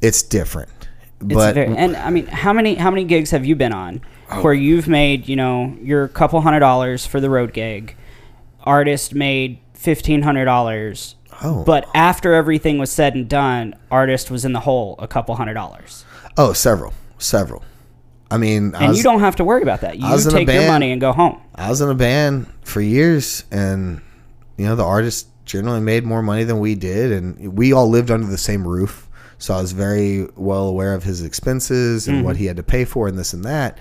it's 0.00 0.22
different. 0.22 0.70
It's 1.20 1.34
but 1.34 1.54
very, 1.54 1.76
and 1.76 1.96
I 1.96 2.10
mean, 2.10 2.26
how 2.26 2.52
many 2.52 2.76
how 2.76 2.90
many 2.90 3.04
gigs 3.04 3.32
have 3.32 3.44
you 3.44 3.56
been 3.56 3.72
on 3.72 4.02
Oh. 4.30 4.42
where 4.42 4.54
you've 4.54 4.86
made 4.86 5.28
you 5.28 5.34
know 5.34 5.76
your 5.82 6.06
couple 6.06 6.40
hundred 6.40 6.60
dollars 6.60 7.04
for 7.04 7.20
the 7.20 7.28
road 7.28 7.52
gig, 7.52 7.96
artist 8.62 9.12
made 9.14 9.58
fifteen 9.80 10.22
hundred 10.22 10.44
dollars, 10.44 11.16
Oh. 11.42 11.64
but 11.64 11.88
after 11.94 12.34
everything 12.34 12.78
was 12.78 12.92
said 12.92 13.14
and 13.14 13.28
done, 13.28 13.74
artist 13.90 14.30
was 14.30 14.44
in 14.44 14.52
the 14.52 14.60
hole 14.60 14.94
a 14.98 15.08
couple 15.08 15.34
hundred 15.36 15.54
dollars, 15.54 16.04
oh, 16.36 16.52
several, 16.52 16.92
several. 17.18 17.64
I 18.30 18.36
mean, 18.36 18.74
I 18.74 18.80
and 18.80 18.88
was, 18.90 18.98
you 18.98 19.02
don't 19.02 19.20
have 19.20 19.36
to 19.36 19.44
worry 19.44 19.62
about 19.62 19.80
that. 19.80 19.98
You 19.98 20.08
was 20.08 20.26
in 20.26 20.34
a 20.34 20.44
take 20.44 20.48
your 20.48 20.68
money 20.68 20.92
and 20.92 21.00
go 21.00 21.12
home. 21.12 21.40
I 21.54 21.70
was 21.70 21.80
in 21.80 21.88
a 21.88 21.94
band 21.94 22.46
for 22.62 22.80
years, 22.80 23.44
and 23.50 24.02
you 24.58 24.66
know 24.66 24.76
the 24.76 24.84
artist 24.84 25.28
generally 25.46 25.80
made 25.80 26.04
more 26.04 26.22
money 26.22 26.44
than 26.44 26.60
we 26.60 26.74
did, 26.74 27.10
and 27.10 27.56
we 27.56 27.72
all 27.72 27.88
lived 27.88 28.10
under 28.10 28.26
the 28.26 28.38
same 28.38 28.68
roof. 28.68 29.08
So 29.38 29.54
I 29.54 29.60
was 29.62 29.72
very 29.72 30.28
well 30.36 30.68
aware 30.68 30.92
of 30.92 31.02
his 31.02 31.24
expenses 31.24 32.06
and 32.06 32.22
what 32.22 32.34
mm-hmm. 32.34 32.40
he 32.40 32.46
had 32.46 32.58
to 32.58 32.62
pay 32.62 32.84
for, 32.84 33.08
and 33.08 33.18
this 33.18 33.32
and 33.32 33.44
that. 33.44 33.78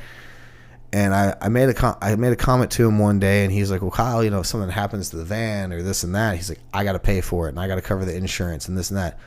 And 0.91 1.13
I, 1.13 1.35
I 1.39 1.49
made 1.49 1.69
a 1.69 1.73
com- 1.73 1.97
I 2.01 2.15
made 2.15 2.33
a 2.33 2.35
comment 2.35 2.71
to 2.71 2.87
him 2.87 2.97
one 2.97 3.19
day, 3.19 3.43
and 3.43 3.53
he's 3.53 3.69
like, 3.69 3.81
"Well, 3.81 3.91
Kyle, 3.91 4.23
you 4.23 4.31
know, 4.31 4.39
if 4.39 4.47
something 4.47 4.69
happens 4.71 5.11
to 5.11 5.17
the 5.17 5.23
van 5.23 5.71
or 5.71 5.83
this 5.83 6.03
and 6.03 6.15
that, 6.15 6.35
he's 6.35 6.49
like, 6.49 6.59
I 6.73 6.83
got 6.83 6.93
to 6.93 6.99
pay 6.99 7.21
for 7.21 7.45
it, 7.45 7.49
and 7.49 7.59
I 7.59 7.67
got 7.67 7.75
to 7.75 7.81
cover 7.81 8.05
the 8.05 8.15
insurance 8.15 8.67
and 8.67 8.77
this 8.77 8.89
and 8.89 8.97
that." 8.97 9.19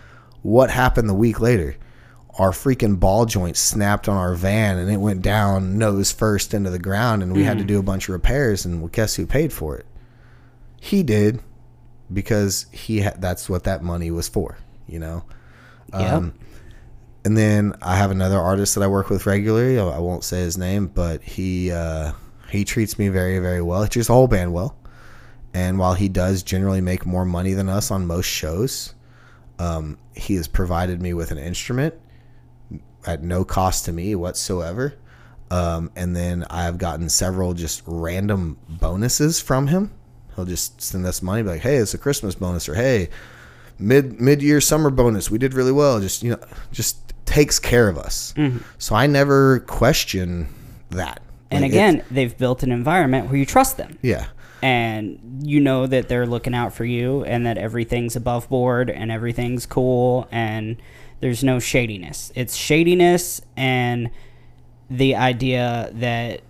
What 0.42 0.70
happened 0.70 1.08
the 1.08 1.14
week 1.14 1.40
later? 1.40 1.76
Our 2.38 2.50
freaking 2.50 2.98
ball 2.98 3.26
joint 3.26 3.56
snapped 3.56 4.08
on 4.08 4.16
our 4.16 4.34
van, 4.34 4.78
and 4.78 4.90
it 4.90 4.96
went 4.96 5.22
down 5.22 5.78
nose 5.78 6.10
first 6.10 6.52
into 6.52 6.70
the 6.70 6.80
ground, 6.80 7.22
and 7.22 7.32
we 7.32 7.44
had 7.44 7.58
to 7.58 7.64
do 7.64 7.78
a 7.78 7.82
bunch 7.82 8.08
of 8.08 8.14
repairs. 8.14 8.64
And 8.64 8.80
well, 8.80 8.88
guess 8.88 9.14
who 9.14 9.26
paid 9.26 9.52
for 9.52 9.76
it? 9.76 9.86
He 10.80 11.04
did, 11.04 11.40
because 12.12 12.66
he 12.72 13.02
ha- 13.02 13.14
that's 13.18 13.48
what 13.48 13.64
that 13.64 13.84
money 13.84 14.10
was 14.10 14.28
for, 14.28 14.58
you 14.88 14.98
know. 14.98 15.24
Yeah. 15.92 16.16
Um, 16.16 16.34
and 17.24 17.36
then 17.36 17.74
I 17.82 17.96
have 17.96 18.10
another 18.10 18.38
artist 18.38 18.74
that 18.74 18.82
I 18.82 18.86
work 18.88 19.10
with 19.10 19.26
regularly. 19.26 19.78
I 19.78 19.98
won't 19.98 20.24
say 20.24 20.40
his 20.40 20.58
name, 20.58 20.88
but 20.88 21.22
he 21.22 21.70
uh, 21.70 22.12
he 22.50 22.64
treats 22.64 22.98
me 22.98 23.08
very 23.08 23.38
very 23.38 23.62
well. 23.62 23.82
He 23.82 23.88
treats 23.88 24.08
the 24.08 24.14
whole 24.14 24.28
band 24.28 24.52
well. 24.52 24.76
And 25.54 25.78
while 25.78 25.94
he 25.94 26.08
does 26.08 26.42
generally 26.42 26.80
make 26.80 27.04
more 27.04 27.24
money 27.26 27.52
than 27.52 27.68
us 27.68 27.90
on 27.90 28.06
most 28.06 28.24
shows, 28.24 28.94
um, 29.58 29.98
he 30.14 30.34
has 30.36 30.48
provided 30.48 31.02
me 31.02 31.12
with 31.12 31.30
an 31.30 31.38
instrument 31.38 31.94
at 33.06 33.22
no 33.22 33.44
cost 33.44 33.84
to 33.84 33.92
me 33.92 34.14
whatsoever. 34.14 34.94
Um, 35.50 35.90
and 35.94 36.16
then 36.16 36.44
I've 36.48 36.78
gotten 36.78 37.10
several 37.10 37.52
just 37.52 37.82
random 37.86 38.56
bonuses 38.66 39.40
from 39.40 39.66
him. 39.66 39.92
He'll 40.34 40.46
just 40.46 40.80
send 40.80 41.04
us 41.04 41.20
money, 41.20 41.42
like, 41.42 41.60
"Hey, 41.60 41.76
it's 41.76 41.92
a 41.92 41.98
Christmas 41.98 42.34
bonus," 42.34 42.66
or 42.66 42.74
"Hey, 42.74 43.10
mid 43.78 44.20
mid 44.20 44.40
year 44.40 44.60
summer 44.60 44.88
bonus. 44.88 45.30
We 45.30 45.38
did 45.38 45.52
really 45.52 45.72
well. 45.72 46.00
Just 46.00 46.22
you 46.22 46.30
know, 46.30 46.38
just 46.70 47.01
takes 47.32 47.58
care 47.58 47.88
of 47.88 47.96
us. 47.98 48.34
Mm-hmm. 48.36 48.58
So 48.78 48.94
I 48.94 49.06
never 49.06 49.60
question 49.60 50.48
that. 50.90 51.22
And 51.50 51.62
Like, 51.62 51.70
again, 51.72 52.04
they've 52.10 52.36
built 52.36 52.62
an 52.62 52.72
environment 52.72 53.26
where 53.28 53.36
you 53.36 53.46
trust 53.46 53.76
them. 53.76 53.98
yeah, 54.02 54.26
and 54.62 55.40
you 55.42 55.60
know 55.60 55.86
that 55.86 56.08
they're 56.08 56.26
looking 56.26 56.54
out 56.54 56.72
for 56.72 56.84
you 56.84 57.24
and 57.24 57.44
that 57.46 57.58
everything's 57.58 58.14
above 58.16 58.48
board 58.48 58.88
and 58.90 59.10
everything's 59.10 59.66
cool 59.66 60.28
and 60.30 60.76
there's 61.20 61.42
no 61.44 61.58
shadiness. 61.58 62.30
It's 62.34 62.54
shadiness 62.56 63.40
and 63.56 64.10
the 64.88 65.16
idea 65.16 65.90
that 65.94 66.42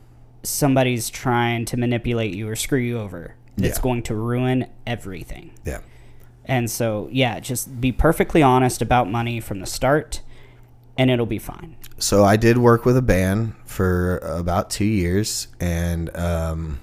somebody's 0.43 1.09
trying 1.11 1.65
to 1.67 1.77
manipulate 1.77 2.35
you 2.35 2.49
or 2.49 2.57
screw 2.57 2.79
you 2.81 2.99
over. 2.99 3.35
It's 3.57 3.79
Yeah. 3.79 3.83
going 3.83 4.03
to 4.05 4.15
ruin 4.15 4.67
everything. 4.87 5.51
yeah, 5.65 5.79
And 6.45 6.71
so, 6.71 7.09
yeah, 7.13 7.39
just 7.41 7.81
be 7.81 7.93
perfectly 7.93 8.43
honest 8.43 8.83
about 8.83 9.11
money 9.11 9.41
from 9.41 9.61
the 9.61 9.67
start 9.67 10.21
and 10.99 11.11
it'll 11.11 11.27
be 11.27 11.39
fine. 11.39 11.77
so 11.99 12.25
I 12.25 12.37
did 12.37 12.59
work 12.59 12.85
with 12.85 12.97
a 12.97 13.03
band 13.03 13.55
for 13.65 14.19
about 14.19 14.71
two 14.71 14.85
years 14.85 15.49
and 15.61 16.15
um, 16.17 16.81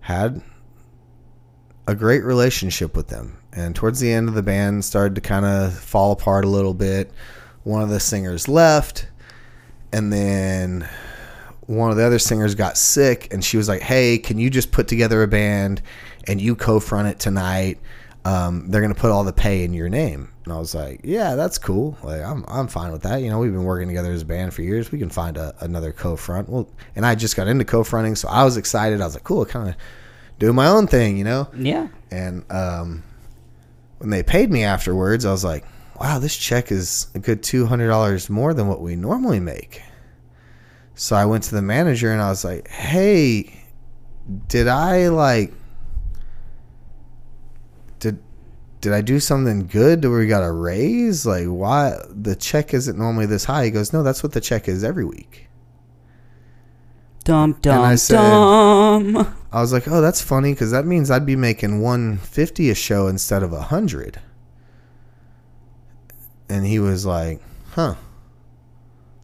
had 0.00 0.40
a 1.86 1.94
great 1.94 2.24
relationship 2.24 2.96
with 2.96 3.08
them. 3.08 3.38
And 3.52 3.74
towards 3.74 4.00
the 4.00 4.12
end 4.12 4.28
of 4.28 4.34
the 4.34 4.42
band, 4.42 4.84
started 4.84 5.14
to 5.14 5.20
kind 5.20 5.46
of 5.46 5.74
fall 5.78 6.12
apart 6.12 6.44
a 6.44 6.48
little 6.48 6.74
bit. 6.74 7.12
One 7.64 7.82
of 7.82 7.88
the 7.88 8.00
singers 8.00 8.48
left, 8.48 9.08
and 9.92 10.12
then 10.12 10.88
one 11.66 11.90
of 11.90 11.96
the 11.96 12.04
other 12.04 12.18
singers 12.18 12.54
got 12.54 12.76
sick, 12.76 13.32
and 13.32 13.44
she 13.44 13.56
was 13.56 13.68
like, 13.68 13.82
"Hey, 13.82 14.18
can 14.18 14.38
you 14.38 14.50
just 14.50 14.72
put 14.72 14.88
together 14.88 15.22
a 15.22 15.28
band 15.28 15.80
and 16.26 16.40
you 16.40 16.54
co-front 16.54 17.08
it 17.08 17.18
tonight? 17.18 17.80
Um, 18.24 18.68
they're 18.68 18.82
gonna 18.82 18.94
put 18.94 19.10
all 19.10 19.24
the 19.24 19.32
pay 19.32 19.64
in 19.64 19.72
your 19.72 19.88
name." 19.88 20.28
And 20.46 20.54
I 20.54 20.58
was 20.58 20.74
like, 20.74 21.00
"Yeah, 21.04 21.34
that's 21.34 21.58
cool. 21.58 21.98
Like, 22.02 22.22
I'm 22.22 22.44
I'm 22.48 22.68
fine 22.68 22.92
with 22.92 23.02
that. 23.02 23.20
You 23.20 23.28
know, 23.28 23.38
we've 23.38 23.52
been 23.52 23.64
working 23.64 23.88
together 23.88 24.12
as 24.12 24.22
a 24.22 24.26
band 24.26 24.54
for 24.54 24.62
years. 24.62 24.90
We 24.90 24.98
can 24.98 25.10
find 25.10 25.36
a, 25.36 25.54
another 25.60 25.92
co-front." 25.92 26.48
Well, 26.48 26.68
and 26.94 27.04
I 27.04 27.14
just 27.14 27.36
got 27.36 27.48
into 27.48 27.64
co-fronting, 27.64 28.14
so 28.14 28.28
I 28.28 28.44
was 28.44 28.56
excited. 28.56 29.02
I 29.02 29.04
was 29.04 29.14
like, 29.14 29.24
"Cool, 29.24 29.44
kind 29.44 29.68
of 29.68 29.74
doing 30.38 30.54
my 30.54 30.68
own 30.68 30.86
thing," 30.86 31.18
you 31.18 31.24
know. 31.24 31.48
Yeah. 31.54 31.88
And 32.10 32.50
um, 32.50 33.02
when 33.98 34.10
they 34.10 34.22
paid 34.22 34.50
me 34.50 34.62
afterwards, 34.62 35.24
I 35.24 35.32
was 35.32 35.44
like, 35.44 35.64
wow, 36.00 36.18
this 36.18 36.36
check 36.36 36.70
is 36.70 37.08
a 37.14 37.18
good 37.18 37.42
$200 37.42 38.30
more 38.30 38.54
than 38.54 38.68
what 38.68 38.80
we 38.80 38.96
normally 38.96 39.40
make. 39.40 39.82
So 40.94 41.16
I 41.16 41.24
went 41.26 41.44
to 41.44 41.54
the 41.54 41.62
manager 41.62 42.12
and 42.12 42.20
I 42.20 42.28
was 42.28 42.44
like, 42.44 42.68
hey, 42.68 43.64
did 44.48 44.68
I 44.68 45.08
like, 45.08 45.52
did, 47.98 48.22
did 48.80 48.92
I 48.92 49.00
do 49.00 49.18
something 49.20 49.66
good? 49.66 50.00
Do 50.00 50.12
we 50.12 50.26
got 50.26 50.44
a 50.44 50.52
raise? 50.52 51.24
Like, 51.26 51.46
why 51.46 51.96
the 52.10 52.36
check 52.36 52.74
isn't 52.74 52.98
normally 52.98 53.26
this 53.26 53.44
high? 53.44 53.64
He 53.64 53.70
goes, 53.70 53.92
no, 53.92 54.02
that's 54.02 54.22
what 54.22 54.32
the 54.32 54.40
check 54.40 54.68
is 54.68 54.84
every 54.84 55.04
week. 55.04 55.48
Dum 57.24 57.58
dum 57.60 57.80
I 57.82 57.96
said- 57.96 58.18
dum. 58.18 59.34
I 59.50 59.60
was 59.60 59.72
like, 59.72 59.88
"Oh, 59.88 60.00
that's 60.00 60.20
funny 60.22 60.52
because 60.52 60.70
that 60.70 60.86
means 60.86 61.10
I'd 61.10 61.26
be 61.26 61.34
making 61.34 61.80
150 61.80 62.70
a 62.70 62.74
show 62.74 63.08
instead 63.08 63.42
of 63.42 63.52
a 63.52 63.62
100." 63.62 64.20
And 66.48 66.64
he 66.64 66.78
was 66.78 67.04
like, 67.04 67.40
"Huh." 67.70 67.96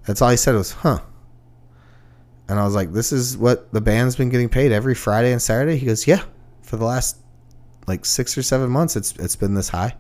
That's 0.04 0.20
all 0.20 0.30
he 0.30 0.36
said 0.36 0.56
was, 0.56 0.72
"Huh." 0.72 0.98
And 2.48 2.58
I 2.58 2.64
was 2.64 2.74
like, 2.74 2.92
"This 2.92 3.12
is 3.12 3.36
what 3.38 3.72
the 3.72 3.80
band's 3.80 4.16
been 4.16 4.30
getting 4.30 4.48
paid 4.48 4.72
every 4.72 4.96
Friday 4.96 5.30
and 5.30 5.40
Saturday?" 5.40 5.76
He 5.76 5.86
goes, 5.86 6.08
"Yeah, 6.08 6.22
for 6.62 6.76
the 6.76 6.84
last 6.84 7.18
like 7.86 8.04
6 8.04 8.38
or 8.38 8.42
7 8.42 8.70
months 8.70 8.96
it's 8.96 9.12
it's 9.16 9.36
been 9.36 9.54
this 9.54 9.68
high 9.68 9.94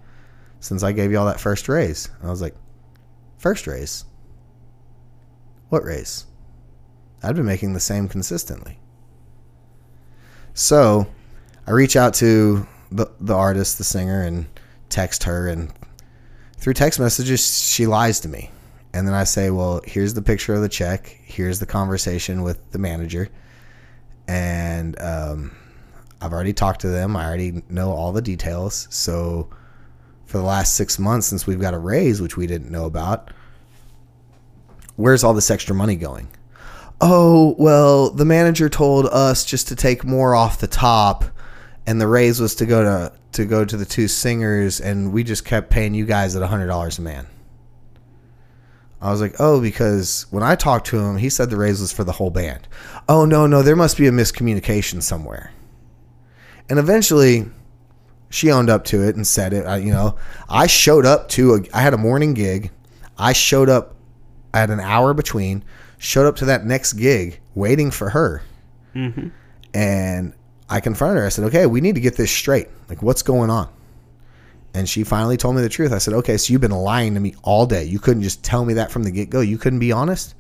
since 0.60 0.82
I 0.82 0.92
gave 0.92 1.10
you 1.10 1.18
all 1.18 1.26
that 1.26 1.40
first 1.40 1.68
raise." 1.68 2.08
I 2.22 2.30
was 2.30 2.40
like, 2.42 2.54
"First 3.38 3.66
raise? 3.66 4.04
What 5.68 5.84
raise?" 5.84 6.26
I've 7.22 7.36
been 7.36 7.46
making 7.46 7.72
the 7.72 7.80
same 7.80 8.08
consistently. 8.08 8.78
So 10.54 11.06
I 11.66 11.70
reach 11.70 11.96
out 11.96 12.14
to 12.14 12.66
the, 12.90 13.06
the 13.20 13.34
artist, 13.34 13.78
the 13.78 13.84
singer, 13.84 14.22
and 14.22 14.46
text 14.88 15.22
her. 15.24 15.48
And 15.48 15.72
through 16.58 16.74
text 16.74 16.98
messages, 16.98 17.62
she 17.62 17.86
lies 17.86 18.20
to 18.20 18.28
me. 18.28 18.50
And 18.92 19.06
then 19.06 19.14
I 19.14 19.24
say, 19.24 19.50
Well, 19.50 19.80
here's 19.84 20.14
the 20.14 20.22
picture 20.22 20.54
of 20.54 20.60
the 20.60 20.68
check. 20.68 21.06
Here's 21.24 21.60
the 21.60 21.66
conversation 21.66 22.42
with 22.42 22.72
the 22.72 22.78
manager. 22.78 23.28
And 24.28 25.00
um, 25.00 25.56
I've 26.22 26.32
already 26.32 26.52
talked 26.52 26.80
to 26.82 26.88
them. 26.88 27.16
I 27.16 27.26
already 27.26 27.62
know 27.68 27.90
all 27.92 28.12
the 28.12 28.22
details. 28.22 28.86
So 28.90 29.48
for 30.26 30.38
the 30.38 30.44
last 30.44 30.76
six 30.76 30.98
months, 30.98 31.26
since 31.26 31.46
we've 31.46 31.60
got 31.60 31.74
a 31.74 31.78
raise, 31.78 32.20
which 32.20 32.36
we 32.36 32.46
didn't 32.46 32.70
know 32.70 32.86
about, 32.86 33.30
where's 34.96 35.24
all 35.24 35.34
this 35.34 35.50
extra 35.50 35.74
money 35.74 35.96
going? 35.96 36.28
oh 37.02 37.56
well 37.58 38.10
the 38.10 38.24
manager 38.24 38.68
told 38.68 39.06
us 39.06 39.44
just 39.44 39.68
to 39.68 39.74
take 39.74 40.04
more 40.04 40.34
off 40.36 40.60
the 40.60 40.68
top 40.68 41.24
and 41.84 42.00
the 42.00 42.06
raise 42.06 42.40
was 42.40 42.54
to 42.54 42.64
go 42.64 42.82
to 42.82 43.12
to 43.32 43.44
go 43.44 43.64
to 43.64 43.76
the 43.76 43.84
two 43.84 44.06
singers 44.06 44.80
and 44.80 45.12
we 45.12 45.24
just 45.24 45.44
kept 45.44 45.68
paying 45.68 45.94
you 45.94 46.06
guys 46.06 46.36
at 46.36 46.48
$100 46.48 46.98
a 46.98 47.02
man 47.02 47.26
I 49.00 49.10
was 49.10 49.20
like, 49.20 49.34
oh, 49.40 49.60
because 49.60 50.26
when 50.30 50.44
I 50.44 50.54
talked 50.54 50.86
to 50.86 50.98
him, 51.00 51.16
he 51.16 51.28
said 51.28 51.50
the 51.50 51.56
raise 51.56 51.80
was 51.80 51.92
for 51.92 52.04
the 52.04 52.12
whole 52.12 52.30
band. 52.30 52.68
Oh, 53.08 53.24
no, 53.24 53.48
no, 53.48 53.60
there 53.60 53.74
must 53.74 53.98
be 53.98 54.06
a 54.06 54.12
miscommunication 54.12 55.02
somewhere. 55.02 55.50
And 56.72 56.78
eventually, 56.78 57.44
she 58.30 58.50
owned 58.50 58.70
up 58.70 58.84
to 58.84 59.06
it 59.06 59.14
and 59.14 59.26
said 59.26 59.52
it. 59.52 59.66
I, 59.66 59.76
you 59.76 59.92
know, 59.92 60.16
I 60.48 60.66
showed 60.66 61.04
up 61.04 61.28
to 61.28 61.56
a, 61.56 61.60
I 61.74 61.82
had 61.82 61.92
a 61.92 61.98
morning 61.98 62.32
gig. 62.32 62.70
I 63.18 63.34
showed 63.34 63.68
up 63.68 63.94
at 64.54 64.70
an 64.70 64.80
hour 64.80 65.12
between, 65.12 65.64
showed 65.98 66.26
up 66.26 66.36
to 66.36 66.46
that 66.46 66.64
next 66.64 66.94
gig 66.94 67.40
waiting 67.54 67.90
for 67.90 68.08
her. 68.08 68.40
Mm-hmm. 68.94 69.28
And 69.74 70.32
I 70.70 70.80
confronted 70.80 71.18
her. 71.18 71.26
I 71.26 71.28
said, 71.28 71.44
okay, 71.44 71.66
we 71.66 71.82
need 71.82 71.96
to 71.96 72.00
get 72.00 72.16
this 72.16 72.30
straight. 72.30 72.68
Like, 72.88 73.02
what's 73.02 73.20
going 73.20 73.50
on? 73.50 73.68
And 74.72 74.88
she 74.88 75.04
finally 75.04 75.36
told 75.36 75.56
me 75.56 75.60
the 75.60 75.68
truth. 75.68 75.92
I 75.92 75.98
said, 75.98 76.14
okay, 76.14 76.38
so 76.38 76.52
you've 76.52 76.62
been 76.62 76.70
lying 76.70 77.12
to 77.12 77.20
me 77.20 77.34
all 77.42 77.66
day. 77.66 77.84
You 77.84 77.98
couldn't 77.98 78.22
just 78.22 78.42
tell 78.42 78.64
me 78.64 78.72
that 78.72 78.90
from 78.90 79.02
the 79.02 79.10
get 79.10 79.28
go. 79.28 79.42
You 79.42 79.58
couldn't 79.58 79.80
be 79.80 79.92
honest. 79.92 80.34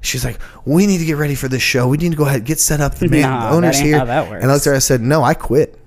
She's 0.00 0.24
like, 0.24 0.38
we 0.64 0.86
need 0.86 0.98
to 0.98 1.04
get 1.04 1.16
ready 1.16 1.34
for 1.34 1.48
this 1.48 1.62
show. 1.62 1.88
We 1.88 1.96
need 1.96 2.10
to 2.12 2.16
go 2.16 2.24
ahead, 2.24 2.38
and 2.38 2.46
get 2.46 2.60
set 2.60 2.80
up. 2.80 2.94
The 2.96 3.08
man, 3.08 3.22
Nah, 3.22 3.50
the 3.50 3.56
owner's 3.56 3.78
here. 3.78 3.98
how 3.98 4.04
that 4.04 4.30
works. 4.30 4.42
And 4.42 4.50
I 4.50 4.54
looked 4.54 4.66
at 4.66 4.70
her. 4.70 4.76
I 4.76 4.80
said, 4.80 5.00
no, 5.00 5.22
I 5.22 5.34
quit. 5.34 5.78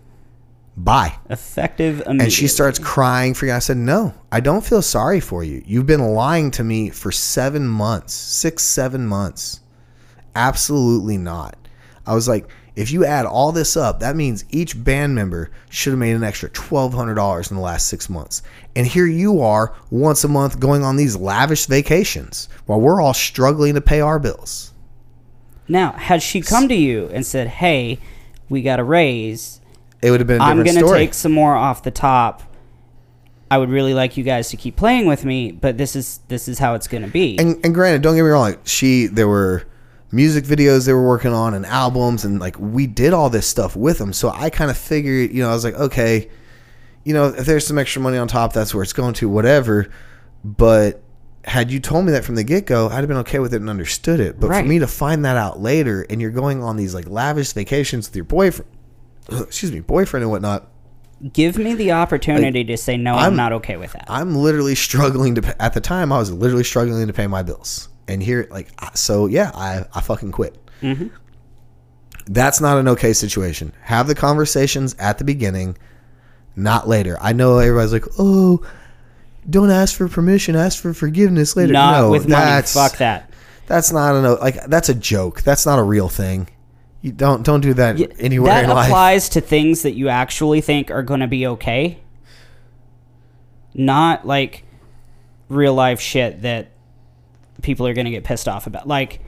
Bye. 0.75 1.17
Effective 1.29 1.95
immediately. 1.95 2.23
And 2.23 2.33
she 2.33 2.47
starts 2.47 2.79
crying 2.79 3.33
for 3.33 3.45
you. 3.45 3.51
I 3.53 3.59
said, 3.59 3.75
No, 3.75 4.13
I 4.31 4.39
don't 4.39 4.63
feel 4.65 4.81
sorry 4.81 5.19
for 5.19 5.43
you. 5.43 5.61
You've 5.65 5.85
been 5.85 6.13
lying 6.13 6.51
to 6.51 6.63
me 6.63 6.89
for 6.89 7.11
seven 7.11 7.67
months, 7.67 8.13
six, 8.13 8.63
seven 8.63 9.05
months. 9.05 9.59
Absolutely 10.35 11.17
not. 11.17 11.57
I 12.05 12.13
was 12.15 12.29
like, 12.29 12.47
if 12.79 12.91
you 12.91 13.03
add 13.03 13.25
all 13.25 13.51
this 13.51 13.75
up, 13.75 13.99
that 13.99 14.15
means 14.15 14.45
each 14.51 14.81
band 14.81 15.13
member 15.13 15.51
should 15.69 15.91
have 15.91 15.99
made 15.99 16.15
an 16.15 16.23
extra 16.23 16.49
$1,200 16.49 17.51
in 17.51 17.57
the 17.57 17.61
last 17.61 17.89
six 17.89 18.09
months. 18.09 18.41
And 18.73 18.87
here 18.87 19.05
you 19.05 19.41
are 19.41 19.75
once 19.91 20.23
a 20.23 20.29
month 20.29 20.61
going 20.61 20.81
on 20.81 20.95
these 20.95 21.17
lavish 21.17 21.65
vacations 21.65 22.47
while 22.67 22.79
we're 22.79 23.01
all 23.01 23.13
struggling 23.13 23.73
to 23.73 23.81
pay 23.81 23.99
our 23.99 24.17
bills. 24.17 24.71
Now, 25.67 25.91
had 25.91 26.23
she 26.23 26.39
come 26.39 26.69
to 26.69 26.73
you 26.73 27.09
and 27.11 27.25
said, 27.25 27.47
"Hey, 27.49 27.99
we 28.47 28.61
got 28.61 28.79
a 28.79 28.83
raise. 28.85 29.59
It 30.01 30.09
would 30.11 30.21
have 30.21 30.27
been 30.27 30.39
a 30.39 30.43
I'm 30.45 30.63
going 30.63 30.77
to 30.77 30.93
take 30.93 31.13
some 31.13 31.33
more 31.33 31.55
off 31.55 31.83
the 31.83 31.91
top. 31.91 32.43
I 33.51 33.57
would 33.57 33.69
really 33.69 33.93
like 33.93 34.15
you 34.15 34.23
guys 34.23 34.47
to 34.49 34.57
keep 34.57 34.77
playing 34.77 35.05
with 35.05 35.25
me, 35.25 35.51
but 35.51 35.77
this 35.77 35.97
is 35.97 36.21
this 36.29 36.47
is 36.47 36.59
how 36.59 36.75
it's 36.75 36.87
going 36.87 37.03
to 37.03 37.09
be." 37.09 37.37
and 37.37 37.59
and 37.65 37.75
granted, 37.75 38.03
don't 38.03 38.15
get 38.15 38.23
me 38.23 38.29
wrong, 38.29 38.55
she 38.63 39.07
there 39.07 39.27
were 39.27 39.65
music 40.11 40.43
videos 40.45 40.85
they 40.85 40.93
were 40.93 41.07
working 41.07 41.33
on 41.33 41.53
and 41.53 41.65
albums 41.65 42.25
and 42.25 42.39
like 42.39 42.57
we 42.59 42.87
did 42.87 43.13
all 43.13 43.29
this 43.29 43.47
stuff 43.47 43.75
with 43.75 43.97
them. 43.99 44.11
So 44.13 44.29
I 44.29 44.49
kind 44.49 44.71
of 44.71 44.77
figured, 44.77 45.31
you 45.31 45.43
know, 45.43 45.49
I 45.49 45.53
was 45.53 45.63
like, 45.63 45.75
okay, 45.75 46.29
you 47.03 47.13
know, 47.13 47.27
if 47.27 47.45
there's 47.45 47.65
some 47.67 47.77
extra 47.77 48.01
money 48.01 48.17
on 48.17 48.27
top, 48.27 48.53
that's 48.53 48.73
where 48.73 48.83
it's 48.83 48.93
going 48.93 49.13
to, 49.15 49.29
whatever. 49.29 49.89
But 50.43 51.01
had 51.45 51.71
you 51.71 51.79
told 51.79 52.05
me 52.05 52.11
that 52.11 52.25
from 52.25 52.35
the 52.35 52.43
get 52.43 52.65
go, 52.65 52.87
I'd 52.87 52.95
have 52.95 53.07
been 53.07 53.17
okay 53.17 53.39
with 53.39 53.53
it 53.53 53.57
and 53.61 53.69
understood 53.69 54.19
it. 54.19 54.39
But 54.39 54.49
Right. 54.49 54.61
for 54.63 54.67
me 54.69 54.79
to 54.79 54.87
find 54.87 55.23
that 55.25 55.37
out 55.37 55.59
later 55.61 56.05
and 56.09 56.19
you're 56.21 56.31
going 56.31 56.63
on 56.63 56.75
these 56.75 56.93
like 56.95 57.07
lavish 57.09 57.53
vacations 57.53 58.07
with 58.09 58.15
your 58.15 58.25
boyfriend, 58.25 58.69
excuse 59.31 59.71
me, 59.71 59.79
boyfriend 59.79 60.23
and 60.23 60.31
whatnot, 60.31 60.67
Give 61.33 61.57
me 61.57 61.73
the 61.73 61.91
opportunity 61.91 62.63
to 62.63 62.77
say 62.77 62.95
no. 62.95 63.11
I'm, 63.13 63.19
I'm- 63.19 63.35
not 63.35 63.51
okay 63.53 63.75
with 63.75 63.91
that. 63.91 64.05
I'm 64.07 64.35
literally 64.35 64.73
struggling 64.75 65.35
to. 65.35 65.61
At 65.61 65.73
the 65.73 65.81
time, 65.81 66.13
I 66.13 66.17
was 66.17 66.31
literally 66.31 66.63
struggling 66.63 67.05
to 67.07 67.11
pay 67.13 67.27
my 67.27 67.43
bills, 67.43 67.89
and 68.09 68.23
here, 68.23 68.47
like, 68.49 68.69
so 68.95 69.27
yeah, 69.27 69.51
I 69.53 69.85
I 69.93 70.01
fucking 70.01 70.31
quit. 70.31 70.57
Mm-hmm. 70.81 71.07
That's 72.25 72.59
not 72.59 72.77
an 72.77 72.87
okay 72.89 73.13
situation. 73.13 73.73
Have 73.81 74.07
the 74.07 74.15
conversations 74.15 74.95
at 74.99 75.17
the 75.17 75.23
beginning, 75.23 75.77
not 76.55 76.87
later. 76.87 77.17
I 77.21 77.33
know 77.33 77.59
everybody's 77.59 77.93
like, 77.93 78.05
oh, 78.17 78.65
don't 79.49 79.69
ask 79.71 79.95
for 79.95 80.07
permission, 80.07 80.55
ask 80.55 80.81
for 80.81 80.93
forgiveness 80.93 81.55
later. 81.55 81.73
not 81.73 81.99
no, 81.99 82.11
with 82.11 82.27
money. 82.27 82.61
Fuck 82.67 82.97
that. 82.97 83.31
that's 83.67 83.91
not 83.91 84.15
an 84.15 84.39
like 84.39 84.65
that's 84.65 84.89
a 84.89 84.95
joke. 84.95 85.41
That's 85.41 85.65
not 85.65 85.79
a 85.79 85.83
real 85.83 86.09
thing. 86.09 86.49
You 87.01 87.11
don't 87.11 87.43
don't 87.43 87.61
do 87.61 87.73
that 87.75 87.99
anywhere 88.19 88.53
that 88.53 88.63
in 88.65 88.69
life. 88.71 88.87
applies 88.87 89.29
to 89.29 89.41
things 89.41 89.83
that 89.83 89.93
you 89.93 90.09
actually 90.09 90.61
think 90.61 90.91
are 90.91 91.03
going 91.03 91.21
to 91.21 91.27
be 91.27 91.47
okay. 91.47 91.99
Not 93.73 94.27
like 94.27 94.65
real 95.47 95.73
life 95.73 95.99
shit 96.01 96.41
that 96.41 96.71
people 97.61 97.87
are 97.87 97.93
going 97.93 98.05
to 98.05 98.11
get 98.11 98.23
pissed 98.23 98.47
off 98.47 98.67
about. 98.67 98.87
Like 98.87 99.21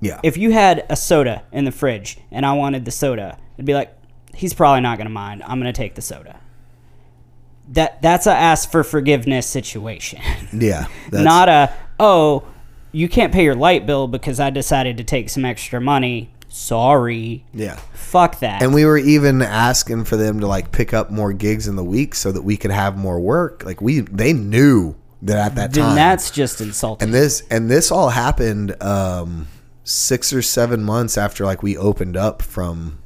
yeah, 0.00 0.20
if 0.22 0.36
you 0.36 0.52
had 0.52 0.84
a 0.88 0.96
soda 0.96 1.42
in 1.52 1.64
the 1.64 1.72
fridge 1.72 2.18
and 2.30 2.44
I 2.44 2.52
wanted 2.52 2.84
the 2.84 2.90
soda, 2.90 3.38
it'd 3.56 3.66
be 3.66 3.74
like, 3.74 3.92
he's 4.34 4.54
probably 4.54 4.80
not 4.80 4.98
going 4.98 5.06
to 5.06 5.12
mind. 5.12 5.42
I'm 5.42 5.60
going 5.60 5.72
to 5.72 5.76
take 5.76 5.94
the 5.94 6.02
soda. 6.02 6.40
That 7.70 8.00
that's 8.00 8.26
a 8.26 8.32
ask 8.32 8.70
for 8.70 8.84
forgiveness 8.84 9.46
situation. 9.46 10.20
yeah. 10.52 10.86
That's, 11.10 11.24
not 11.24 11.48
a 11.48 11.72
oh, 11.98 12.46
you 12.92 13.08
can't 13.08 13.32
pay 13.32 13.44
your 13.44 13.54
light 13.54 13.86
bill 13.86 14.06
because 14.06 14.38
I 14.38 14.50
decided 14.50 14.98
to 14.98 15.04
take 15.04 15.28
some 15.30 15.44
extra 15.44 15.80
money. 15.80 16.30
Sorry. 16.48 17.44
yeah. 17.52 17.76
Fuck 17.92 18.38
that. 18.40 18.62
And 18.62 18.72
we 18.72 18.84
were 18.84 18.96
even 18.96 19.42
asking 19.42 20.04
for 20.04 20.16
them 20.16 20.40
to 20.40 20.46
like 20.46 20.72
pick 20.72 20.94
up 20.94 21.10
more 21.10 21.32
gigs 21.32 21.68
in 21.68 21.76
the 21.76 21.84
week 21.84 22.14
so 22.14 22.32
that 22.32 22.42
we 22.42 22.56
could 22.56 22.70
have 22.70 22.96
more 22.96 23.20
work. 23.20 23.64
Like 23.64 23.82
we, 23.82 24.00
they 24.00 24.32
knew 24.32 24.94
that 25.26 25.38
at 25.38 25.54
that 25.56 25.72
then 25.72 25.84
time. 25.84 25.94
that's 25.96 26.30
just 26.30 26.60
insulting. 26.60 27.06
and 27.06 27.14
this 27.14 27.42
and 27.50 27.70
this 27.70 27.90
all 27.90 28.10
happened 28.10 28.80
um, 28.82 29.48
six 29.84 30.32
or 30.32 30.42
seven 30.42 30.82
months 30.82 31.16
after 31.16 31.44
like 31.44 31.62
we 31.62 31.76
opened 31.76 32.16
up 32.16 32.42
from 32.42 32.98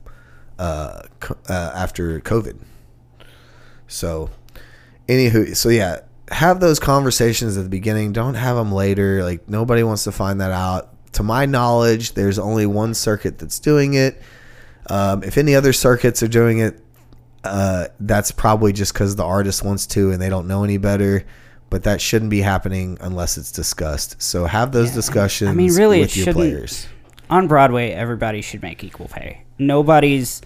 uh, 0.59 1.03
co- 1.21 1.39
uh, 1.49 1.73
after 1.75 2.21
COVID. 2.21 2.59
So, 3.89 4.31
anywho, 5.09 5.57
so 5.57 5.69
yeah, 5.69 6.01
have 6.31 6.61
those 6.61 6.79
conversations 6.79 7.57
at 7.57 7.65
the 7.65 7.69
beginning. 7.71 8.13
Don't 8.13 8.35
have 8.35 8.57
them 8.57 8.71
later. 8.73 9.25
Like 9.25 9.49
nobody 9.49 9.83
wants 9.83 10.05
to 10.05 10.13
find 10.13 10.41
that 10.41 10.53
out. 10.53 10.89
To 11.15 11.23
my 11.25 11.45
knowledge, 11.45 12.13
there's 12.13 12.39
only 12.39 12.67
one 12.67 12.95
circuit 12.95 13.39
that's 13.39 13.59
doing 13.59 13.95
it. 13.95 14.23
Um, 14.89 15.25
if 15.25 15.39
any 15.39 15.55
other 15.55 15.73
circuits 15.73 16.23
are 16.23 16.29
doing 16.29 16.61
it, 16.61 16.81
uh, 17.43 17.89
that's 17.99 18.31
probably 18.31 18.73
just 18.73 18.93
because 18.93 19.17
the 19.17 19.25
artist 19.25 19.65
wants 19.65 19.87
to 19.89 20.13
and 20.13 20.23
they 20.23 20.29
don't 20.29 20.47
know 20.47 20.63
any 20.63 20.77
better. 20.77 21.25
But 21.71 21.85
that 21.85 22.01
shouldn't 22.01 22.31
be 22.31 22.41
happening 22.41 22.99
unless 23.01 23.39
it's 23.39 23.53
discussed. 23.53 24.21
So 24.21 24.45
have 24.45 24.73
those 24.73 24.91
discussions 24.91 25.51
I 25.51 25.55
mean, 25.55 25.73
really, 25.75 25.99
it 25.99 26.03
with 26.03 26.17
your 26.17 26.33
players. 26.35 26.87
On 27.31 27.47
Broadway, 27.47 27.91
everybody 27.91 28.43
should 28.43 28.61
make 28.61 28.83
equal 28.83 29.07
pay. 29.07 29.45
Nobody's 29.59 30.43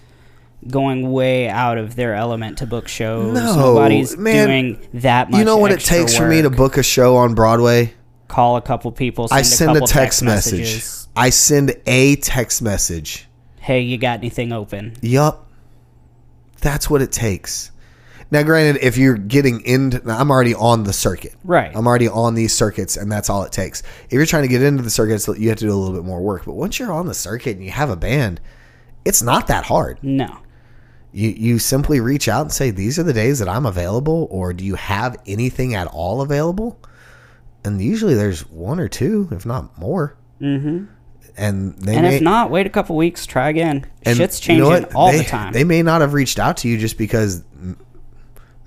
going 0.67 1.11
way 1.11 1.49
out 1.49 1.77
of 1.77 1.95
their 1.95 2.13
element 2.13 2.59
to 2.59 2.67
book 2.67 2.87
shows. 2.87 3.33
No, 3.33 3.55
Nobody's 3.55 4.15
man. 4.17 4.47
doing 4.47 4.87
that 5.01 5.31
much. 5.31 5.39
You 5.39 5.45
know 5.45 5.57
what 5.57 5.71
it 5.71 5.79
takes 5.79 6.15
for 6.15 6.27
me 6.27 6.43
to 6.43 6.49
book 6.49 6.77
a 6.77 6.83
show 6.83 7.17
on 7.17 7.33
Broadway? 7.33 7.93
call 8.27 8.57
a 8.57 8.61
couple 8.61 8.91
people. 8.91 9.27
Send 9.27 9.39
I 9.39 9.41
send 9.43 9.71
a 9.71 9.73
couple 9.75 9.87
text, 9.87 10.23
message. 10.23 10.59
messages. 10.59 11.07
I 11.15 11.29
send 11.29 11.75
a 11.85 12.15
text 12.17 12.61
message. 12.61 13.27
Hey, 13.59 13.81
you 13.81 13.97
got 13.97 14.19
anything 14.19 14.51
open? 14.51 14.95
Yup. 15.01 15.47
That's 16.61 16.89
what 16.89 17.01
it 17.01 17.11
takes. 17.11 17.71
Now, 18.31 18.41
granted, 18.43 18.83
if 18.83 18.97
you're 18.97 19.17
getting 19.17 19.61
into, 19.61 19.99
now, 20.05 20.17
I'm 20.19 20.31
already 20.31 20.55
on 20.55 20.83
the 20.83 20.93
circuit. 20.93 21.33
Right. 21.43 21.71
I'm 21.75 21.85
already 21.87 22.07
on 22.07 22.33
these 22.35 22.53
circuits, 22.53 22.97
and 22.97 23.11
that's 23.11 23.29
all 23.29 23.43
it 23.43 23.51
takes. 23.51 23.81
If 24.05 24.13
you're 24.13 24.25
trying 24.25 24.43
to 24.43 24.49
get 24.49 24.61
into 24.63 24.81
the 24.83 24.89
circuits, 24.89 25.27
you 25.27 25.49
have 25.49 25.59
to 25.59 25.65
do 25.65 25.71
a 25.71 25.75
little 25.75 25.95
bit 25.95 26.03
more 26.05 26.21
work. 26.21 26.45
But 26.45 26.53
once 26.55 26.79
you're 26.79 26.91
on 26.91 27.05
the 27.05 27.13
circuit 27.13 27.55
and 27.57 27.63
you 27.63 27.71
have 27.71 27.89
a 27.89 27.95
band, 27.95 28.41
it's 29.05 29.21
not 29.21 29.47
that 29.47 29.65
hard. 29.65 29.99
No. 30.01 30.39
You 31.13 31.29
you 31.29 31.59
simply 31.59 31.99
reach 32.01 32.27
out 32.27 32.41
and 32.41 32.51
say, 32.51 32.71
"These 32.71 32.99
are 32.99 33.03
the 33.03 33.13
days 33.13 33.39
that 33.39 33.47
I'm 33.47 33.65
available," 33.65 34.27
or 34.31 34.51
"Do 34.51 34.65
you 34.65 34.75
have 34.75 35.15
anything 35.25 35.73
at 35.73 35.87
all 35.87 36.19
available?" 36.21 36.77
And 37.63 37.81
usually 37.81 38.15
there's 38.15 38.41
one 38.49 38.79
or 38.81 38.87
two, 38.89 39.29
if 39.31 39.45
not 39.45 39.77
more. 39.79 40.17
Mm-hmm. 40.41 40.85
And 41.37 41.77
they 41.77 41.95
And 41.95 42.01
may, 42.03 42.15
if 42.17 42.21
not, 42.21 42.49
wait 42.51 42.65
a 42.65 42.69
couple 42.69 42.95
weeks. 42.97 43.25
Try 43.25 43.49
again. 43.49 43.85
Shit's 44.05 44.45
you 44.47 44.57
know 44.57 44.71
changing 44.71 44.93
all 44.95 45.11
They- 45.11 45.19
the 45.19 45.23
time. 45.23 45.53
They 45.53 45.63
may 45.63 45.81
not 45.83 46.01
have 46.01 46.13
reached 46.13 46.37
out 46.39 46.57
to 46.57 46.67
you 46.67 46.77
just 46.77 46.97
because 46.97 47.43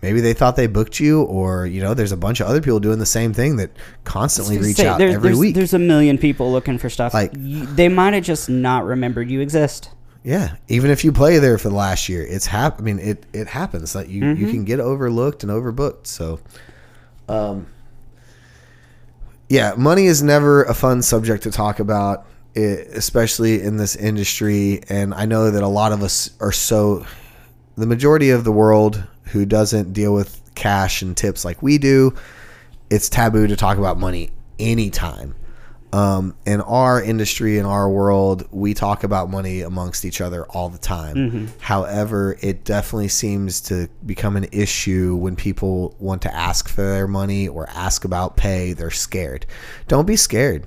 maybe 0.02 0.20
they 0.20 0.32
thought 0.32 0.56
they 0.56 0.66
booked 0.66 1.00
you, 1.00 1.22
or 1.22 1.66
you 1.66 1.82
know, 1.82 1.94
there's 1.94 2.12
a 2.12 2.16
bunch 2.16 2.40
of 2.40 2.46
other 2.46 2.60
people 2.60 2.80
doing 2.80 2.98
the 2.98 3.06
same 3.06 3.32
thing 3.32 3.56
that 3.56 3.70
constantly 4.04 4.58
reach 4.58 4.76
say, 4.76 4.86
out 4.86 4.98
there- 4.98 5.10
every 5.10 5.30
there's, 5.30 5.38
week. 5.38 5.54
There's 5.54 5.74
a 5.74 5.78
million 5.78 6.18
people 6.18 6.50
looking 6.52 6.78
for 6.78 6.88
stuff. 6.90 7.14
Like- 7.14 7.32
Y- 7.32 7.66
they 7.74 7.88
might 7.88 8.14
have 8.14 8.24
just 8.24 8.48
not 8.48 8.84
remembered 8.84 9.30
you 9.30 9.40
exist. 9.40 9.90
Yeah, 10.24 10.56
even 10.68 10.90
if 10.90 11.04
you 11.04 11.12
play 11.12 11.38
there 11.38 11.56
for 11.58 11.68
the 11.68 11.74
last 11.76 12.08
year, 12.08 12.22
it's 12.22 12.46
hap- 12.46 12.80
I 12.80 12.82
mean, 12.82 12.98
it 12.98 13.24
it 13.32 13.46
happens 13.46 13.92
that 13.94 14.08
you 14.08 14.22
Mm-hmm. 14.22 14.44
you 14.44 14.50
can 14.50 14.64
get 14.64 14.80
overlooked 14.80 15.42
and 15.42 15.50
overbooked. 15.52 16.06
So, 16.06 16.40
um, 17.28 17.66
yeah, 19.48 19.74
money 19.76 20.06
is 20.06 20.22
never 20.22 20.64
a 20.64 20.74
fun 20.74 21.02
subject 21.02 21.44
to 21.44 21.50
talk 21.50 21.80
about, 21.80 22.26
i 22.56 22.60
especially 22.60 23.62
in 23.62 23.76
this 23.78 23.96
industry. 23.96 24.82
And 24.88 25.14
I 25.14 25.24
know 25.24 25.50
that 25.50 25.62
a 25.62 25.68
lot 25.68 25.92
of 25.92 26.02
us 26.02 26.30
are 26.40 26.52
so. 26.52 27.06
The 27.76 27.86
majority 27.86 28.30
of 28.30 28.42
the 28.42 28.50
world 28.52 29.04
who 29.32 29.46
doesn't 29.46 29.92
deal 29.92 30.12
with 30.14 30.40
cash 30.54 31.02
and 31.02 31.16
tips 31.16 31.44
like 31.44 31.62
we 31.62 31.78
do, 31.78 32.14
it's 32.90 33.08
taboo 33.08 33.46
to 33.46 33.56
talk 33.56 33.78
about 33.78 33.98
money 33.98 34.30
anytime. 34.58 35.34
um, 35.90 36.34
in 36.44 36.60
our 36.60 37.02
industry, 37.02 37.56
in 37.58 37.64
our 37.64 37.88
world, 37.88 38.46
we 38.50 38.74
talk 38.74 39.04
about 39.04 39.30
money 39.30 39.62
amongst 39.62 40.04
each 40.04 40.20
other 40.20 40.44
all 40.46 40.68
the 40.68 40.76
time. 40.76 41.16
Mm-hmm. 41.16 41.46
However, 41.60 42.36
it 42.42 42.62
definitely 42.64 43.08
seems 43.08 43.62
to 43.62 43.88
become 44.04 44.36
an 44.36 44.46
issue 44.52 45.16
when 45.16 45.34
people 45.34 45.94
want 45.98 46.20
to 46.22 46.34
ask 46.34 46.68
for 46.68 46.82
their 46.82 47.08
money 47.08 47.48
or 47.48 47.66
ask 47.70 48.04
about 48.04 48.36
pay. 48.36 48.74
They're 48.74 48.90
scared. 48.90 49.46
Don't 49.86 50.04
be 50.06 50.16
scared. 50.16 50.66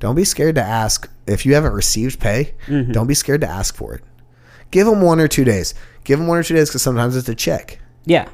Don't 0.00 0.16
be 0.16 0.24
scared 0.24 0.56
to 0.56 0.62
ask. 0.64 1.08
If 1.28 1.46
you 1.46 1.54
haven't 1.54 1.72
received 1.72 2.18
pay, 2.18 2.54
Mm-hmm. 2.66 2.90
don't 2.90 3.06
be 3.06 3.14
scared 3.14 3.42
to 3.42 3.48
ask 3.48 3.76
for 3.76 3.94
it. 3.94 4.02
Give 4.72 4.86
them 4.88 5.00
one 5.00 5.20
or 5.20 5.28
two 5.28 5.44
days. 5.44 5.74
Give 6.02 6.18
them 6.18 6.26
one 6.26 6.38
or 6.38 6.42
two 6.42 6.54
days 6.54 6.70
because 6.70 6.82
sometimes 6.82 7.14
it's 7.14 7.28
a 7.28 7.36
check. 7.36 7.78
Yeah. 8.06 8.28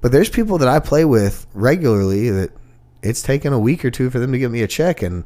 But 0.00 0.12
there's 0.12 0.30
people 0.30 0.56
that 0.58 0.68
I 0.68 0.78
play 0.80 1.04
with 1.04 1.46
regularly 1.52 2.30
that 2.30 2.50
it's 3.02 3.20
taken 3.22 3.52
a 3.52 3.58
week 3.58 3.84
or 3.84 3.90
two 3.90 4.08
for 4.10 4.18
them 4.18 4.32
to 4.32 4.38
give 4.38 4.50
me 4.50 4.62
a 4.62 4.66
check, 4.68 5.02
and 5.02 5.24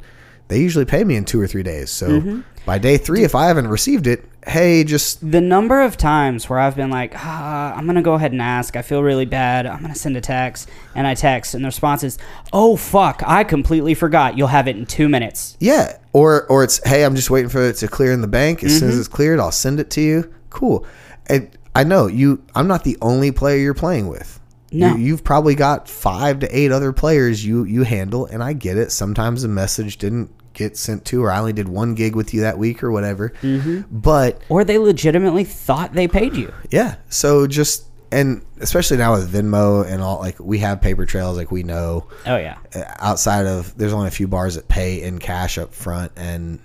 they 0.48 0.60
usually 0.60 0.84
pay 0.84 1.04
me 1.04 1.14
in 1.16 1.24
two 1.24 1.40
or 1.40 1.46
three 1.46 1.62
days. 1.62 1.90
So 1.90 2.08
Mm-hmm. 2.08 2.40
by 2.66 2.78
day 2.78 2.96
three, 2.98 3.22
if 3.24 3.34
I 3.34 3.46
haven't 3.46 3.68
received 3.68 4.06
it, 4.06 4.24
hey, 4.46 4.84
just 4.84 5.30
The 5.30 5.40
number 5.40 5.80
of 5.80 5.96
times 5.96 6.48
where 6.50 6.58
I've 6.58 6.76
been 6.76 6.90
like, 6.90 7.12
ah, 7.16 7.72
I'm 7.74 7.84
going 7.84 7.96
to 7.96 8.02
go 8.02 8.14
ahead 8.14 8.32
and 8.32 8.42
ask. 8.42 8.76
I 8.76 8.82
feel 8.82 9.02
really 9.02 9.24
bad. 9.24 9.64
I'm 9.66 9.78
going 9.80 9.92
to 9.92 9.98
send 9.98 10.16
a 10.16 10.20
text. 10.20 10.68
And 10.94 11.06
I 11.06 11.14
text, 11.14 11.54
and 11.54 11.64
the 11.64 11.68
response 11.68 12.02
is, 12.04 12.18
oh, 12.52 12.76
fuck, 12.76 13.22
I 13.24 13.42
completely 13.44 13.94
forgot. 13.94 14.36
You'll 14.36 14.48
have 14.48 14.68
it 14.68 14.76
in 14.76 14.86
two 14.86 15.08
minutes. 15.08 15.56
yeah, 15.60 15.98
or 16.12 16.46
or 16.48 16.62
it's 16.64 16.80
hey, 16.86 17.04
I'm 17.04 17.16
just 17.16 17.30
waiting 17.30 17.48
for 17.48 17.62
it 17.62 17.76
to 17.76 17.88
clear 17.88 18.12
in 18.12 18.20
the 18.20 18.28
bank. 18.28 18.62
As 18.62 18.70
Mm-hmm. 18.72 18.78
soon 18.80 18.88
as 18.90 18.98
it's 18.98 19.08
cleared, 19.08 19.40
I'll 19.40 19.50
send 19.52 19.78
it 19.80 19.90
to 19.90 20.00
you. 20.00 20.32
Cool. 20.50 20.84
And 21.26 21.48
I 21.74 21.84
know 21.84 22.06
you. 22.06 22.42
I'm 22.54 22.68
not 22.68 22.84
the 22.84 22.96
only 23.02 23.32
player 23.32 23.56
you're 23.58 23.74
playing 23.74 24.08
with. 24.08 24.40
No. 24.72 24.94
You, 24.96 25.02
you've 25.04 25.24
probably 25.24 25.54
got 25.54 25.88
five 25.88 26.40
to 26.40 26.56
eight 26.56 26.72
other 26.72 26.92
players 26.92 27.44
you 27.44 27.64
you 27.64 27.82
handle, 27.84 28.26
and 28.26 28.42
I 28.42 28.52
get 28.52 28.76
it. 28.76 28.90
Sometimes 28.92 29.44
a 29.44 29.48
message 29.48 29.98
didn't 29.98 30.30
get 30.52 30.76
sent 30.76 31.04
to, 31.06 31.22
or 31.24 31.30
I 31.32 31.38
only 31.38 31.52
did 31.52 31.68
one 31.68 31.94
gig 31.94 32.14
with 32.14 32.32
you 32.32 32.42
that 32.42 32.58
week, 32.58 32.82
or 32.84 32.90
whatever. 32.92 33.30
Mm-hmm. 33.42 33.82
But 33.90 34.42
Or 34.48 34.64
they 34.64 34.78
legitimately 34.78 35.44
thought 35.44 35.94
they 35.94 36.06
paid 36.08 36.34
you. 36.36 36.52
Yeah. 36.70 36.96
So 37.08 37.46
just 37.46 37.86
and 38.12 38.44
especially 38.60 38.96
now 38.96 39.14
with 39.14 39.32
Venmo 39.32 39.84
and 39.84 40.00
all 40.00 40.20
like 40.20 40.38
we 40.38 40.58
have 40.58 40.80
paper 40.80 41.04
trails 41.04 41.36
like 41.36 41.50
we 41.50 41.64
know 41.64 42.06
Oh, 42.26 42.36
yeah. 42.36 42.58
uh, 42.74 42.84
outside 42.98 43.46
of 43.46 43.76
there's 43.76 43.92
only 43.92 44.06
a 44.06 44.12
few 44.12 44.28
bars 44.28 44.54
that 44.54 44.68
pay 44.68 45.02
in 45.02 45.18
cash 45.18 45.58
up 45.58 45.74
front 45.74 46.12
and 46.14 46.60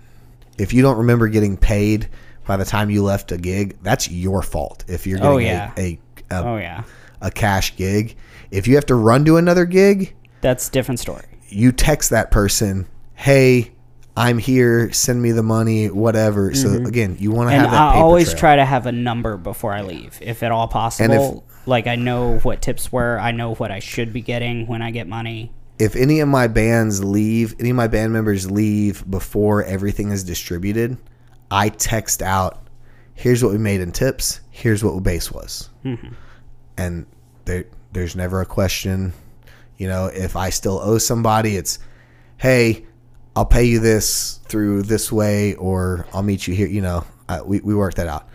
if 0.59 0.73
you 0.73 0.83
don't 0.83 0.97
remember 0.99 1.27
getting 1.27 1.57
paid 1.57 2.07
by 2.49 2.57
the 2.57 2.65
time 2.65 2.89
you 2.89 3.03
left 3.03 3.31
a 3.31 3.37
gig, 3.37 3.77
that's 3.83 4.09
your 4.09 4.41
fault. 4.41 4.83
If 4.87 5.05
you're 5.05 5.19
getting 5.19 5.31
Oh, 5.31 5.37
yeah. 5.37 5.71
a, 5.77 5.99
a, 6.31 6.35
a 6.35 6.43
Oh, 6.47 6.57
yeah. 6.57 6.81
a 7.21 7.29
cash 7.29 7.75
gig, 7.75 8.15
if 8.49 8.67
you 8.67 8.73
have 8.73 8.87
to 8.87 8.95
run 8.95 9.23
to 9.25 9.37
another 9.37 9.65
gig, 9.65 10.15
That's 10.41 10.67
a 10.67 10.71
different 10.71 10.99
story. 10.99 11.25
you 11.49 11.71
text 11.71 12.09
that 12.09 12.31
person, 12.31 12.87
"Hey, 13.13 13.71
I'm 14.17 14.39
here. 14.39 14.91
Send 14.91 15.21
me 15.21 15.31
the 15.31 15.43
money, 15.43 15.91
whatever." 15.91 16.55
So 16.55 16.69
again, 16.73 17.17
you 17.19 17.29
want 17.29 17.51
to 17.51 17.55
Mm-hmm. 17.55 17.61
Have 17.65 17.71
that 17.71 17.95
I 17.95 17.99
always 17.99 18.29
trail. 18.31 18.39
try 18.39 18.55
to 18.55 18.65
have 18.65 18.87
a 18.87 18.91
number 18.91 19.37
before 19.37 19.71
I 19.73 19.81
leave, 19.83 20.17
if 20.19 20.41
at 20.41 20.51
all 20.51 20.67
possible. 20.67 21.43
like 21.67 21.85
I 21.85 21.97
know 21.97 22.39
what 22.39 22.63
tips 22.63 22.91
were, 22.91 23.19
I 23.19 23.29
know 23.31 23.53
what 23.53 23.69
I 23.69 23.77
should 23.79 24.11
be 24.11 24.21
getting 24.21 24.65
when 24.65 24.81
I 24.81 24.89
get 24.89 25.07
money. 25.07 25.51
if 25.77 25.95
any 25.95 26.19
of 26.19 26.27
my 26.27 26.47
bands 26.47 27.03
leave, 27.03 27.55
any 27.59 27.69
of 27.69 27.75
my 27.75 27.87
band 27.87 28.11
members 28.11 28.49
leave 28.49 29.03
before 29.09 29.63
everything 29.63 30.09
is 30.11 30.23
distributed, 30.23 30.97
I 31.51 31.69
text 31.69 32.21
out, 32.21 32.67
"Here's 33.13 33.43
what 33.43 33.51
we 33.51 33.57
made 33.57 33.81
in 33.81 33.91
tips. 33.91 34.39
Here's 34.51 34.83
what 34.83 35.01
base 35.03 35.31
was," 35.31 35.69
and 36.77 37.05
there, 37.45 37.65
there's 37.91 38.15
never 38.15 38.41
a 38.41 38.45
question. 38.45 39.13
You 39.77 39.87
know, 39.87 40.07
if 40.07 40.35
I 40.35 40.49
still 40.49 40.79
owe 40.79 40.97
somebody, 40.97 41.55
it's, 41.55 41.79
"Hey, 42.37 42.85
I'll 43.35 43.45
pay 43.45 43.63
you 43.63 43.79
this 43.79 44.39
through 44.45 44.83
this 44.83 45.11
way, 45.11 45.55
or 45.55 46.05
I'll 46.13 46.23
meet 46.23 46.47
you 46.47 46.53
here." 46.53 46.67
You 46.67 46.81
know, 46.81 47.03
uh, 47.27 47.41
we 47.45 47.59
we 47.61 47.73
work 47.75 47.95
that 47.95 48.07
out. 48.07 48.27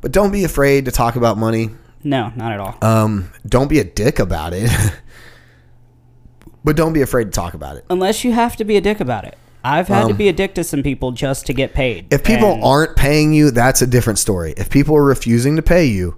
But 0.00 0.12
don't 0.12 0.30
be 0.30 0.44
afraid 0.44 0.84
to 0.84 0.90
talk 0.90 1.16
about 1.16 1.38
money. 1.38 1.70
No, 2.04 2.32
not 2.36 2.52
at 2.52 2.60
all. 2.60 2.76
Um, 2.82 3.32
don't 3.46 3.68
be 3.68 3.80
a 3.80 3.84
dick 3.84 4.18
about 4.18 4.52
it. 4.52 4.70
but 6.64 6.76
don't 6.76 6.92
be 6.92 7.02
afraid 7.02 7.24
to 7.24 7.30
talk 7.30 7.54
about 7.54 7.76
it. 7.76 7.84
Unless 7.90 8.22
you 8.22 8.32
have 8.32 8.56
to 8.56 8.64
be 8.64 8.76
a 8.76 8.80
dick 8.80 9.00
about 9.00 9.24
it. 9.24 9.36
I've 9.66 9.88
had 9.88 10.06
to 10.08 10.14
be 10.14 10.28
a 10.28 10.32
dick 10.32 10.54
to 10.54 10.64
some 10.64 10.82
people 10.84 11.10
just 11.10 11.46
to 11.46 11.52
get 11.52 11.74
paid. 11.74 12.04
Um, 12.04 12.08
If 12.12 12.22
people 12.24 12.52
And 12.52 12.62
aren't 12.62 12.94
paying 12.96 13.32
you, 13.32 13.50
that's 13.50 13.82
a 13.82 13.86
different 13.86 14.18
story. 14.20 14.54
If 14.56 14.70
people 14.70 14.96
are 14.96 15.04
refusing 15.04 15.56
to 15.56 15.62
pay 15.62 15.86
you, 15.86 16.16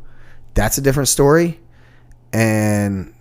that's 0.55 0.77
a 0.77 0.83
different 0.83 1.09
story. 1.09 1.59
And 2.33 3.15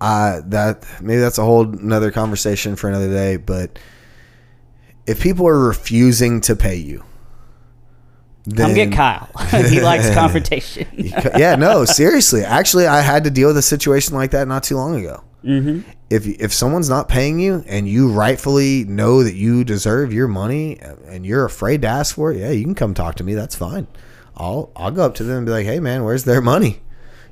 uh, 0.00 0.40
that 0.46 0.84
maybe 1.00 1.20
that's 1.20 1.38
a 1.38 1.44
whole 1.44 1.62
another 1.62 2.10
conversation 2.10 2.74
for 2.74 2.88
another 2.88 3.10
day. 3.10 3.36
But 3.36 3.78
if 5.06 5.22
people 5.22 5.46
are 5.46 5.58
refusing 5.58 6.40
to 6.42 6.56
pay 6.56 6.76
you, 6.76 7.04
then 8.44 8.68
Come 8.68 8.74
get 8.74 8.92
Kyle. 8.92 9.28
he 9.68 9.80
likes 9.80 10.10
confrontation. 10.14 10.88
yeah, 11.36 11.54
no, 11.54 11.84
seriously. 11.84 12.42
Actually, 12.42 12.86
I 12.86 13.02
had 13.02 13.22
to 13.24 13.30
deal 13.30 13.48
with 13.48 13.58
a 13.58 13.62
situation 13.62 14.14
like 14.16 14.32
that 14.32 14.48
not 14.48 14.64
too 14.64 14.76
long 14.76 14.96
ago. 14.96 15.22
Mm-hmm. 15.44 15.88
If 16.10 16.26
if 16.26 16.52
someone's 16.52 16.90
not 16.90 17.08
paying 17.08 17.38
you 17.38 17.64
and 17.66 17.88
you 17.88 18.12
rightfully 18.12 18.84
know 18.84 19.22
that 19.22 19.34
you 19.34 19.62
deserve 19.62 20.12
your 20.12 20.26
money 20.26 20.78
and 21.06 21.24
you're 21.24 21.44
afraid 21.44 21.82
to 21.82 21.88
ask 21.88 22.16
for 22.16 22.32
it, 22.32 22.38
yeah, 22.38 22.50
you 22.50 22.64
can 22.64 22.74
come 22.74 22.94
talk 22.94 23.14
to 23.16 23.24
me. 23.24 23.34
That's 23.34 23.54
fine. 23.54 23.86
I'll 24.36 24.72
I'll 24.74 24.90
go 24.90 25.04
up 25.04 25.14
to 25.16 25.24
them 25.24 25.38
and 25.38 25.46
be 25.46 25.52
like, 25.52 25.66
hey 25.66 25.78
man, 25.78 26.02
where's 26.04 26.24
their 26.24 26.40
money? 26.40 26.80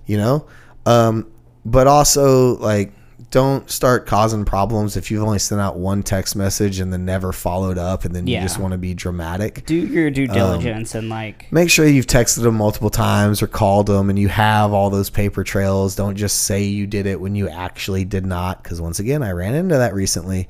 You 0.07 0.19
know, 0.19 0.47
um, 0.87 1.31
but 1.65 1.87
also 1.87 2.57
like 2.59 2.93
don't 3.31 3.71
start 3.71 4.07
causing 4.07 4.47
problems 4.47 4.97
if 4.97 5.11
you've 5.11 5.23
only 5.23 5.39
sent 5.39 5.61
out 5.61 5.77
one 5.77 6.03
text 6.03 6.35
message 6.35 6.81
and 6.81 6.91
then 6.91 7.05
never 7.05 7.31
followed 7.31 7.77
up 7.77 8.07
and 8.07 8.17
then 8.17 8.27
Yeah. 8.27 8.39
you 8.41 8.45
just 8.49 8.59
want 8.59 8.73
to 8.73 8.79
be 8.79 8.95
dramatic. 8.95 9.67
Do 9.67 9.75
your 9.75 10.07
Um, 10.07 10.13
due 10.15 10.27
diligence 10.27 10.95
and 10.95 11.11
like 11.11 11.47
make 11.53 11.69
sure 11.69 11.87
you've 11.87 12.07
texted 12.07 12.43
them 12.43 12.55
multiple 12.55 12.89
times 12.89 13.43
or 13.43 13.47
called 13.47 13.87
them 13.89 14.09
and 14.09 14.19
you 14.19 14.29
have 14.29 14.73
all 14.73 14.89
those 14.89 15.11
paper 15.11 15.45
trails. 15.45 15.95
Don't 15.95 16.17
just 16.17 16.39
say 16.45 16.63
you 16.65 16.87
did 16.87 17.05
it 17.05 17.21
when 17.21 17.35
you 17.35 17.51
actually 17.51 18.07
did 18.07 18.25
not 18.25 18.63
because 18.63 18.81
once 18.81 18.99
again 18.99 19.23
i 19.23 19.31
ran 19.31 19.55
into 19.55 19.77
that 19.77 19.93
recently. 19.95 20.49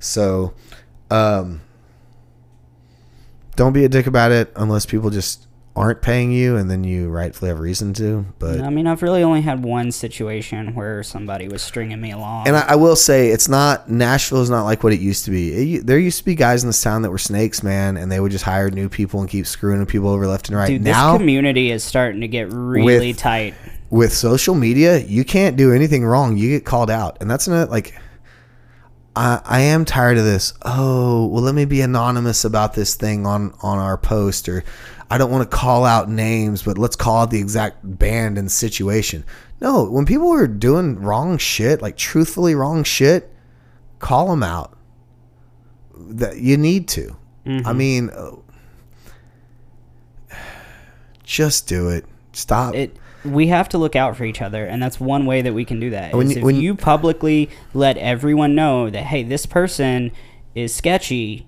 So 0.00 0.52
um 1.12 1.60
don't 3.54 3.72
be 3.72 3.84
a 3.84 3.88
dick 3.88 4.06
about 4.08 4.32
it 4.32 4.52
unless 4.56 4.84
people 4.84 5.10
just 5.10 5.45
aren't 5.76 6.00
paying 6.00 6.32
you 6.32 6.56
and 6.56 6.70
then 6.70 6.82
you 6.84 7.08
rightfully 7.10 7.50
have 7.50 7.60
reason 7.60 7.92
to 7.92 8.24
but 8.38 8.60
I 8.62 8.70
mean, 8.70 8.86
I've 8.86 9.02
really 9.02 9.22
only 9.22 9.42
had 9.42 9.62
one 9.62 9.92
situation 9.92 10.74
where 10.74 11.02
somebody 11.02 11.48
was 11.48 11.60
stringing 11.62 12.00
me 12.00 12.12
along. 12.12 12.48
and 12.48 12.56
I, 12.56 12.60
I 12.68 12.74
will 12.76 12.96
say 12.96 13.28
it's 13.28 13.46
not 13.48 13.88
Nashville 13.90 14.40
is 14.40 14.48
not 14.48 14.64
like 14.64 14.82
what 14.82 14.94
it 14.94 15.00
used 15.00 15.26
to 15.26 15.30
be. 15.30 15.74
It, 15.74 15.86
there 15.86 15.98
used 15.98 16.18
to 16.18 16.24
be 16.24 16.34
guys 16.34 16.62
in 16.64 16.68
this 16.70 16.82
town 16.82 17.02
that 17.02 17.10
were 17.10 17.18
snakes, 17.18 17.62
man, 17.62 17.98
and 17.98 18.10
they 18.10 18.20
would 18.20 18.32
just 18.32 18.44
hire 18.44 18.70
new 18.70 18.88
people 18.88 19.20
and 19.20 19.28
keep 19.28 19.46
screwing 19.46 19.84
people 19.84 20.08
over 20.08 20.26
left 20.26 20.48
and 20.48 20.56
right. 20.56 20.68
Dude, 20.68 20.82
now 20.82 21.12
this 21.12 21.20
community 21.20 21.70
is 21.70 21.84
starting 21.84 22.22
to 22.22 22.28
get 22.28 22.50
really 22.50 23.08
With- 23.08 23.18
tight. 23.18 23.54
with 23.90 24.12
social 24.14 24.54
media, 24.54 24.98
you 24.98 25.24
can't 25.24 25.56
do 25.56 25.72
anything 25.74 26.04
wrong. 26.06 26.38
You 26.38 26.48
get 26.48 26.64
called 26.64 26.90
out, 26.90 27.18
and 27.20 27.30
that's 27.30 27.46
not 27.46 27.68
like. 27.70 27.94
I, 29.14 29.40
I 29.44 29.60
am 29.60 29.84
tired 29.86 30.18
of 30.18 30.24
this. 30.24 30.52
Oh, 30.62 31.26
well, 31.26 31.42
let 31.42 31.54
me 31.54 31.64
be 31.64 31.80
anonymous 31.80 32.44
about 32.44 32.74
this 32.74 32.94
thing 32.96 33.26
on 33.26 33.54
on 33.62 33.78
our 33.78 33.96
post, 33.96 34.48
or 34.48 34.62
I 35.10 35.18
don't 35.18 35.30
want 35.30 35.48
to 35.48 35.56
call 35.56 35.84
out 35.84 36.08
names, 36.08 36.62
but 36.62 36.78
let's 36.78 36.96
call 36.96 37.18
out 37.22 37.30
the 37.30 37.38
exact 37.38 37.78
band 37.82 38.38
and 38.38 38.50
situation. 38.50 39.24
No, 39.60 39.84
when 39.88 40.04
people 40.04 40.30
are 40.32 40.46
doing 40.46 40.96
wrong 41.00 41.38
shit, 41.38 41.80
like 41.80 41.96
truthfully 41.96 42.54
wrong 42.54 42.82
shit, 42.84 43.32
call 43.98 44.28
them 44.28 44.42
out. 44.42 44.76
That 45.98 46.38
you 46.38 46.56
need 46.56 46.88
to. 46.88 47.16
I 47.46 47.72
mean, 47.72 48.10
uh, 48.10 48.32
just 51.22 51.66
do 51.68 51.88
it. 51.88 52.04
Stop. 52.32 52.74
It 52.74 52.96
we 53.24 53.48
have 53.48 53.68
to 53.70 53.78
look 53.78 53.96
out 53.96 54.16
for 54.16 54.24
each 54.24 54.40
other, 54.40 54.64
and 54.64 54.80
that's 54.80 55.00
one 55.00 55.26
way 55.26 55.42
that 55.42 55.52
we 55.52 55.64
can 55.64 55.80
do 55.80 55.90
that. 55.90 56.14
When 56.14 56.30
you- 56.30 56.36
if 56.38 56.42
when- 56.44 56.56
you 56.56 56.74
publicly 56.76 57.48
let 57.74 57.96
everyone 57.98 58.54
know 58.54 58.88
that 58.90 59.04
hey, 59.04 59.22
this 59.24 59.46
person 59.46 60.12
is 60.54 60.74
sketchy, 60.74 61.46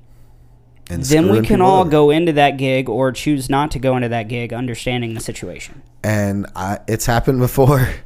and 0.89 1.03
then 1.03 1.31
we 1.31 1.43
can 1.43 1.61
all 1.61 1.81
over. 1.81 1.91
go 1.91 2.11
into 2.11 2.33
that 2.33 2.57
gig 2.57 2.89
or 2.89 3.13
choose 3.13 3.51
not 3.51 3.71
to 3.73 3.79
go 3.79 3.97
into 3.97 4.09
that 4.09 4.29
gig, 4.29 4.53
understanding 4.53 5.15
the 5.15 5.21
situation. 5.21 5.83
and 6.03 6.47
I, 6.57 6.81
it's 6.89 7.07
happened 7.07 7.41
before. 7.41 7.89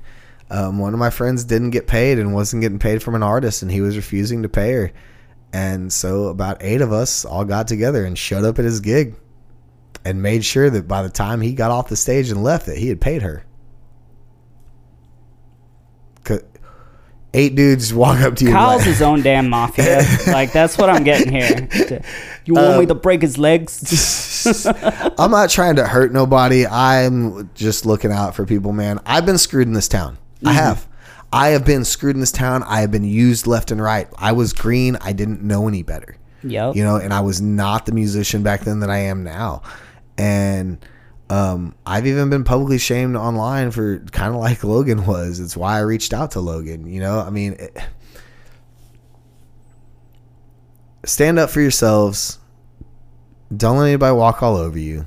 Um, 0.51 0.79
one 0.79 0.93
of 0.93 0.99
my 0.99 1.09
friends 1.09 1.45
didn't 1.45 1.71
get 1.71 1.87
paid 1.87 2.19
and 2.19 2.35
wasn't 2.35 2.61
getting 2.61 2.79
paid 2.79 3.03
from 3.03 3.15
an 3.15 3.23
artist, 3.23 3.63
and 3.63 3.73
he 3.73 3.81
was 3.81 3.97
refusing 3.97 4.43
to 4.43 4.51
pay 4.51 4.73
her. 4.73 4.93
And 5.51 5.91
so 5.91 6.25
about 6.25 6.59
eight 6.61 6.83
of 6.83 6.93
us 6.93 7.25
all 7.25 7.47
got 7.47 7.69
together 7.69 8.05
and 8.05 8.19
showed 8.19 8.45
up 8.45 8.59
at 8.59 8.67
his 8.67 8.81
gig, 8.81 9.15
and 10.05 10.21
made 10.21 10.45
sure 10.45 10.69
that 10.69 10.87
by 10.87 11.03
the 11.03 11.09
time 11.09 11.41
he 11.41 11.55
got 11.55 11.71
off 11.71 11.89
the 11.89 11.97
stage 11.97 12.31
and 12.31 12.43
left, 12.43 12.67
that 12.67 12.77
he 12.77 12.89
had 12.89 13.01
paid 13.01 13.23
her. 13.23 13.47
Eight 17.35 17.55
dudes 17.55 17.95
walk 17.95 18.21
up 18.21 18.37
to 18.37 18.45
you. 18.45 18.51
Kyle's 18.51 18.81
like- 18.81 18.87
his 18.89 19.01
own 19.03 19.23
damn 19.23 19.49
mafia. 19.49 20.03
like 20.27 20.53
that's 20.53 20.77
what 20.77 20.91
I'm 20.91 21.03
getting 21.03 21.33
here. 21.33 21.69
You 22.45 22.55
want 22.55 22.67
Um, 22.67 22.81
me 22.81 22.87
to 22.87 22.95
break 22.95 23.23
his 23.23 23.39
legs? 23.39 24.67
I'm 25.19 25.31
not 25.31 25.49
trying 25.49 25.77
to 25.77 25.87
hurt 25.87 26.13
nobody. 26.13 26.67
I'm 26.67 27.49
just 27.55 27.87
looking 27.87 28.13
out 28.13 28.35
for 28.35 28.45
people, 28.45 28.73
man. 28.73 29.01
I've 29.07 29.25
been 29.25 29.39
screwed 29.39 29.67
in 29.67 29.73
this 29.73 29.89
town. 29.89 30.19
Mm-hmm. 30.37 30.49
I 30.49 30.53
have. 30.53 30.87
I 31.33 31.49
have 31.49 31.65
been 31.65 31.85
screwed 31.87 32.15
in 32.17 32.21
this 32.21 32.33
town. 32.33 32.63
I 32.65 32.81
have 32.83 32.91
been 32.91 33.05
used 33.05 33.47
left 33.47 33.71
and 33.71 33.81
right. 33.81 34.09
I 34.19 34.33
was 34.33 34.53
green. 34.53 34.97
I 35.01 35.13
didn't 35.15 35.43
know 35.43 35.67
any 35.69 35.83
better. 35.83 36.17
Yep. 36.45 36.77
You 36.77 36.85
know, 36.85 36.97
and 36.97 37.15
I 37.15 37.21
was 37.21 37.41
not 37.41 37.87
the 37.87 37.93
musician 37.93 38.43
back 38.43 38.61
then 38.63 38.81
that 38.81 38.91
I 38.91 38.99
am 38.99 39.25
now. 39.25 39.63
And 40.19 40.85
um, 41.33 41.75
I've 41.87 42.07
even 42.07 42.29
been 42.31 42.45
publicly 42.45 42.79
shamed 42.79 43.17
online 43.17 43.71
for 43.71 43.99
kind 44.13 44.35
of 44.35 44.41
like 44.41 44.63
Logan 44.65 45.07
was. 45.07 45.41
It's 45.41 45.57
why 45.57 45.77
I 45.77 45.81
reached 45.81 46.13
out 46.13 46.33
to 46.33 46.41
Logan. 46.41 46.87
You 46.87 47.01
know, 47.01 47.21
I 47.21 47.31
mean, 47.31 47.55
it, 47.59 47.77
stand 51.05 51.39
up 51.39 51.51
for 51.51 51.61
yourselves. 51.61 52.39
Don't 53.55 53.79
let 53.79 53.87
anybody 53.89 54.15
walk 54.17 54.43
all 54.43 54.57
over 54.57 54.79
you. 54.79 55.07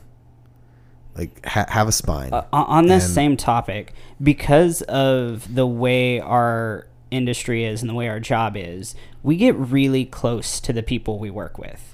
Like, 1.15 1.45
ha- 1.45 1.65
have 1.69 1.87
a 1.87 1.91
spine. 1.91 2.33
Uh, 2.33 2.43
on 2.51 2.87
this 2.87 3.05
And- 3.05 3.13
same 3.13 3.37
topic, 3.37 3.93
because 4.21 4.81
of 4.83 5.53
the 5.55 5.65
way 5.65 6.19
our 6.19 6.87
industry 7.11 7.63
is 7.63 7.81
and 7.81 7.89
the 7.89 7.93
way 7.93 8.09
our 8.09 8.19
job 8.19 8.55
is, 8.57 8.95
we 9.23 9.37
get 9.37 9.55
really 9.55 10.05
close 10.05 10.59
to 10.59 10.73
the 10.73 10.83
people 10.83 11.17
we 11.19 11.29
work 11.29 11.57
with. 11.57 11.93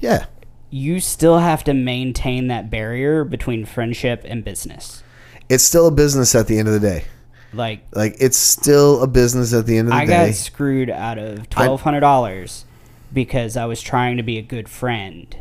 yeah. 0.00 0.26
You 0.74 1.00
still 1.00 1.38
have 1.38 1.62
to 1.64 1.74
maintain 1.74 2.46
that 2.46 2.70
barrier 2.70 3.24
between 3.24 3.66
friendship 3.66 4.22
and 4.24 4.42
business. 4.42 5.02
It's 5.50 5.62
still 5.62 5.86
a 5.86 5.90
business 5.90 6.34
at 6.34 6.46
the 6.46 6.58
end 6.58 6.66
of 6.66 6.72
the 6.72 6.80
day. 6.80 7.04
Like, 7.52 7.84
Like, 7.92 8.16
it's 8.18 8.38
still 8.38 9.02
a 9.02 9.06
business 9.06 9.52
at 9.52 9.66
the 9.66 9.76
end 9.76 9.88
of 9.88 9.92
the 9.92 10.00
I 10.00 10.06
day. 10.06 10.16
I 10.16 10.26
got 10.28 10.34
screwed 10.34 10.88
out 10.88 11.18
of 11.18 11.50
twelve 11.50 11.82
hundred 11.82 12.00
dollars 12.00 12.64
because 13.12 13.58
I 13.58 13.66
was 13.66 13.82
trying 13.82 14.16
to 14.16 14.22
be 14.22 14.38
a 14.38 14.42
good 14.42 14.66
friend, 14.66 15.36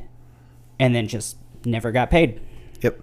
and 0.78 0.94
then 0.94 1.08
just 1.08 1.38
never 1.64 1.94
got 1.94 2.10
paid. 2.10 2.42
yep. 2.82 3.00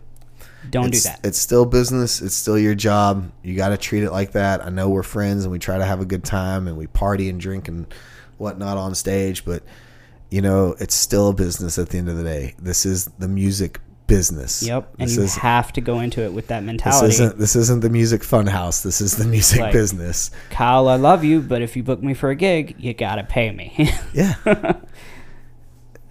Don't 0.68 0.88
it's, 0.88 1.04
do 1.04 1.08
that. 1.08 1.20
It's 1.24 1.38
still 1.38 1.64
business. 1.64 2.20
It's 2.20 2.34
still 2.34 2.58
your 2.58 2.74
job. 2.74 3.32
You 3.42 3.56
got 3.56 3.70
to 3.70 3.78
treat 3.78 4.02
it 4.02 4.10
like 4.10 4.32
that. 4.32 4.62
I 4.62 4.68
know 4.68 4.90
we're 4.90 5.02
friends 5.02 5.44
and 5.44 5.52
we 5.52 5.58
try 5.58 5.78
to 5.78 5.84
have 5.86 6.02
a 6.02 6.04
good 6.04 6.24
time 6.24 6.68
and 6.68 6.76
we 6.76 6.86
party 6.86 7.30
and 7.30 7.40
drink 7.40 7.68
and 7.68 7.86
whatnot 8.36 8.76
on 8.76 8.94
stage, 8.94 9.46
but 9.46 9.62
you 10.30 10.40
know, 10.42 10.74
it's 10.78 10.94
still 10.94 11.28
a 11.30 11.32
business 11.32 11.78
at 11.78 11.88
the 11.90 11.98
end 11.98 12.08
of 12.08 12.16
the 12.16 12.24
day. 12.24 12.54
This 12.58 12.84
is 12.86 13.06
the 13.18 13.28
music 13.28 13.80
business. 14.06 14.62
Yep, 14.62 14.94
and 14.98 15.08
This 15.08 15.16
you 15.16 15.22
is 15.22 15.34
have 15.36 15.72
to 15.74 15.80
go 15.82 16.00
into 16.00 16.22
it 16.22 16.32
with 16.32 16.46
that 16.48 16.60
this 16.60 16.66
mentality. 16.66 17.08
isn't 17.08 17.38
this 17.38 17.54
isn't 17.56 17.80
the 17.80 17.90
music 17.90 18.24
fun 18.24 18.46
house. 18.46 18.82
This 18.82 19.00
is 19.02 19.16
the 19.16 19.26
music 19.26 19.60
Like- 19.60 19.72
business. 19.72 20.30
Kyle, 20.50 20.88
I 20.88 20.96
love 20.96 21.24
you, 21.24 21.40
but 21.40 21.60
if 21.62 21.76
you 21.76 21.82
book 21.82 22.02
me 22.02 22.14
for 22.14 22.30
a 22.30 22.34
gig, 22.34 22.74
you 22.78 22.94
gotta 22.94 23.22
pay 23.24 23.50
me. 23.50 23.90
Yeah. 24.14 24.34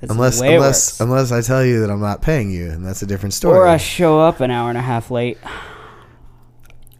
Unless 0.02 0.38
the 0.38 0.42
way 0.44 0.54
it 0.54 0.56
unless 0.58 1.00
unless 1.00 1.32
I 1.32 1.42
tell 1.42 1.66
you 1.66 1.80
that 1.82 1.90
I'm 1.90 2.00
not 2.00 2.22
paying 2.22 2.52
you, 2.52 2.70
and 2.70 2.86
that's 2.86 3.02
a 3.02 3.08
different 3.08 3.34
story. 3.34 3.58
or 3.58 3.66
I 3.66 3.78
show 3.78 4.20
up 4.20 4.42
an 4.42 4.52
hour 4.52 4.70
and 4.70 4.78
a 4.78 4.82
half 4.82 5.10
late. 5.10 5.40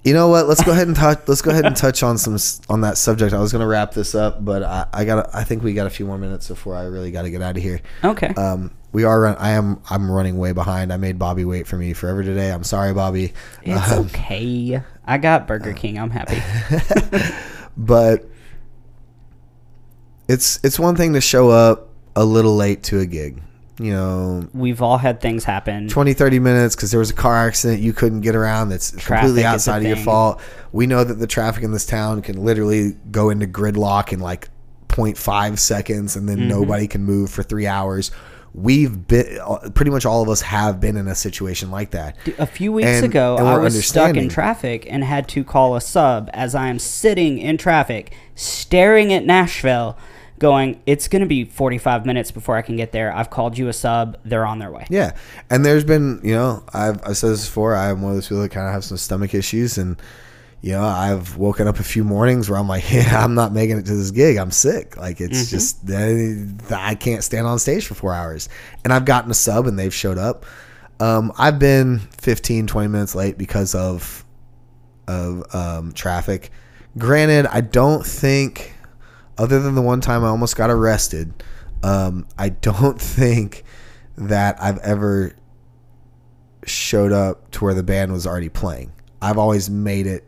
You 0.08 0.14
know 0.14 0.30
what? 0.30 0.48
Let's 0.48 0.64
go 0.64 0.72
ahead 0.72 0.88
and 0.88 0.96
touch. 0.96 1.20
Let's 1.28 1.42
go 1.42 1.52
ahead 1.52 1.66
and 1.66 1.76
touch 1.76 2.02
on 2.02 2.18
some 2.18 2.38
on 2.70 2.80
that 2.80 2.98
subject. 2.98 3.34
I 3.34 3.40
was 3.40 3.52
going 3.52 3.60
to 3.60 3.68
wrap 3.68 3.92
this 3.92 4.16
up, 4.16 4.46
but 4.46 4.64
I, 4.64 4.88
I 4.94 5.04
got. 5.04 5.36
I 5.36 5.44
think 5.44 5.64
we 5.64 5.74
got 5.74 5.86
a 5.86 5.90
few 5.90 6.06
more 6.06 6.18
minutes 6.18 6.48
before 6.48 6.78
I 6.78 6.86
really 6.86 7.12
got 7.12 7.24
to 7.24 7.30
get 7.30 7.42
out 7.42 7.58
of 7.58 7.62
here. 7.62 7.82
Okay. 8.02 8.28
Um, 8.38 8.72
we 8.94 9.04
are. 9.04 9.20
Run, 9.20 9.36
I 9.36 9.50
am. 9.50 9.82
I'm 9.90 10.10
running 10.10 10.38
way 10.38 10.54
behind. 10.54 10.94
I 10.94 10.98
made 10.98 11.20
Bobby 11.20 11.44
wait 11.44 11.68
for 11.68 11.78
me 11.78 11.92
forever 11.92 12.24
today. 12.24 12.54
I'm 12.54 12.64
sorry, 12.64 12.94
Bobby. 12.94 13.34
it's 13.64 13.92
Um, 13.92 14.06
okay. 14.06 14.82
I 15.06 15.18
got 15.18 15.46
Burger 15.46 15.74
King. 15.74 16.00
I'm 16.00 16.10
happy. 16.10 16.42
but 17.76 18.30
it's 20.30 20.58
it's 20.64 20.80
one 20.80 20.96
thing 20.96 21.16
to 21.16 21.22
show 21.22 21.50
up 21.50 21.90
a 22.16 22.24
little 22.24 22.56
late 22.56 22.82
to 22.84 23.02
a 23.02 23.06
gig. 23.06 23.44
You 23.80 23.92
know, 23.94 24.48
We've 24.54 24.82
all 24.82 24.98
had 24.98 25.22
things 25.22 25.44
happen. 25.44 25.88
20 25.88 26.14
30 26.14 26.40
minutes 26.40 26.76
because 26.76 26.90
there 26.90 27.00
was 27.00 27.12
a 27.12 27.14
car 27.14 27.48
accident 27.48 27.80
you 27.80 27.94
couldn't 27.94 28.22
get 28.22 28.36
around. 28.36 28.70
That's 28.70 28.92
completely 28.92 29.46
outside 29.46 29.84
of 29.84 29.88
your 29.88 29.98
fault. 29.98 30.42
We 30.72 30.88
know 30.88 31.04
that 31.04 31.16
the 31.16 31.28
traffic 31.28 31.64
in 31.64 31.72
this 31.72 31.86
town 31.86 32.22
can 32.24 32.44
literally 32.44 32.98
go 33.12 33.30
into 33.30 33.46
gridlock 33.46 34.12
in 34.12 34.20
like 34.20 34.50
0.5 34.88 35.60
seconds 35.60 36.16
and 36.16 36.28
Mm-hmm. 36.28 36.40
then 36.40 36.48
nobody 36.50 36.88
can 36.88 37.04
move 37.04 37.30
for 37.30 37.44
three 37.44 37.68
hours. 37.68 38.10
We've 38.56 39.08
been 39.08 39.38
uh, 39.46 39.70
pretty 39.76 39.92
much 39.92 40.04
all 40.08 40.24
of 40.24 40.30
us 40.30 40.42
have 40.42 40.80
been 40.80 40.98
in 40.98 41.08
a 41.08 41.14
situation 41.14 41.70
like 41.70 41.92
that. 41.92 42.16
A 42.40 42.48
few 42.48 42.72
weeks 42.72 42.88
And- 42.88 43.06
ago, 43.06 43.38
and 43.38 43.48
I 43.48 43.58
was 43.60 43.86
stuck 43.86 44.16
in 44.18 44.30
traffic 44.30 44.88
and 44.90 45.04
had 45.04 45.28
to 45.30 45.44
call 45.44 45.76
a 45.76 45.82
sub 45.82 46.32
as 46.34 46.56
I 46.56 46.70
am 46.70 46.80
sitting 46.80 47.38
in 47.38 47.58
traffic, 47.60 48.12
staring 48.34 49.14
at 49.14 49.24
Nashville, 49.26 49.96
going, 50.40 50.82
It's 50.86 51.08
going 51.08 51.22
to 51.22 51.28
be 51.28 51.46
45 51.46 52.06
minutes 52.06 52.32
before 52.32 52.56
I 52.58 52.62
can 52.62 52.76
get 52.76 52.92
there. 52.92 53.14
I've 53.14 53.30
called 53.30 53.58
you 53.58 53.68
a 53.68 53.74
sub. 53.74 54.18
They're 54.24 54.46
on 54.46 54.60
their 54.60 54.72
way. 54.72 54.86
Yeah, 54.90 55.12
and 55.50 55.66
there's 55.66 55.84
been 55.84 56.20
you 56.24 56.34
know 56.34 56.64
I've 56.74 57.04
I 57.04 57.14
said 57.14 57.32
this 57.32 57.46
before. 57.46 57.76
I'm 57.76 58.02
one 58.02 58.12
of 58.12 58.18
those 58.18 58.28
people 58.28 58.42
that 58.42 58.50
kind 58.50 58.68
of 58.68 58.74
have 58.74 58.84
some 58.84 58.98
stomach 58.98 59.34
issues, 59.34 59.78
and 59.78 60.02
you 60.62 60.72
know 60.72 60.84
I've 60.84 61.38
woken 61.38 61.68
up 61.68 61.80
a 61.80 61.84
few 61.84 62.04
mornings 62.04 62.50
where 62.50 62.60
I'm 62.60 62.68
like, 62.68 62.92
yeah, 62.92 63.24
I'm 63.24 63.36
not 63.36 63.54
making 63.54 63.78
it 63.78 63.86
to 63.86 63.96
this 63.96 64.12
gig. 64.12 64.38
I'm 64.38 64.52
sick. 64.52 64.98
Like 64.98 65.22
it's 65.22 65.50
just 65.50 65.90
uh, 65.90 66.76
I 66.76 66.96
can't 66.96 67.24
stand 67.24 67.48
on 67.48 67.60
stage 67.60 67.86
for 67.88 67.96
four 67.96 68.14
hours, 68.14 68.50
and 68.84 68.94
I've 68.94 69.06
gotten 69.06 69.32
a 69.32 69.36
sub 69.36 69.68
and 69.68 69.78
they've 69.78 69.94
showed 69.94 70.18
up. 70.18 70.46
Um, 71.00 71.32
I've 71.38 71.60
been 71.60 72.00
15, 72.00 72.66
20 72.66 72.88
minutes 72.88 73.14
late 73.14 73.38
because 73.38 73.76
of 73.76 74.26
of 75.08 75.56
um, 75.56 75.94
traffic. 75.94 76.52
Granted, 76.98 77.46
I 77.48 77.62
don't 77.62 78.06
think, 78.06 78.74
other 79.38 79.60
than 79.62 79.76
the 79.76 79.82
one 79.82 80.02
time 80.02 80.24
I 80.24 80.28
almost 80.28 80.56
got 80.56 80.70
arrested, 80.70 81.34
um, 81.84 82.28
I 82.38 82.50
don't 82.50 83.00
think 83.02 83.64
that 84.18 84.62
I've 84.62 84.80
ever 84.80 85.34
showed 86.66 87.12
up 87.12 87.52
to 87.52 87.64
where 87.64 87.74
the 87.74 87.84
band 87.84 88.12
was 88.12 88.26
already 88.28 88.50
playing. 88.50 88.92
I've 89.22 89.38
always 89.38 89.70
made 89.70 90.06
it 90.08 90.26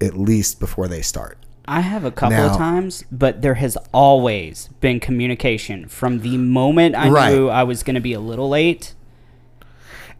at 0.00 0.16
least 0.16 0.60
before 0.60 0.88
they 0.88 1.02
start. 1.02 1.36
I 1.66 1.80
have 1.80 2.04
a 2.04 2.10
couple 2.10 2.36
Now- 2.38 2.50
of 2.50 2.56
times, 2.56 3.04
but 3.12 3.42
there 3.42 3.54
has 3.54 3.76
always 3.92 4.70
been 4.80 5.00
communication 5.00 5.86
from 5.88 6.20
the 6.20 6.38
moment 6.38 6.94
I 6.94 7.10
Right. 7.10 7.34
knew 7.34 7.48
I 7.48 7.64
was 7.64 7.82
going 7.82 7.94
to 7.96 8.00
be 8.00 8.14
a 8.14 8.20
little 8.20 8.48
late. 8.48 8.94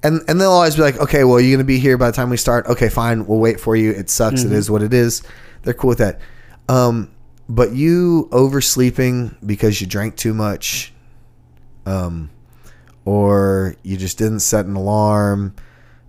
And 0.02 0.20
and 0.28 0.40
they'll 0.40 0.52
always 0.52 0.76
be 0.76 0.82
like, 0.82 0.96
okay, 1.00 1.24
well, 1.24 1.40
you're 1.40 1.56
gonna 1.56 1.64
be 1.66 1.80
here 1.80 1.96
by 1.98 2.06
the 2.06 2.12
time 2.12 2.30
we 2.30 2.36
start. 2.36 2.66
Okay, 2.66 2.88
fine, 2.88 3.26
we'll 3.26 3.40
wait 3.40 3.58
for 3.58 3.74
you. 3.74 3.90
It 3.90 4.08
sucks. 4.10 4.44
It 4.44 4.52
is 4.52 4.70
what 4.70 4.80
it 4.80 4.94
is. 4.94 5.22
They're 5.64 5.74
cool 5.74 5.88
with 5.88 5.98
that. 5.98 6.20
Um, 6.68 7.10
but 7.48 7.72
you 7.72 8.28
oversleeping 8.30 9.36
because 9.44 9.80
you 9.80 9.86
drank 9.86 10.16
too 10.16 10.34
much, 10.34 10.92
um, 11.86 12.30
or 13.04 13.74
you 13.82 13.96
just 13.96 14.18
didn't 14.18 14.40
set 14.40 14.66
an 14.66 14.76
alarm, 14.76 15.54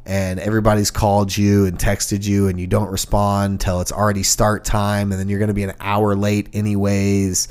and 0.06 0.40
everybody's 0.40 0.92
called 0.92 1.36
you 1.36 1.66
and 1.66 1.78
texted 1.78 2.26
you, 2.26 2.48
and 2.48 2.60
you 2.60 2.68
don't 2.68 2.90
respond 2.90 3.62
till 3.62 3.80
it's 3.80 3.92
already 3.92 4.24
start 4.24 4.66
time, 4.66 5.12
and 5.12 5.20
then 5.20 5.30
you're 5.30 5.40
gonna 5.40 5.54
be 5.54 5.64
an 5.64 5.74
hour 5.80 6.16
late 6.16 6.50
anyways. 6.54 7.48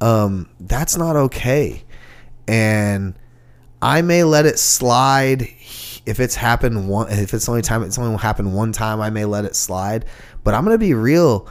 Um, 0.00 0.48
that's 0.60 0.96
not 0.96 1.16
okay. 1.16 1.82
And 2.48 3.14
I 3.82 4.02
may 4.02 4.24
let 4.24 4.46
it 4.46 4.58
slide 4.58 5.48
if 6.06 6.20
it's 6.20 6.34
happened 6.34 6.88
one. 6.88 7.10
If 7.10 7.34
it's 7.34 7.46
the 7.46 7.50
only 7.50 7.62
time 7.62 7.82
it's 7.82 7.98
only 7.98 8.16
happened 8.16 8.54
one 8.54 8.72
time, 8.72 9.00
I 9.00 9.10
may 9.10 9.24
let 9.24 9.44
it 9.44 9.56
slide. 9.56 10.06
But 10.44 10.54
I'm 10.54 10.64
gonna 10.64 10.78
be 10.78 10.94
real. 10.94 11.48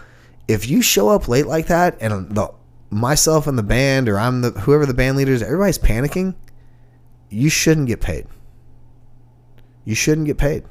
If 0.47 0.69
you 0.69 0.81
show 0.81 1.09
up 1.09 1.27
late 1.27 1.47
like 1.47 1.67
that, 1.67 1.97
and 2.01 2.35
the 2.35 2.53
myself 2.89 3.47
and 3.47 3.57
the 3.57 3.63
band, 3.63 4.07
or 4.09 4.19
I'm 4.19 4.41
the 4.41 4.51
whoever 4.51 4.85
the 4.85 4.93
band 4.93 5.17
leader 5.17 5.31
is, 5.31 5.41
everybody's 5.41 5.79
panicking. 5.79 6.35
You 7.29 7.49
shouldn't 7.49 7.87
get 7.87 8.01
paid. 8.01 8.27
You 9.83 9.95
shouldn't 9.95 10.27
get 10.27 10.37
paid. 10.37 10.63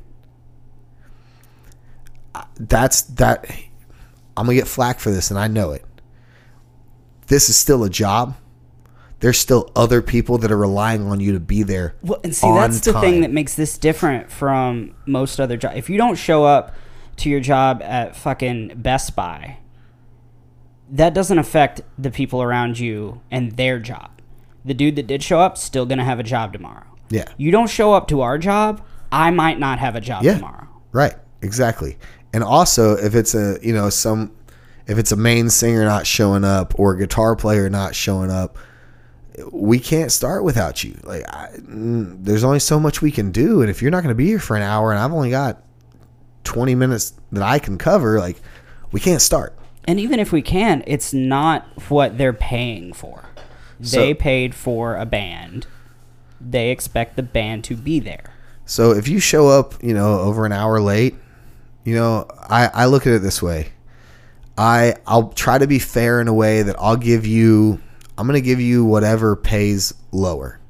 That's 2.57 3.03
that. 3.03 3.49
I'm 4.37 4.47
gonna 4.47 4.55
get 4.55 4.69
flack 4.69 5.01
for 5.01 5.11
this, 5.11 5.31
and 5.31 5.39
I 5.39 5.49
know 5.49 5.73
it. 5.73 5.85
This 7.27 7.49
is 7.49 7.57
still 7.57 7.85
a 7.85 7.91
job 7.91 8.37
there's 9.25 9.39
still 9.39 9.73
other 9.75 10.03
people 10.03 10.37
that 10.37 10.53
are 10.53 10.57
relying 10.59 11.07
on 11.07 11.19
you 11.19 11.33
to 11.33 11.41
be 11.41 11.63
there. 11.63 11.95
Well, 12.03 12.21
and 12.23 12.37
see, 12.37 12.47
that's 12.47 12.81
the 12.81 12.93
time. 12.93 13.01
thing 13.01 13.21
that 13.23 13.31
makes 13.31 13.55
this 13.55 13.79
different 13.79 14.31
from 14.31 14.95
most 15.07 15.41
other 15.41 15.57
jobs. 15.57 15.79
If 15.79 15.89
you 15.89 15.97
don't 15.97 16.17
show 16.17 16.45
up 16.45 16.77
to 17.17 17.31
your 17.31 17.41
job 17.41 17.81
at 17.83 18.15
fucking 18.17 18.73
Best 18.77 19.17
Buy, 19.17 19.57
that 20.91 21.15
doesn't 21.15 21.39
affect 21.39 21.81
the 21.99 22.11
people 22.11 22.43
around 22.43 22.79
you 22.79 23.21
and 23.31 23.53
their 23.53 23.79
job. 23.79 24.11
The 24.65 24.75
dude 24.75 24.97
that 24.97 25.07
did 25.07 25.23
show 25.23 25.41
up 25.41 25.57
still 25.59 25.87
gonna 25.87 26.05
have 26.05 26.19
a 26.19 26.23
job 26.25 26.53
tomorrow. 26.53 26.85
Yeah. 27.11 27.25
You 27.37 27.51
don't 27.51 27.69
show 27.71 27.93
up 27.93 28.09
to 28.09 28.21
our 28.23 28.39
job, 28.39 28.83
I 29.13 29.31
might 29.31 29.59
not 29.59 29.79
have 29.79 29.95
a 29.95 30.01
job 30.01 30.25
Yeah. 30.25 30.35
tomorrow. 30.35 30.69
Right. 30.93 31.15
Exactly. 31.43 31.99
And 32.33 32.43
also, 32.43 32.97
if 32.97 33.15
it's 33.15 33.35
a 33.35 33.59
you 33.63 33.73
know 33.75 33.91
some, 33.91 34.33
if 34.87 34.99
it's 34.99 35.13
a 35.13 35.17
main 35.17 35.51
singer 35.51 35.85
not 35.85 36.07
showing 36.07 36.45
up 36.45 36.79
or 36.79 36.95
a 36.95 36.99
guitar 36.99 37.37
player 37.37 37.69
not 37.71 37.95
showing 37.95 38.31
up, 38.31 38.59
we 39.53 39.79
can't 39.79 40.11
start 40.13 40.45
without 40.45 40.85
you. 40.85 40.99
Like, 41.03 41.25
I, 41.29 41.49
mm, 41.59 42.25
there's 42.25 42.45
only 42.45 42.61
so 42.61 42.79
much 42.79 43.03
we 43.03 43.11
can 43.11 43.31
do, 43.33 43.61
and 43.63 43.71
if 43.71 43.83
you're 43.83 43.91
not 43.91 44.03
going 44.03 44.11
to 44.11 44.15
be 44.15 44.27
here 44.27 44.39
for 44.39 44.57
an 44.57 44.63
hour, 44.63 44.93
and 44.93 45.01
I've 45.01 45.13
only 45.13 45.31
got 45.31 45.63
20 46.45 46.75
minutes 46.77 47.15
that 47.33 47.43
I 47.43 47.59
can 47.59 47.77
cover, 47.79 48.19
like, 48.21 48.41
we 48.93 49.01
can't 49.01 49.21
start. 49.21 49.57
And 49.87 50.01
even 50.01 50.19
if 50.19 50.33
we 50.33 50.43
can, 50.43 50.83
it's 50.87 51.13
not 51.13 51.67
what 51.89 52.19
they're 52.19 52.33
paying 52.33 52.93
for. 52.93 53.25
So- 53.83 53.99
they 53.99 54.15
paid 54.15 54.55
for 54.55 54.97
a 54.97 55.07
band. 55.07 55.67
They 56.41 56.71
expect 56.71 57.17
the 57.17 57.23
band 57.23 57.65
to 57.65 57.77
be 57.77 58.01
there. 58.01 58.35
So 58.67 58.93
if 58.93 59.09
you 59.09 59.19
show 59.19 59.49
up, 59.49 59.75
you 59.83 59.95
know, 59.95 60.21
over 60.21 60.47
an 60.47 60.53
hour 60.53 60.81
late, 60.81 61.15
you 61.85 61.95
know, 61.95 62.27
I, 62.49 62.71
I 62.73 62.87
look 62.87 63.07
at 63.07 63.13
it 63.13 63.23
this 63.23 63.43
way. 63.43 63.69
I 64.57 64.95
I'll 65.07 65.31
try 65.31 65.59
to 65.59 65.67
be 65.67 65.79
fair 65.79 66.21
in 66.21 66.29
a 66.29 66.33
way 66.33 66.63
that 66.63 66.77
I'll 66.79 66.97
give 66.97 67.27
you 67.27 67.81
I'm 68.17 68.27
going 68.27 68.41
to 68.41 68.47
give 68.47 68.61
you 68.61 68.85
whatever 68.85 69.35
pays 69.35 69.93
lower. 70.13 70.61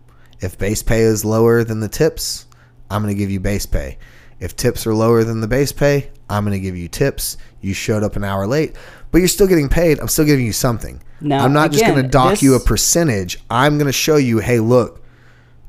If 0.41 0.59
base 0.59 0.82
pay 0.82 1.01
is 1.01 1.24
lower 1.24 1.62
than 1.62 1.81
the 1.81 1.89
tips, 1.89 2.47
I'm 2.91 3.03
going 3.03 3.15
to 3.15 3.19
give 3.19 3.31
you 3.31 3.41
base 3.41 3.66
pay. 3.66 3.99
If 4.41 4.57
tips 4.57 4.86
are 4.86 4.95
lower 4.95 5.24
than 5.24 5.41
the 5.41 5.49
base 5.49 5.73
pay, 5.73 6.11
I'm 6.28 6.45
going 6.45 6.57
to 6.57 6.61
give 6.61 6.77
you 6.77 6.89
tips. 6.89 7.36
You 7.65 7.74
showed 7.74 8.03
up 8.03 8.16
an 8.16 8.24
hour 8.24 8.47
late, 8.47 8.77
but 9.11 9.19
you're 9.19 9.28
still 9.28 9.47
getting 9.47 9.69
paid. 9.69 9.99
I'm 9.99 10.09
still 10.09 10.24
giving 10.24 10.45
you 10.45 10.53
something. 10.53 11.03
Now, 11.20 11.45
I'm 11.45 11.53
not 11.53 11.73
just 11.73 11.82
going 11.82 11.95
to 11.95 12.01
again, 12.01 12.11
dock 12.11 12.43
you 12.43 12.55
a 12.55 12.61
percentage. 12.61 13.39
I'm 13.49 13.78
going 13.78 13.86
to 13.86 13.93
show 13.93 14.16
you, 14.16 14.39
hey, 14.41 14.61
look, 14.61 15.03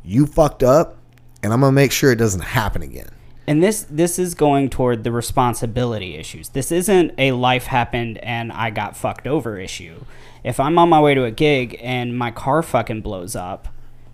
you 0.03 0.25
fucked 0.25 0.63
up, 0.63 0.97
and 1.41 1.53
I'm 1.53 1.61
going 1.61 1.71
to 1.71 1.75
make 1.75 1.91
sure 1.91 2.11
it 2.11 2.17
doesn't 2.17 2.41
happen 2.41 2.81
again. 2.81 3.09
And 3.47 3.61
this 3.61 3.85
this 3.89 4.17
is 4.17 4.33
going 4.33 4.69
toward 4.71 5.03
the 5.03 5.11
responsibility 5.11 6.15
issues. 6.15 6.49
This 6.49 6.71
isn't 6.71 7.13
a 7.19 7.33
life 7.33 7.65
happened 7.65 8.17
and 8.17 8.51
I 8.51 8.71
got 8.71 8.97
fucked 8.97 9.27
over 9.27 9.59
issue. 9.59 10.03
If 10.43 10.59
I'm 10.59 10.79
on 10.79 10.89
my 10.89 10.99
way 10.99 11.13
to 11.13 11.25
a 11.25 11.31
gig 11.31 11.77
and 11.79 12.17
my 12.17 12.31
car 12.31 12.63
fucking 12.63 13.01
blows 13.01 13.35
up, 13.35 13.67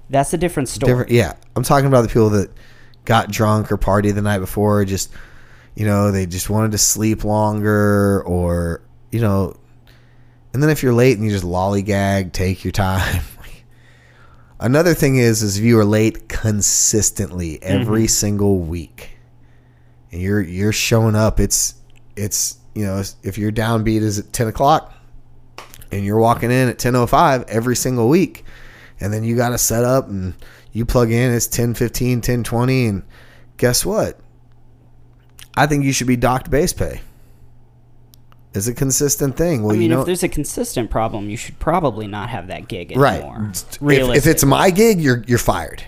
that's 0.09 0.33
a 0.33 0.37
different 0.37 0.67
story. 0.67 0.91
Different, 0.91 1.11
yeah. 1.11 1.33
I'm 1.55 1.63
talking 1.63 1.87
about 1.87 2.01
the 2.01 2.09
people 2.09 2.29
that 2.31 2.51
got 3.05 3.31
drunk 3.31 3.71
or 3.71 3.77
party 3.77 4.11
the 4.11 4.21
night 4.21 4.39
before, 4.39 4.83
just 4.83 5.11
you 5.75 5.85
know, 5.85 6.11
they 6.11 6.25
just 6.25 6.49
wanted 6.49 6.71
to 6.71 6.77
sleep 6.77 7.23
longer, 7.23 8.23
or 8.23 8.81
you 9.11 9.21
know, 9.21 9.55
and 10.53 10.61
then 10.61 10.69
if 10.69 10.83
you're 10.83 10.93
late 10.93 11.17
and 11.17 11.25
you 11.25 11.31
just 11.31 11.45
lollygag, 11.45 12.33
take 12.33 12.63
your 12.63 12.71
time. 12.71 13.23
Another 14.59 14.93
thing 14.93 15.15
is, 15.15 15.41
is 15.41 15.57
if 15.57 15.63
you 15.63 15.79
are 15.79 15.85
late 15.85 16.29
consistently 16.29 17.61
every 17.63 18.01
mm-hmm. 18.01 18.07
single 18.07 18.59
week, 18.59 19.17
and 20.11 20.21
you're 20.21 20.41
you're 20.41 20.73
showing 20.73 21.15
up, 21.15 21.39
it's 21.39 21.75
it's 22.15 22.57
you 22.75 22.85
know, 22.85 23.01
if 23.23 23.37
your 23.37 23.51
downbeat 23.51 24.01
is 24.01 24.19
at 24.19 24.33
ten 24.33 24.47
o'clock, 24.47 24.93
and 25.91 26.05
you're 26.05 26.19
walking 26.19 26.51
in 26.51 26.69
at 26.69 26.79
ten 26.79 26.95
o 26.95 27.07
five 27.07 27.43
every 27.47 27.75
single 27.75 28.09
week, 28.09 28.45
and 28.99 29.11
then 29.11 29.23
you 29.23 29.35
got 29.35 29.49
to 29.49 29.57
set 29.57 29.83
up 29.83 30.07
and 30.07 30.35
you 30.71 30.85
plug 30.85 31.11
in 31.11 31.33
it's 31.33 31.47
10 31.47 31.73
15 31.73 32.21
10 32.21 32.43
20 32.43 32.87
and 32.87 33.03
guess 33.57 33.85
what 33.85 34.19
i 35.55 35.65
think 35.65 35.83
you 35.83 35.91
should 35.91 36.07
be 36.07 36.15
docked 36.15 36.49
base 36.49 36.73
pay 36.73 37.01
it's 38.53 38.67
a 38.67 38.73
consistent 38.73 39.37
thing 39.37 39.63
well 39.63 39.71
I 39.71 39.73
mean, 39.73 39.83
you 39.83 39.89
know 39.89 40.01
if 40.01 40.05
there's 40.05 40.23
a 40.23 40.29
consistent 40.29 40.91
problem, 40.91 41.29
you 41.29 41.37
should 41.37 41.57
probably 41.59 42.05
not 42.05 42.29
have 42.29 42.47
that 42.47 42.67
gig 42.67 42.93
right 42.97 43.21
anymore. 43.21 43.51
if, 43.53 44.17
if 44.17 44.27
it's 44.27 44.43
my 44.43 44.69
gig 44.69 44.99
you're 44.99 45.23
you're 45.27 45.37
fired 45.37 45.83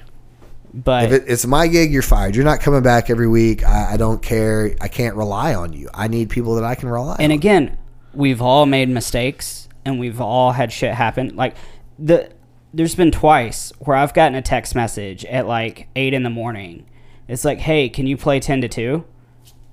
but 0.74 1.06
if 1.06 1.12
it, 1.12 1.24
it's 1.28 1.46
my 1.46 1.68
gig 1.68 1.92
you're 1.92 2.02
fired 2.02 2.36
you're 2.36 2.46
not 2.46 2.62
coming 2.62 2.82
back 2.82 3.10
every 3.10 3.28
week 3.28 3.64
I, 3.64 3.94
I 3.94 3.98
don't 3.98 4.22
care 4.22 4.76
i 4.82 4.88
can't 4.88 5.16
rely 5.16 5.54
on 5.54 5.74
you 5.74 5.90
i 5.94 6.08
need 6.08 6.30
people 6.30 6.56
that 6.56 6.64
i 6.64 6.76
can 6.76 6.90
rely 6.90 7.14
on. 7.14 7.18
and 7.20 7.32
on 7.32 7.38
again, 7.38 7.78
we've 8.14 8.42
all 8.42 8.66
made 8.66 8.90
mistakes 8.90 9.68
and 9.86 10.00
we've 10.00 10.22
all 10.22 10.52
had 10.52 10.72
shit 10.72 10.94
happen. 10.94 11.36
Like 11.36 11.56
the 12.00 12.32
there's 12.74 12.96
been 12.96 13.12
twice 13.12 13.72
where 13.80 13.96
I've 13.96 14.14
gotten 14.14 14.36
a 14.36 14.42
text 14.42 14.76
message 14.76 15.26
at 15.26 15.48
like 15.48 15.88
eight 15.96 16.14
in 16.14 16.24
the 16.24 16.30
morning. 16.30 16.86
It's 17.28 17.46
like, 17.46 17.60
hey, 17.60 17.90
can 17.90 18.08
you 18.08 18.18
play 18.18 18.40
ten 18.40 18.62
to 18.62 18.68
two? 18.68 19.06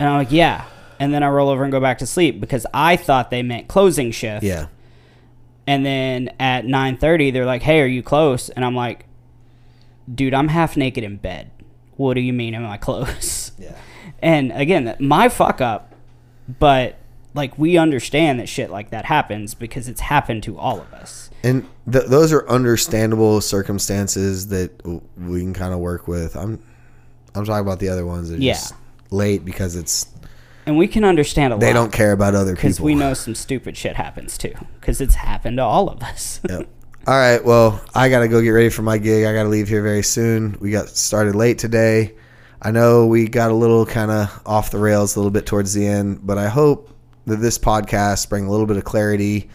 And 0.01 0.09
I'm 0.09 0.17
like, 0.17 0.33
yeah. 0.33 0.65
And 0.99 1.15
then 1.15 1.23
I 1.23 1.29
roll 1.29 1.49
over 1.49 1.63
and 1.63 1.71
go 1.71 1.79
back 1.81 1.99
to 1.99 2.07
sleep 2.07 2.41
because 2.41 2.67
I 2.75 2.97
thought 2.97 3.31
they 3.31 3.43
meant 3.43 3.69
closing 3.69 4.11
shift. 4.11 4.43
yeah 4.43 4.67
And 5.67 5.87
then 5.87 6.31
at 6.41 6.65
nine 6.67 6.97
thirty, 6.97 7.31
they're 7.31 7.47
like, 7.47 7.63
hey, 7.63 7.81
are 7.81 7.87
you 7.87 8.03
close? 8.03 8.49
And 8.51 8.65
I'm 8.65 8.75
like, 8.75 9.07
dude, 10.13 10.35
I'm 10.35 10.49
half 10.49 10.77
naked 10.77 11.05
in 11.05 11.17
bed. 11.17 11.51
What 11.97 12.15
do 12.15 12.21
you 12.21 12.33
mean? 12.33 12.55
Am 12.55 12.67
I 12.67 12.77
close? 12.77 13.53
yeah 13.59 13.77
And 14.23 14.53
again, 14.53 14.97
my 14.99 15.29
fuck 15.31 15.61
up, 15.63 15.95
but 16.59 16.97
like 17.33 17.57
we 17.59 17.79
understand 17.79 18.41
that 18.41 18.49
shit 18.49 18.71
like 18.71 18.91
that 18.91 19.05
happens 19.05 19.55
because 19.55 19.89
it's 19.89 20.01
happened 20.01 20.43
to 20.43 20.59
all 20.59 20.81
of 20.81 20.93
us. 20.93 21.31
and 21.45 21.65
th- 21.91 22.07
those 22.07 22.33
are 22.33 22.47
understandable 22.49 23.41
circumstances 23.41 24.49
that 24.49 24.71
we 25.17 25.41
can 25.41 25.55
kind 25.55 25.73
of 25.73 25.79
work 25.79 26.09
with 26.09 26.35
i'm 26.37 26.59
i'm 27.37 27.45
talking 27.45 27.65
about 27.65 27.79
the 27.79 27.89
other 27.89 28.05
ones 28.05 28.31
that 28.31 28.41
Yeah. 28.41 28.55
just 28.55 28.75
late 29.11 29.45
because 29.45 29.77
it's 29.77 30.07
And 30.67 30.77
we 30.77 30.89
can 30.89 31.05
understand 31.05 31.53
a 31.53 31.57
they 31.57 31.67
lot 31.67 31.69
They 31.69 31.73
don't 31.73 31.93
care 31.93 32.13
about 32.13 32.35
other 32.35 32.55
because 32.55 32.77
people 32.77 32.87
we 32.87 32.95
know 32.95 33.15
some 33.15 33.35
stupid 33.35 33.77
shit 33.77 33.97
happens 33.97 34.39
too 34.39 34.55
because 34.81 35.01
it's 35.01 35.15
happened 35.15 35.59
to 35.59 35.63
all 35.63 35.89
of 35.89 36.03
us. 36.03 36.41
Yep. 36.49 36.69
All 37.07 37.15
right. 37.15 37.43
Well, 37.43 37.83
I 37.95 38.11
got 38.11 38.21
to 38.21 38.29
go 38.29 38.43
get 38.43 38.51
ready 38.51 38.69
for 38.69 38.83
my 38.83 38.99
gig. 38.99 39.25
I 39.25 39.33
got 39.33 39.45
to 39.45 39.49
leave 39.49 39.69
here 39.69 39.83
very 39.83 40.03
soon. 40.03 40.59
We 40.61 40.71
got 40.71 40.91
started 40.91 41.35
late 41.35 41.59
today. 41.59 42.15
I 42.61 42.73
know 42.73 43.07
we 43.07 43.27
got 43.27 43.51
a 43.51 43.55
little 43.55 43.87
kind 43.87 44.11
of 44.11 44.43
off 44.45 44.71
the 44.71 44.79
rails 44.79 45.17
a 45.17 45.19
little 45.19 45.31
bit 45.31 45.47
towards 45.47 45.73
the 45.73 45.87
end, 45.87 46.27
but 46.27 46.37
I 46.37 46.49
hope 46.49 46.91
that 47.25 47.37
this 47.37 47.59
podcast 47.59 48.29
bring 48.29 48.47
a 48.47 48.51
little 48.51 48.67
bit 48.67 48.77
of 48.77 48.85
clarity 48.85 49.49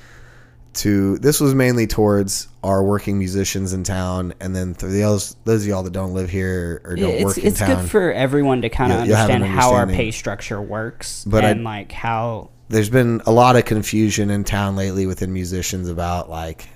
to 0.76 1.18
this 1.20 1.40
was 1.40 1.54
mainly 1.56 1.88
towards 1.88 2.48
our 2.64 2.84
working 2.84 3.18
musicians 3.18 3.72
in 3.74 3.84
town 3.84 4.34
and 4.42 4.56
then 4.56 4.74
for 4.74 4.88
the 4.88 5.00
those 5.00 5.36
those 5.46 5.62
of 5.64 5.68
y'all 5.68 5.84
that 5.84 5.94
don't 5.94 6.14
live 6.14 6.30
here 6.30 6.82
or 6.84 6.96
don't 6.96 7.12
it's 7.12 7.24
work 7.24 7.38
in 7.38 7.48
it's 7.48 7.60
town 7.60 7.82
good 7.84 7.90
for 7.90 8.12
everyone 8.12 8.62
to 8.62 8.70
kind 8.70 8.92
of 8.92 8.98
You'll- 9.00 9.08
you'll 9.08 9.18
have 9.18 9.30
an 9.30 9.36
understand 9.44 9.60
how 9.62 9.74
our 9.74 9.88
pay 9.88 10.12
structure 10.12 10.62
works 10.62 11.24
But 11.26 11.46
I- 11.46 11.50
and 11.52 11.64
like 11.64 11.92
how 11.92 12.50
there's 12.68 12.90
been 12.90 13.22
a 13.26 13.32
lot 13.32 13.56
of 13.56 13.64
confusion 13.66 14.30
in 14.30 14.44
town 14.44 14.76
lately 14.76 15.06
within 15.06 15.32
musicians 15.32 15.88
about 15.88 16.30
like 16.30 16.68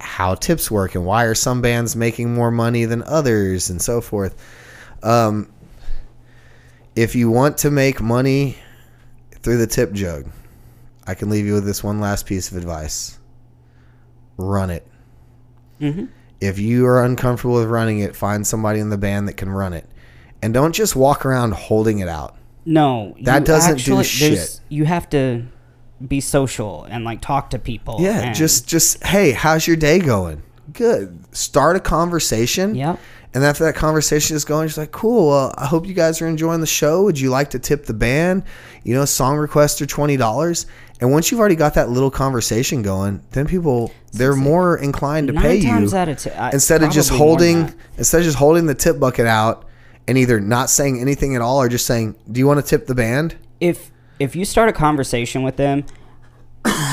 how 0.00 0.34
tips 0.36 0.70
work 0.70 0.94
and 0.94 1.04
why 1.04 1.24
are 1.24 1.34
some 1.34 1.60
bands 1.60 1.96
making 1.96 2.32
more 2.32 2.50
money 2.52 2.84
than 2.84 3.02
others 3.02 3.68
and 3.70 3.82
so 3.82 4.00
forth. 4.00 4.36
Um, 5.02 5.48
if 6.94 7.14
you 7.16 7.30
want 7.30 7.58
to 7.58 7.70
make 7.70 8.00
money 8.00 8.56
through 9.42 9.56
the 9.58 9.66
tip 9.66 9.92
jug, 9.92 10.26
I 11.08 11.14
can 11.14 11.28
leave 11.30 11.46
you 11.46 11.54
with 11.54 11.64
this 11.64 11.82
one 11.82 12.00
last 12.00 12.26
piece 12.26 12.50
of 12.52 12.56
advice: 12.56 13.18
run 14.36 14.70
it. 14.70 14.86
Mhm. 15.80 16.08
If 16.40 16.58
you 16.58 16.86
are 16.86 17.02
uncomfortable 17.04 17.54
with 17.56 17.68
running 17.68 17.98
it, 18.00 18.14
find 18.14 18.46
somebody 18.46 18.78
in 18.80 18.90
the 18.90 18.98
band 18.98 19.26
that 19.28 19.36
can 19.36 19.48
run 19.48 19.72
it, 19.72 19.86
and 20.42 20.54
don't 20.54 20.72
just 20.74 20.94
walk 20.94 21.26
around 21.26 21.54
holding 21.54 21.98
it 21.98 22.08
out. 22.08 22.34
no 22.66 23.14
That 23.22 23.46
doesn't 23.46 23.82
do 23.84 23.98
actually- 23.98 24.04
shit. 24.36 24.60
You 24.68 24.84
have 24.84 25.08
to 25.10 25.44
be 26.06 26.20
social 26.20 26.84
and 26.90 27.02
like 27.04 27.22
talk 27.22 27.48
to 27.50 27.58
people. 27.58 27.96
Yeah, 28.00 28.30
just 28.34 28.66
just 28.68 29.02
hey, 29.04 29.32
how's 29.32 29.66
your 29.66 29.76
day 29.76 29.98
going? 30.00 30.42
Good. 30.74 31.18
Start 31.32 31.76
a 31.76 31.80
conversation. 31.80 32.74
Yep. 32.74 32.98
And 33.34 33.42
after 33.44 33.64
that 33.64 33.74
conversation 33.74 34.36
is 34.36 34.44
going, 34.44 34.68
she's 34.68 34.76
like, 34.78 34.92
"Cool. 34.92 35.28
Well, 35.28 35.54
I 35.56 35.64
hope 35.66 35.86
you 35.86 35.94
guys 35.94 36.20
are 36.20 36.26
enjoying 36.26 36.60
the 36.60 36.66
show. 36.66 37.02
Would 37.04 37.18
you 37.18 37.30
like 37.30 37.50
to 37.50 37.58
tip 37.58 37.86
the 37.86 37.94
band? 37.94 38.42
You 38.84 38.94
know, 38.94 39.04
song 39.06 39.36
requests 39.38 39.80
are 39.80 39.86
twenty 39.86 40.16
dollars. 40.18 40.66
And 41.00 41.12
once 41.12 41.30
you've 41.30 41.38
already 41.38 41.54
got 41.54 41.74
that 41.74 41.90
little 41.90 42.10
conversation 42.10 42.82
going, 42.82 43.22
then 43.30 43.46
people 43.46 43.92
they're 44.12 44.34
more 44.34 44.76
inclined 44.78 45.28
to 45.28 45.32
nine 45.32 45.42
pay 45.44 45.56
you 45.56 45.68
times 45.68 45.94
out 45.94 46.08
of 46.08 46.18
ten, 46.18 46.32
I- 46.36 46.50
instead 46.50 46.82
of 46.82 46.90
just 46.90 47.10
probably 47.10 47.26
more 47.26 47.38
than 47.38 47.46
holding 47.56 47.66
that. 47.66 47.98
instead 47.98 48.18
of 48.18 48.24
just 48.24 48.36
holding 48.38 48.66
the 48.66 48.74
tip 48.74 48.98
bucket 48.98 49.26
out 49.26 49.64
and 50.08 50.18
either 50.18 50.40
not 50.40 50.70
saying 50.70 51.00
anything 51.00 51.36
at 51.36 51.40
all 51.42 51.60
or 51.60 51.68
just 51.68 51.86
saying, 51.86 52.16
"Do 52.30 52.40
you 52.40 52.46
want 52.46 52.58
to 52.58 52.66
tip 52.68 52.86
the 52.86 52.94
band?" 52.94 53.36
if 53.60 53.90
if 54.18 54.34
you 54.34 54.44
start 54.44 54.68
a 54.68 54.72
conversation 54.72 55.42
with 55.44 55.56
them, 55.56 55.84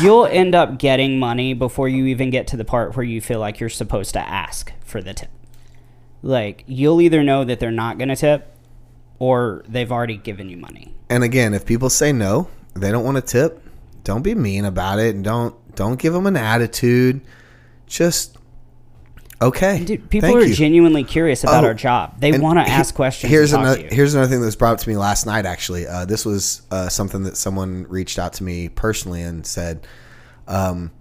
you'll 0.01 0.27
end 0.27 0.53
up 0.53 0.77
getting 0.77 1.17
money 1.17 1.53
before 1.55 1.89
you 1.89 2.05
even 2.05 2.29
get 2.29 2.45
to 2.47 2.57
the 2.57 2.65
part 2.65 2.95
where 2.95 3.03
you 3.03 3.19
feel 3.21 3.39
like 3.39 3.59
you're 3.59 3.69
supposed 3.69 4.13
to 4.13 4.19
ask 4.19 4.71
for 4.83 5.01
the 5.01 5.13
tip. 5.15 5.29
Like 6.21 6.63
you'll 6.67 7.01
either 7.01 7.23
know 7.23 7.43
that 7.43 7.59
they're 7.59 7.71
not 7.71 7.97
going 7.97 8.09
to 8.09 8.15
tip 8.15 8.51
or 9.19 9.63
they've 9.67 9.91
already 9.91 10.17
given 10.17 10.49
you 10.49 10.57
money. 10.57 10.93
And 11.09 11.23
again, 11.23 11.53
if 11.53 11.65
people 11.65 11.89
say 11.89 12.11
no, 12.11 12.49
they 12.75 12.91
don't 12.91 13.03
want 13.03 13.15
to 13.17 13.21
tip, 13.21 13.61
don't 14.05 14.21
be 14.21 14.33
mean 14.33 14.63
about 14.63 14.99
it 14.99 15.13
and 15.15 15.23
don't 15.25 15.75
don't 15.75 15.99
give 15.99 16.13
them 16.13 16.25
an 16.25 16.37
attitude. 16.37 17.19
Just 17.87 18.37
okay. 19.41 19.83
Dude, 19.83 20.09
people 20.09 20.29
thank 20.29 20.39
are 20.41 20.45
you. 20.45 20.53
genuinely 20.55 21.03
curious 21.03 21.43
about 21.43 21.63
Oh, 21.65 21.67
our 21.67 21.73
job. 21.73 22.19
They 22.21 22.37
want 22.39 22.57
to 22.59 22.63
he- 22.63 22.69
ask 22.71 22.95
questions. 22.95 23.29
Here's 23.29 23.51
another 23.51 23.85
here's 23.91 24.13
another 24.13 24.29
thing 24.29 24.39
that 24.39 24.45
was 24.45 24.55
brought 24.55 24.73
up 24.73 24.79
to 24.79 24.89
me 24.89 24.95
last 24.95 25.25
night. 25.25 25.45
Actually, 25.45 25.85
uh, 25.87 26.05
this 26.05 26.25
was 26.25 26.61
uh, 26.71 26.87
something 26.87 27.23
that 27.23 27.35
someone 27.35 27.85
reached 27.89 28.17
out 28.17 28.33
to 28.33 28.43
me 28.45 28.69
personally 28.69 29.21
and 29.21 29.45
said. 29.45 29.85
Um, 30.47 30.91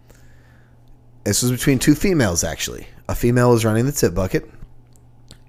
this 1.24 1.42
was 1.42 1.50
between 1.52 1.78
two 1.78 1.94
females. 1.94 2.42
Actually, 2.44 2.86
a 3.08 3.14
female 3.14 3.50
was 3.50 3.64
running 3.64 3.86
the 3.86 3.92
tip 3.92 4.14
bucket, 4.14 4.50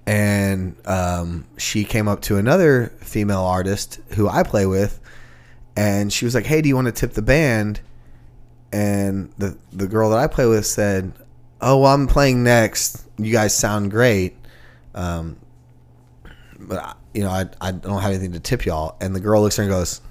and 0.05 0.75
um, 0.85 1.45
she 1.57 1.83
came 1.83 2.07
up 2.07 2.21
to 2.23 2.37
another 2.37 2.93
female 2.99 3.41
artist 3.41 3.99
who 4.15 4.29
I 4.29 4.43
play 4.43 4.65
with, 4.65 4.99
and 5.75 6.11
she 6.11 6.25
was 6.25 6.33
like, 6.35 6.45
"Hey, 6.45 6.61
do 6.61 6.69
you 6.69 6.75
want 6.75 6.85
to 6.87 6.91
tip 6.91 7.13
the 7.13 7.21
band?" 7.21 7.81
And 8.71 9.31
the 9.37 9.57
the 9.71 9.87
girl 9.87 10.09
that 10.11 10.19
I 10.19 10.27
play 10.27 10.45
with 10.45 10.65
said, 10.65 11.13
"Oh, 11.61 11.79
well, 11.79 11.93
I'm 11.93 12.07
playing 12.07 12.43
next. 12.43 13.05
You 13.17 13.31
guys 13.31 13.55
sound 13.55 13.91
great." 13.91 14.35
Um, 14.93 15.37
but 16.59 16.77
I- 16.83 16.93
you 17.13 17.23
know, 17.23 17.29
I, 17.29 17.45
I 17.61 17.71
don't 17.71 18.01
have 18.01 18.11
anything 18.11 18.33
to 18.33 18.41
tip 18.41 18.65
y'all. 18.65 18.97
And 18.99 19.15
the 19.15 19.21
girl 19.21 19.41
looks 19.41 19.57
at 19.57 19.61
her 19.61 19.63
and 19.63 19.71
goes, 19.71 20.01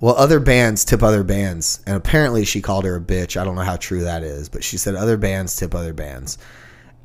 Well, 0.00 0.16
other 0.16 0.40
bands 0.40 0.84
tip 0.84 1.00
other 1.00 1.22
bands. 1.22 1.80
And 1.86 1.96
apparently 1.96 2.44
she 2.44 2.60
called 2.60 2.84
her 2.84 2.96
a 2.96 3.00
bitch. 3.00 3.40
I 3.40 3.44
don't 3.44 3.54
know 3.54 3.62
how 3.62 3.76
true 3.76 4.02
that 4.02 4.24
is, 4.24 4.48
but 4.48 4.64
she 4.64 4.76
said 4.76 4.96
other 4.96 5.16
bands 5.16 5.54
tip 5.54 5.76
other 5.76 5.92
bands. 5.92 6.38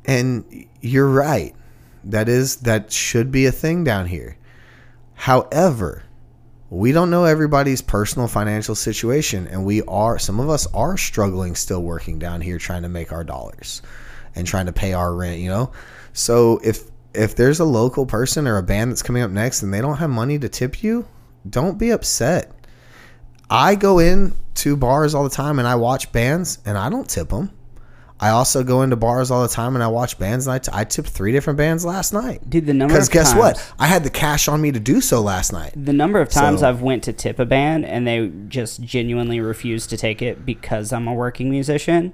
And 0.04 0.66
you're 0.80 1.08
right. 1.08 1.54
That 2.04 2.28
is, 2.28 2.56
that 2.56 2.90
should 2.90 3.30
be 3.30 3.46
a 3.46 3.52
thing 3.52 3.84
down 3.84 4.06
here. 4.06 4.36
However, 5.14 6.02
we 6.72 6.90
don't 6.90 7.10
know 7.10 7.26
everybody's 7.26 7.82
personal 7.82 8.26
financial 8.26 8.74
situation 8.74 9.46
and 9.46 9.62
we 9.62 9.82
are 9.82 10.18
some 10.18 10.40
of 10.40 10.48
us 10.48 10.66
are 10.72 10.96
struggling 10.96 11.54
still 11.54 11.82
working 11.82 12.18
down 12.18 12.40
here 12.40 12.56
trying 12.56 12.80
to 12.80 12.88
make 12.88 13.12
our 13.12 13.22
dollars 13.22 13.82
and 14.34 14.46
trying 14.46 14.64
to 14.64 14.72
pay 14.72 14.94
our 14.94 15.14
rent, 15.14 15.38
you 15.38 15.50
know? 15.50 15.70
So 16.14 16.60
if 16.64 16.84
if 17.12 17.36
there's 17.36 17.60
a 17.60 17.64
local 17.66 18.06
person 18.06 18.48
or 18.48 18.56
a 18.56 18.62
band 18.62 18.90
that's 18.90 19.02
coming 19.02 19.22
up 19.22 19.30
next 19.30 19.62
and 19.62 19.72
they 19.72 19.82
don't 19.82 19.98
have 19.98 20.08
money 20.08 20.38
to 20.38 20.48
tip 20.48 20.82
you, 20.82 21.06
don't 21.50 21.78
be 21.78 21.90
upset. 21.90 22.50
I 23.50 23.74
go 23.74 23.98
in 23.98 24.32
to 24.54 24.74
bars 24.74 25.14
all 25.14 25.24
the 25.24 25.28
time 25.28 25.58
and 25.58 25.68
I 25.68 25.74
watch 25.74 26.10
bands 26.10 26.58
and 26.64 26.78
I 26.78 26.88
don't 26.88 27.06
tip 27.06 27.28
them. 27.28 27.50
I 28.22 28.30
also 28.30 28.62
go 28.62 28.82
into 28.82 28.94
bars 28.94 29.32
all 29.32 29.42
the 29.42 29.48
time 29.48 29.74
and 29.74 29.82
I 29.82 29.88
watch 29.88 30.16
bands 30.16 30.46
and 30.46 30.54
I, 30.54 30.58
t- 30.60 30.70
I 30.72 30.84
tipped 30.84 31.08
three 31.08 31.32
different 31.32 31.56
bands 31.56 31.84
last 31.84 32.12
night. 32.12 32.48
Dude, 32.48 32.66
the 32.66 32.72
number 32.72 32.94
Because 32.94 33.08
guess 33.08 33.32
times, 33.32 33.40
what? 33.58 33.72
I 33.80 33.88
had 33.88 34.04
the 34.04 34.10
cash 34.10 34.46
on 34.46 34.60
me 34.60 34.70
to 34.70 34.78
do 34.78 35.00
so 35.00 35.20
last 35.20 35.52
night. 35.52 35.72
The 35.74 35.92
number 35.92 36.20
of 36.20 36.28
times 36.28 36.60
So- 36.60 36.68
I've 36.68 36.82
went 36.82 37.02
to 37.02 37.12
tip 37.12 37.40
a 37.40 37.44
band 37.44 37.84
and 37.84 38.06
they 38.06 38.30
just 38.46 38.80
genuinely 38.80 39.40
refuse 39.40 39.88
to 39.88 39.96
take 39.96 40.22
it 40.22 40.46
because 40.46 40.92
I'm 40.92 41.08
a 41.08 41.12
working 41.12 41.50
musician 41.50 42.12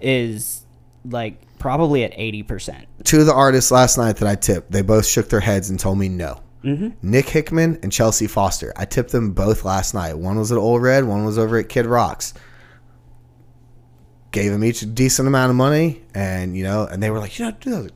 is 0.00 0.64
like 1.04 1.40
probably 1.58 2.04
at 2.04 2.12
80%. 2.12 2.84
Two 3.02 3.20
of 3.20 3.26
the 3.26 3.34
artists 3.34 3.70
last 3.72 3.98
night 3.98 4.18
that 4.18 4.28
I 4.28 4.36
tipped, 4.36 4.70
they 4.70 4.82
both 4.82 5.06
shook 5.06 5.28
their 5.28 5.40
heads 5.40 5.70
and 5.70 5.80
told 5.80 5.98
me 5.98 6.08
no. 6.08 6.40
Mm-hmm. 6.64 6.88
Nick 7.02 7.28
Hickman 7.28 7.78
and 7.82 7.92
Chelsea 7.92 8.26
Foster. 8.26 8.72
I 8.76 8.84
tipped 8.84 9.10
them 9.12 9.32
both 9.32 9.64
last 9.64 9.94
night. 9.94 10.14
One 10.18 10.38
was 10.38 10.50
at 10.52 10.58
Ole 10.58 10.80
Red, 10.80 11.04
one 11.04 11.24
was 11.24 11.38
over 11.38 11.58
at 11.58 11.68
Kid 11.68 11.86
Rocks. 11.86 12.34
Gave 14.36 14.52
them 14.52 14.62
each 14.64 14.82
a 14.82 14.86
decent 14.86 15.26
amount 15.26 15.50
of 15.50 15.56
money, 15.56 16.02
and 16.14 16.56
you 16.56 16.62
know, 16.62 16.84
and 16.84 17.02
they 17.02 17.10
were 17.10 17.18
like, 17.18 17.38
"You 17.38 17.46
know, 17.46 17.50
do 17.52 17.70
that." 17.70 17.92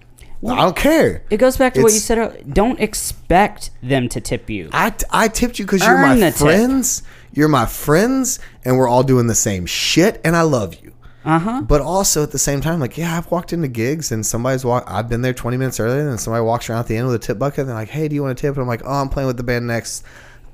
I 0.48 0.56
don't 0.62 0.76
care. 0.76 1.22
It 1.28 1.36
goes 1.36 1.58
back 1.58 1.74
to 1.74 1.82
what 1.82 1.92
you 1.92 1.98
said. 1.98 2.16
earlier. 2.16 2.42
Don't 2.44 2.80
expect 2.80 3.70
them 3.82 4.08
to 4.08 4.22
tip 4.22 4.48
you. 4.48 4.70
I, 4.72 4.94
I 5.10 5.28
tipped 5.28 5.58
you 5.58 5.66
because 5.66 5.84
you're 5.84 5.98
my 5.98 6.14
the 6.14 6.30
tip. 6.30 6.36
friends. 6.36 7.02
You're 7.32 7.48
my 7.48 7.66
friends, 7.66 8.38
and 8.64 8.78
we're 8.78 8.88
all 8.88 9.02
doing 9.02 9.26
the 9.26 9.34
same 9.34 9.66
shit, 9.66 10.18
and 10.24 10.34
I 10.34 10.42
love 10.42 10.74
you. 10.82 10.94
Uh 11.26 11.38
huh. 11.38 11.60
But 11.60 11.82
also 11.82 12.22
at 12.22 12.30
the 12.30 12.38
same 12.38 12.62
time, 12.62 12.80
like, 12.80 12.96
yeah, 12.96 13.18
I've 13.18 13.30
walked 13.30 13.52
into 13.52 13.68
gigs 13.68 14.10
and 14.10 14.24
somebody's 14.24 14.64
walk. 14.64 14.84
I've 14.86 15.10
been 15.10 15.20
there 15.20 15.34
20 15.34 15.58
minutes 15.58 15.78
earlier, 15.78 16.08
and 16.08 16.18
somebody 16.18 16.42
walks 16.42 16.70
around 16.70 16.80
at 16.80 16.86
the 16.86 16.96
end 16.96 17.06
with 17.06 17.16
a 17.16 17.18
tip 17.18 17.38
bucket. 17.38 17.60
And 17.60 17.68
they're 17.68 17.76
like, 17.76 17.90
"Hey, 17.90 18.08
do 18.08 18.14
you 18.14 18.22
want 18.22 18.38
a 18.38 18.40
tip?" 18.40 18.54
And 18.54 18.62
I'm 18.62 18.68
like, 18.68 18.82
"Oh, 18.86 18.94
I'm 19.02 19.10
playing 19.10 19.26
with 19.26 19.36
the 19.36 19.42
band 19.42 19.66
next. 19.66 20.04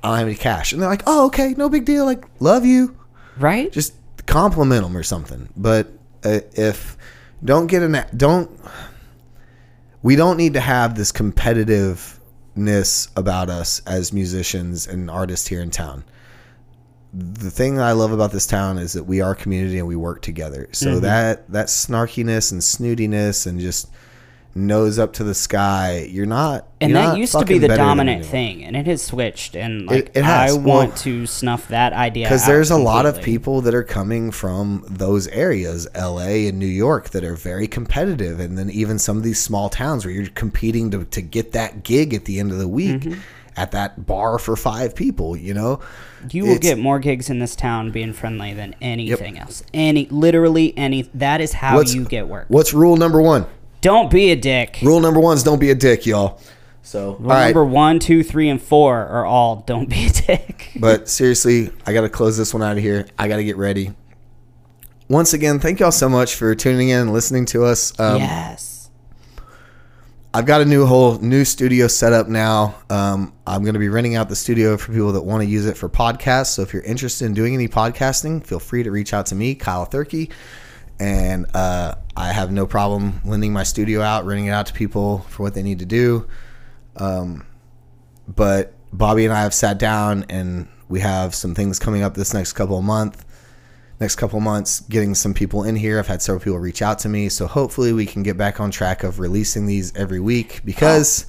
I 0.03 0.09
don't 0.09 0.17
have 0.17 0.27
any 0.27 0.35
cash." 0.35 0.73
And 0.73 0.81
they're 0.81 0.89
like, 0.89 1.03
"Oh, 1.07 1.27
okay, 1.27 1.53
no 1.57 1.69
big 1.69 1.85
deal. 1.85 2.03
Like, 2.03 2.25
love 2.41 2.65
you. 2.65 2.97
Right? 3.39 3.71
Just 3.71 3.93
compliment 4.27 4.83
them 4.83 4.95
or 4.95 5.03
something." 5.03 5.49
But 5.57 5.87
uh, 6.23 6.41
if 6.53 6.97
don't 7.43 7.67
get 7.67 7.81
an 7.81 8.05
don't, 8.15 8.51
we 10.03 10.15
don't 10.15 10.37
need 10.37 10.53
to 10.53 10.59
have 10.59 10.95
this 10.95 11.11
competitiveness 11.11 13.09
about 13.15 13.49
us 13.49 13.81
as 13.87 14.13
musicians 14.13 14.87
and 14.87 15.09
artists 15.09 15.47
here 15.47 15.61
in 15.61 15.71
town 15.71 16.03
the 17.13 17.49
thing 17.49 17.75
that 17.75 17.83
I 17.85 17.93
love 17.93 18.11
about 18.11 18.31
this 18.31 18.45
town 18.45 18.77
is 18.77 18.93
that 18.93 19.05
we 19.05 19.21
are 19.21 19.33
community 19.33 19.79
and 19.79 19.87
we 19.87 19.95
work 19.95 20.21
together. 20.21 20.67
So 20.73 20.87
Mm-hmm. 20.91 20.99
that 21.01 21.51
that 21.51 21.67
snarkiness 21.67 22.51
and 22.51 22.61
snootiness 22.61 23.47
and 23.47 23.59
just 23.59 23.89
nose 24.57 24.99
up 24.99 25.13
to 25.13 25.23
the 25.23 25.33
sky, 25.33 26.07
you're 26.11 26.25
not. 26.25 26.67
and 26.81 26.91
you're 26.91 27.01
that 27.01 27.07
not 27.09 27.17
used 27.17 27.37
to 27.37 27.45
be 27.45 27.57
the 27.59 27.69
dominant 27.69 28.25
thing, 28.25 28.63
and 28.63 28.75
it 28.75 28.85
has 28.87 29.01
switched. 29.01 29.55
And 29.55 29.85
like, 29.87 30.11
it 30.15 30.23
has. 30.25 30.51
I 30.51 30.53
Well, 30.57 30.77
want 30.79 30.97
to 30.97 31.25
snuff 31.25 31.67
that 31.69 31.93
idea 31.93 32.25
Because 32.25 32.45
there's 32.45 32.71
a 32.71 32.77
lot 32.77 33.05
of 33.05 33.21
people 33.21 33.61
that 33.61 33.73
are 33.73 33.83
coming 33.83 34.31
from 34.31 34.83
those 34.89 35.27
areas, 35.27 35.87
LA 35.95 36.47
and 36.49 36.59
New 36.59 36.65
York, 36.65 37.11
that 37.11 37.23
are 37.23 37.35
very 37.35 37.67
competitive. 37.67 38.39
And 38.39 38.57
then 38.57 38.69
even 38.69 38.99
some 38.99 39.15
of 39.17 39.23
these 39.23 39.39
small 39.41 39.69
towns 39.69 40.03
where 40.05 40.13
you're 40.13 40.27
competing 40.27 40.91
to, 40.91 41.05
to 41.05 41.21
get 41.21 41.53
that 41.53 41.83
gig 41.83 42.13
at 42.13 42.25
the 42.25 42.39
end 42.39 42.51
of 42.51 42.57
the 42.57 42.67
week 42.67 43.01
Mm-hmm. 43.01 43.19
at 43.55 43.71
that 43.71 44.05
bar 44.05 44.37
for 44.39 44.55
five 44.55 44.95
people, 44.95 45.35
you 45.35 45.53
know? 45.53 45.79
You 46.31 46.45
will 46.45 46.57
get 46.59 46.77
more 46.79 46.99
gigs 46.99 47.29
in 47.29 47.39
this 47.39 47.55
town 47.55 47.91
being 47.91 48.11
friendly 48.13 48.53
than 48.53 48.75
anything 48.81 49.37
else. 49.37 49.63
Any, 49.73 50.07
literally 50.09 50.75
any. 50.77 51.03
That 51.13 51.41
is 51.41 51.53
how 51.53 51.75
What's- 51.77 51.93
you 51.95 52.05
get 52.05 52.27
work. 52.27 52.45
What's 52.49 52.73
rule 52.73 52.97
number 52.97 53.21
one? 53.21 53.45
Don't 53.81 54.09
be 54.09 54.31
a 54.31 54.35
dick. 54.35 54.79
Rule 54.81 54.99
number 54.99 55.19
one 55.19 55.35
is 55.35 55.43
don't 55.43 55.59
be 55.59 55.69
a 55.69 55.75
dick, 55.75 56.05
y'all. 56.05 56.41
So, 56.81 57.15
all 57.15 57.19
right. 57.19 57.45
Number 57.45 57.65
one, 57.65 57.99
two, 57.99 58.23
three, 58.23 58.47
and 58.47 58.61
four 58.61 58.95
are 58.95 59.25
all 59.25 59.57
don't 59.67 59.89
be 59.89 60.07
a 60.07 60.09
dick. 60.09 60.71
But 60.79 61.09
seriously, 61.09 61.71
I 61.87 61.93
got 61.93 62.01
to 62.01 62.09
close 62.09 62.37
this 62.37 62.53
one 62.53 62.61
out 62.61 62.77
of 62.77 62.83
here. 62.83 63.07
I 63.17 63.27
got 63.27 63.37
to 63.37 63.43
get 63.43 63.57
ready. 63.57 63.93
Once 65.09 65.33
again, 65.33 65.59
thank 65.59 65.79
y'all 65.79 65.91
so 65.91 66.07
much 66.07 66.35
for 66.35 66.53
tuning 66.53 66.89
in 66.89 67.01
and 67.01 67.13
listening 67.13 67.47
to 67.47 67.63
us. 67.63 67.99
Um, 67.99 68.19
yes. 68.19 68.77
I've 70.33 70.45
got 70.45 70.61
a 70.61 70.65
new 70.65 70.85
whole 70.85 71.17
new 71.17 71.43
studio 71.45 71.87
set 71.87 72.13
up 72.13 72.27
now. 72.27 72.75
Um, 72.91 73.33
I'm 73.47 73.63
going 73.63 73.73
to 73.73 73.79
be 73.79 73.89
renting 73.89 74.15
out 74.15 74.29
the 74.29 74.35
studio 74.35 74.77
for 74.77 74.91
people 74.91 75.11
that 75.13 75.23
want 75.23 75.41
to 75.41 75.49
use 75.49 75.65
it 75.65 75.75
for 75.75 75.89
podcasts. 75.89 76.47
So 76.47 76.61
if 76.61 76.73
you're 76.73 76.83
interested 76.83 77.25
in 77.25 77.33
doing 77.33 77.55
any 77.55 77.67
podcasting, 77.67 78.45
feel 78.45 78.59
free 78.59 78.83
to 78.83 78.91
reach 78.91 79.13
out 79.13 79.25
to 79.27 79.35
me, 79.35 79.55
Kyle 79.55 79.87
Thurkey. 79.87 80.29
And 80.99 81.45
uh, 81.55 81.95
I 82.15 82.31
have 82.31 82.51
no 82.51 82.65
problem 82.65 83.21
lending 83.23 83.53
my 83.53 83.63
studio 83.63 84.01
out, 84.01 84.25
renting 84.25 84.47
it 84.47 84.51
out 84.51 84.65
to 84.67 84.73
people 84.73 85.19
for 85.29 85.43
what 85.43 85.53
they 85.53 85.63
need 85.63 85.79
to 85.79 85.85
do. 85.85 86.27
Um, 86.95 87.45
but 88.27 88.73
Bobby 88.91 89.25
and 89.25 89.33
I 89.33 89.41
have 89.41 89.53
sat 89.53 89.77
down 89.77 90.25
and 90.29 90.67
we 90.89 90.99
have 91.01 91.35
some 91.35 91.53
things 91.53 91.79
coming 91.79 92.01
up 92.01 92.15
this 92.15 92.33
next 92.33 92.53
couple 92.53 92.77
of 92.77 92.83
months. 92.83 93.23
Next 93.99 94.15
couple 94.15 94.37
of 94.37 94.43
months, 94.43 94.81
getting 94.81 95.15
some 95.15 95.33
people 95.33 95.63
in 95.63 95.75
here. 95.75 95.97
I've 95.97 96.07
had 96.07 96.21
several 96.21 96.39
people 96.43 96.59
reach 96.59 96.83
out 96.83 96.99
to 96.99 97.09
me, 97.09 97.29
so 97.29 97.47
hopefully 97.47 97.93
we 97.93 98.05
can 98.05 98.21
get 98.21 98.37
back 98.37 98.59
on 98.59 98.69
track 98.69 99.03
of 99.03 99.19
releasing 99.19 99.65
these 99.65 99.95
every 99.95 100.19
week 100.19 100.61
because 100.63 101.25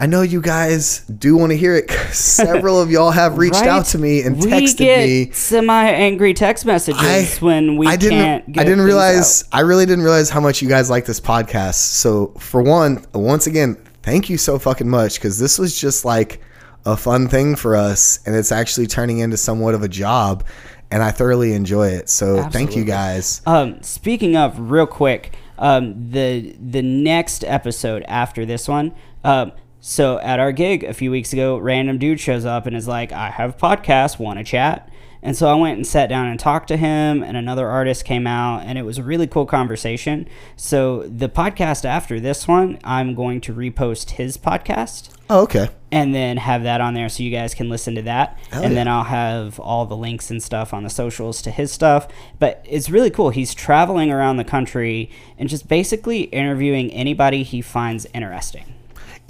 I 0.00 0.06
know 0.06 0.22
you 0.22 0.40
guys 0.40 1.00
do 1.00 1.36
want 1.36 1.52
to 1.52 1.56
hear 1.58 1.76
it. 1.76 1.86
'cause 1.88 2.16
several 2.16 2.80
of 2.80 2.90
y'all 2.90 3.10
have 3.10 3.36
reached 3.36 3.62
out 3.62 3.84
to 3.86 3.98
me 3.98 4.22
and 4.22 4.42
we 4.42 4.50
texted 4.50 4.76
get 4.78 5.06
me. 5.06 5.30
semi-angry 5.30 6.32
text 6.32 6.64
messages 6.64 7.02
I, 7.42 7.44
when 7.44 7.76
we 7.76 7.86
I 7.86 7.96
didn't 7.96 8.18
can't. 8.18 8.52
Get 8.52 8.62
I 8.62 8.64
didn't 8.64 8.84
realize. 8.84 9.44
I 9.52 9.60
really 9.60 9.84
didn't 9.84 10.02
realize 10.04 10.30
how 10.30 10.40
much 10.40 10.62
you 10.62 10.68
guys 10.70 10.88
like 10.88 11.04
this 11.04 11.20
podcast. 11.20 11.74
So 11.74 12.28
for 12.38 12.62
one, 12.62 13.04
once 13.12 13.46
again, 13.46 13.76
thank 14.02 14.30
you 14.30 14.38
so 14.38 14.58
fucking 14.58 14.88
much 14.88 15.16
because 15.16 15.38
this 15.38 15.58
was 15.58 15.78
just 15.78 16.06
like 16.06 16.40
a 16.86 16.96
fun 16.96 17.28
thing 17.28 17.54
for 17.54 17.76
us, 17.76 18.20
and 18.24 18.34
it's 18.34 18.50
actually 18.50 18.86
turning 18.86 19.18
into 19.18 19.36
somewhat 19.36 19.74
of 19.74 19.82
a 19.82 19.88
job, 19.88 20.44
and 20.90 21.02
I 21.02 21.10
thoroughly 21.10 21.52
enjoy 21.52 21.88
it. 21.88 22.08
So 22.08 22.42
thank 22.44 22.74
you 22.74 22.84
guys. 22.84 23.42
Um, 23.44 23.82
speaking 23.82 24.34
of, 24.34 24.58
real 24.70 24.86
quick, 24.86 25.36
um, 25.58 26.10
the 26.10 26.56
the 26.58 26.80
next 26.80 27.44
episode 27.44 28.02
after 28.08 28.46
this 28.46 28.66
one. 28.66 28.92
Um, 29.24 29.52
so 29.80 30.18
at 30.18 30.38
our 30.40 30.52
gig 30.52 30.84
a 30.84 30.94
few 30.94 31.10
weeks 31.10 31.32
ago, 31.32 31.56
random 31.58 31.98
dude 31.98 32.20
shows 32.20 32.44
up 32.44 32.66
and 32.66 32.76
is 32.76 32.86
like, 32.88 33.12
"I 33.12 33.30
have 33.30 33.50
a 33.50 33.58
podcast, 33.58 34.18
want 34.18 34.38
to 34.38 34.44
chat?" 34.44 34.88
And 35.22 35.36
so 35.36 35.48
I 35.48 35.54
went 35.54 35.76
and 35.76 35.86
sat 35.86 36.08
down 36.08 36.28
and 36.28 36.40
talked 36.40 36.68
to 36.68 36.78
him, 36.78 37.22
and 37.22 37.36
another 37.36 37.68
artist 37.68 38.06
came 38.06 38.26
out, 38.26 38.62
and 38.64 38.78
it 38.78 38.86
was 38.86 38.96
a 38.96 39.02
really 39.02 39.26
cool 39.26 39.44
conversation. 39.44 40.26
So 40.56 41.02
the 41.02 41.28
podcast 41.28 41.84
after 41.84 42.18
this 42.18 42.48
one, 42.48 42.78
I'm 42.84 43.14
going 43.14 43.42
to 43.42 43.52
repost 43.52 44.12
his 44.12 44.38
podcast 44.38 45.10
Oh, 45.28 45.42
okay. 45.42 45.68
and 45.92 46.14
then 46.14 46.38
have 46.38 46.62
that 46.62 46.80
on 46.80 46.94
there 46.94 47.10
so 47.10 47.22
you 47.22 47.30
guys 47.30 47.54
can 47.54 47.68
listen 47.68 47.94
to 47.96 48.02
that. 48.02 48.38
Hell 48.50 48.62
and 48.62 48.72
yeah. 48.72 48.78
then 48.78 48.88
I'll 48.88 49.04
have 49.04 49.60
all 49.60 49.84
the 49.84 49.96
links 49.96 50.30
and 50.30 50.42
stuff 50.42 50.72
on 50.72 50.84
the 50.84 50.90
socials 50.90 51.42
to 51.42 51.50
his 51.50 51.70
stuff. 51.70 52.08
But 52.38 52.64
it's 52.66 52.88
really 52.88 53.10
cool. 53.10 53.28
He's 53.28 53.52
traveling 53.52 54.10
around 54.10 54.38
the 54.38 54.44
country 54.44 55.10
and 55.36 55.50
just 55.50 55.68
basically 55.68 56.22
interviewing 56.22 56.90
anybody 56.92 57.42
he 57.42 57.60
finds 57.60 58.06
interesting. 58.14 58.72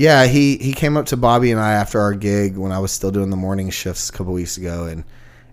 Yeah, 0.00 0.24
he 0.24 0.56
he 0.56 0.72
came 0.72 0.96
up 0.96 1.04
to 1.08 1.18
Bobby 1.18 1.50
and 1.50 1.60
I 1.60 1.72
after 1.72 2.00
our 2.00 2.14
gig 2.14 2.56
when 2.56 2.72
I 2.72 2.78
was 2.78 2.90
still 2.90 3.10
doing 3.10 3.28
the 3.28 3.36
morning 3.36 3.68
shifts 3.68 4.08
a 4.08 4.12
couple 4.12 4.32
weeks 4.32 4.56
ago 4.56 4.86
and 4.86 5.04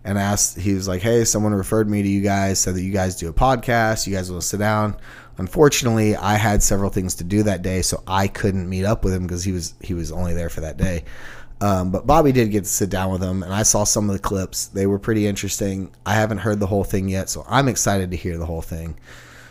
and 0.05 0.17
asked 0.17 0.57
he 0.57 0.73
was 0.73 0.87
like, 0.87 1.01
"Hey, 1.01 1.25
someone 1.25 1.53
referred 1.53 1.89
me 1.89 2.01
to 2.01 2.07
you 2.07 2.21
guys 2.21 2.57
said 2.57 2.75
that 2.75 2.81
you 2.81 2.93
guys 2.93 3.17
do 3.17 3.27
a 3.27 3.33
podcast. 3.33 4.07
You 4.07 4.15
guys 4.15 4.31
will 4.31 4.39
sit 4.39 4.61
down." 4.61 4.95
Unfortunately, 5.37 6.15
I 6.15 6.35
had 6.35 6.63
several 6.63 6.89
things 6.89 7.15
to 7.15 7.25
do 7.25 7.43
that 7.43 7.61
day, 7.61 7.81
so 7.81 8.01
I 8.07 8.29
couldn't 8.29 8.69
meet 8.69 8.85
up 8.85 9.03
with 9.03 9.13
him 9.13 9.23
because 9.23 9.43
he 9.43 9.51
was 9.51 9.73
he 9.81 9.93
was 9.93 10.13
only 10.13 10.33
there 10.33 10.47
for 10.47 10.61
that 10.61 10.77
day. 10.77 11.03
Um, 11.59 11.91
but 11.91 12.07
Bobby 12.07 12.31
did 12.31 12.49
get 12.49 12.63
to 12.63 12.69
sit 12.69 12.89
down 12.89 13.11
with 13.11 13.21
him, 13.21 13.43
and 13.43 13.53
I 13.53 13.63
saw 13.63 13.83
some 13.83 14.09
of 14.09 14.13
the 14.13 14.21
clips. 14.21 14.67
They 14.67 14.87
were 14.87 14.97
pretty 14.97 15.27
interesting. 15.27 15.91
I 16.05 16.13
haven't 16.13 16.37
heard 16.37 16.61
the 16.61 16.67
whole 16.67 16.85
thing 16.85 17.09
yet, 17.09 17.27
so 17.27 17.43
I'm 17.49 17.67
excited 17.67 18.11
to 18.11 18.17
hear 18.17 18.37
the 18.37 18.45
whole 18.45 18.61
thing. 18.61 18.97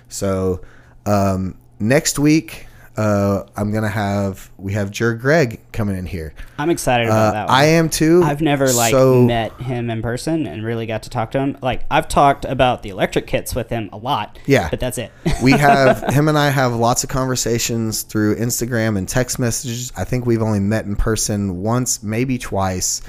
So 0.08 0.62
um, 1.04 1.58
next 1.78 2.18
week, 2.18 2.65
uh, 2.96 3.44
I'm 3.56 3.70
gonna 3.72 3.88
have 3.88 4.50
we 4.56 4.72
have 4.72 4.90
Jer 4.90 5.14
Greg 5.14 5.60
coming 5.72 5.96
in 5.96 6.06
here. 6.06 6.32
I'm 6.58 6.70
excited 6.70 7.06
about 7.08 7.28
Uh, 7.28 7.32
that 7.32 7.46
one. 7.48 7.54
I 7.54 7.64
am 7.64 7.90
too. 7.90 8.22
I've 8.24 8.40
never 8.40 8.72
like 8.72 8.90
So- 8.92 9.22
met 9.22 9.52
him 9.60 9.90
in 9.90 10.00
person 10.02 10.46
and 10.46 10.64
really 10.64 10.86
got 10.86 11.02
to 11.02 11.10
talk 11.10 11.30
to 11.32 11.38
him. 11.38 11.58
Like 11.60 11.82
I've 11.90 12.08
talked 12.08 12.44
about 12.46 12.82
the 12.82 12.88
electric 12.88 13.26
kits 13.26 13.54
with 13.54 13.68
him 13.68 13.90
a 13.92 13.98
lot. 13.98 14.38
Yeah. 14.46 14.68
But 14.70 14.80
that's 14.80 14.96
it. 14.98 15.12
we 15.42 15.52
have 15.52 16.02
him 16.14 16.28
and 16.28 16.38
I 16.38 16.48
have 16.50 16.72
lots 16.74 17.04
of 17.04 17.10
conversations 17.10 18.02
through 18.02 18.36
Instagram 18.36 18.96
and 18.96 19.06
text 19.08 19.38
messages. 19.38 19.92
I 19.96 20.04
think 20.04 20.24
we've 20.24 20.42
only 20.42 20.60
met 20.60 20.86
in 20.86 20.96
person 20.96 21.62
once, 21.62 22.02
maybe 22.02 22.38
twice, 22.38 23.02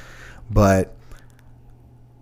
but 0.52 0.94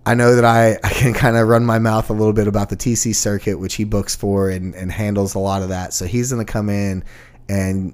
I 0.08 0.14
know 0.14 0.36
that 0.36 0.46
I, 0.46 0.78
I 0.84 0.90
can 0.90 1.14
kind 1.14 1.36
of 1.36 1.48
run 1.48 1.66
my 1.66 1.80
mouth 1.80 2.12
a 2.12 2.14
little 2.14 2.32
bit 2.34 2.48
about 2.48 2.70
the 2.70 2.76
TC 2.78 3.16
circuit, 3.16 3.58
which 3.58 3.74
he 3.74 3.86
books 3.86 4.16
for 4.16 4.52
and, 4.52 4.76
and 4.76 4.92
handles 4.92 5.34
a 5.34 5.40
lot 5.40 5.64
of 5.64 5.70
that. 5.70 5.94
So 5.94 6.06
he's 6.06 6.32
going 6.32 6.46
to 6.46 6.52
come 6.52 6.70
in 6.70 7.04
and 7.50 7.94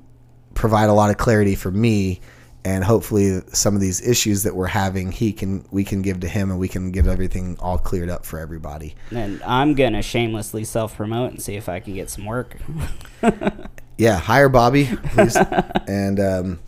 provide 0.54 0.90
a 0.90 0.94
lot 0.94 1.10
of 1.10 1.18
clarity 1.18 1.56
for 1.56 1.72
me 1.72 2.20
and 2.64 2.84
hopefully 2.84 3.42
some 3.54 3.74
of 3.74 3.82
these 3.82 4.06
issues 4.08 4.44
that 4.44 4.56
we're 4.56 4.68
having 4.68 5.12
he 5.12 5.34
can 5.34 5.66
we 5.72 5.84
can 5.84 6.02
give 6.02 6.20
to 6.20 6.28
him 6.28 6.52
and 6.52 6.60
we 6.60 6.68
can 6.68 6.92
get 6.92 7.08
everything 7.08 7.58
all 7.60 7.78
cleared 7.78 8.10
up 8.10 8.26
for 8.26 8.38
everybody 8.38 8.96
And 9.10 9.42
I'm 9.44 9.74
gonna 9.74 10.02
shamelessly 10.04 10.64
self 10.64 10.96
promote 10.96 11.32
and 11.32 11.42
see 11.42 11.56
if 11.56 11.68
I 11.68 11.80
can 11.80 11.96
get 11.96 12.10
some 12.10 12.26
work. 12.26 12.58
yeah 13.98 14.18
hire 14.20 14.50
bobby 14.50 14.86
please 14.86 15.36
and 15.88 16.20
um, 16.20 16.60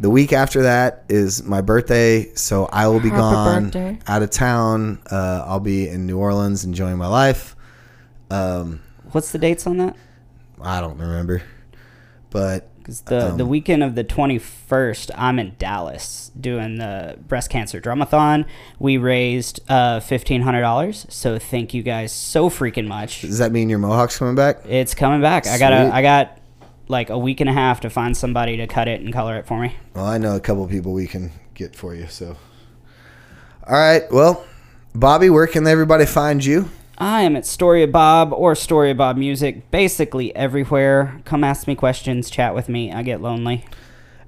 the 0.00 0.10
week 0.10 0.32
after 0.32 0.62
that 0.62 1.04
is 1.08 1.42
my 1.42 1.60
birthday 1.60 2.32
so 2.34 2.66
i 2.66 2.86
will 2.88 3.00
be 3.00 3.08
Happy 3.08 3.20
gone 3.20 3.64
birthday. 3.64 3.98
out 4.06 4.22
of 4.22 4.30
town 4.30 5.00
uh, 5.10 5.44
i'll 5.46 5.60
be 5.60 5.88
in 5.88 6.06
new 6.06 6.18
orleans 6.18 6.64
enjoying 6.64 6.96
my 6.98 7.06
life 7.06 7.56
um, 8.30 8.80
What's 9.12 9.32
the 9.32 9.38
dates 9.38 9.66
on 9.66 9.76
that? 9.78 9.96
i 10.60 10.80
don't 10.80 10.98
remember 10.98 11.42
but 12.32 12.68
Because 12.78 13.02
the 13.02 13.32
the 13.36 13.44
Um, 13.44 13.48
weekend 13.48 13.82
of 13.84 13.94
the 13.94 14.02
21st, 14.04 15.10
I'm 15.16 15.38
in 15.38 15.54
Dallas 15.58 16.30
doing 16.40 16.78
the 16.78 17.16
breast 17.28 17.48
cancer 17.50 17.80
drumathon. 17.80 18.44
We 18.80 18.96
raised 18.96 19.60
uh, 19.68 20.00
$1,500. 20.00 21.10
So 21.10 21.38
thank 21.38 21.74
you 21.74 21.82
guys 21.82 22.10
so 22.12 22.50
freaking 22.50 22.86
much. 22.88 23.20
does 23.22 23.38
that 23.38 23.52
mean 23.52 23.68
your 23.70 23.78
mohawk's 23.78 24.18
coming 24.18 24.34
back 24.34 24.62
It's 24.66 24.94
coming 24.94 25.20
back. 25.20 25.46
I 25.46 25.58
got 25.58 25.68
Sweet. 25.70 25.92
I 25.92 26.02
got 26.02 26.38
like 26.88 27.08
a 27.10 27.18
week 27.18 27.40
and 27.40 27.48
a 27.48 27.52
half 27.52 27.80
to 27.82 27.90
find 27.90 28.16
somebody 28.16 28.56
to 28.56 28.66
cut 28.66 28.88
it 28.88 29.00
and 29.00 29.12
color 29.12 29.36
it 29.38 29.46
for 29.46 29.60
me. 29.60 29.76
Well, 29.94 30.04
I 30.04 30.18
know 30.18 30.34
a 30.34 30.40
couple 30.40 30.66
people 30.66 30.92
we 30.92 31.06
can 31.06 31.30
get 31.54 31.76
for 31.76 31.94
you. 31.94 32.06
So, 32.08 32.36
all 33.66 33.78
right. 33.78 34.02
Well, 34.10 34.44
Bobby, 34.94 35.30
where 35.30 35.46
can 35.46 35.66
everybody 35.66 36.04
find 36.04 36.44
you? 36.44 36.68
I 37.02 37.22
am 37.22 37.34
at 37.34 37.44
Story 37.44 37.82
of 37.82 37.90
Bob 37.90 38.32
or 38.32 38.54
Story 38.54 38.92
of 38.92 38.96
Bob 38.96 39.16
Music, 39.16 39.68
basically 39.72 40.32
everywhere. 40.36 41.20
Come 41.24 41.42
ask 41.42 41.66
me 41.66 41.74
questions, 41.74 42.30
chat 42.30 42.54
with 42.54 42.68
me. 42.68 42.92
I 42.92 43.02
get 43.02 43.20
lonely. 43.20 43.66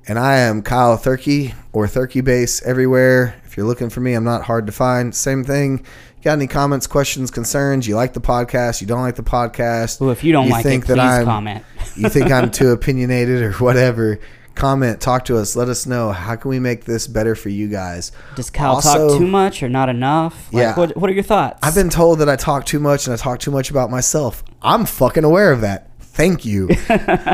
And 0.09 0.19
I 0.19 0.39
am 0.39 0.61
Kyle 0.61 0.99
Thurkey 0.99 1.55
or 1.73 1.87
Thurkey 1.87 2.25
Base 2.25 2.61
everywhere. 2.67 3.41
If 3.45 3.57
you're 3.57 3.65
looking 3.65 3.91
for 3.91 4.01
me, 4.01 4.15
I'm 4.15 4.25
not 4.25 4.43
hard 4.43 4.67
to 4.67 4.73
find. 4.73 5.15
Same 5.15 5.45
thing. 5.45 5.87
Got 6.25 6.33
any 6.33 6.49
comments, 6.49 6.89
questions, 6.89 7.31
concerns? 7.31 7.87
You 7.87 7.95
like 7.95 8.13
the 8.13 8.21
podcast? 8.21 8.81
You 8.81 8.89
don't 8.89 9.03
like 9.03 9.15
the 9.15 9.23
podcast? 9.23 10.01
Well, 10.01 10.11
if 10.11 10.25
you 10.25 10.33
don't 10.33 10.49
like 10.49 10.67
it, 10.67 10.83
please 10.83 10.99
I'm, 10.99 11.27
comment. 11.27 11.65
you 11.95 12.09
think 12.09 12.33
I'm 12.33 12.51
too 12.51 12.71
opinionated 12.71 13.41
or 13.41 13.53
whatever? 13.53 14.19
Comment, 14.55 15.01
talk 15.01 15.25
to 15.27 15.37
us. 15.37 15.57
Let 15.57 15.69
us 15.69 15.85
know. 15.87 16.13
How 16.13 16.37
can 16.37 16.49
we 16.49 16.61
make 16.61 16.85
this 16.85 17.07
better 17.09 17.35
for 17.35 17.49
you 17.49 17.69
guys? 17.69 18.13
Does 18.37 18.51
Kyle 18.51 18.75
Also- 18.75 19.09
talk 19.11 19.19
too 19.19 19.27
much 19.27 19.63
or 19.63 19.69
not 19.69 19.89
enough? 19.89 20.49
Like, 20.53 20.61
Yeah. 20.63 20.75
What, 20.77 20.97
what 20.97 21.11
are 21.11 21.13
your 21.13 21.25
thoughts? 21.25 21.59
I've 21.63 21.75
been 21.75 21.91
told 21.91 22.21
that 22.21 22.29
I 22.29 22.37
talk 22.37 22.65
too 22.65 22.79
much 22.79 23.07
and 23.07 23.15
I 23.15 23.17
talk 23.17 23.41
too 23.41 23.51
much 23.51 23.71
about 23.71 23.91
myself. 23.91 24.45
I'm 24.63 24.87
fucking 24.87 25.25
aware 25.25 25.51
of 25.53 25.61
that. 25.63 25.91
Thank 26.01 26.45
you. 26.45 26.69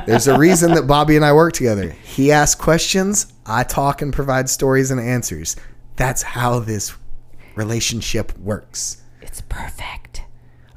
There's 0.06 0.26
a 0.28 0.38
reason 0.38 0.72
that 0.74 0.86
Bobby 0.86 1.14
and 1.16 1.24
I 1.24 1.34
work 1.34 1.52
together. 1.52 1.90
He 2.02 2.32
asks 2.32 2.58
questions, 2.58 3.30
I 3.44 3.62
talk 3.64 4.00
and 4.00 4.10
provide 4.12 4.48
stories 4.48 4.90
and 4.90 4.98
answers. 4.98 5.56
That's 5.96 6.22
how 6.22 6.60
this 6.60 6.94
relationship 7.54 8.36
works. 8.38 9.02
It's 9.20 9.42
perfect. 9.42 10.22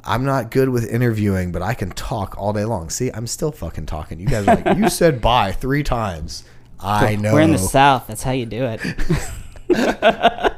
I'm 0.05 0.25
not 0.25 0.51
good 0.51 0.69
with 0.69 0.89
interviewing, 0.89 1.51
but 1.51 1.61
I 1.61 1.73
can 1.73 1.91
talk 1.91 2.35
all 2.37 2.51
day 2.53 2.65
long. 2.65 2.89
See, 2.89 3.09
I'm 3.11 3.27
still 3.27 3.51
fucking 3.51 3.85
talking. 3.85 4.19
You 4.19 4.27
guys 4.27 4.47
are 4.47 4.55
like, 4.57 4.77
you 4.77 4.89
said 4.89 5.21
bye 5.21 5.51
three 5.53 5.83
times. 5.83 6.43
I 6.79 7.15
know. 7.15 7.33
We're 7.33 7.41
in 7.41 7.51
the 7.51 7.57
South. 7.57 8.07
That's 8.07 8.23
how 8.23 8.31
you 8.31 8.45
do 8.45 8.65
it. 8.65 8.81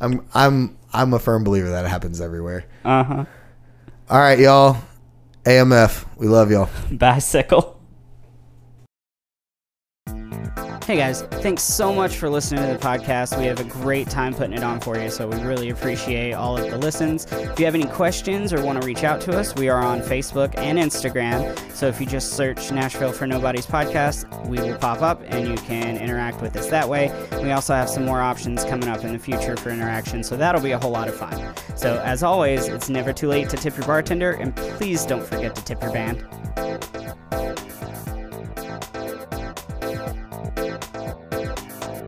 I'm 0.00 0.24
I'm 0.32 0.76
I'm 0.92 1.12
a 1.14 1.18
firm 1.18 1.44
believer 1.44 1.70
that 1.70 1.84
it 1.84 1.88
happens 1.88 2.20
everywhere. 2.20 2.64
Uh 2.84 3.04
huh. 3.04 3.24
All 4.08 4.18
right, 4.20 4.38
y'all. 4.38 4.76
AMF. 5.44 6.06
We 6.16 6.28
love 6.28 6.50
y'all. 6.50 6.70
Bicycle. 6.90 7.80
Hey 10.84 10.96
guys, 10.96 11.22
thanks 11.22 11.62
so 11.62 11.94
much 11.94 12.16
for 12.16 12.28
listening 12.28 12.66
to 12.66 12.72
the 12.72 12.78
podcast. 12.78 13.38
We 13.38 13.46
have 13.46 13.60
a 13.60 13.64
great 13.64 14.10
time 14.10 14.34
putting 14.34 14.52
it 14.52 14.64
on 14.64 14.80
for 14.80 14.98
you, 14.98 15.10
so 15.10 15.28
we 15.28 15.36
really 15.36 15.70
appreciate 15.70 16.32
all 16.32 16.58
of 16.58 16.68
the 16.68 16.76
listens. 16.76 17.24
If 17.30 17.56
you 17.60 17.64
have 17.66 17.76
any 17.76 17.86
questions 17.86 18.52
or 18.52 18.60
want 18.64 18.80
to 18.80 18.86
reach 18.86 19.04
out 19.04 19.20
to 19.22 19.38
us, 19.38 19.54
we 19.54 19.68
are 19.68 19.80
on 19.80 20.00
Facebook 20.00 20.58
and 20.58 20.80
Instagram. 20.80 21.56
So 21.70 21.86
if 21.86 22.00
you 22.00 22.06
just 22.06 22.32
search 22.32 22.72
Nashville 22.72 23.12
for 23.12 23.28
Nobodies 23.28 23.64
Podcast, 23.64 24.26
we 24.48 24.58
will 24.58 24.76
pop 24.76 25.02
up 25.02 25.22
and 25.26 25.46
you 25.46 25.54
can 25.54 25.98
interact 25.98 26.42
with 26.42 26.56
us 26.56 26.66
that 26.70 26.88
way. 26.88 27.12
We 27.40 27.52
also 27.52 27.74
have 27.74 27.88
some 27.88 28.04
more 28.04 28.20
options 28.20 28.64
coming 28.64 28.88
up 28.88 29.04
in 29.04 29.12
the 29.12 29.20
future 29.20 29.56
for 29.56 29.70
interaction, 29.70 30.24
so 30.24 30.36
that'll 30.36 30.60
be 30.60 30.72
a 30.72 30.78
whole 30.80 30.90
lot 30.90 31.06
of 31.06 31.14
fun. 31.14 31.54
So 31.76 32.02
as 32.04 32.24
always, 32.24 32.66
it's 32.66 32.88
never 32.88 33.12
too 33.12 33.28
late 33.28 33.48
to 33.50 33.56
tip 33.56 33.76
your 33.76 33.86
bartender, 33.86 34.32
and 34.32 34.54
please 34.56 35.06
don't 35.06 35.24
forget 35.24 35.54
to 35.54 35.64
tip 35.64 35.80
your 35.80 35.92
band. 35.92 36.26